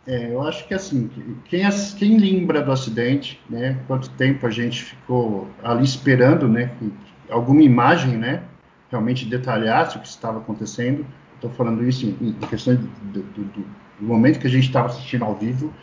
É, 0.06 0.34
eu 0.34 0.42
acho 0.42 0.68
que 0.68 0.74
assim, 0.74 1.10
quem, 1.46 1.64
quem 1.98 2.18
lembra 2.18 2.62
do 2.62 2.72
acidente, 2.72 3.40
né? 3.50 3.80
Quanto 3.88 4.10
tempo 4.12 4.46
a 4.46 4.50
gente 4.50 4.84
ficou 4.84 5.48
ali 5.64 5.84
esperando, 5.84 6.48
né? 6.48 6.72
Que 6.78 6.92
alguma 7.30 7.62
imagem, 7.62 8.18
né? 8.18 8.44
Realmente 8.92 9.26
detalhasse 9.26 9.98
o 9.98 10.02
que 10.02 10.08
estava 10.08 10.40
acontecendo. 10.40 11.06
Estou 11.36 11.50
falando 11.52 11.88
isso 11.88 12.06
em, 12.06 12.30
em 12.30 12.34
questão 12.48 12.76
do, 12.76 13.22
do, 13.22 13.44
do, 13.46 13.66
momento 14.02 14.40
que 14.40 14.48
a 14.48 14.50
gente 14.50 14.68
estava 14.68 14.88
assistindo 14.88 15.24
ao 15.24 15.36
vivo. 15.36 15.74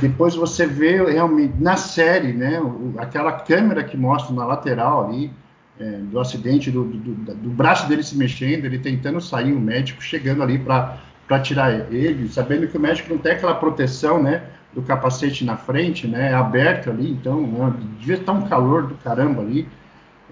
Depois 0.00 0.34
você 0.34 0.66
vê 0.66 1.04
realmente 1.04 1.54
na 1.60 1.76
série, 1.76 2.32
né? 2.32 2.60
Aquela 2.98 3.32
câmera 3.32 3.84
que 3.84 3.96
mostra 3.96 4.34
na 4.34 4.44
lateral 4.44 5.06
ali 5.06 5.30
é, 5.78 5.98
do 5.98 6.18
acidente, 6.18 6.72
do, 6.72 6.84
do 6.84 7.50
braço 7.50 7.88
dele 7.88 8.02
se 8.02 8.16
mexendo, 8.16 8.64
ele 8.64 8.78
tentando 8.80 9.20
sair, 9.20 9.52
o 9.52 9.60
médico 9.60 10.02
chegando 10.02 10.42
ali 10.42 10.58
para 10.58 10.98
para 11.26 11.40
tirar 11.40 11.92
ele, 11.92 12.28
sabendo 12.28 12.66
que 12.68 12.76
o 12.76 12.80
médico 12.80 13.10
não 13.10 13.18
tem 13.18 13.32
aquela 13.32 13.54
proteção, 13.54 14.22
né, 14.22 14.42
do 14.74 14.82
capacete 14.82 15.44
na 15.44 15.56
frente, 15.56 16.06
né, 16.06 16.34
aberto 16.34 16.90
ali, 16.90 17.10
então 17.10 17.40
né, 17.40 17.72
devia 17.98 18.16
estar 18.16 18.32
um 18.32 18.46
calor 18.46 18.86
do 18.86 18.94
caramba 18.96 19.40
ali. 19.40 19.68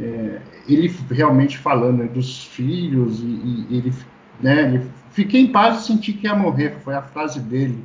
É, 0.01 0.41
ele 0.69 0.95
realmente 1.11 1.59
falando 1.59 1.99
né, 1.99 2.07
dos 2.07 2.45
filhos 2.47 3.21
e, 3.21 3.25
e, 3.25 3.67
ele, 3.79 3.93
né, 4.41 4.63
ele 4.63 4.91
fiquei 5.11 5.43
em 5.43 5.53
paz 5.53 5.81
e 5.81 5.87
senti 5.87 6.13
que 6.13 6.27
ia 6.27 6.35
morrer, 6.35 6.77
foi 6.83 6.95
a 6.95 7.03
frase 7.03 7.41
dele. 7.41 7.85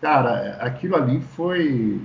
Cara, 0.00 0.56
aquilo 0.60 0.96
ali 0.96 1.20
foi 1.20 2.00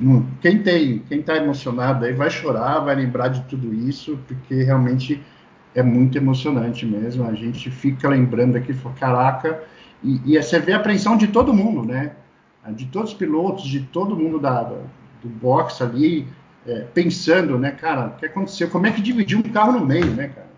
hum, 0.00 0.24
quem 0.40 0.62
tem, 0.62 1.00
quem 1.00 1.20
está 1.20 1.36
emocionado 1.36 2.04
aí 2.04 2.12
vai 2.12 2.30
chorar, 2.30 2.80
vai 2.80 2.94
lembrar 2.94 3.28
de 3.28 3.42
tudo 3.42 3.72
isso, 3.74 4.18
porque 4.26 4.62
realmente 4.62 5.22
é 5.74 5.82
muito 5.82 6.16
emocionante 6.18 6.84
mesmo. 6.86 7.24
A 7.24 7.34
gente 7.34 7.70
fica 7.70 8.08
lembrando 8.08 8.56
aqui, 8.56 8.74
caraca, 8.98 9.62
e, 10.02 10.34
e 10.34 10.42
você 10.42 10.58
vê 10.58 10.72
a 10.72 10.76
apreensão 10.76 11.16
de 11.16 11.28
todo 11.28 11.52
mundo, 11.52 11.86
né? 11.86 12.12
De 12.68 12.86
todos 12.86 13.12
os 13.12 13.16
pilotos, 13.16 13.64
de 13.64 13.80
todo 13.80 14.16
mundo 14.16 14.38
da, 14.38 14.62
da 14.62 14.76
do 15.22 15.28
box 15.28 15.82
ali, 15.82 16.26
é, 16.66 16.80
pensando, 16.94 17.58
né, 17.58 17.70
cara, 17.70 18.08
o 18.08 18.16
que 18.16 18.26
aconteceu? 18.26 18.68
Como 18.68 18.86
é 18.86 18.92
que 18.92 19.00
dividiu 19.00 19.38
um 19.38 19.42
carro 19.42 19.72
no 19.72 19.84
meio, 19.84 20.06
né, 20.06 20.28
cara? 20.28 20.50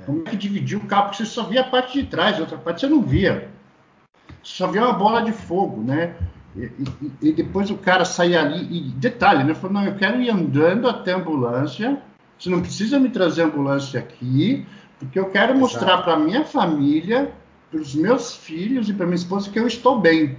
É. 0.00 0.04
Como 0.04 0.22
é 0.26 0.30
que 0.30 0.36
dividiu 0.36 0.78
o 0.78 0.86
carro? 0.86 1.04
Porque 1.04 1.18
você 1.18 1.26
só 1.26 1.44
via 1.44 1.60
a 1.60 1.64
parte 1.64 2.00
de 2.00 2.06
trás, 2.06 2.36
a 2.36 2.40
outra 2.40 2.58
parte 2.58 2.80
você 2.80 2.88
não 2.88 3.02
via. 3.02 3.48
Você 4.42 4.56
só 4.56 4.66
via 4.66 4.84
uma 4.84 4.92
bola 4.92 5.22
de 5.22 5.32
fogo, 5.32 5.82
né? 5.82 6.14
E, 6.56 6.62
e, 6.62 7.28
e 7.28 7.32
depois 7.32 7.70
o 7.70 7.76
cara 7.76 8.04
saía 8.04 8.40
ali, 8.40 8.66
e 8.70 8.90
detalhe, 8.92 9.44
né? 9.44 9.54
Falou, 9.54 9.74
não, 9.74 9.84
eu 9.84 9.94
quero 9.94 10.20
ir 10.20 10.30
andando 10.30 10.88
até 10.88 11.12
a 11.12 11.16
ambulância, 11.16 12.00
você 12.40 12.48
não 12.48 12.62
precisa 12.62 12.98
me 12.98 13.10
trazer 13.10 13.42
ambulância 13.42 14.00
aqui, 14.00 14.66
porque 14.98 15.18
eu 15.18 15.26
quero 15.26 15.54
mostrar 15.54 15.98
para 15.98 16.18
minha 16.18 16.42
família, 16.42 17.30
para 17.70 17.80
os 17.80 17.94
meus 17.94 18.34
filhos 18.34 18.88
e 18.88 18.94
para 18.94 19.04
minha 19.04 19.16
esposa 19.16 19.50
que 19.50 19.58
eu 19.58 19.66
estou 19.66 20.00
bem, 20.00 20.38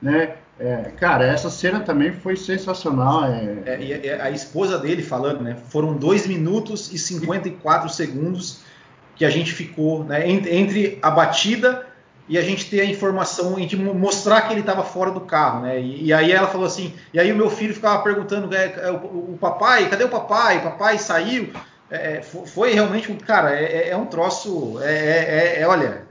né? 0.00 0.34
É, 0.58 0.92
cara, 0.98 1.24
essa 1.24 1.48
cena 1.48 1.80
também 1.80 2.12
foi 2.12 2.36
sensacional. 2.36 3.24
É... 3.24 3.62
É, 3.64 4.06
é, 4.06 4.22
a 4.22 4.30
esposa 4.30 4.78
dele 4.78 5.02
falando, 5.02 5.40
né? 5.40 5.56
Foram 5.68 5.96
2 5.96 6.26
minutos 6.26 6.92
e 6.92 6.98
54 6.98 7.88
segundos 7.88 8.60
que 9.16 9.24
a 9.24 9.30
gente 9.30 9.52
ficou 9.52 10.04
né, 10.04 10.28
entre 10.28 10.98
a 11.00 11.10
batida 11.10 11.86
e 12.32 12.38
a 12.38 12.40
gente 12.40 12.64
ter 12.64 12.80
a 12.80 12.86
informação 12.86 13.60
e 13.60 13.66
de 13.66 13.76
mostrar 13.76 14.40
que 14.40 14.54
ele 14.54 14.60
estava 14.60 14.82
fora 14.82 15.10
do 15.10 15.20
carro, 15.20 15.60
né? 15.60 15.78
E, 15.78 16.06
e, 16.06 16.12
aí 16.14 16.32
ela 16.32 16.48
falou 16.48 16.66
assim, 16.66 16.94
e 17.12 17.20
aí 17.20 17.30
o 17.30 17.36
meu 17.36 17.50
filho 17.50 17.74
ficava 17.74 18.02
perguntando, 18.02 18.56
é, 18.56 18.72
é, 18.74 18.90
o, 18.90 19.34
o, 19.34 19.38
papai, 19.38 19.86
cadê 19.90 20.04
o 20.04 20.08
papai? 20.08 20.56
O 20.56 20.62
papai 20.62 20.96
saiu? 20.96 21.50
É, 21.90 22.16
é 22.16 22.22
foi 22.22 22.72
realmente 22.72 23.12
um 23.12 23.18
cara, 23.18 23.54
é, 23.54 23.64
é, 23.64 23.88
é 23.90 23.96
um 23.98 24.06
troço, 24.06 24.78
é, 24.80 25.62
olha, 25.68 26.06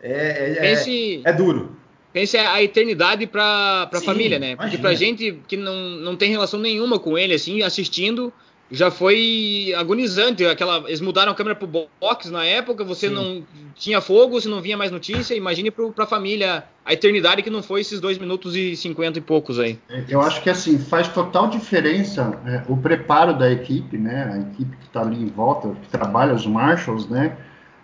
Pense, 0.59 1.23
é, 1.25 1.33
duro. 1.33 1.75
Pense 2.13 2.37
a 2.37 2.61
eternidade 2.61 3.25
para 3.25 3.89
a 3.91 4.01
família, 4.01 4.37
né? 4.37 4.55
Porque 4.55 4.77
para 4.77 4.93
gente 4.93 5.39
que 5.47 5.57
não, 5.57 5.73
não 5.73 6.15
tem 6.15 6.29
relação 6.29 6.59
nenhuma 6.59 6.99
com 6.99 7.17
ele, 7.17 7.33
assim, 7.33 7.63
assistindo, 7.63 8.31
já 8.71 8.89
foi 8.89 9.73
agonizante. 9.75 10.45
Aquela, 10.45 10.77
eles 10.87 11.01
mudaram 11.01 11.33
a 11.33 11.35
câmera 11.35 11.55
pro 11.55 11.67
box 11.67 12.31
na 12.31 12.45
época, 12.45 12.83
você 12.83 13.09
Sim. 13.09 13.13
não 13.13 13.43
tinha 13.75 13.99
fogo, 13.99 14.39
você 14.39 14.47
não 14.47 14.61
vinha 14.61 14.77
mais 14.77 14.89
notícia. 14.89 15.35
Imagine 15.35 15.69
para 15.69 16.05
a 16.05 16.07
família 16.07 16.63
a 16.85 16.93
eternidade 16.93 17.43
que 17.43 17.49
não 17.49 17.61
foi 17.61 17.81
esses 17.81 17.99
2 17.99 18.17
minutos 18.17 18.55
e 18.55 18.75
50 18.75 19.19
e 19.19 19.21
poucos 19.21 19.59
aí. 19.59 19.77
Eu 20.07 20.21
acho 20.21 20.41
que 20.41 20.49
assim, 20.49 20.79
faz 20.79 21.09
total 21.09 21.49
diferença 21.49 22.39
é, 22.45 22.63
o 22.67 22.77
preparo 22.77 23.37
da 23.37 23.51
equipe, 23.51 23.97
né? 23.97 24.31
A 24.33 24.39
equipe 24.39 24.77
que 24.77 24.85
está 24.85 25.01
ali 25.01 25.21
em 25.21 25.27
volta, 25.27 25.69
que 25.81 25.89
trabalha, 25.89 26.33
os 26.33 26.45
marshals, 26.45 27.07
né? 27.09 27.37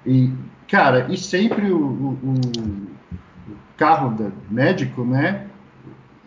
E, 0.05 0.31
cara, 0.69 1.05
e 1.09 1.17
sempre 1.17 1.69
o, 1.69 1.77
o, 1.77 2.19
o 2.23 3.57
carro 3.75 4.15
médico, 4.49 5.03
né? 5.03 5.47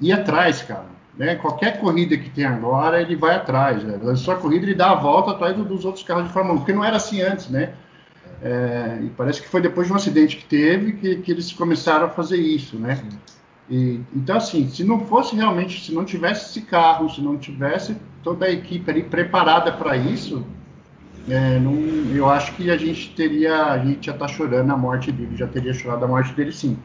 Ir 0.01 0.13
atrás, 0.13 0.63
cara 0.63 0.90
né? 1.21 1.37
Qualquer 1.37 1.79
corrida 1.79 2.17
que 2.17 2.31
tem 2.31 2.47
agora, 2.47 3.03
ele 3.03 3.15
vai 3.15 3.35
atrás. 3.35 3.85
Né? 3.85 4.01
A 4.27 4.35
corrida, 4.37 4.65
ele 4.65 4.75
dá 4.75 4.93
a 4.93 4.95
volta 4.95 5.33
atrás 5.33 5.55
dos 5.55 5.85
outros 5.85 6.03
carros 6.03 6.25
de 6.25 6.33
Fórmula 6.33 6.55
1, 6.55 6.59
porque 6.61 6.73
não 6.73 6.83
era 6.83 6.97
assim 6.97 7.21
antes, 7.21 7.51
né? 7.51 7.75
É, 8.43 9.01
e 9.03 9.11
parece 9.11 9.43
que 9.43 9.47
foi 9.47 9.61
depois 9.61 9.87
de 9.87 9.93
um 9.93 9.97
acidente 9.97 10.39
que 10.39 10.47
teve 10.47 10.93
que, 10.93 11.17
que 11.17 11.31
eles 11.31 11.53
começaram 11.53 12.07
a 12.07 12.09
fazer 12.09 12.39
isso, 12.39 12.79
né? 12.79 12.99
E, 13.69 14.01
então, 14.17 14.39
assim, 14.39 14.67
se 14.71 14.83
não 14.83 15.01
fosse 15.01 15.37
realmente, 15.37 15.85
se 15.85 15.93
não 15.93 16.07
tivesse 16.07 16.47
esse 16.47 16.63
carro, 16.63 17.11
se 17.11 17.21
não 17.21 17.37
tivesse 17.37 17.99
toda 18.23 18.47
a 18.47 18.51
equipe 18.51 18.91
ali 18.91 19.03
preparada 19.03 19.71
para 19.71 19.99
isso, 19.99 20.43
é, 21.29 21.59
não, 21.59 21.75
eu 22.17 22.31
acho 22.31 22.55
que 22.55 22.71
a 22.71 22.79
gente 22.79 23.11
teria, 23.15 23.67
a 23.67 23.79
gente 23.79 24.07
já 24.07 24.13
está 24.13 24.27
chorando 24.27 24.71
a 24.73 24.77
morte 24.77 25.13
dele, 25.13 25.37
já 25.37 25.47
teria 25.47 25.75
chorado 25.75 26.03
a 26.03 26.09
morte 26.09 26.33
dele 26.33 26.51
sim. 26.51 26.79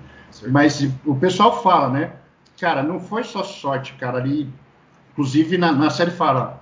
Mas 0.49 0.85
o 1.05 1.15
pessoal 1.15 1.63
fala, 1.63 1.89
né? 1.89 2.11
Cara, 2.59 2.83
não 2.83 2.99
foi 2.99 3.23
só 3.23 3.43
sorte, 3.43 3.93
cara, 3.93 4.17
ali, 4.17 4.49
inclusive 5.11 5.57
na, 5.57 5.71
na 5.71 5.89
série 5.89 6.11
fala 6.11 6.61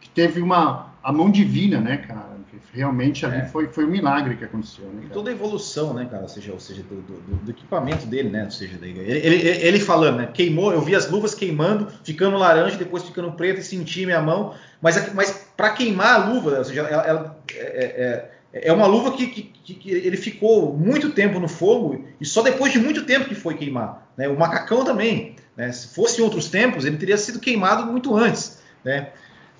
que 0.00 0.08
teve 0.08 0.40
uma 0.40 0.92
a 1.02 1.12
mão 1.12 1.30
divina, 1.30 1.80
né, 1.80 1.98
cara, 1.98 2.34
realmente 2.74 3.24
ali 3.24 3.36
é. 3.36 3.44
foi, 3.44 3.68
foi 3.68 3.84
um 3.84 3.90
milagre 3.90 4.36
que 4.36 4.44
aconteceu. 4.44 4.84
Né, 4.86 5.02
e 5.06 5.08
toda 5.08 5.30
a 5.30 5.32
evolução, 5.32 5.94
né, 5.94 6.06
cara? 6.10 6.22
Ou 6.22 6.28
seja, 6.28 6.52
ou 6.52 6.60
seja 6.60 6.82
do, 6.82 7.00
do, 7.02 7.36
do 7.36 7.50
equipamento 7.50 8.06
dele, 8.06 8.28
né? 8.28 8.44
Ou 8.44 8.50
seja, 8.50 8.76
ele, 8.82 8.98
ele, 8.98 9.48
ele, 9.48 9.80
falando, 9.80 10.16
né? 10.16 10.28
Queimou, 10.32 10.72
eu 10.72 10.80
vi 10.80 10.94
as 10.94 11.08
luvas 11.08 11.34
queimando, 11.34 11.88
ficando 12.02 12.36
laranja, 12.36 12.76
depois 12.76 13.04
ficando 13.04 13.32
preto 13.32 13.60
e 13.60 13.62
senti 13.62 14.04
minha 14.04 14.20
mão. 14.20 14.54
Mas, 14.82 15.12
mas 15.14 15.48
para 15.56 15.70
queimar 15.70 16.14
a 16.14 16.26
luva, 16.26 16.58
ou 16.58 16.64
seja, 16.64 16.82
ela, 16.82 17.02
ela 17.02 17.38
é, 17.54 18.30
é, 18.52 18.68
é, 18.68 18.72
uma 18.72 18.86
luva 18.86 19.12
que, 19.12 19.28
que, 19.28 19.53
que, 19.72 19.90
ele 19.90 20.16
ficou 20.16 20.76
muito 20.76 21.10
tempo 21.10 21.40
no 21.40 21.48
fogo 21.48 22.04
e 22.20 22.26
só 22.26 22.42
depois 22.42 22.72
de 22.72 22.78
muito 22.78 23.04
tempo 23.04 23.28
que 23.28 23.34
foi 23.34 23.54
queimar. 23.54 24.06
Né? 24.16 24.28
O 24.28 24.38
macacão 24.38 24.84
também. 24.84 25.36
Né? 25.56 25.72
Se 25.72 25.94
fosse 25.94 26.20
em 26.20 26.24
outros 26.24 26.48
tempos, 26.48 26.84
ele 26.84 26.96
teria 26.96 27.16
sido 27.16 27.40
queimado 27.40 27.90
muito 27.90 28.14
antes. 28.14 28.62
Né? 28.84 29.08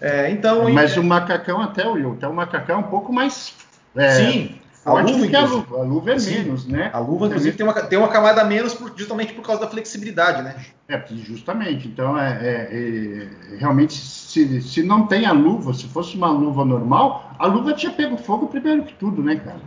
É, 0.01 0.31
então, 0.31 0.71
Mas 0.71 0.93
e... 0.93 0.99
o 0.99 1.05
macacão 1.05 1.63
até 1.63 1.87
o 1.89 2.13
até 2.13 2.29
o 2.29 2.35
macacão 2.35 2.77
é 2.77 2.79
um 2.81 2.91
pouco 2.91 3.13
mais 3.13 3.55
é, 3.97 4.11
Sim, 4.11 4.55
a 4.85 5.01
luva, 5.01 5.27
que 5.27 5.37
a 5.37 5.45
luva. 5.47 5.79
A 5.79 5.83
luva 5.83 6.13
é 6.13 6.19
Sim, 6.19 6.39
menos, 6.39 6.67
né? 6.67 6.91
A 6.93 6.99
luva, 6.99 7.27
inclusive, 7.27 7.57
tem 7.57 7.65
uma, 7.65 7.73
tem 7.73 7.99
uma 7.99 8.09
camada 8.09 8.43
a 8.43 8.45
menos 8.45 8.75
por, 8.75 8.93
justamente 8.95 9.33
por 9.33 9.43
causa 9.43 9.63
da 9.63 9.69
flexibilidade, 9.69 10.43
né? 10.43 10.57
É, 10.89 11.03
justamente. 11.09 11.89
Então, 11.89 12.19
é, 12.19 12.39
é, 12.43 12.69
é, 12.73 13.57
realmente, 13.57 13.95
se, 13.95 14.61
se 14.61 14.83
não 14.83 15.07
tem 15.07 15.25
a 15.25 15.33
luva, 15.33 15.73
se 15.73 15.87
fosse 15.87 16.17
uma 16.17 16.31
luva 16.31 16.65
normal, 16.65 17.35
a 17.39 17.47
luva 17.47 17.73
tinha 17.73 17.93
pego 17.93 18.17
fogo 18.19 18.49
primeiro 18.49 18.83
que 18.83 18.93
tudo, 18.95 19.23
né, 19.23 19.37
cara? 19.37 19.61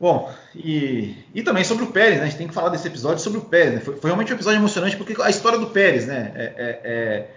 Bom, 0.00 0.32
e, 0.54 1.16
e 1.34 1.42
também 1.42 1.64
sobre 1.64 1.84
o 1.84 1.88
Pérez, 1.88 2.18
né? 2.18 2.22
A 2.22 2.26
gente 2.26 2.38
tem 2.38 2.48
que 2.48 2.54
falar 2.54 2.68
desse 2.68 2.86
episódio 2.86 3.22
sobre 3.22 3.38
o 3.38 3.44
Pérez. 3.44 3.74
Né? 3.74 3.80
Foi, 3.80 3.96
foi 3.96 4.10
realmente 4.10 4.32
um 4.32 4.36
episódio 4.36 4.58
emocionante 4.58 4.96
porque 4.96 5.20
a 5.20 5.30
história 5.30 5.58
do 5.58 5.66
Pérez, 5.68 6.06
né? 6.06 6.32
É, 6.34 6.44
é, 6.44 6.80
é 6.84 7.28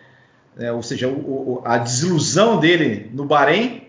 é, 0.57 0.71
ou 0.71 0.83
seja, 0.83 1.07
o, 1.07 1.59
o, 1.59 1.61
a 1.63 1.77
desilusão 1.77 2.59
dele 2.59 3.09
no 3.13 3.25
Bahrein, 3.25 3.87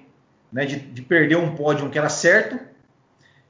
né, 0.53 0.65
de, 0.65 0.79
de, 0.79 1.03
perder 1.03 1.37
um 1.37 1.55
pódio 1.55 1.89
que 1.91 1.99
era 1.99 2.09
certo, 2.09 2.59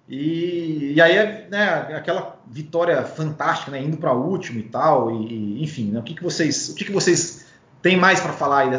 e, 0.08 0.94
e 0.94 1.00
aí 1.00 1.48
né, 1.48 1.64
aquela 1.94 2.40
vitória 2.46 3.02
fantástica, 3.04 3.70
né, 3.70 3.82
indo 3.82 3.96
para 3.96 4.12
o 4.12 4.28
último 4.28 4.58
e 4.60 4.64
tal, 4.64 5.10
e, 5.10 5.62
enfim, 5.62 5.90
né, 5.90 6.00
o 6.00 6.02
que, 6.02 6.14
que 6.14 6.22
vocês, 6.22 6.70
o 6.70 6.74
que, 6.74 6.84
que 6.84 6.92
vocês 6.92 7.41
têm 7.82 7.96
mais 7.96 8.20
para 8.20 8.32
falar 8.32 8.60
aí 8.60 8.70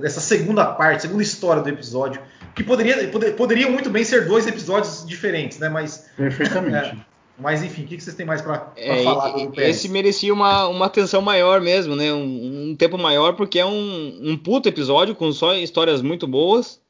dessa 0.00 0.20
segunda 0.20 0.66
parte, 0.66 1.02
segunda 1.02 1.22
história 1.22 1.62
do 1.62 1.68
episódio, 1.68 2.20
que 2.54 2.62
poderia, 2.62 3.08
poder, 3.08 3.32
poderia 3.32 3.70
muito 3.70 3.90
bem 3.90 4.04
ser 4.04 4.26
dois 4.26 4.46
episódios 4.46 5.04
diferentes, 5.06 5.58
né, 5.58 5.68
mas 5.68 6.08
perfeitamente. 6.16 6.90
É, 6.90 6.96
mas 7.38 7.64
enfim, 7.64 7.82
o 7.82 7.86
que 7.86 8.00
vocês 8.00 8.14
têm 8.14 8.24
mais 8.24 8.40
para 8.40 8.72
é, 8.76 9.02
falar 9.02 9.30
do 9.30 9.50
Pérez? 9.50 9.76
Esse 9.76 9.88
merecia 9.88 10.32
uma, 10.32 10.68
uma 10.68 10.86
atenção 10.86 11.20
maior 11.20 11.60
mesmo, 11.60 11.96
né? 11.96 12.12
Um, 12.12 12.70
um, 12.70 12.76
tempo 12.76 12.96
maior, 12.96 13.34
porque 13.34 13.58
é 13.58 13.66
um, 13.66 14.20
um 14.22 14.36
puto 14.36 14.68
episódio 14.68 15.16
com 15.16 15.32
só 15.32 15.54
histórias 15.56 16.00
muito 16.00 16.28
boas. 16.28 16.80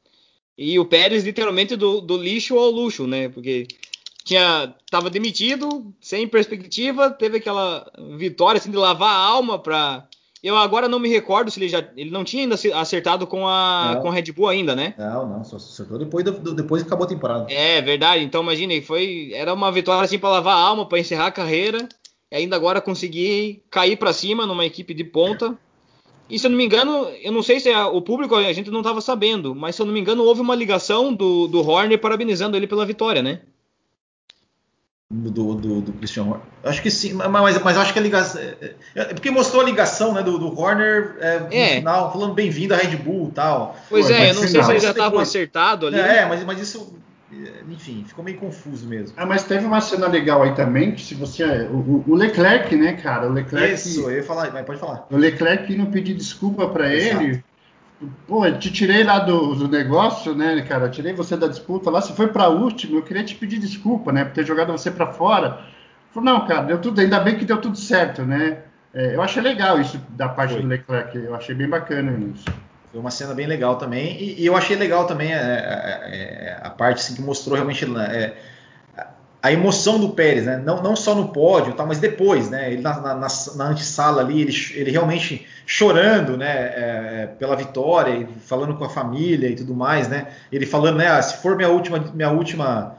E 0.55 0.77
o 0.77 0.85
Pérez 0.85 1.23
literalmente 1.23 1.75
do, 1.75 1.99
do 1.99 2.15
lixo 2.15 2.57
ao 2.59 2.69
luxo, 2.69 3.07
né? 3.07 3.27
Porque 3.27 3.67
tinha 4.23 4.73
tava 4.89 5.09
demitido, 5.09 5.91
sem 5.99 6.27
perspectiva, 6.27 7.09
teve 7.09 7.37
aquela 7.37 7.91
vitória 8.15 8.59
assim 8.59 8.71
de 8.71 8.77
lavar 8.77 9.09
a 9.09 9.25
alma 9.25 9.57
para 9.57 10.07
eu 10.45 10.55
agora 10.55 10.87
não 10.87 10.99
me 10.99 11.09
recordo 11.09 11.49
se 11.49 11.59
ele 11.59 11.67
já. 11.67 11.83
Ele 11.97 12.11
não 12.11 12.23
tinha 12.23 12.43
ainda 12.43 12.55
acertado 12.79 13.25
com 13.25 13.47
a, 13.47 13.97
com 13.99 14.09
a 14.09 14.13
Red 14.13 14.31
Bull 14.31 14.47
ainda, 14.47 14.75
né? 14.75 14.93
Não, 14.95 15.27
não, 15.27 15.43
só 15.43 15.55
acertou 15.55 15.97
depois, 15.97 16.23
do, 16.23 16.53
depois 16.53 16.83
que 16.83 16.87
acabou 16.87 17.05
a 17.05 17.09
temporada. 17.09 17.51
É 17.51 17.81
verdade. 17.81 18.23
Então 18.23 18.43
imagine, 18.43 18.79
foi. 18.81 19.31
Era 19.33 19.53
uma 19.53 19.71
vitória 19.71 20.03
assim 20.03 20.19
para 20.19 20.29
lavar 20.29 20.55
a 20.55 20.59
alma, 20.59 20.85
para 20.85 20.99
encerrar 20.99 21.27
a 21.27 21.31
carreira. 21.31 21.89
E 22.31 22.35
ainda 22.35 22.55
agora 22.55 22.79
conseguir 22.79 23.63
cair 23.71 23.97
para 23.97 24.13
cima 24.13 24.45
numa 24.45 24.65
equipe 24.65 24.93
de 24.93 25.03
ponta. 25.03 25.57
E 26.29 26.37
se 26.37 26.45
eu 26.45 26.51
não 26.51 26.57
me 26.57 26.65
engano, 26.65 27.07
eu 27.23 27.31
não 27.31 27.41
sei 27.41 27.59
se 27.59 27.69
é, 27.69 27.83
o 27.83 28.01
público 28.01 28.35
a 28.35 28.53
gente 28.53 28.69
não 28.69 28.81
estava 28.81 29.01
sabendo, 29.01 29.55
mas 29.55 29.75
se 29.75 29.81
eu 29.81 29.85
não 29.85 29.93
me 29.93 29.99
engano, 29.99 30.23
houve 30.23 30.41
uma 30.41 30.55
ligação 30.55 31.13
do, 31.13 31.47
do 31.47 31.67
Horner 31.67 31.99
parabenizando 31.99 32.57
ele 32.57 32.67
pela 32.67 32.85
vitória, 32.85 33.21
né? 33.21 33.41
Do, 35.11 35.53
do, 35.53 35.81
do 35.81 35.93
Christian 35.93 36.23
Horner. 36.23 36.41
Acho 36.63 36.81
que 36.81 36.89
sim, 36.89 37.13
mas, 37.13 37.61
mas 37.61 37.77
acho 37.77 37.93
que 37.93 37.99
a 37.99 38.01
ligação. 38.01 38.41
É, 38.41 38.55
é, 38.61 38.75
é, 38.95 39.03
porque 39.05 39.29
mostrou 39.29 39.61
a 39.61 39.65
ligação 39.65 40.13
né, 40.13 40.23
do, 40.23 40.39
do 40.39 40.59
Horner 40.59 41.15
é, 41.19 41.39
no 41.39 41.53
é. 41.53 41.75
final, 41.75 42.11
falando 42.11 42.33
bem-vindo 42.33 42.73
à 42.73 42.77
Red 42.77 42.95
Bull 42.97 43.29
e 43.29 43.31
tal. 43.31 43.77
Pois 43.87 44.07
Pô, 44.07 44.13
é, 44.13 44.31
eu 44.31 44.35
não 44.35 44.41
sei 44.41 44.63
se 44.63 44.71
ele 44.71 44.79
já 44.79 44.91
estava 44.91 45.21
acertado 45.21 45.87
ali. 45.87 45.99
É, 45.99 46.25
mas, 46.25 46.43
mas 46.43 46.59
isso. 46.59 46.95
Enfim, 47.69 48.03
ficou 48.07 48.23
meio 48.23 48.37
confuso 48.37 48.87
mesmo. 48.87 49.13
Ah, 49.17 49.25
mas 49.25 49.43
teve 49.43 49.65
uma 49.65 49.81
cena 49.81 50.07
legal 50.07 50.41
aí 50.41 50.55
também, 50.55 50.93
que 50.93 51.01
se 51.01 51.13
você. 51.13 51.43
O, 51.63 52.03
o 52.07 52.15
Leclerc, 52.15 52.75
né, 52.75 52.93
cara? 52.93 53.27
O 53.27 53.33
Leclerc. 53.33 53.73
Isso, 53.73 54.09
eu 54.09 54.17
ia 54.17 54.23
falar, 54.23 54.51
mas 54.51 54.65
pode 54.65 54.79
falar. 54.79 55.05
O 55.11 55.17
Leclerc 55.17 55.75
não 55.75 55.87
pedir 55.87 56.13
desculpa 56.15 56.67
para 56.67 56.91
ele 56.91 57.43
Pô, 58.27 58.49
te 58.51 58.71
tirei 58.71 59.03
lá 59.03 59.19
do, 59.19 59.55
do, 59.55 59.67
negócio, 59.67 60.35
né, 60.35 60.61
cara? 60.61 60.89
Tirei 60.89 61.13
você 61.13 61.35
da 61.35 61.47
disputa 61.47 61.89
lá. 61.89 62.01
Você 62.01 62.13
foi 62.13 62.27
para 62.27 62.49
último. 62.49 62.97
Eu 62.97 63.03
queria 63.03 63.23
te 63.23 63.35
pedir 63.35 63.59
desculpa, 63.59 64.11
né, 64.11 64.25
por 64.25 64.33
ter 64.33 64.45
jogado 64.45 64.71
você 64.71 64.91
para 64.91 65.07
fora. 65.07 65.61
Falei, 66.11 66.33
não, 66.33 66.47
cara, 66.47 66.63
deu 66.63 66.79
tudo. 66.79 67.01
Ainda 67.01 67.19
bem 67.19 67.37
que 67.37 67.45
deu 67.45 67.57
tudo 67.57 67.77
certo, 67.77 68.23
né? 68.23 68.59
É, 68.93 69.15
eu 69.15 69.21
achei 69.21 69.43
legal 69.43 69.79
isso 69.81 70.01
da 70.09 70.29
parte 70.29 70.53
foi. 70.53 70.61
do 70.61 70.67
Leclerc. 70.67 71.17
Eu 71.17 71.35
achei 71.35 71.53
bem 71.53 71.67
bacana 71.67 72.17
isso. 72.33 72.45
Foi 72.91 73.01
uma 73.01 73.11
cena 73.11 73.33
bem 73.33 73.45
legal 73.45 73.77
também. 73.77 74.15
E, 74.17 74.41
e 74.41 74.45
eu 74.45 74.55
achei 74.55 74.77
legal 74.77 75.05
também 75.05 75.33
a, 75.33 75.37
é, 75.37 75.41
é, 75.41 76.25
é, 76.47 76.59
a 76.63 76.69
parte 76.69 77.01
assim, 77.01 77.15
que 77.15 77.21
mostrou 77.21 77.55
realmente 77.55 77.85
é, 77.97 78.37
a 79.45 79.51
emoção 79.51 79.99
do 79.99 80.09
Pérez, 80.09 80.47
né? 80.47 80.57
Não, 80.57 80.81
não 80.81 80.95
só 80.95 81.13
no 81.13 81.27
pódio, 81.27 81.73
tá, 81.73 81.85
mas 81.85 81.99
depois, 81.99 82.49
né? 82.49 82.73
Ele 82.73 82.81
na, 82.81 82.99
na, 82.99 83.27
na 83.55 83.65
antessala 83.65 84.23
ali, 84.23 84.41
ele, 84.41 84.51
ele 84.73 84.89
realmente 84.89 85.45
chorando, 85.67 86.35
né? 86.35 86.47
É, 86.47 87.29
pela 87.37 87.55
vitória, 87.55 88.27
falando 88.39 88.75
com 88.75 88.83
a 88.83 88.89
família 88.89 89.47
e 89.47 89.55
tudo 89.55 89.75
mais, 89.75 90.07
né? 90.07 90.29
Ele 90.51 90.65
falando, 90.65 90.97
né? 90.97 91.09
Ah, 91.09 91.21
se 91.21 91.43
for 91.43 91.55
minha 91.55 91.69
última, 91.69 91.99
minha 92.15 92.31
última, 92.31 92.95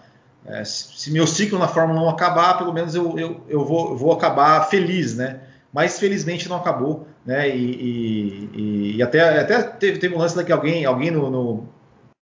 é, 0.46 0.62
se 0.64 1.10
meu 1.10 1.26
ciclo 1.26 1.58
na 1.58 1.66
Fórmula 1.66 2.00
1 2.02 2.10
acabar, 2.10 2.56
pelo 2.56 2.72
menos 2.72 2.94
eu, 2.94 3.18
eu, 3.18 3.40
eu, 3.48 3.64
vou, 3.64 3.90
eu 3.90 3.96
vou 3.96 4.12
acabar 4.12 4.68
feliz, 4.70 5.16
né? 5.16 5.40
Mas 5.72 5.98
felizmente 5.98 6.48
não 6.48 6.58
acabou, 6.58 7.08
né? 7.24 7.48
E, 7.48 8.50
e, 8.54 8.96
e 8.98 9.02
até, 9.02 9.40
até 9.40 9.62
teve, 9.64 9.98
teve 9.98 10.14
um 10.14 10.18
lance 10.18 10.36
daqui 10.36 10.52
alguém, 10.52 10.84
alguém 10.84 11.10
no, 11.10 11.28
no 11.28 11.68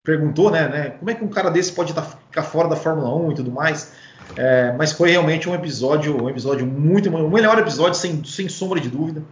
perguntou, 0.02 0.50
né, 0.50 0.68
né? 0.68 0.90
Como 0.90 1.10
é 1.10 1.14
que 1.14 1.24
um 1.24 1.28
cara 1.28 1.50
desse 1.50 1.72
pode 1.72 1.94
tá, 1.94 2.02
ficar 2.02 2.42
fora 2.42 2.68
da 2.68 2.76
Fórmula 2.76 3.14
1 3.14 3.32
e 3.32 3.34
tudo 3.34 3.50
mais? 3.50 3.92
É, 4.36 4.72
mas 4.76 4.92
foi 4.92 5.10
realmente 5.10 5.48
um 5.48 5.54
episódio, 5.54 6.24
um 6.24 6.28
episódio 6.30 6.66
muito, 6.66 7.08
o 7.10 7.30
melhor 7.30 7.58
episódio 7.58 7.98
sem, 7.98 8.24
sem 8.24 8.48
sombra 8.48 8.80
de 8.80 8.88
dúvida. 8.88 9.22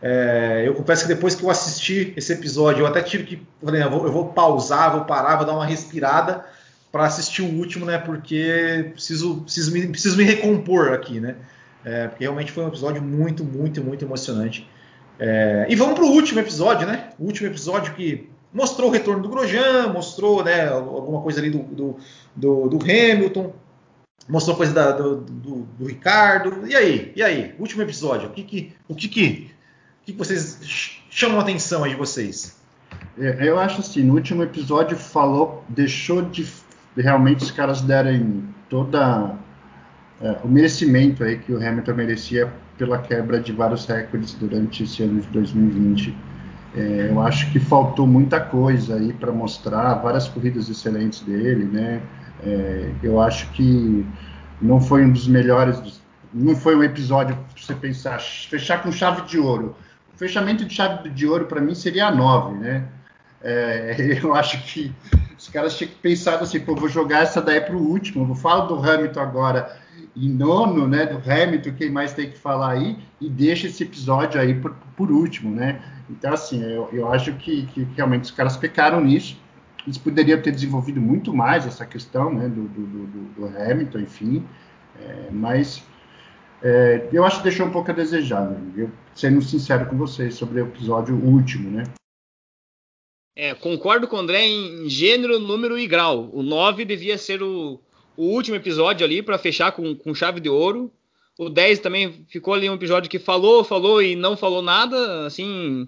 É, 0.00 0.64
eu 0.66 0.74
confesso 0.74 1.02
que 1.02 1.14
depois 1.14 1.34
que 1.34 1.44
eu 1.44 1.50
assisti 1.50 2.12
esse 2.16 2.32
episódio, 2.32 2.82
eu 2.82 2.86
até 2.86 3.00
tive 3.02 3.24
que, 3.24 3.46
falei, 3.64 3.82
eu 3.82 3.90
vou, 3.90 4.06
eu 4.06 4.12
vou 4.12 4.28
pausar, 4.28 4.92
vou 4.92 5.04
parar, 5.04 5.36
vou 5.36 5.46
dar 5.46 5.52
uma 5.52 5.64
respirada 5.64 6.44
para 6.90 7.04
assistir 7.04 7.42
o 7.42 7.58
último, 7.58 7.86
né? 7.86 7.98
Porque 7.98 8.90
preciso, 8.92 9.42
preciso, 9.42 9.72
me, 9.72 9.86
preciso 9.86 10.16
me 10.16 10.24
recompor 10.24 10.92
aqui, 10.92 11.20
né? 11.20 11.36
É, 11.84 12.08
porque 12.08 12.24
realmente 12.24 12.50
foi 12.50 12.64
um 12.64 12.68
episódio 12.68 13.00
muito, 13.00 13.44
muito, 13.44 13.82
muito 13.82 14.04
emocionante. 14.04 14.68
É, 15.18 15.66
e 15.68 15.76
vamos 15.76 15.94
para 15.94 16.04
o 16.04 16.10
último 16.10 16.40
episódio, 16.40 16.86
né? 16.86 17.10
O 17.18 17.24
último 17.24 17.48
episódio 17.48 17.94
que 17.94 18.28
mostrou 18.52 18.90
o 18.90 18.92
retorno 18.92 19.22
do 19.22 19.28
Grosjean, 19.28 19.88
mostrou 19.88 20.44
né, 20.44 20.68
alguma 20.68 21.22
coisa 21.22 21.40
ali 21.40 21.48
do, 21.48 21.62
do, 21.62 21.96
do, 22.36 22.68
do 22.68 22.78
Hamilton, 22.82 23.52
mostrou 24.28 24.56
coisa 24.56 24.72
da, 24.72 24.92
do, 24.92 25.16
do, 25.16 25.68
do, 25.78 25.86
Ricardo. 25.86 26.66
E 26.66 26.74
aí? 26.74 27.12
E 27.14 27.22
aí? 27.22 27.54
Último 27.58 27.82
episódio. 27.82 28.28
O 28.28 28.32
que 28.32 28.42
que, 28.42 28.72
o 28.88 28.94
que, 28.94 29.08
que, 29.08 29.50
o 30.02 30.04
que, 30.06 30.12
que 30.12 30.18
vocês 30.18 30.98
chamam 31.10 31.38
a 31.38 31.42
atenção 31.42 31.84
aí 31.84 31.90
de 31.90 31.96
vocês? 31.96 32.56
É, 33.18 33.48
eu 33.48 33.58
acho 33.58 33.80
assim, 33.80 34.02
no 34.02 34.14
último 34.14 34.42
episódio 34.42 34.96
falou, 34.96 35.64
deixou 35.68 36.22
de 36.22 36.46
realmente 36.96 37.42
os 37.42 37.50
caras 37.50 37.80
derem 37.80 38.44
toda 38.68 39.36
é, 40.20 40.38
o 40.44 40.48
merecimento 40.48 41.24
aí 41.24 41.38
que 41.38 41.52
o 41.52 41.56
Hamilton 41.56 41.94
merecia 41.94 42.52
pela 42.78 42.98
quebra 42.98 43.40
de 43.40 43.52
vários 43.52 43.84
recordes 43.86 44.34
durante 44.34 44.84
esse 44.84 45.02
ano 45.02 45.20
de 45.20 45.28
2020. 45.28 46.16
É, 46.74 47.08
eu 47.10 47.20
acho 47.20 47.50
que 47.52 47.60
faltou 47.60 48.06
muita 48.06 48.40
coisa 48.40 48.96
aí 48.96 49.12
para 49.12 49.30
mostrar 49.30 49.94
várias 49.94 50.26
corridas 50.28 50.68
excelentes 50.68 51.20
dele, 51.20 51.64
né? 51.64 52.00
É, 52.44 52.92
eu 53.02 53.20
acho 53.20 53.50
que 53.52 54.06
não 54.60 54.80
foi 54.80 55.04
um 55.04 55.12
dos 55.12 55.28
melhores, 55.28 56.00
não 56.32 56.56
foi 56.56 56.76
um 56.76 56.82
episódio 56.82 57.36
para 57.36 57.62
você 57.62 57.74
pensar, 57.74 58.20
fechar 58.20 58.82
com 58.82 58.90
chave 58.90 59.22
de 59.22 59.38
ouro. 59.38 59.76
O 60.14 60.18
fechamento 60.18 60.64
de 60.64 60.74
chave 60.74 61.08
de 61.10 61.26
ouro 61.26 61.46
para 61.46 61.60
mim 61.60 61.74
seria 61.74 62.06
a 62.06 62.10
9, 62.14 62.58
né? 62.58 62.88
É, 63.42 64.18
eu 64.22 64.34
acho 64.34 64.62
que 64.64 64.92
os 65.36 65.48
caras 65.48 65.76
tinham 65.76 65.90
que 65.90 65.98
pensar 65.98 66.36
assim, 66.36 66.60
pô, 66.60 66.74
vou 66.74 66.88
jogar 66.88 67.22
essa 67.22 67.40
daí 67.40 67.60
para 67.60 67.76
o 67.76 67.80
último, 67.80 68.24
vou 68.24 68.36
falar 68.36 68.66
do 68.66 68.74
Hamilton 68.74 69.20
agora 69.20 69.82
em 70.16 70.28
nono, 70.28 70.86
né, 70.86 71.06
do 71.06 71.18
Hamilton, 71.18 71.72
quem 71.72 71.90
mais 71.90 72.12
tem 72.12 72.30
que 72.30 72.38
falar 72.38 72.72
aí, 72.72 72.98
e 73.20 73.28
deixa 73.28 73.66
esse 73.66 73.82
episódio 73.82 74.40
aí 74.40 74.54
por, 74.54 74.74
por 74.96 75.10
último, 75.10 75.54
né? 75.54 75.80
Então, 76.10 76.32
assim, 76.32 76.62
eu, 76.62 76.88
eu 76.92 77.10
acho 77.10 77.32
que, 77.34 77.66
que 77.66 77.86
realmente 77.96 78.24
os 78.24 78.30
caras 78.30 78.56
pecaram 78.56 79.00
nisso, 79.00 79.36
eles 79.86 79.98
poderiam 79.98 80.40
ter 80.40 80.52
desenvolvido 80.52 81.00
muito 81.00 81.34
mais 81.34 81.66
essa 81.66 81.84
questão 81.84 82.32
né, 82.32 82.48
do, 82.48 82.68
do, 82.68 82.86
do, 82.86 83.06
do 83.34 83.46
Hamilton, 83.46 83.98
enfim, 84.00 84.46
é, 85.00 85.30
mas 85.30 85.84
é, 86.62 87.08
eu 87.12 87.24
acho 87.24 87.38
que 87.38 87.44
deixou 87.44 87.66
um 87.66 87.70
pouco 87.70 87.90
a 87.90 87.94
desejar, 87.94 88.48
né? 88.48 88.60
eu, 88.76 88.90
sendo 89.14 89.42
sincero 89.42 89.86
com 89.86 89.96
vocês 89.96 90.34
sobre 90.34 90.60
o 90.60 90.66
episódio 90.66 91.16
último, 91.16 91.70
né? 91.70 91.84
É, 93.34 93.54
concordo 93.54 94.06
com 94.06 94.16
o 94.16 94.18
André 94.20 94.46
em 94.46 94.88
gênero, 94.88 95.38
número 95.38 95.78
e 95.78 95.86
grau. 95.86 96.30
O 96.32 96.42
9 96.42 96.84
devia 96.84 97.16
ser 97.16 97.42
o, 97.42 97.80
o 98.16 98.24
último 98.26 98.56
episódio 98.56 99.04
ali 99.04 99.22
para 99.22 99.38
fechar 99.38 99.72
com, 99.72 99.94
com 99.96 100.14
chave 100.14 100.38
de 100.38 100.50
ouro. 100.50 100.92
O 101.38 101.48
10 101.48 101.78
também 101.78 102.26
ficou 102.28 102.52
ali 102.52 102.68
um 102.68 102.74
episódio 102.74 103.10
que 103.10 103.18
falou, 103.18 103.64
falou 103.64 104.02
e 104.02 104.14
não 104.14 104.36
falou 104.36 104.60
nada, 104.60 105.26
assim, 105.26 105.86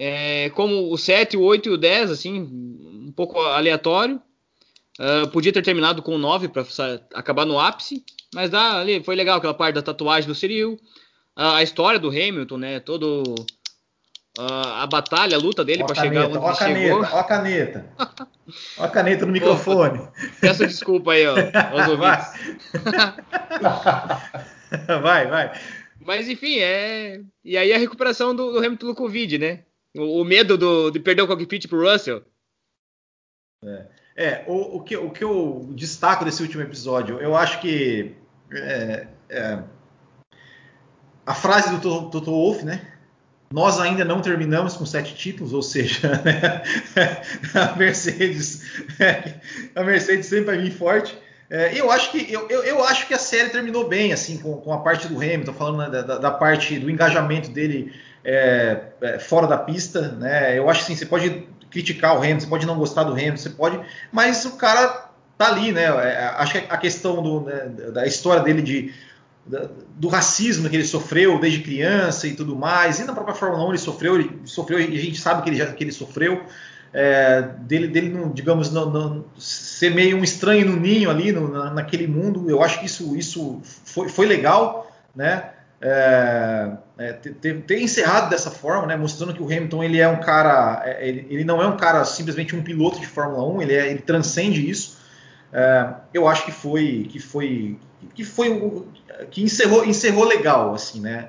é, 0.00 0.48
como 0.50 0.92
o 0.92 0.96
7, 0.96 1.36
o 1.36 1.42
8 1.42 1.68
e 1.68 1.72
o 1.72 1.76
10, 1.76 2.12
assim, 2.12 2.40
um 2.40 3.12
pouco 3.14 3.40
aleatório. 3.40 4.22
Uh, 4.96 5.26
podia 5.28 5.52
ter 5.52 5.62
terminado 5.62 6.02
com 6.02 6.14
o 6.14 6.18
9 6.18 6.48
para 6.48 6.64
acabar 7.14 7.44
no 7.44 7.58
ápice, 7.58 8.04
mas 8.32 8.48
dá, 8.50 8.78
ali, 8.78 9.02
foi 9.02 9.16
legal 9.16 9.38
aquela 9.38 9.54
parte 9.54 9.74
da 9.74 9.82
tatuagem 9.82 10.28
do 10.28 10.34
Cyril, 10.34 10.72
uh, 11.36 11.54
a 11.54 11.62
história 11.62 12.00
do 12.00 12.08
Hamilton, 12.08 12.56
né, 12.58 12.80
todo 12.80 13.22
uh, 14.38 14.68
a 14.76 14.86
batalha, 14.88 15.36
a 15.36 15.40
luta 15.40 15.64
dele 15.64 15.84
para 15.84 15.94
chegar 15.94 16.26
onde 16.26 16.38
ó 16.38 16.48
ele 16.48 16.58
caneta. 16.58 16.94
Ó 16.96 17.18
a 17.18 17.24
caneta, 17.24 17.86
ó 18.76 18.84
a 18.84 18.88
caneta 18.88 19.26
no 19.26 19.30
microfone. 19.32 20.00
Peço 20.40 20.66
desculpa 20.66 21.12
aí, 21.12 21.26
ó, 21.28 21.36
aos 21.70 21.88
ouvintes. 21.94 22.26
vai, 25.00 25.28
vai. 25.28 25.60
Mas 26.04 26.28
enfim, 26.28 26.58
é. 26.58 27.20
E 27.44 27.56
aí 27.56 27.72
a 27.72 27.78
recuperação 27.78 28.34
do, 28.34 28.50
do 28.52 28.58
Hamilton 28.58 28.86
do 28.86 28.94
Covid, 28.96 29.38
né? 29.38 29.60
O, 29.96 30.22
o 30.22 30.24
medo 30.24 30.56
do, 30.56 30.90
de 30.90 31.00
perder 31.00 31.22
o 31.22 31.26
cockpit 31.26 31.66
pro 31.68 31.90
Russell. 31.90 32.24
É, 33.64 33.86
é 34.16 34.44
o, 34.46 34.76
o, 34.76 34.82
que, 34.82 34.96
o 34.96 35.10
que 35.10 35.24
eu 35.24 35.68
destaco 35.72 36.24
desse 36.24 36.42
último 36.42 36.62
episódio, 36.62 37.18
eu 37.20 37.36
acho 37.36 37.60
que 37.60 38.14
é, 38.52 39.08
é, 39.28 39.62
a 41.26 41.34
frase 41.34 41.70
do 41.76 42.10
Toto 42.10 42.30
Wolff, 42.30 42.64
né? 42.64 42.94
Nós 43.50 43.80
ainda 43.80 44.04
não 44.04 44.20
terminamos 44.20 44.76
com 44.76 44.84
sete 44.84 45.14
títulos, 45.14 45.54
ou 45.54 45.62
seja, 45.62 46.08
né? 46.24 47.22
a 47.54 47.76
Mercedes, 47.76 48.62
a 49.74 49.82
Mercedes 49.82 50.26
sempre 50.26 50.56
vai 50.56 50.58
vir 50.58 50.72
forte. 50.72 51.18
É, 51.50 51.78
eu 51.78 51.90
acho 51.90 52.12
que 52.12 52.30
eu, 52.30 52.46
eu, 52.50 52.62
eu, 52.62 52.84
acho 52.84 53.06
que 53.06 53.14
a 53.14 53.18
série 53.18 53.48
terminou 53.48 53.88
bem, 53.88 54.12
assim, 54.12 54.36
com, 54.36 54.58
com 54.58 54.70
a 54.70 54.80
parte 54.80 55.08
do 55.08 55.16
Hamilton, 55.16 55.54
falando 55.54 55.78
né, 55.78 56.02
da, 56.02 56.18
da, 56.18 56.30
parte 56.30 56.78
do 56.78 56.90
engajamento 56.90 57.50
dele 57.50 57.94
é, 58.30 58.80
é, 59.00 59.18
fora 59.18 59.46
da 59.46 59.56
pista, 59.56 60.12
né? 60.12 60.58
Eu 60.58 60.68
acho 60.68 60.82
assim, 60.82 60.94
você 60.94 61.06
pode 61.06 61.48
criticar 61.70 62.14
o 62.14 62.18
Hamilton, 62.18 62.40
você 62.40 62.46
pode 62.46 62.66
não 62.66 62.76
gostar 62.76 63.04
do 63.04 63.12
Hamilton, 63.12 63.36
você 63.38 63.50
pode, 63.50 63.80
mas 64.12 64.44
o 64.44 64.56
cara 64.58 65.08
tá 65.38 65.46
ali, 65.48 65.72
né? 65.72 65.84
É, 65.84 66.34
acho 66.36 66.52
que 66.52 66.66
a 66.68 66.76
questão 66.76 67.22
do, 67.22 67.40
né, 67.40 67.68
da 67.90 68.06
história 68.06 68.42
dele 68.42 68.60
de 68.60 68.94
do 69.96 70.08
racismo 70.08 70.68
que 70.68 70.76
ele 70.76 70.84
sofreu 70.84 71.40
desde 71.40 71.60
criança 71.60 72.26
e 72.26 72.34
tudo 72.34 72.54
mais, 72.54 73.00
e 73.00 73.04
na 73.04 73.14
própria 73.14 73.34
Fórmula 73.34 73.64
1 73.64 73.68
ele 73.70 73.78
sofreu, 73.78 74.14
ele 74.16 74.40
sofreu 74.44 74.78
e 74.78 74.94
a 74.94 75.00
gente 75.00 75.18
sabe 75.18 75.42
que 75.42 75.48
ele, 75.48 75.56
já, 75.56 75.72
que 75.72 75.82
ele 75.82 75.90
sofreu, 75.90 76.44
é, 76.92 77.40
dele, 77.60 77.88
dele 77.88 78.10
não, 78.10 78.30
digamos, 78.30 78.70
não, 78.70 78.90
não, 78.90 79.24
ser 79.38 79.94
meio 79.94 80.18
um 80.18 80.22
estranho 80.22 80.66
no 80.66 80.76
ninho 80.78 81.08
ali, 81.08 81.32
no, 81.32 81.48
na, 81.48 81.70
naquele 81.70 82.06
mundo, 82.06 82.50
eu 82.50 82.62
acho 82.62 82.78
que 82.78 82.84
isso, 82.84 83.16
isso 83.16 83.58
foi, 83.64 84.10
foi 84.10 84.26
legal, 84.26 84.94
né? 85.16 85.50
É, 85.80 86.72
é, 86.98 87.12
ter, 87.12 87.62
ter, 87.62 87.80
encerrado 87.80 88.28
dessa 88.28 88.50
forma, 88.50 88.86
né, 88.86 88.96
mostrando 88.96 89.32
que 89.32 89.40
o 89.40 89.46
Hamilton 89.46 89.84
ele 89.84 90.00
é 90.00 90.08
um 90.08 90.18
cara, 90.18 90.82
é, 90.84 91.08
ele, 91.08 91.26
ele, 91.30 91.44
não 91.44 91.62
é 91.62 91.66
um 91.66 91.76
cara 91.76 92.04
simplesmente 92.04 92.56
um 92.56 92.62
piloto 92.62 92.98
de 92.98 93.06
Fórmula 93.06 93.44
1, 93.44 93.62
ele, 93.62 93.74
é, 93.74 93.90
ele 93.90 94.00
transcende 94.00 94.68
isso. 94.68 94.98
É, 95.52 95.94
eu 96.12 96.26
acho 96.26 96.44
que 96.44 96.50
foi 96.50 97.06
que 97.08 97.20
foi 97.20 97.78
que 98.14 98.24
foi 98.24 98.84
que 99.30 99.42
encerrou 99.42 99.84
encerrou 99.84 100.24
legal 100.24 100.74
assim, 100.74 101.00
né, 101.00 101.28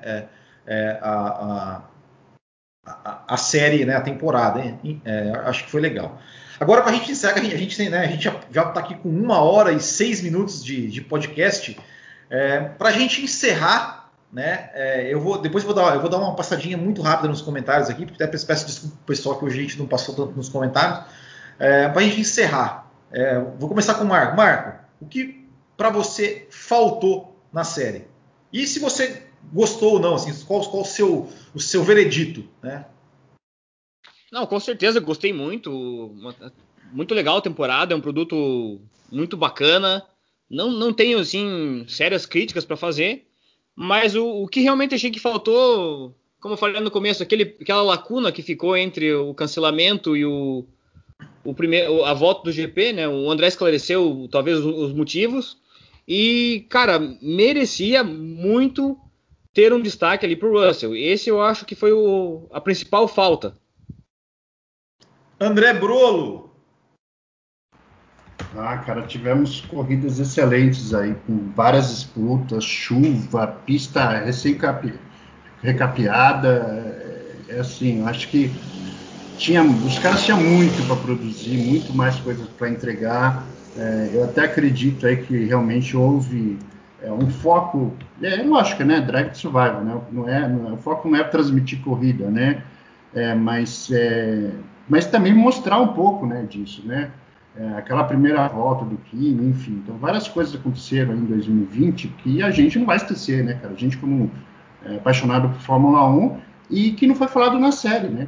é, 0.66 1.00
a, 1.02 1.82
a, 2.86 3.24
a, 3.28 3.38
série, 3.38 3.86
né, 3.86 3.96
a 3.96 4.02
temporada, 4.02 4.62
acho 5.46 5.66
que 5.66 5.72
foi 5.72 5.82
legal. 5.82 6.20
Agora 6.60 6.82
para 6.82 6.92
a 6.92 6.96
gente 6.96 7.12
encerrar, 7.12 7.36
a 7.36 7.42
gente, 7.42 7.56
a 7.56 7.58
gente, 7.58 7.90
né, 7.90 8.00
a 8.00 8.08
gente 8.08 8.24
já 8.24 8.64
está 8.64 8.80
aqui 8.80 8.96
com 8.96 9.10
uma 9.10 9.40
hora 9.40 9.72
e 9.72 9.80
seis 9.80 10.22
minutos 10.22 10.64
de, 10.64 10.88
de 10.88 11.02
podcast. 11.02 11.80
para 12.78 12.90
a 12.90 12.92
gente 12.92 13.24
encerrar 13.24 13.99
né? 14.32 14.70
É, 14.74 15.14
eu 15.14 15.20
vou 15.20 15.42
depois 15.42 15.64
vou 15.64 15.74
dar, 15.74 15.96
eu 15.96 16.02
vou 16.02 16.10
dar 16.10 16.18
uma 16.18 16.36
passadinha 16.36 16.78
muito 16.78 17.02
rápida 17.02 17.28
nos 17.28 17.42
comentários 17.42 17.90
aqui, 17.90 18.06
porque 18.06 18.22
até 18.22 18.38
peço 18.38 18.66
desculpa 18.66 18.96
pro 18.98 19.06
pessoal 19.06 19.38
que 19.38 19.46
hoje 19.46 19.60
a 19.60 19.62
gente 19.62 19.80
não 19.80 19.88
passou 19.88 20.16
tanto 20.16 20.36
nos 20.36 20.50
comentários. 20.50 21.06
É, 21.58 21.90
para 21.90 22.02
a 22.02 22.04
gente 22.04 22.22
encerrar, 22.22 22.92
é, 23.12 23.40
vou 23.58 23.68
começar 23.68 23.96
com 23.96 24.04
o 24.04 24.08
Marco. 24.08 24.38
Marco, 24.38 24.86
o 25.02 25.06
que 25.06 25.48
para 25.76 25.90
você 25.90 26.48
faltou 26.52 27.38
na 27.52 27.64
série? 27.64 28.08
E 28.54 28.66
se 28.68 28.80
você 28.80 29.24
gostou 29.52 29.94
ou 29.94 30.00
não, 30.00 30.16
assim, 30.16 30.34
qual, 30.46 30.62
qual 30.70 30.84
o 30.84 30.86
seu 30.86 31.30
o 31.54 31.60
seu 31.60 31.84
veredito, 31.84 32.48
né? 32.62 32.86
Não, 34.32 34.46
com 34.46 34.60
certeza 34.60 35.00
gostei 35.00 35.34
muito, 35.34 36.16
muito 36.92 37.16
legal 37.16 37.38
a 37.38 37.42
temporada, 37.42 37.94
é 37.94 37.98
um 37.98 38.02
produto 38.02 38.80
muito 39.12 39.36
bacana. 39.36 40.06
Não, 40.50 40.72
não 40.72 40.94
tenho 40.94 41.20
assim 41.20 41.86
sérias 41.88 42.26
críticas 42.26 42.64
para 42.64 42.78
fazer. 42.78 43.29
Mas 43.82 44.14
o, 44.14 44.44
o 44.44 44.48
que 44.50 44.60
realmente 44.60 44.94
achei 44.94 45.10
que 45.10 45.22
faltou, 45.22 46.14
como 46.42 46.56
eu 46.56 46.58
falei 46.58 46.82
no 46.82 46.92
começo, 46.92 47.24
aquele, 47.24 47.56
aquela 47.62 47.82
lacuna 47.82 48.30
que 48.30 48.42
ficou 48.42 48.76
entre 48.76 49.14
o 49.14 49.34
cancelamento 49.34 50.18
e 50.18 50.26
o, 50.26 50.66
o 51.46 51.54
primeiro, 51.54 52.04
a 52.04 52.14
volta 52.14 52.44
do 52.44 52.52
GP, 52.52 52.92
né? 52.92 53.08
O 53.08 53.32
André 53.32 53.48
esclareceu 53.48 54.28
talvez 54.30 54.60
os, 54.60 54.66
os 54.66 54.94
motivos. 54.94 55.58
E, 56.06 56.66
cara, 56.68 57.00
merecia 57.22 58.04
muito 58.04 59.00
ter 59.54 59.72
um 59.72 59.82
destaque 59.82 60.26
ali 60.26 60.36
para 60.36 60.50
o 60.50 60.60
Russell. 60.60 60.94
Esse 60.94 61.30
eu 61.30 61.42
acho 61.42 61.66
que 61.66 61.74
foi 61.74 61.94
o, 61.94 62.48
a 62.52 62.60
principal 62.60 63.08
falta. 63.08 63.58
André 65.40 65.72
Brolo, 65.72 66.49
ah, 68.58 68.78
cara, 68.78 69.04
tivemos 69.04 69.62
corridas 69.62 70.20
excelentes 70.20 70.94
aí, 70.94 71.16
com 71.28 71.52
várias 71.56 71.90
disputas, 71.90 72.64
chuva, 72.64 73.48
pista 73.66 74.20
recém-recapeada. 74.20 76.50
É, 77.50 77.56
é 77.56 77.60
assim, 77.60 78.06
acho 78.08 78.30
que 78.30 78.52
tinha, 79.38 79.64
os 79.64 80.00
caras 80.00 80.24
tinham 80.24 80.42
muito 80.42 80.86
para 80.86 80.96
produzir, 80.96 81.58
muito 81.58 81.94
mais 81.94 82.20
coisas 82.20 82.48
para 82.58 82.70
entregar. 82.70 83.46
É, 83.78 84.10
eu 84.14 84.24
até 84.24 84.46
acredito 84.46 85.06
aí 85.06 85.18
que 85.18 85.46
realmente 85.46 85.96
houve 85.96 86.58
é, 87.02 87.12
um 87.12 87.30
foco, 87.30 87.94
é 88.22 88.42
lógico, 88.44 88.84
né? 88.84 89.00
Drive 89.00 89.30
to 89.30 89.38
Survival, 89.38 89.84
né? 89.84 90.02
Não 90.12 90.28
é, 90.28 90.48
não 90.48 90.70
é, 90.70 90.74
o 90.74 90.78
foco 90.78 91.08
não 91.08 91.18
é 91.18 91.24
transmitir 91.24 91.82
corrida, 91.82 92.30
né? 92.30 92.64
É, 93.14 93.34
mas, 93.34 93.90
é, 93.92 94.52
mas 94.88 95.06
também 95.06 95.34
mostrar 95.34 95.80
um 95.80 95.90
pouco, 95.90 96.26
né, 96.26 96.46
disso, 96.48 96.84
né? 96.86 97.10
É, 97.56 97.78
aquela 97.78 98.04
primeira 98.04 98.48
volta 98.48 98.86
do 98.86 98.98
Kimi, 98.98 99.50
enfim. 99.50 99.82
Então, 99.84 99.98
várias 99.98 100.28
coisas 100.28 100.56
aconteceram 100.56 101.16
em 101.16 101.26
2020 101.26 102.08
que 102.20 102.44
a 102.44 102.52
gente 102.52 102.78
não 102.78 102.86
vai 102.86 102.98
esquecer, 102.98 103.44
né, 103.44 103.56
cara? 103.56 103.74
A 103.74 103.78
gente, 103.78 103.98
como 103.98 104.32
é, 104.86 104.96
apaixonado 104.96 105.50
por 105.50 105.60
Fórmula 105.60 106.08
1, 106.10 106.38
e 106.70 106.92
que 106.92 107.08
não 107.08 107.16
foi 107.16 107.28
falado 107.28 107.58
na 107.60 107.72
série, 107.72 108.08
né? 108.08 108.28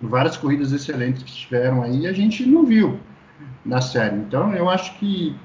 Várias 0.00 0.36
corridas 0.36 0.72
excelentes 0.72 1.22
que 1.22 1.32
tiveram 1.32 1.82
aí 1.82 2.06
a 2.06 2.12
gente 2.12 2.46
não 2.46 2.64
viu 2.64 2.98
na 3.64 3.80
série. 3.80 4.16
Então, 4.16 4.54
eu 4.54 4.68
acho 4.70 4.98
que 4.98 5.36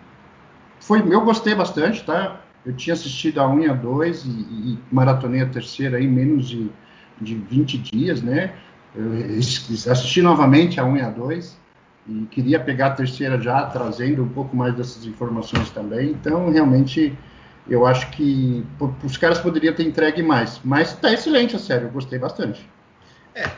foi. 0.79 1.01
Eu 1.01 1.21
gostei 1.21 1.53
bastante, 1.53 2.03
tá? 2.05 2.41
Eu 2.65 2.73
tinha 2.73 2.93
assistido 2.93 3.39
a 3.39 3.47
1 3.47 3.59
e 3.59 3.69
a 3.69 3.73
2 3.73 4.25
e, 4.25 4.29
e 4.29 4.79
maratonei 4.91 5.41
a 5.41 5.49
terceira 5.49 6.01
em 6.01 6.07
menos 6.07 6.47
de, 6.47 6.71
de 7.19 7.35
20 7.35 7.77
dias, 7.79 8.21
né? 8.21 8.53
Eu 8.95 9.11
assisti 9.91 10.21
novamente 10.21 10.79
a 10.79 10.85
1 10.85 10.97
e 10.97 11.01
a 11.01 11.09
2 11.09 11.64
e 12.07 12.25
queria 12.27 12.59
pegar 12.59 12.87
a 12.87 12.91
terceira 12.91 13.39
já, 13.41 13.63
trazendo 13.65 14.23
um 14.23 14.29
pouco 14.29 14.55
mais 14.55 14.75
dessas 14.75 15.05
informações 15.05 15.69
também. 15.71 16.11
Então, 16.11 16.51
realmente, 16.51 17.17
eu 17.67 17.85
acho 17.85 18.09
que 18.11 18.63
os 19.03 19.17
caras 19.17 19.39
poderiam 19.39 19.73
ter 19.73 19.83
entregue 19.83 20.21
mais. 20.21 20.59
Mas 20.63 20.91
está 20.93 21.11
excelente 21.11 21.55
a 21.55 21.59
série, 21.59 21.85
eu 21.85 21.89
gostei 21.89 22.19
bastante. 22.19 22.67
É, 23.33 23.49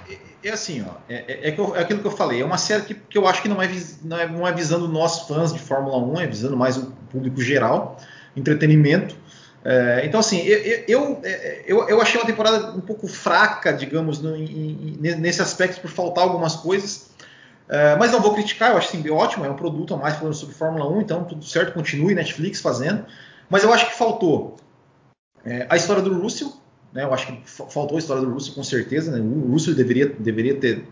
é 0.43 0.49
assim, 0.49 0.83
ó, 0.87 0.93
é, 1.09 1.49
é, 1.49 1.49
é, 1.49 1.79
aquilo 1.79 1.99
que 1.99 2.07
eu 2.07 2.11
falei, 2.11 2.41
é 2.41 2.45
uma 2.45 2.57
série 2.57 2.83
que, 2.83 2.93
que 2.95 3.17
eu 3.17 3.27
acho 3.27 3.41
que 3.41 3.49
não 3.49 3.61
é, 3.61 3.69
não, 4.03 4.17
é, 4.17 4.27
não 4.27 4.47
é 4.47 4.51
visando 4.51 4.87
nós 4.87 5.27
fãs 5.27 5.53
de 5.53 5.59
Fórmula 5.59 5.97
1, 5.97 6.21
é 6.21 6.27
visando 6.27 6.57
mais 6.57 6.77
o 6.77 6.91
público 7.11 7.41
geral, 7.41 7.97
entretenimento. 8.35 9.15
É, 9.63 10.03
então, 10.05 10.19
assim, 10.19 10.41
eu, 10.43 10.83
eu, 10.87 11.21
eu, 11.65 11.89
eu, 11.89 12.01
achei 12.01 12.19
uma 12.19 12.25
temporada 12.25 12.71
um 12.71 12.79
pouco 12.79 13.07
fraca, 13.07 13.73
digamos, 13.73 14.21
no, 14.21 14.35
em, 14.35 14.97
nesse 14.99 15.41
aspecto, 15.41 15.81
por 15.81 15.89
faltar 15.89 16.23
algumas 16.23 16.55
coisas. 16.55 17.06
Uh, 17.67 17.99
mas 17.99 18.13
não 18.13 18.21
vou 18.21 18.33
criticar, 18.33 18.71
eu 18.71 18.77
acho 18.77 18.91
sim, 18.91 19.09
ótimo, 19.09 19.45
é 19.45 19.49
um 19.49 19.55
produto 19.55 19.93
a 19.93 19.97
mais 19.97 20.15
falando 20.15 20.33
sobre 20.33 20.55
Fórmula 20.55 20.89
1, 20.89 21.01
então 21.01 21.25
tudo 21.25 21.43
certo, 21.43 21.73
continue 21.73 22.15
Netflix 22.15 22.61
fazendo. 22.61 23.05
Mas 23.49 23.63
eu 23.63 23.73
acho 23.73 23.87
que 23.87 23.97
faltou 23.97 24.55
é, 25.45 25.67
a 25.69 25.75
história 25.75 26.01
do 26.01 26.13
Russell, 26.13 26.53
né, 26.93 27.03
eu 27.03 27.13
acho 27.13 27.27
que 27.27 27.41
faltou 27.45 27.97
a 27.97 27.99
história 27.99 28.21
do 28.21 28.31
Russell 28.31 28.53
com 28.53 28.63
certeza, 28.63 29.11
né, 29.11 29.19
o 29.19 29.51
Russell 29.51 29.75
deveria, 29.75 30.07
deveria 30.07 30.55
ter, 30.55 30.87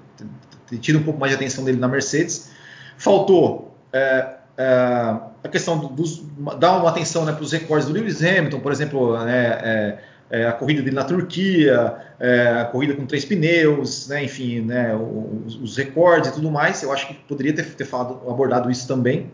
ter, 0.67 0.77
tido 0.77 0.99
um 0.99 1.03
pouco 1.03 1.19
mais 1.19 1.31
de 1.31 1.37
atenção 1.37 1.63
dele 1.63 1.79
na 1.79 1.87
Mercedes. 1.87 2.51
Faltou 2.97 3.73
é, 3.93 4.35
é, 4.57 5.17
a 5.43 5.47
questão 5.49 5.77
dos, 5.93 6.23
dar 6.59 6.77
uma 6.77 6.89
atenção 6.89 7.23
né, 7.23 7.31
para 7.31 7.43
os 7.43 7.53
recordes 7.53 7.87
do 7.87 7.93
Lewis 7.93 8.21
Hamilton, 8.21 8.59
por 8.59 8.71
exemplo, 8.71 9.17
né, 9.23 9.99
é, 10.29 10.47
a 10.47 10.51
corrida 10.51 10.81
dele 10.81 10.95
na 10.95 11.03
Turquia, 11.03 11.97
é, 12.19 12.61
a 12.61 12.65
corrida 12.65 12.95
com 12.95 13.05
três 13.05 13.23
pneus, 13.25 14.07
né, 14.07 14.23
enfim, 14.23 14.61
né, 14.61 14.95
os, 14.95 15.55
os, 15.55 15.77
recordes 15.77 16.29
e 16.29 16.33
tudo 16.33 16.51
mais. 16.51 16.81
Eu 16.81 16.91
acho 16.91 17.07
que 17.07 17.13
poderia 17.13 17.53
ter, 17.53 17.63
ter 17.75 17.85
falado, 17.85 18.29
abordado 18.29 18.71
isso 18.71 18.87
também. 18.87 19.31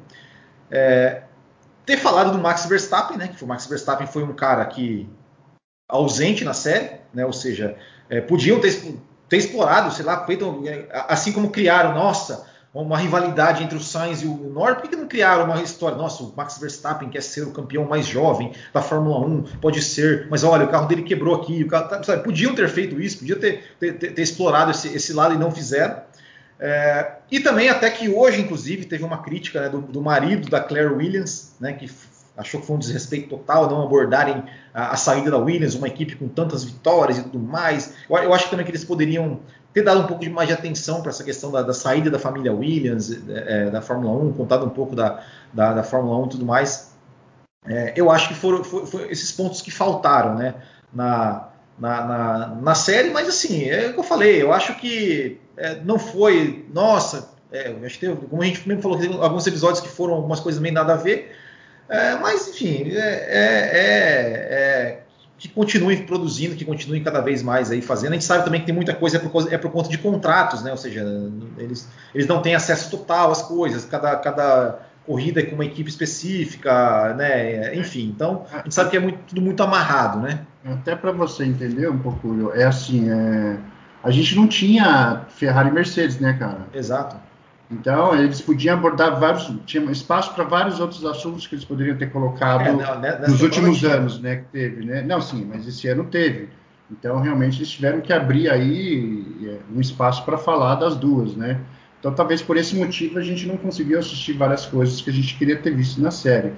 É, 0.70 1.24
ter 1.86 1.98
falado 1.98 2.32
do 2.32 2.40
Max 2.40 2.66
Verstappen, 2.66 3.18
né, 3.18 3.30
que 3.30 3.44
o 3.44 3.48
Max 3.48 3.66
Verstappen 3.66 4.08
foi 4.08 4.24
um 4.24 4.34
cara 4.34 4.66
que 4.66 5.10
ausente 5.88 6.44
na 6.44 6.54
série, 6.54 6.92
né, 7.14 7.26
ou 7.26 7.34
seja, 7.34 7.76
é, 8.10 8.20
podiam 8.22 8.60
ter, 8.60 8.96
ter 9.30 9.38
explorado, 9.38 9.94
sei 9.94 10.06
lá, 10.06 10.26
feito, 10.26 10.64
é, 10.68 10.88
assim 11.08 11.32
como 11.32 11.50
criaram, 11.50 11.94
nossa, 11.94 12.51
uma 12.74 12.98
rivalidade 12.98 13.64
entre 13.64 13.78
o 13.78 13.82
Sainz 13.82 14.22
e 14.22 14.26
o 14.26 14.34
Norris, 14.34 14.78
por 14.80 14.90
que, 14.90 14.96
não 14.96 15.08
criaram 15.08 15.44
uma 15.44 15.62
história? 15.62 15.98
Nossa, 15.98 16.24
o 16.24 16.34
Max 16.36 16.58
Verstappen 16.58 17.10
quer 17.10 17.22
ser 17.22 17.42
o 17.42 17.52
campeão 17.52 17.84
mais 17.84 18.06
jovem 18.06 18.54
da 18.74 18.82
Fórmula 18.82 19.20
1, 19.20 19.44
pode 19.60 19.82
ser, 19.82 20.28
mas 20.30 20.44
olha, 20.44 20.66
o 20.66 20.70
carro 20.70 20.88
dele 20.88 21.02
quebrou 21.02 21.36
aqui, 21.36 21.64
o 21.64 21.68
carro, 21.68 21.90
tá, 21.90 22.02
sabe, 22.02 22.24
podiam 22.24 22.56
ter 22.56 22.70
feito 22.70 23.00
isso, 23.02 23.20
podiam 23.20 23.38
ter, 23.38 23.76
ter, 23.78 23.94
ter, 23.94 24.22
explorado 24.22 24.72
esse, 24.72 24.88
esse, 24.88 25.12
lado 25.12 25.36
e 25.36 25.38
não 25.38 25.52
fizeram. 25.52 25.98
É, 26.58 27.14
e 27.30 27.40
também 27.42 27.70
até 27.70 27.90
que 27.90 28.08
hoje, 28.08 28.40
inclusive, 28.40 28.86
teve 28.86 29.04
uma 29.04 29.18
crítica 29.18 29.62
né, 29.62 29.70
do, 29.70 29.82
do, 29.82 30.02
marido 30.02 30.50
da 30.50 30.62
Claire 30.62 30.94
Williams, 30.94 31.56
né, 31.60 31.74
que 31.74 31.92
achou 32.38 32.62
que 32.62 32.68
foi 32.68 32.76
um 32.78 32.80
desrespeito 32.80 33.28
total 33.28 33.70
não 33.70 33.84
abordarem 33.84 34.44
a, 34.74 34.94
a, 34.94 34.96
saída 34.96 35.32
da 35.32 35.38
Williams, 35.38 35.76
uma 35.76 35.88
equipe 35.88 36.16
com 36.16 36.30
tantas 36.30 36.64
vitórias 36.64 37.18
e 37.18 37.24
tudo 37.24 37.40
mais. 37.40 37.94
Eu, 38.10 38.16
eu 38.18 38.34
acho 38.34 38.50
também 38.50 38.66
que 38.66 38.72
eles 38.72 38.86
poderiam 38.86 39.42
ter 39.74 39.84
dado 39.84 40.02
um 40.02 40.08
pouco 40.08 40.24
de 40.24 40.30
mais 40.30 40.48
de 40.48 40.54
atenção 40.54 41.02
para 41.02 41.12
essa 41.12 41.24
questão 41.24 41.52
da, 41.52 41.62
da, 41.62 41.74
saída 41.74 42.10
da 42.10 42.20
família 42.20 42.54
Williams, 42.54 43.12
é, 43.30 43.70
da 43.70 43.82
Fórmula 43.82 44.24
1, 44.24 44.34
contado 44.34 44.66
um 44.66 44.70
pouco 44.70 44.96
da, 44.96 45.24
da, 45.54 45.74
da 45.74 45.84
Fórmula 45.84 46.18
1 46.20 46.26
e 46.26 46.30
tudo 46.30 46.46
mais. 46.46 46.92
É, 47.66 47.94
eu 47.96 48.10
acho 48.10 48.28
que 48.28 48.34
foram, 48.34 48.64
foram, 48.64 48.86
foram, 48.86 49.06
esses 49.06 49.32
pontos 49.32 49.62
que 49.62 49.72
faltaram 49.72 50.36
né, 50.36 50.56
na, 50.92 51.50
na, 51.78 52.06
na, 52.06 52.48
na, 52.56 52.76
série, 52.76 53.12
mas 53.12 53.30
assim, 53.30 53.70
é 53.70 53.90
o 53.90 53.94
que 53.94 54.00
eu 54.00 54.04
falei, 54.04 54.42
eu 54.42 54.52
acho 54.52 54.76
que 54.76 55.40
é, 55.56 55.76
não 55.84 56.00
foi, 56.00 56.66
nossa, 56.74 57.30
é, 57.52 57.76
acho 57.86 58.00
que 58.00 58.08
teve, 58.08 58.28
como 58.28 58.42
a 58.42 58.46
gente 58.46 58.68
mesmo 58.68 58.82
falou, 58.82 58.98
teve 58.98 59.14
alguns 59.14 59.46
episódios 59.46 59.80
que 59.80 59.90
foram 59.90 60.16
algumas 60.16 60.40
coisas 60.40 60.60
meio 60.60 60.74
nada 60.74 60.94
a 60.94 60.98
ver, 60.98 61.36
é, 61.88 62.16
mas 62.16 62.48
enfim, 62.48 62.90
é, 62.94 62.98
é 62.98 65.04
que 65.42 65.50
continuem 65.50 66.06
produzindo, 66.06 66.56
que 66.56 66.64
continuem 66.64 67.02
cada 67.02 67.20
vez 67.20 67.42
mais 67.42 67.72
aí 67.72 67.82
fazendo. 67.82 68.12
A 68.12 68.14
gente 68.14 68.26
sabe 68.26 68.46
também 68.46 68.60
que 68.60 68.68
tem 68.68 68.76
muita 68.76 68.94
coisa 68.94 69.18
é 69.18 69.20
por, 69.20 69.52
é 69.52 69.58
por 69.58 69.72
conta 69.72 69.90
de 69.90 69.98
contratos, 69.98 70.62
né? 70.62 70.70
Ou 70.70 70.78
seja, 70.78 71.04
eles, 71.58 71.90
eles 72.14 72.28
não 72.28 72.44
têm 72.44 72.54
acesso 72.54 72.92
total 72.92 73.32
às 73.32 73.42
coisas, 73.42 73.84
cada, 73.84 74.16
cada 74.18 74.78
corrida 75.04 75.40
é 75.40 75.44
com 75.44 75.56
uma 75.56 75.66
equipe 75.66 75.90
específica, 75.90 77.16
né? 77.16 77.74
Enfim, 77.76 78.14
então 78.16 78.46
a 78.54 78.58
gente 78.58 78.76
sabe 78.76 78.92
que 78.92 78.98
é 78.98 79.00
muito, 79.00 79.18
tudo 79.30 79.42
muito 79.42 79.64
amarrado, 79.64 80.20
né? 80.20 80.42
Até 80.64 80.96
para 80.96 81.12
você 81.12 81.44
entender 81.44 81.90
um 81.90 81.98
pouco, 81.98 82.52
é 82.54 82.66
assim, 82.66 83.10
é... 83.10 83.58
a 84.04 84.12
gente 84.12 84.36
não 84.36 84.48
tinha 84.48 85.24
Ferrari 85.30 85.70
e 85.70 85.72
Mercedes, 85.72 86.20
né, 86.20 86.34
cara? 86.34 86.68
Exato. 86.72 87.16
Então, 87.72 88.14
eles 88.14 88.42
podiam 88.42 88.76
abordar 88.76 89.18
vários, 89.18 89.52
tinha 89.66 89.84
espaço 89.92 90.34
para 90.34 90.44
vários 90.44 90.80
outros 90.80 91.06
assuntos 91.06 91.48
que 91.48 91.56
eles 91.56 91.64
poderiam 91.64 91.96
ter 91.96 92.12
colocado 92.12 92.68
é, 92.68 92.72
não, 92.74 93.00
né, 93.00 93.18
nos 93.26 93.42
últimos 93.42 93.84
anos, 93.86 94.20
né, 94.20 94.38
que 94.38 94.44
teve, 94.52 94.86
né? 94.86 95.02
Não, 95.02 95.22
sim, 95.22 95.48
mas 95.50 95.66
esse 95.66 95.88
ano 95.88 96.04
teve. 96.04 96.50
Então, 96.92 97.22
realmente, 97.22 97.60
eles 97.60 97.70
tiveram 97.70 98.02
que 98.02 98.12
abrir 98.12 98.50
aí 98.50 99.26
é, 99.44 99.58
um 99.74 99.80
espaço 99.80 100.26
para 100.26 100.38
falar 100.38 100.76
das 100.76 100.98
duas, 100.98 101.36
né? 101.36 101.58
Então, 102.00 102.14
talvez 102.14 102.42
por 102.42 102.58
esse 102.58 102.76
motivo 102.76 103.20
a 103.20 103.22
gente 103.22 103.48
não 103.48 103.56
conseguiu 103.56 104.00
assistir 104.00 104.34
várias 104.34 104.66
coisas 104.66 105.00
que 105.00 105.10
a 105.10 105.14
gente 105.14 105.38
queria 105.38 105.56
ter 105.56 105.74
visto 105.74 106.02
na 106.02 106.12
série. 106.12 106.52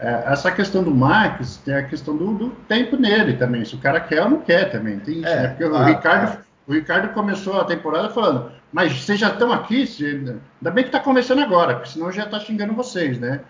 É, 0.00 0.24
essa 0.26 0.50
questão 0.50 0.82
do 0.82 0.90
Max 0.90 1.58
tem 1.64 1.74
a 1.74 1.82
questão 1.82 2.16
do, 2.16 2.34
do, 2.34 2.50
tempo 2.66 2.96
nele 2.96 3.34
também. 3.34 3.64
Se 3.64 3.74
o 3.74 3.78
cara 3.78 4.00
quer 4.00 4.22
ou 4.22 4.30
não 4.30 4.40
quer 4.40 4.70
também. 4.70 4.98
Tem 4.98 5.18
isso, 5.18 5.28
é, 5.28 5.42
né? 5.42 5.48
Porque 5.48 5.64
o 5.64 5.84
Ricardo, 5.84 6.38
o 6.66 6.72
Ricardo 6.72 7.08
começou 7.14 7.60
a 7.60 7.64
temporada 7.64 8.08
falando 8.08 8.50
mas 8.76 8.92
vocês 8.92 9.18
já 9.18 9.30
estão 9.30 9.50
aqui, 9.50 9.88
ainda 10.02 10.70
bem 10.70 10.84
que 10.84 10.90
está 10.90 11.00
começando 11.00 11.38
agora, 11.38 11.76
porque 11.76 11.88
senão 11.88 12.12
já 12.12 12.24
está 12.24 12.38
xingando 12.38 12.74
vocês, 12.74 13.18
né? 13.18 13.40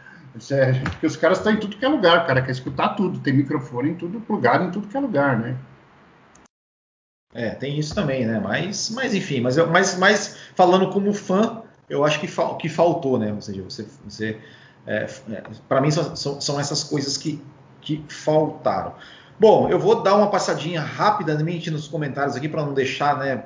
É, 0.52 0.72
porque 0.88 1.04
os 1.04 1.16
caras 1.16 1.38
estão 1.38 1.52
em 1.52 1.58
tudo 1.58 1.76
que 1.76 1.84
é 1.84 1.88
lugar, 1.88 2.22
o 2.22 2.26
cara 2.28 2.40
quer 2.40 2.52
escutar 2.52 2.90
tudo, 2.90 3.18
tem 3.18 3.32
microfone 3.32 3.90
em 3.90 3.94
tudo, 3.96 4.20
plugado 4.20 4.62
em 4.62 4.70
tudo 4.70 4.86
que 4.86 4.96
é 4.96 5.00
lugar, 5.00 5.36
né? 5.36 5.56
É, 7.34 7.50
tem 7.50 7.76
isso 7.76 7.92
também, 7.92 8.24
né? 8.24 8.38
Mas, 8.38 8.88
mas 8.90 9.16
enfim, 9.16 9.40
mas, 9.40 9.56
mas, 9.56 9.98
mas 9.98 10.38
falando 10.54 10.90
como 10.90 11.12
fã, 11.12 11.60
eu 11.90 12.04
acho 12.04 12.20
que, 12.20 12.28
fal, 12.28 12.56
que 12.56 12.68
faltou, 12.68 13.18
né? 13.18 13.32
Ou 13.32 13.40
seja, 13.40 13.64
você, 13.64 13.84
você 14.04 14.40
é, 14.86 15.08
é, 15.28 15.42
para 15.68 15.80
mim 15.80 15.90
são, 15.90 16.14
são, 16.14 16.40
são, 16.40 16.60
essas 16.60 16.84
coisas 16.84 17.16
que, 17.16 17.42
que 17.80 18.04
faltaram. 18.08 18.94
Bom, 19.40 19.68
eu 19.68 19.80
vou 19.80 20.04
dar 20.04 20.14
uma 20.14 20.30
passadinha 20.30 20.80
rapidamente 20.80 21.68
nos 21.68 21.88
comentários 21.88 22.36
aqui 22.36 22.48
para 22.48 22.64
não 22.64 22.72
deixar, 22.72 23.18
né, 23.18 23.44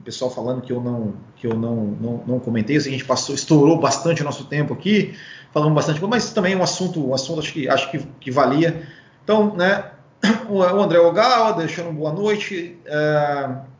o 0.00 0.02
pessoal 0.02 0.30
falando 0.30 0.62
que 0.62 0.72
eu 0.72 0.80
não 0.80 1.14
que 1.36 1.46
eu 1.46 1.54
não, 1.54 1.76
não, 2.00 2.24
não 2.26 2.40
comentei, 2.40 2.76
a 2.76 2.80
gente 2.80 3.04
passou, 3.04 3.34
estourou 3.34 3.78
bastante 3.78 4.22
o 4.22 4.24
nosso 4.24 4.44
tempo 4.44 4.72
aqui, 4.72 5.14
falamos 5.52 5.74
bastante, 5.74 6.02
mas 6.04 6.32
também 6.32 6.54
é 6.54 6.56
um 6.56 6.62
assunto, 6.62 7.08
um 7.08 7.14
assunto 7.14 7.40
acho 7.40 7.52
que 7.52 7.68
acho 7.68 7.90
que, 7.90 7.98
que 8.18 8.30
valia. 8.30 8.86
Então, 9.22 9.54
né, 9.54 9.90
o 10.48 10.62
André 10.62 10.98
Ogawa 10.98 11.52
deixando 11.52 11.92
boa 11.92 12.12
noite. 12.12 12.78
Uh, 12.86 13.70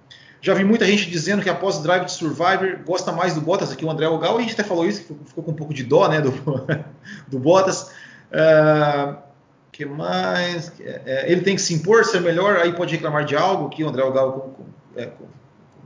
já 0.42 0.54
vi 0.54 0.64
muita 0.64 0.86
gente 0.86 1.10
dizendo 1.10 1.42
que 1.42 1.50
após 1.50 1.76
o 1.76 1.82
Drive 1.82 2.06
de 2.06 2.12
Survivor 2.12 2.78
gosta 2.86 3.12
mais 3.12 3.34
do 3.34 3.42
Bottas 3.42 3.70
aqui, 3.70 3.84
o 3.84 3.90
André 3.90 4.08
Ogawa, 4.08 4.38
a 4.38 4.42
gente 4.42 4.54
até 4.54 4.64
falou 4.64 4.86
isso, 4.86 5.14
ficou 5.26 5.44
com 5.44 5.50
um 5.50 5.54
pouco 5.54 5.74
de 5.74 5.84
dó, 5.84 6.08
né, 6.08 6.20
do, 6.20 6.32
do 7.28 7.38
Bottas. 7.38 7.90
Uh, 8.32 9.16
que 9.70 9.84
mais? 9.84 10.72
É, 10.80 11.30
ele 11.30 11.42
tem 11.42 11.56
que 11.56 11.62
se 11.62 11.74
impor, 11.74 12.04
ser 12.04 12.22
melhor, 12.22 12.56
aí 12.56 12.72
pode 12.72 12.94
reclamar 12.94 13.24
de 13.24 13.36
algo, 13.36 13.68
que 13.68 13.84
o 13.84 13.88
André 13.88 14.02
Ogawa 14.02 14.50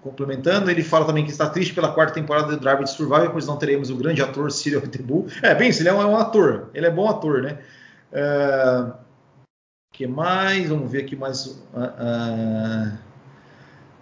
complementando, 0.05 0.71
ele 0.71 0.85
fala 0.85 1.07
também 1.07 1.25
que 1.25 1.31
está 1.31 1.49
triste 1.49 1.73
pela 1.73 1.91
quarta 1.91 2.13
temporada 2.13 2.49
do 2.49 2.61
Drive 2.61 2.85
de 2.85 2.91
Survival, 2.91 3.31
pois 3.31 3.47
não 3.47 3.57
teremos 3.57 3.89
o 3.89 3.97
grande 3.97 4.21
ator 4.21 4.53
Cyril 4.53 4.83
Tebu. 4.83 5.27
É, 5.41 5.55
bem, 5.55 5.71
ele 5.71 5.89
é 5.89 5.95
um, 5.95 6.03
é 6.03 6.05
um, 6.05 6.17
ator, 6.19 6.69
ele 6.75 6.87
é 6.87 6.91
bom 6.91 7.09
ator, 7.09 7.41
né? 7.43 7.59
Uh, 8.13 8.93
que 9.91 10.07
mais? 10.07 10.69
Vamos 10.69 10.93
ver 10.93 11.05
aqui 11.05 11.17
mais. 11.17 11.47
Uh, 11.47 12.93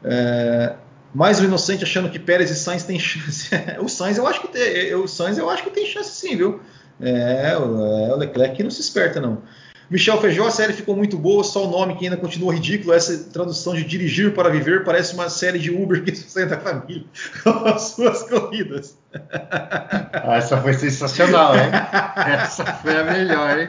uh, 0.03 0.77
mais 1.15 1.39
o 1.41 1.45
inocente 1.45 1.85
achando 1.85 2.11
que 2.11 2.19
Pérez 2.19 2.51
e 2.51 2.57
Sainz 2.57 2.83
têm 2.83 2.99
chance. 2.99 3.49
o 3.79 3.89
Sainz 3.89 4.19
eu 4.19 4.27
acho 4.27 4.41
que 4.41 4.49
tem, 4.49 4.93
o 4.97 5.07
Sainz 5.07 5.39
eu 5.39 5.49
acho 5.49 5.63
que 5.63 5.71
tem 5.71 5.87
chance 5.87 6.11
sim, 6.11 6.37
viu? 6.37 6.61
É, 7.01 7.57
o 7.57 8.17
Leclerc 8.17 8.57
que 8.57 8.65
não 8.65 8.71
se 8.71 8.81
esperta 8.81 9.21
não. 9.21 9.43
Michel 9.93 10.19
Feijó, 10.23 10.47
a 10.47 10.51
série 10.51 10.73
ficou 10.73 10.97
muito 10.97 11.19
boa, 11.19 11.45
só 11.45 11.67
o 11.67 11.71
nome 11.71 11.97
que 11.97 12.07
ainda 12.07 12.17
continua 12.17 12.55
ridículo. 12.55 12.95
Essa 12.95 13.31
tradução 13.31 13.75
de 13.75 13.85
dirigir 13.85 14.33
para 14.33 14.49
viver 14.49 14.85
parece 14.85 15.13
uma 15.13 15.29
série 15.29 15.59
de 15.59 15.71
Uber 15.71 16.03
que 16.03 16.17
sustenta 16.17 16.57
a 16.57 16.61
família 16.61 17.05
com 17.43 17.51
as 17.69 17.83
suas 17.83 18.23
corridas. 18.23 18.97
Ah, 20.15 20.37
essa 20.39 20.57
foi 20.57 20.73
sensacional, 20.73 21.55
hein? 21.55 21.71
Essa 22.17 22.65
foi 22.65 22.97
a 22.97 23.05
melhor, 23.05 23.59
hein? 23.59 23.69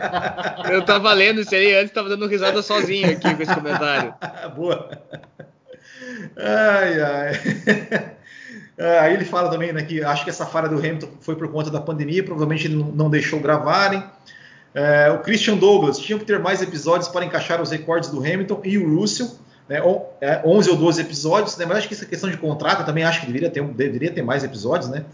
Eu 0.72 0.86
tava 0.86 1.12
lendo 1.12 1.42
isso 1.42 1.54
aí 1.54 1.76
antes, 1.76 1.94
tava 1.94 2.08
dando 2.08 2.26
risada 2.26 2.62
sozinho 2.62 3.12
aqui 3.12 3.36
com 3.36 3.44
esse 3.44 3.54
comentário. 3.54 4.14
Boa. 4.56 4.90
Ai, 6.38 7.02
ai. 7.02 8.14
Aí 9.02 9.14
ele 9.14 9.26
fala 9.26 9.52
também 9.52 9.74
né, 9.74 9.84
que 9.84 10.02
acho 10.02 10.24
que 10.24 10.30
essa 10.30 10.46
falha 10.46 10.70
do 10.70 10.78
Hamilton 10.78 11.10
foi 11.20 11.36
por 11.36 11.50
conta 11.52 11.70
da 11.70 11.82
pandemia, 11.82 12.24
provavelmente 12.24 12.66
ele 12.66 12.82
não 12.96 13.10
deixou 13.10 13.42
gravarem. 13.42 14.02
É, 14.74 15.12
o 15.12 15.20
Christian 15.20 15.56
Douglas 15.56 16.00
tinha 16.00 16.18
que 16.18 16.26
ter 16.26 16.40
mais 16.40 16.62
episódios 16.62 17.08
para 17.08 17.24
encaixar 17.24 17.62
os 17.62 17.70
recordes 17.70 18.10
do 18.10 18.20
Hamilton 18.20 18.62
e 18.64 18.78
o 18.78 19.00
Russell, 19.00 19.30
né, 19.70 19.82
11 19.84 20.70
é, 20.70 20.72
ou 20.72 20.78
12 20.78 21.02
episódios, 21.02 21.58
né, 21.58 21.66
mas 21.66 21.78
acho 21.78 21.88
que 21.88 21.94
essa 21.94 22.06
questão 22.06 22.30
de 22.30 22.38
contrato 22.38 22.82
eu 22.82 22.86
também 22.86 23.04
acho 23.04 23.22
que 23.22 23.28
deveria 23.28 23.52
ter, 23.52 23.64
deveria 23.64 24.12
ter 24.12 24.24
mais 24.24 24.44
episódios, 24.44 24.90
né? 24.90 25.06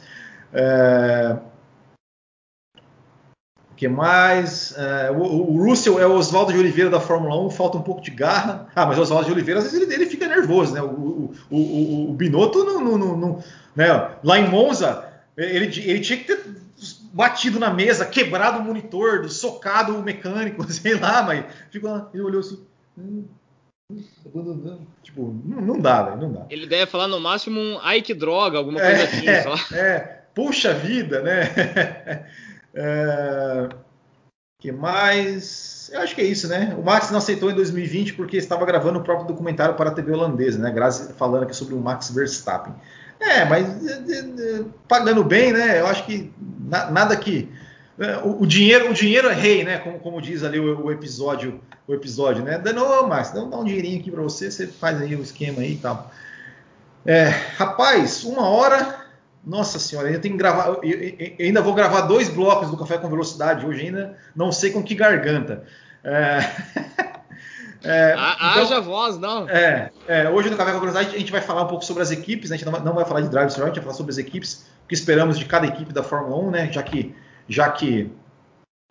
É, 0.53 1.35
o 3.71 3.75
que 3.75 3.87
mais? 3.87 4.73
É, 4.77 5.11
o, 5.11 5.21
o, 5.21 5.63
Russell 5.63 5.99
é 5.99 6.07
o 6.07 6.13
Oswaldo 6.13 6.53
de 6.53 6.59
Oliveira 6.59 6.89
da 6.89 6.99
Fórmula 6.99 7.39
1, 7.45 7.49
falta 7.51 7.77
um 7.77 7.81
pouco 7.81 8.01
de 8.01 8.11
garra. 8.11 8.67
Ah, 8.75 8.85
mas 8.85 8.97
o 8.97 9.01
Oswaldo 9.01 9.27
de 9.27 9.31
Oliveira, 9.31 9.59
às 9.59 9.65
vezes 9.65 9.81
ele, 9.81 9.93
ele 9.93 10.05
fica 10.09 10.27
nervoso, 10.27 10.73
né? 10.73 10.81
O, 10.81 11.33
o, 11.49 12.09
o 12.09 12.13
Binotto, 12.13 12.63
não, 12.63 12.97
não, 12.97 13.17
não 13.17 13.43
né? 13.75 13.87
lá 14.23 14.39
em 14.39 14.49
Monza, 14.49 15.05
ele, 15.37 15.65
ele 15.65 15.99
tinha 15.99 16.17
que 16.17 16.25
ter 16.25 16.43
batido 17.11 17.59
na 17.59 17.73
mesa, 17.73 18.05
quebrado 18.05 18.59
o 18.59 18.63
monitor, 18.63 19.27
socado 19.29 19.95
o 19.95 20.03
mecânico, 20.03 20.63
sei 20.71 20.95
lá, 20.95 21.23
mas 21.23 21.45
ficou 21.69 21.91
lá, 21.91 22.09
ele 22.13 22.23
olhou 22.23 22.39
assim. 22.39 22.65
Hum, 22.97 23.25
hum, 23.91 24.85
tipo, 25.01 25.41
não, 25.45 25.61
não 25.61 25.79
dá, 25.79 26.03
velho, 26.03 26.17
não 26.17 26.31
dá. 26.31 26.45
Ele 26.49 26.67
deve 26.67 26.91
falar 26.91 27.07
no 27.07 27.19
máximo 27.19 27.59
um 27.59 27.79
ai 27.81 28.01
que 28.01 28.13
droga, 28.13 28.57
alguma 28.57 28.79
coisa 28.79 29.01
é, 29.01 29.03
assim, 29.03 29.27
é, 29.27 29.43
só. 29.43 29.75
É, 29.75 29.99
puxa 30.35 30.73
vida, 30.73 31.21
né? 31.21 31.43
é, 32.73 33.69
que 34.59 34.71
mais? 34.71 35.89
Eu 35.93 36.01
acho 36.01 36.13
que 36.13 36.21
é 36.21 36.25
isso, 36.25 36.47
né? 36.47 36.75
O 36.77 36.83
Max 36.83 37.09
não 37.09 37.17
aceitou 37.17 37.49
em 37.49 37.55
2020 37.55 38.13
porque 38.13 38.37
estava 38.37 38.65
gravando 38.65 38.99
o 38.99 39.03
próprio 39.03 39.27
documentário 39.27 39.75
para 39.75 39.89
a 39.89 39.93
TV 39.93 40.11
holandesa, 40.11 40.59
né? 40.59 40.69
Grazi 40.69 41.13
falando 41.13 41.43
aqui 41.43 41.55
sobre 41.55 41.75
o 41.75 41.79
Max 41.79 42.11
Verstappen. 42.11 42.75
É, 43.19 43.43
mas 43.45 43.67
pagando 44.87 45.23
bem, 45.23 45.51
né? 45.51 45.81
Eu 45.81 45.87
acho 45.87 46.05
que 46.05 46.31
na, 46.39 46.89
nada 46.89 47.15
que 47.15 47.49
o, 48.23 48.43
o, 48.43 48.47
dinheiro, 48.47 48.89
o 48.89 48.93
dinheiro 48.93 49.27
é 49.27 49.33
rei, 49.33 49.63
né? 49.63 49.77
Como, 49.79 49.99
como 49.99 50.21
diz 50.21 50.43
ali 50.43 50.57
o, 50.57 50.85
o, 50.85 50.91
episódio, 50.91 51.59
o 51.85 51.93
episódio, 51.93 52.43
né? 52.43 52.61
Não, 52.73 53.07
mas 53.07 53.31
dá 53.31 53.41
um 53.41 53.65
dinheirinho 53.65 53.99
aqui 53.99 54.09
para 54.09 54.21
você, 54.21 54.49
você 54.49 54.67
faz 54.67 55.01
aí 55.01 55.15
o 55.15 55.21
esquema 55.21 55.61
aí 55.61 55.73
e 55.73 55.77
tal. 55.77 56.09
É, 57.05 57.25
rapaz, 57.57 58.23
uma 58.23 58.47
hora. 58.47 58.99
Nossa 59.45 59.79
senhora, 59.79 60.07
ainda 60.07 60.19
tem 60.19 60.31
que 60.31 60.37
gravar. 60.37 60.67
Eu, 60.67 60.83
eu, 60.83 61.15
eu, 61.17 61.45
ainda 61.45 61.61
vou 61.61 61.73
gravar 61.73 62.01
dois 62.01 62.29
blocos 62.29 62.69
do 62.69 62.77
Café 62.77 62.97
com 62.97 63.09
Velocidade 63.09 63.65
hoje 63.65 63.85
ainda. 63.85 64.17
Não 64.35 64.51
sei 64.51 64.71
com 64.71 64.83
que 64.83 64.95
garganta. 64.95 65.63
É, 66.03 66.39
é, 67.83 68.13
então, 68.13 68.63
haja 68.63 68.81
voz, 68.81 69.17
não. 69.17 69.47
É, 69.49 69.91
é, 70.07 70.29
hoje 70.29 70.49
no 70.49 70.57
Café 70.57 70.71
com 70.73 70.79
Velocidade 70.79 71.15
a 71.15 71.19
gente 71.19 71.31
vai 71.31 71.41
falar 71.41 71.63
um 71.63 71.67
pouco 71.67 71.85
sobre 71.85 72.03
as 72.03 72.11
equipes. 72.11 72.49
Né? 72.49 72.55
A 72.55 72.57
gente 72.57 72.65
não 72.65 72.73
vai, 72.73 72.81
não 72.81 72.93
vai 72.93 73.05
falar 73.05 73.21
de 73.21 73.29
Drive 73.29 73.47
a 73.47 73.49
gente 73.49 73.75
vai 73.75 73.83
falar 73.83 73.93
sobre 73.93 74.11
as 74.11 74.17
equipes. 74.17 74.65
O 74.83 74.87
que 74.87 74.93
esperamos 74.93 75.37
de 75.37 75.45
cada 75.45 75.65
equipe 75.65 75.93
da 75.93 76.03
Fórmula 76.03 76.37
1, 76.47 76.51
né? 76.51 76.71
Já 76.71 76.83
que 76.83 77.15
já 77.47 77.69
que 77.69 78.11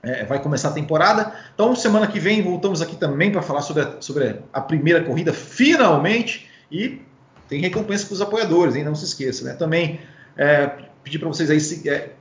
é, 0.02 0.24
vai 0.24 0.40
começar 0.40 0.68
a 0.68 0.72
temporada. 0.72 1.32
Então, 1.54 1.74
semana 1.76 2.06
que 2.06 2.18
vem 2.18 2.42
voltamos 2.42 2.80
aqui 2.80 2.96
também 2.96 3.30
para 3.30 3.42
falar 3.42 3.62
sobre 3.62 3.82
a, 3.82 4.00
sobre 4.00 4.40
a 4.52 4.60
primeira 4.60 5.04
corrida, 5.04 5.32
finalmente. 5.32 6.48
E 6.70 7.02
tem 7.48 7.60
recompensa 7.60 8.06
para 8.06 8.14
os 8.14 8.20
apoiadores, 8.20 8.74
hein? 8.74 8.84
não 8.84 8.94
se 8.94 9.04
esqueça. 9.04 9.44
Né? 9.44 9.54
Também 9.54 10.00
é, 10.36 10.70
pedir 11.02 11.18
para 11.18 11.28
vocês 11.28 11.50
aí 11.50 11.60
se, 11.60 11.88
é, 11.88 12.14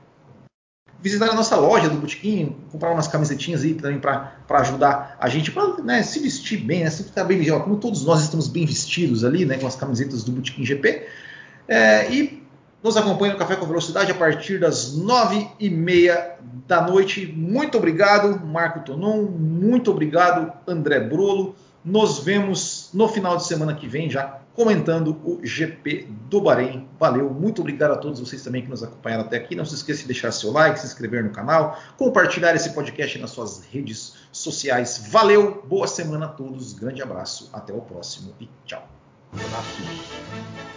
visitar 1.00 1.30
a 1.30 1.34
nossa 1.34 1.56
loja 1.56 1.88
do 1.88 1.96
Botequim, 1.96 2.56
comprar 2.72 2.90
umas 2.90 3.06
camisetinhas 3.06 3.62
aí 3.62 3.74
também 3.74 3.98
para 3.98 4.32
ajudar 4.48 5.16
a 5.20 5.28
gente 5.28 5.50
para 5.50 5.82
né, 5.82 6.02
se 6.02 6.18
vestir 6.18 6.58
bem, 6.58 6.84
né, 6.84 6.90
se 6.90 7.04
ficar 7.04 7.24
bem 7.24 7.38
vestido. 7.38 7.60
Como 7.60 7.76
todos 7.76 8.04
nós 8.04 8.22
estamos 8.22 8.48
bem 8.48 8.66
vestidos 8.66 9.24
ali, 9.24 9.44
né, 9.44 9.58
com 9.58 9.66
as 9.66 9.76
camisetas 9.76 10.24
do 10.24 10.32
Botequim 10.32 10.64
GP. 10.64 11.06
É, 11.68 12.10
e 12.12 12.42
nos 12.82 12.96
acompanhe 12.96 13.32
no 13.32 13.38
Café 13.38 13.56
com 13.56 13.66
Velocidade 13.66 14.10
a 14.10 14.14
partir 14.14 14.58
das 14.58 14.94
nove 14.96 15.48
e 15.58 15.68
meia 15.68 16.36
da 16.66 16.80
noite. 16.80 17.32
Muito 17.36 17.76
obrigado, 17.76 18.44
Marco 18.44 18.80
Tonon. 18.80 19.22
Muito 19.22 19.90
obrigado, 19.90 20.52
André 20.66 21.00
Brolo. 21.00 21.56
Nos 21.88 22.18
vemos 22.18 22.90
no 22.92 23.08
final 23.08 23.38
de 23.38 23.46
semana 23.46 23.74
que 23.74 23.88
vem, 23.88 24.10
já 24.10 24.40
comentando 24.52 25.18
o 25.24 25.40
GP 25.42 26.06
do 26.28 26.38
Bahrein. 26.38 26.86
Valeu, 27.00 27.30
muito 27.30 27.62
obrigado 27.62 27.92
a 27.92 27.96
todos 27.96 28.20
vocês 28.20 28.42
também 28.42 28.60
que 28.60 28.68
nos 28.68 28.82
acompanharam 28.82 29.24
até 29.24 29.38
aqui. 29.38 29.54
Não 29.54 29.64
se 29.64 29.74
esqueça 29.74 30.02
de 30.02 30.08
deixar 30.08 30.30
seu 30.30 30.52
like, 30.52 30.78
se 30.78 30.84
inscrever 30.84 31.24
no 31.24 31.30
canal, 31.30 31.78
compartilhar 31.96 32.54
esse 32.54 32.74
podcast 32.74 33.18
nas 33.18 33.30
suas 33.30 33.64
redes 33.72 34.16
sociais. 34.30 35.06
Valeu, 35.08 35.62
boa 35.66 35.86
semana 35.86 36.26
a 36.26 36.28
todos, 36.28 36.74
grande 36.74 37.00
abraço, 37.00 37.48
até 37.54 37.72
o 37.72 37.80
próximo 37.80 38.34
e 38.38 38.50
tchau. 38.66 38.86
Um 39.32 39.38
abraço. 39.38 40.67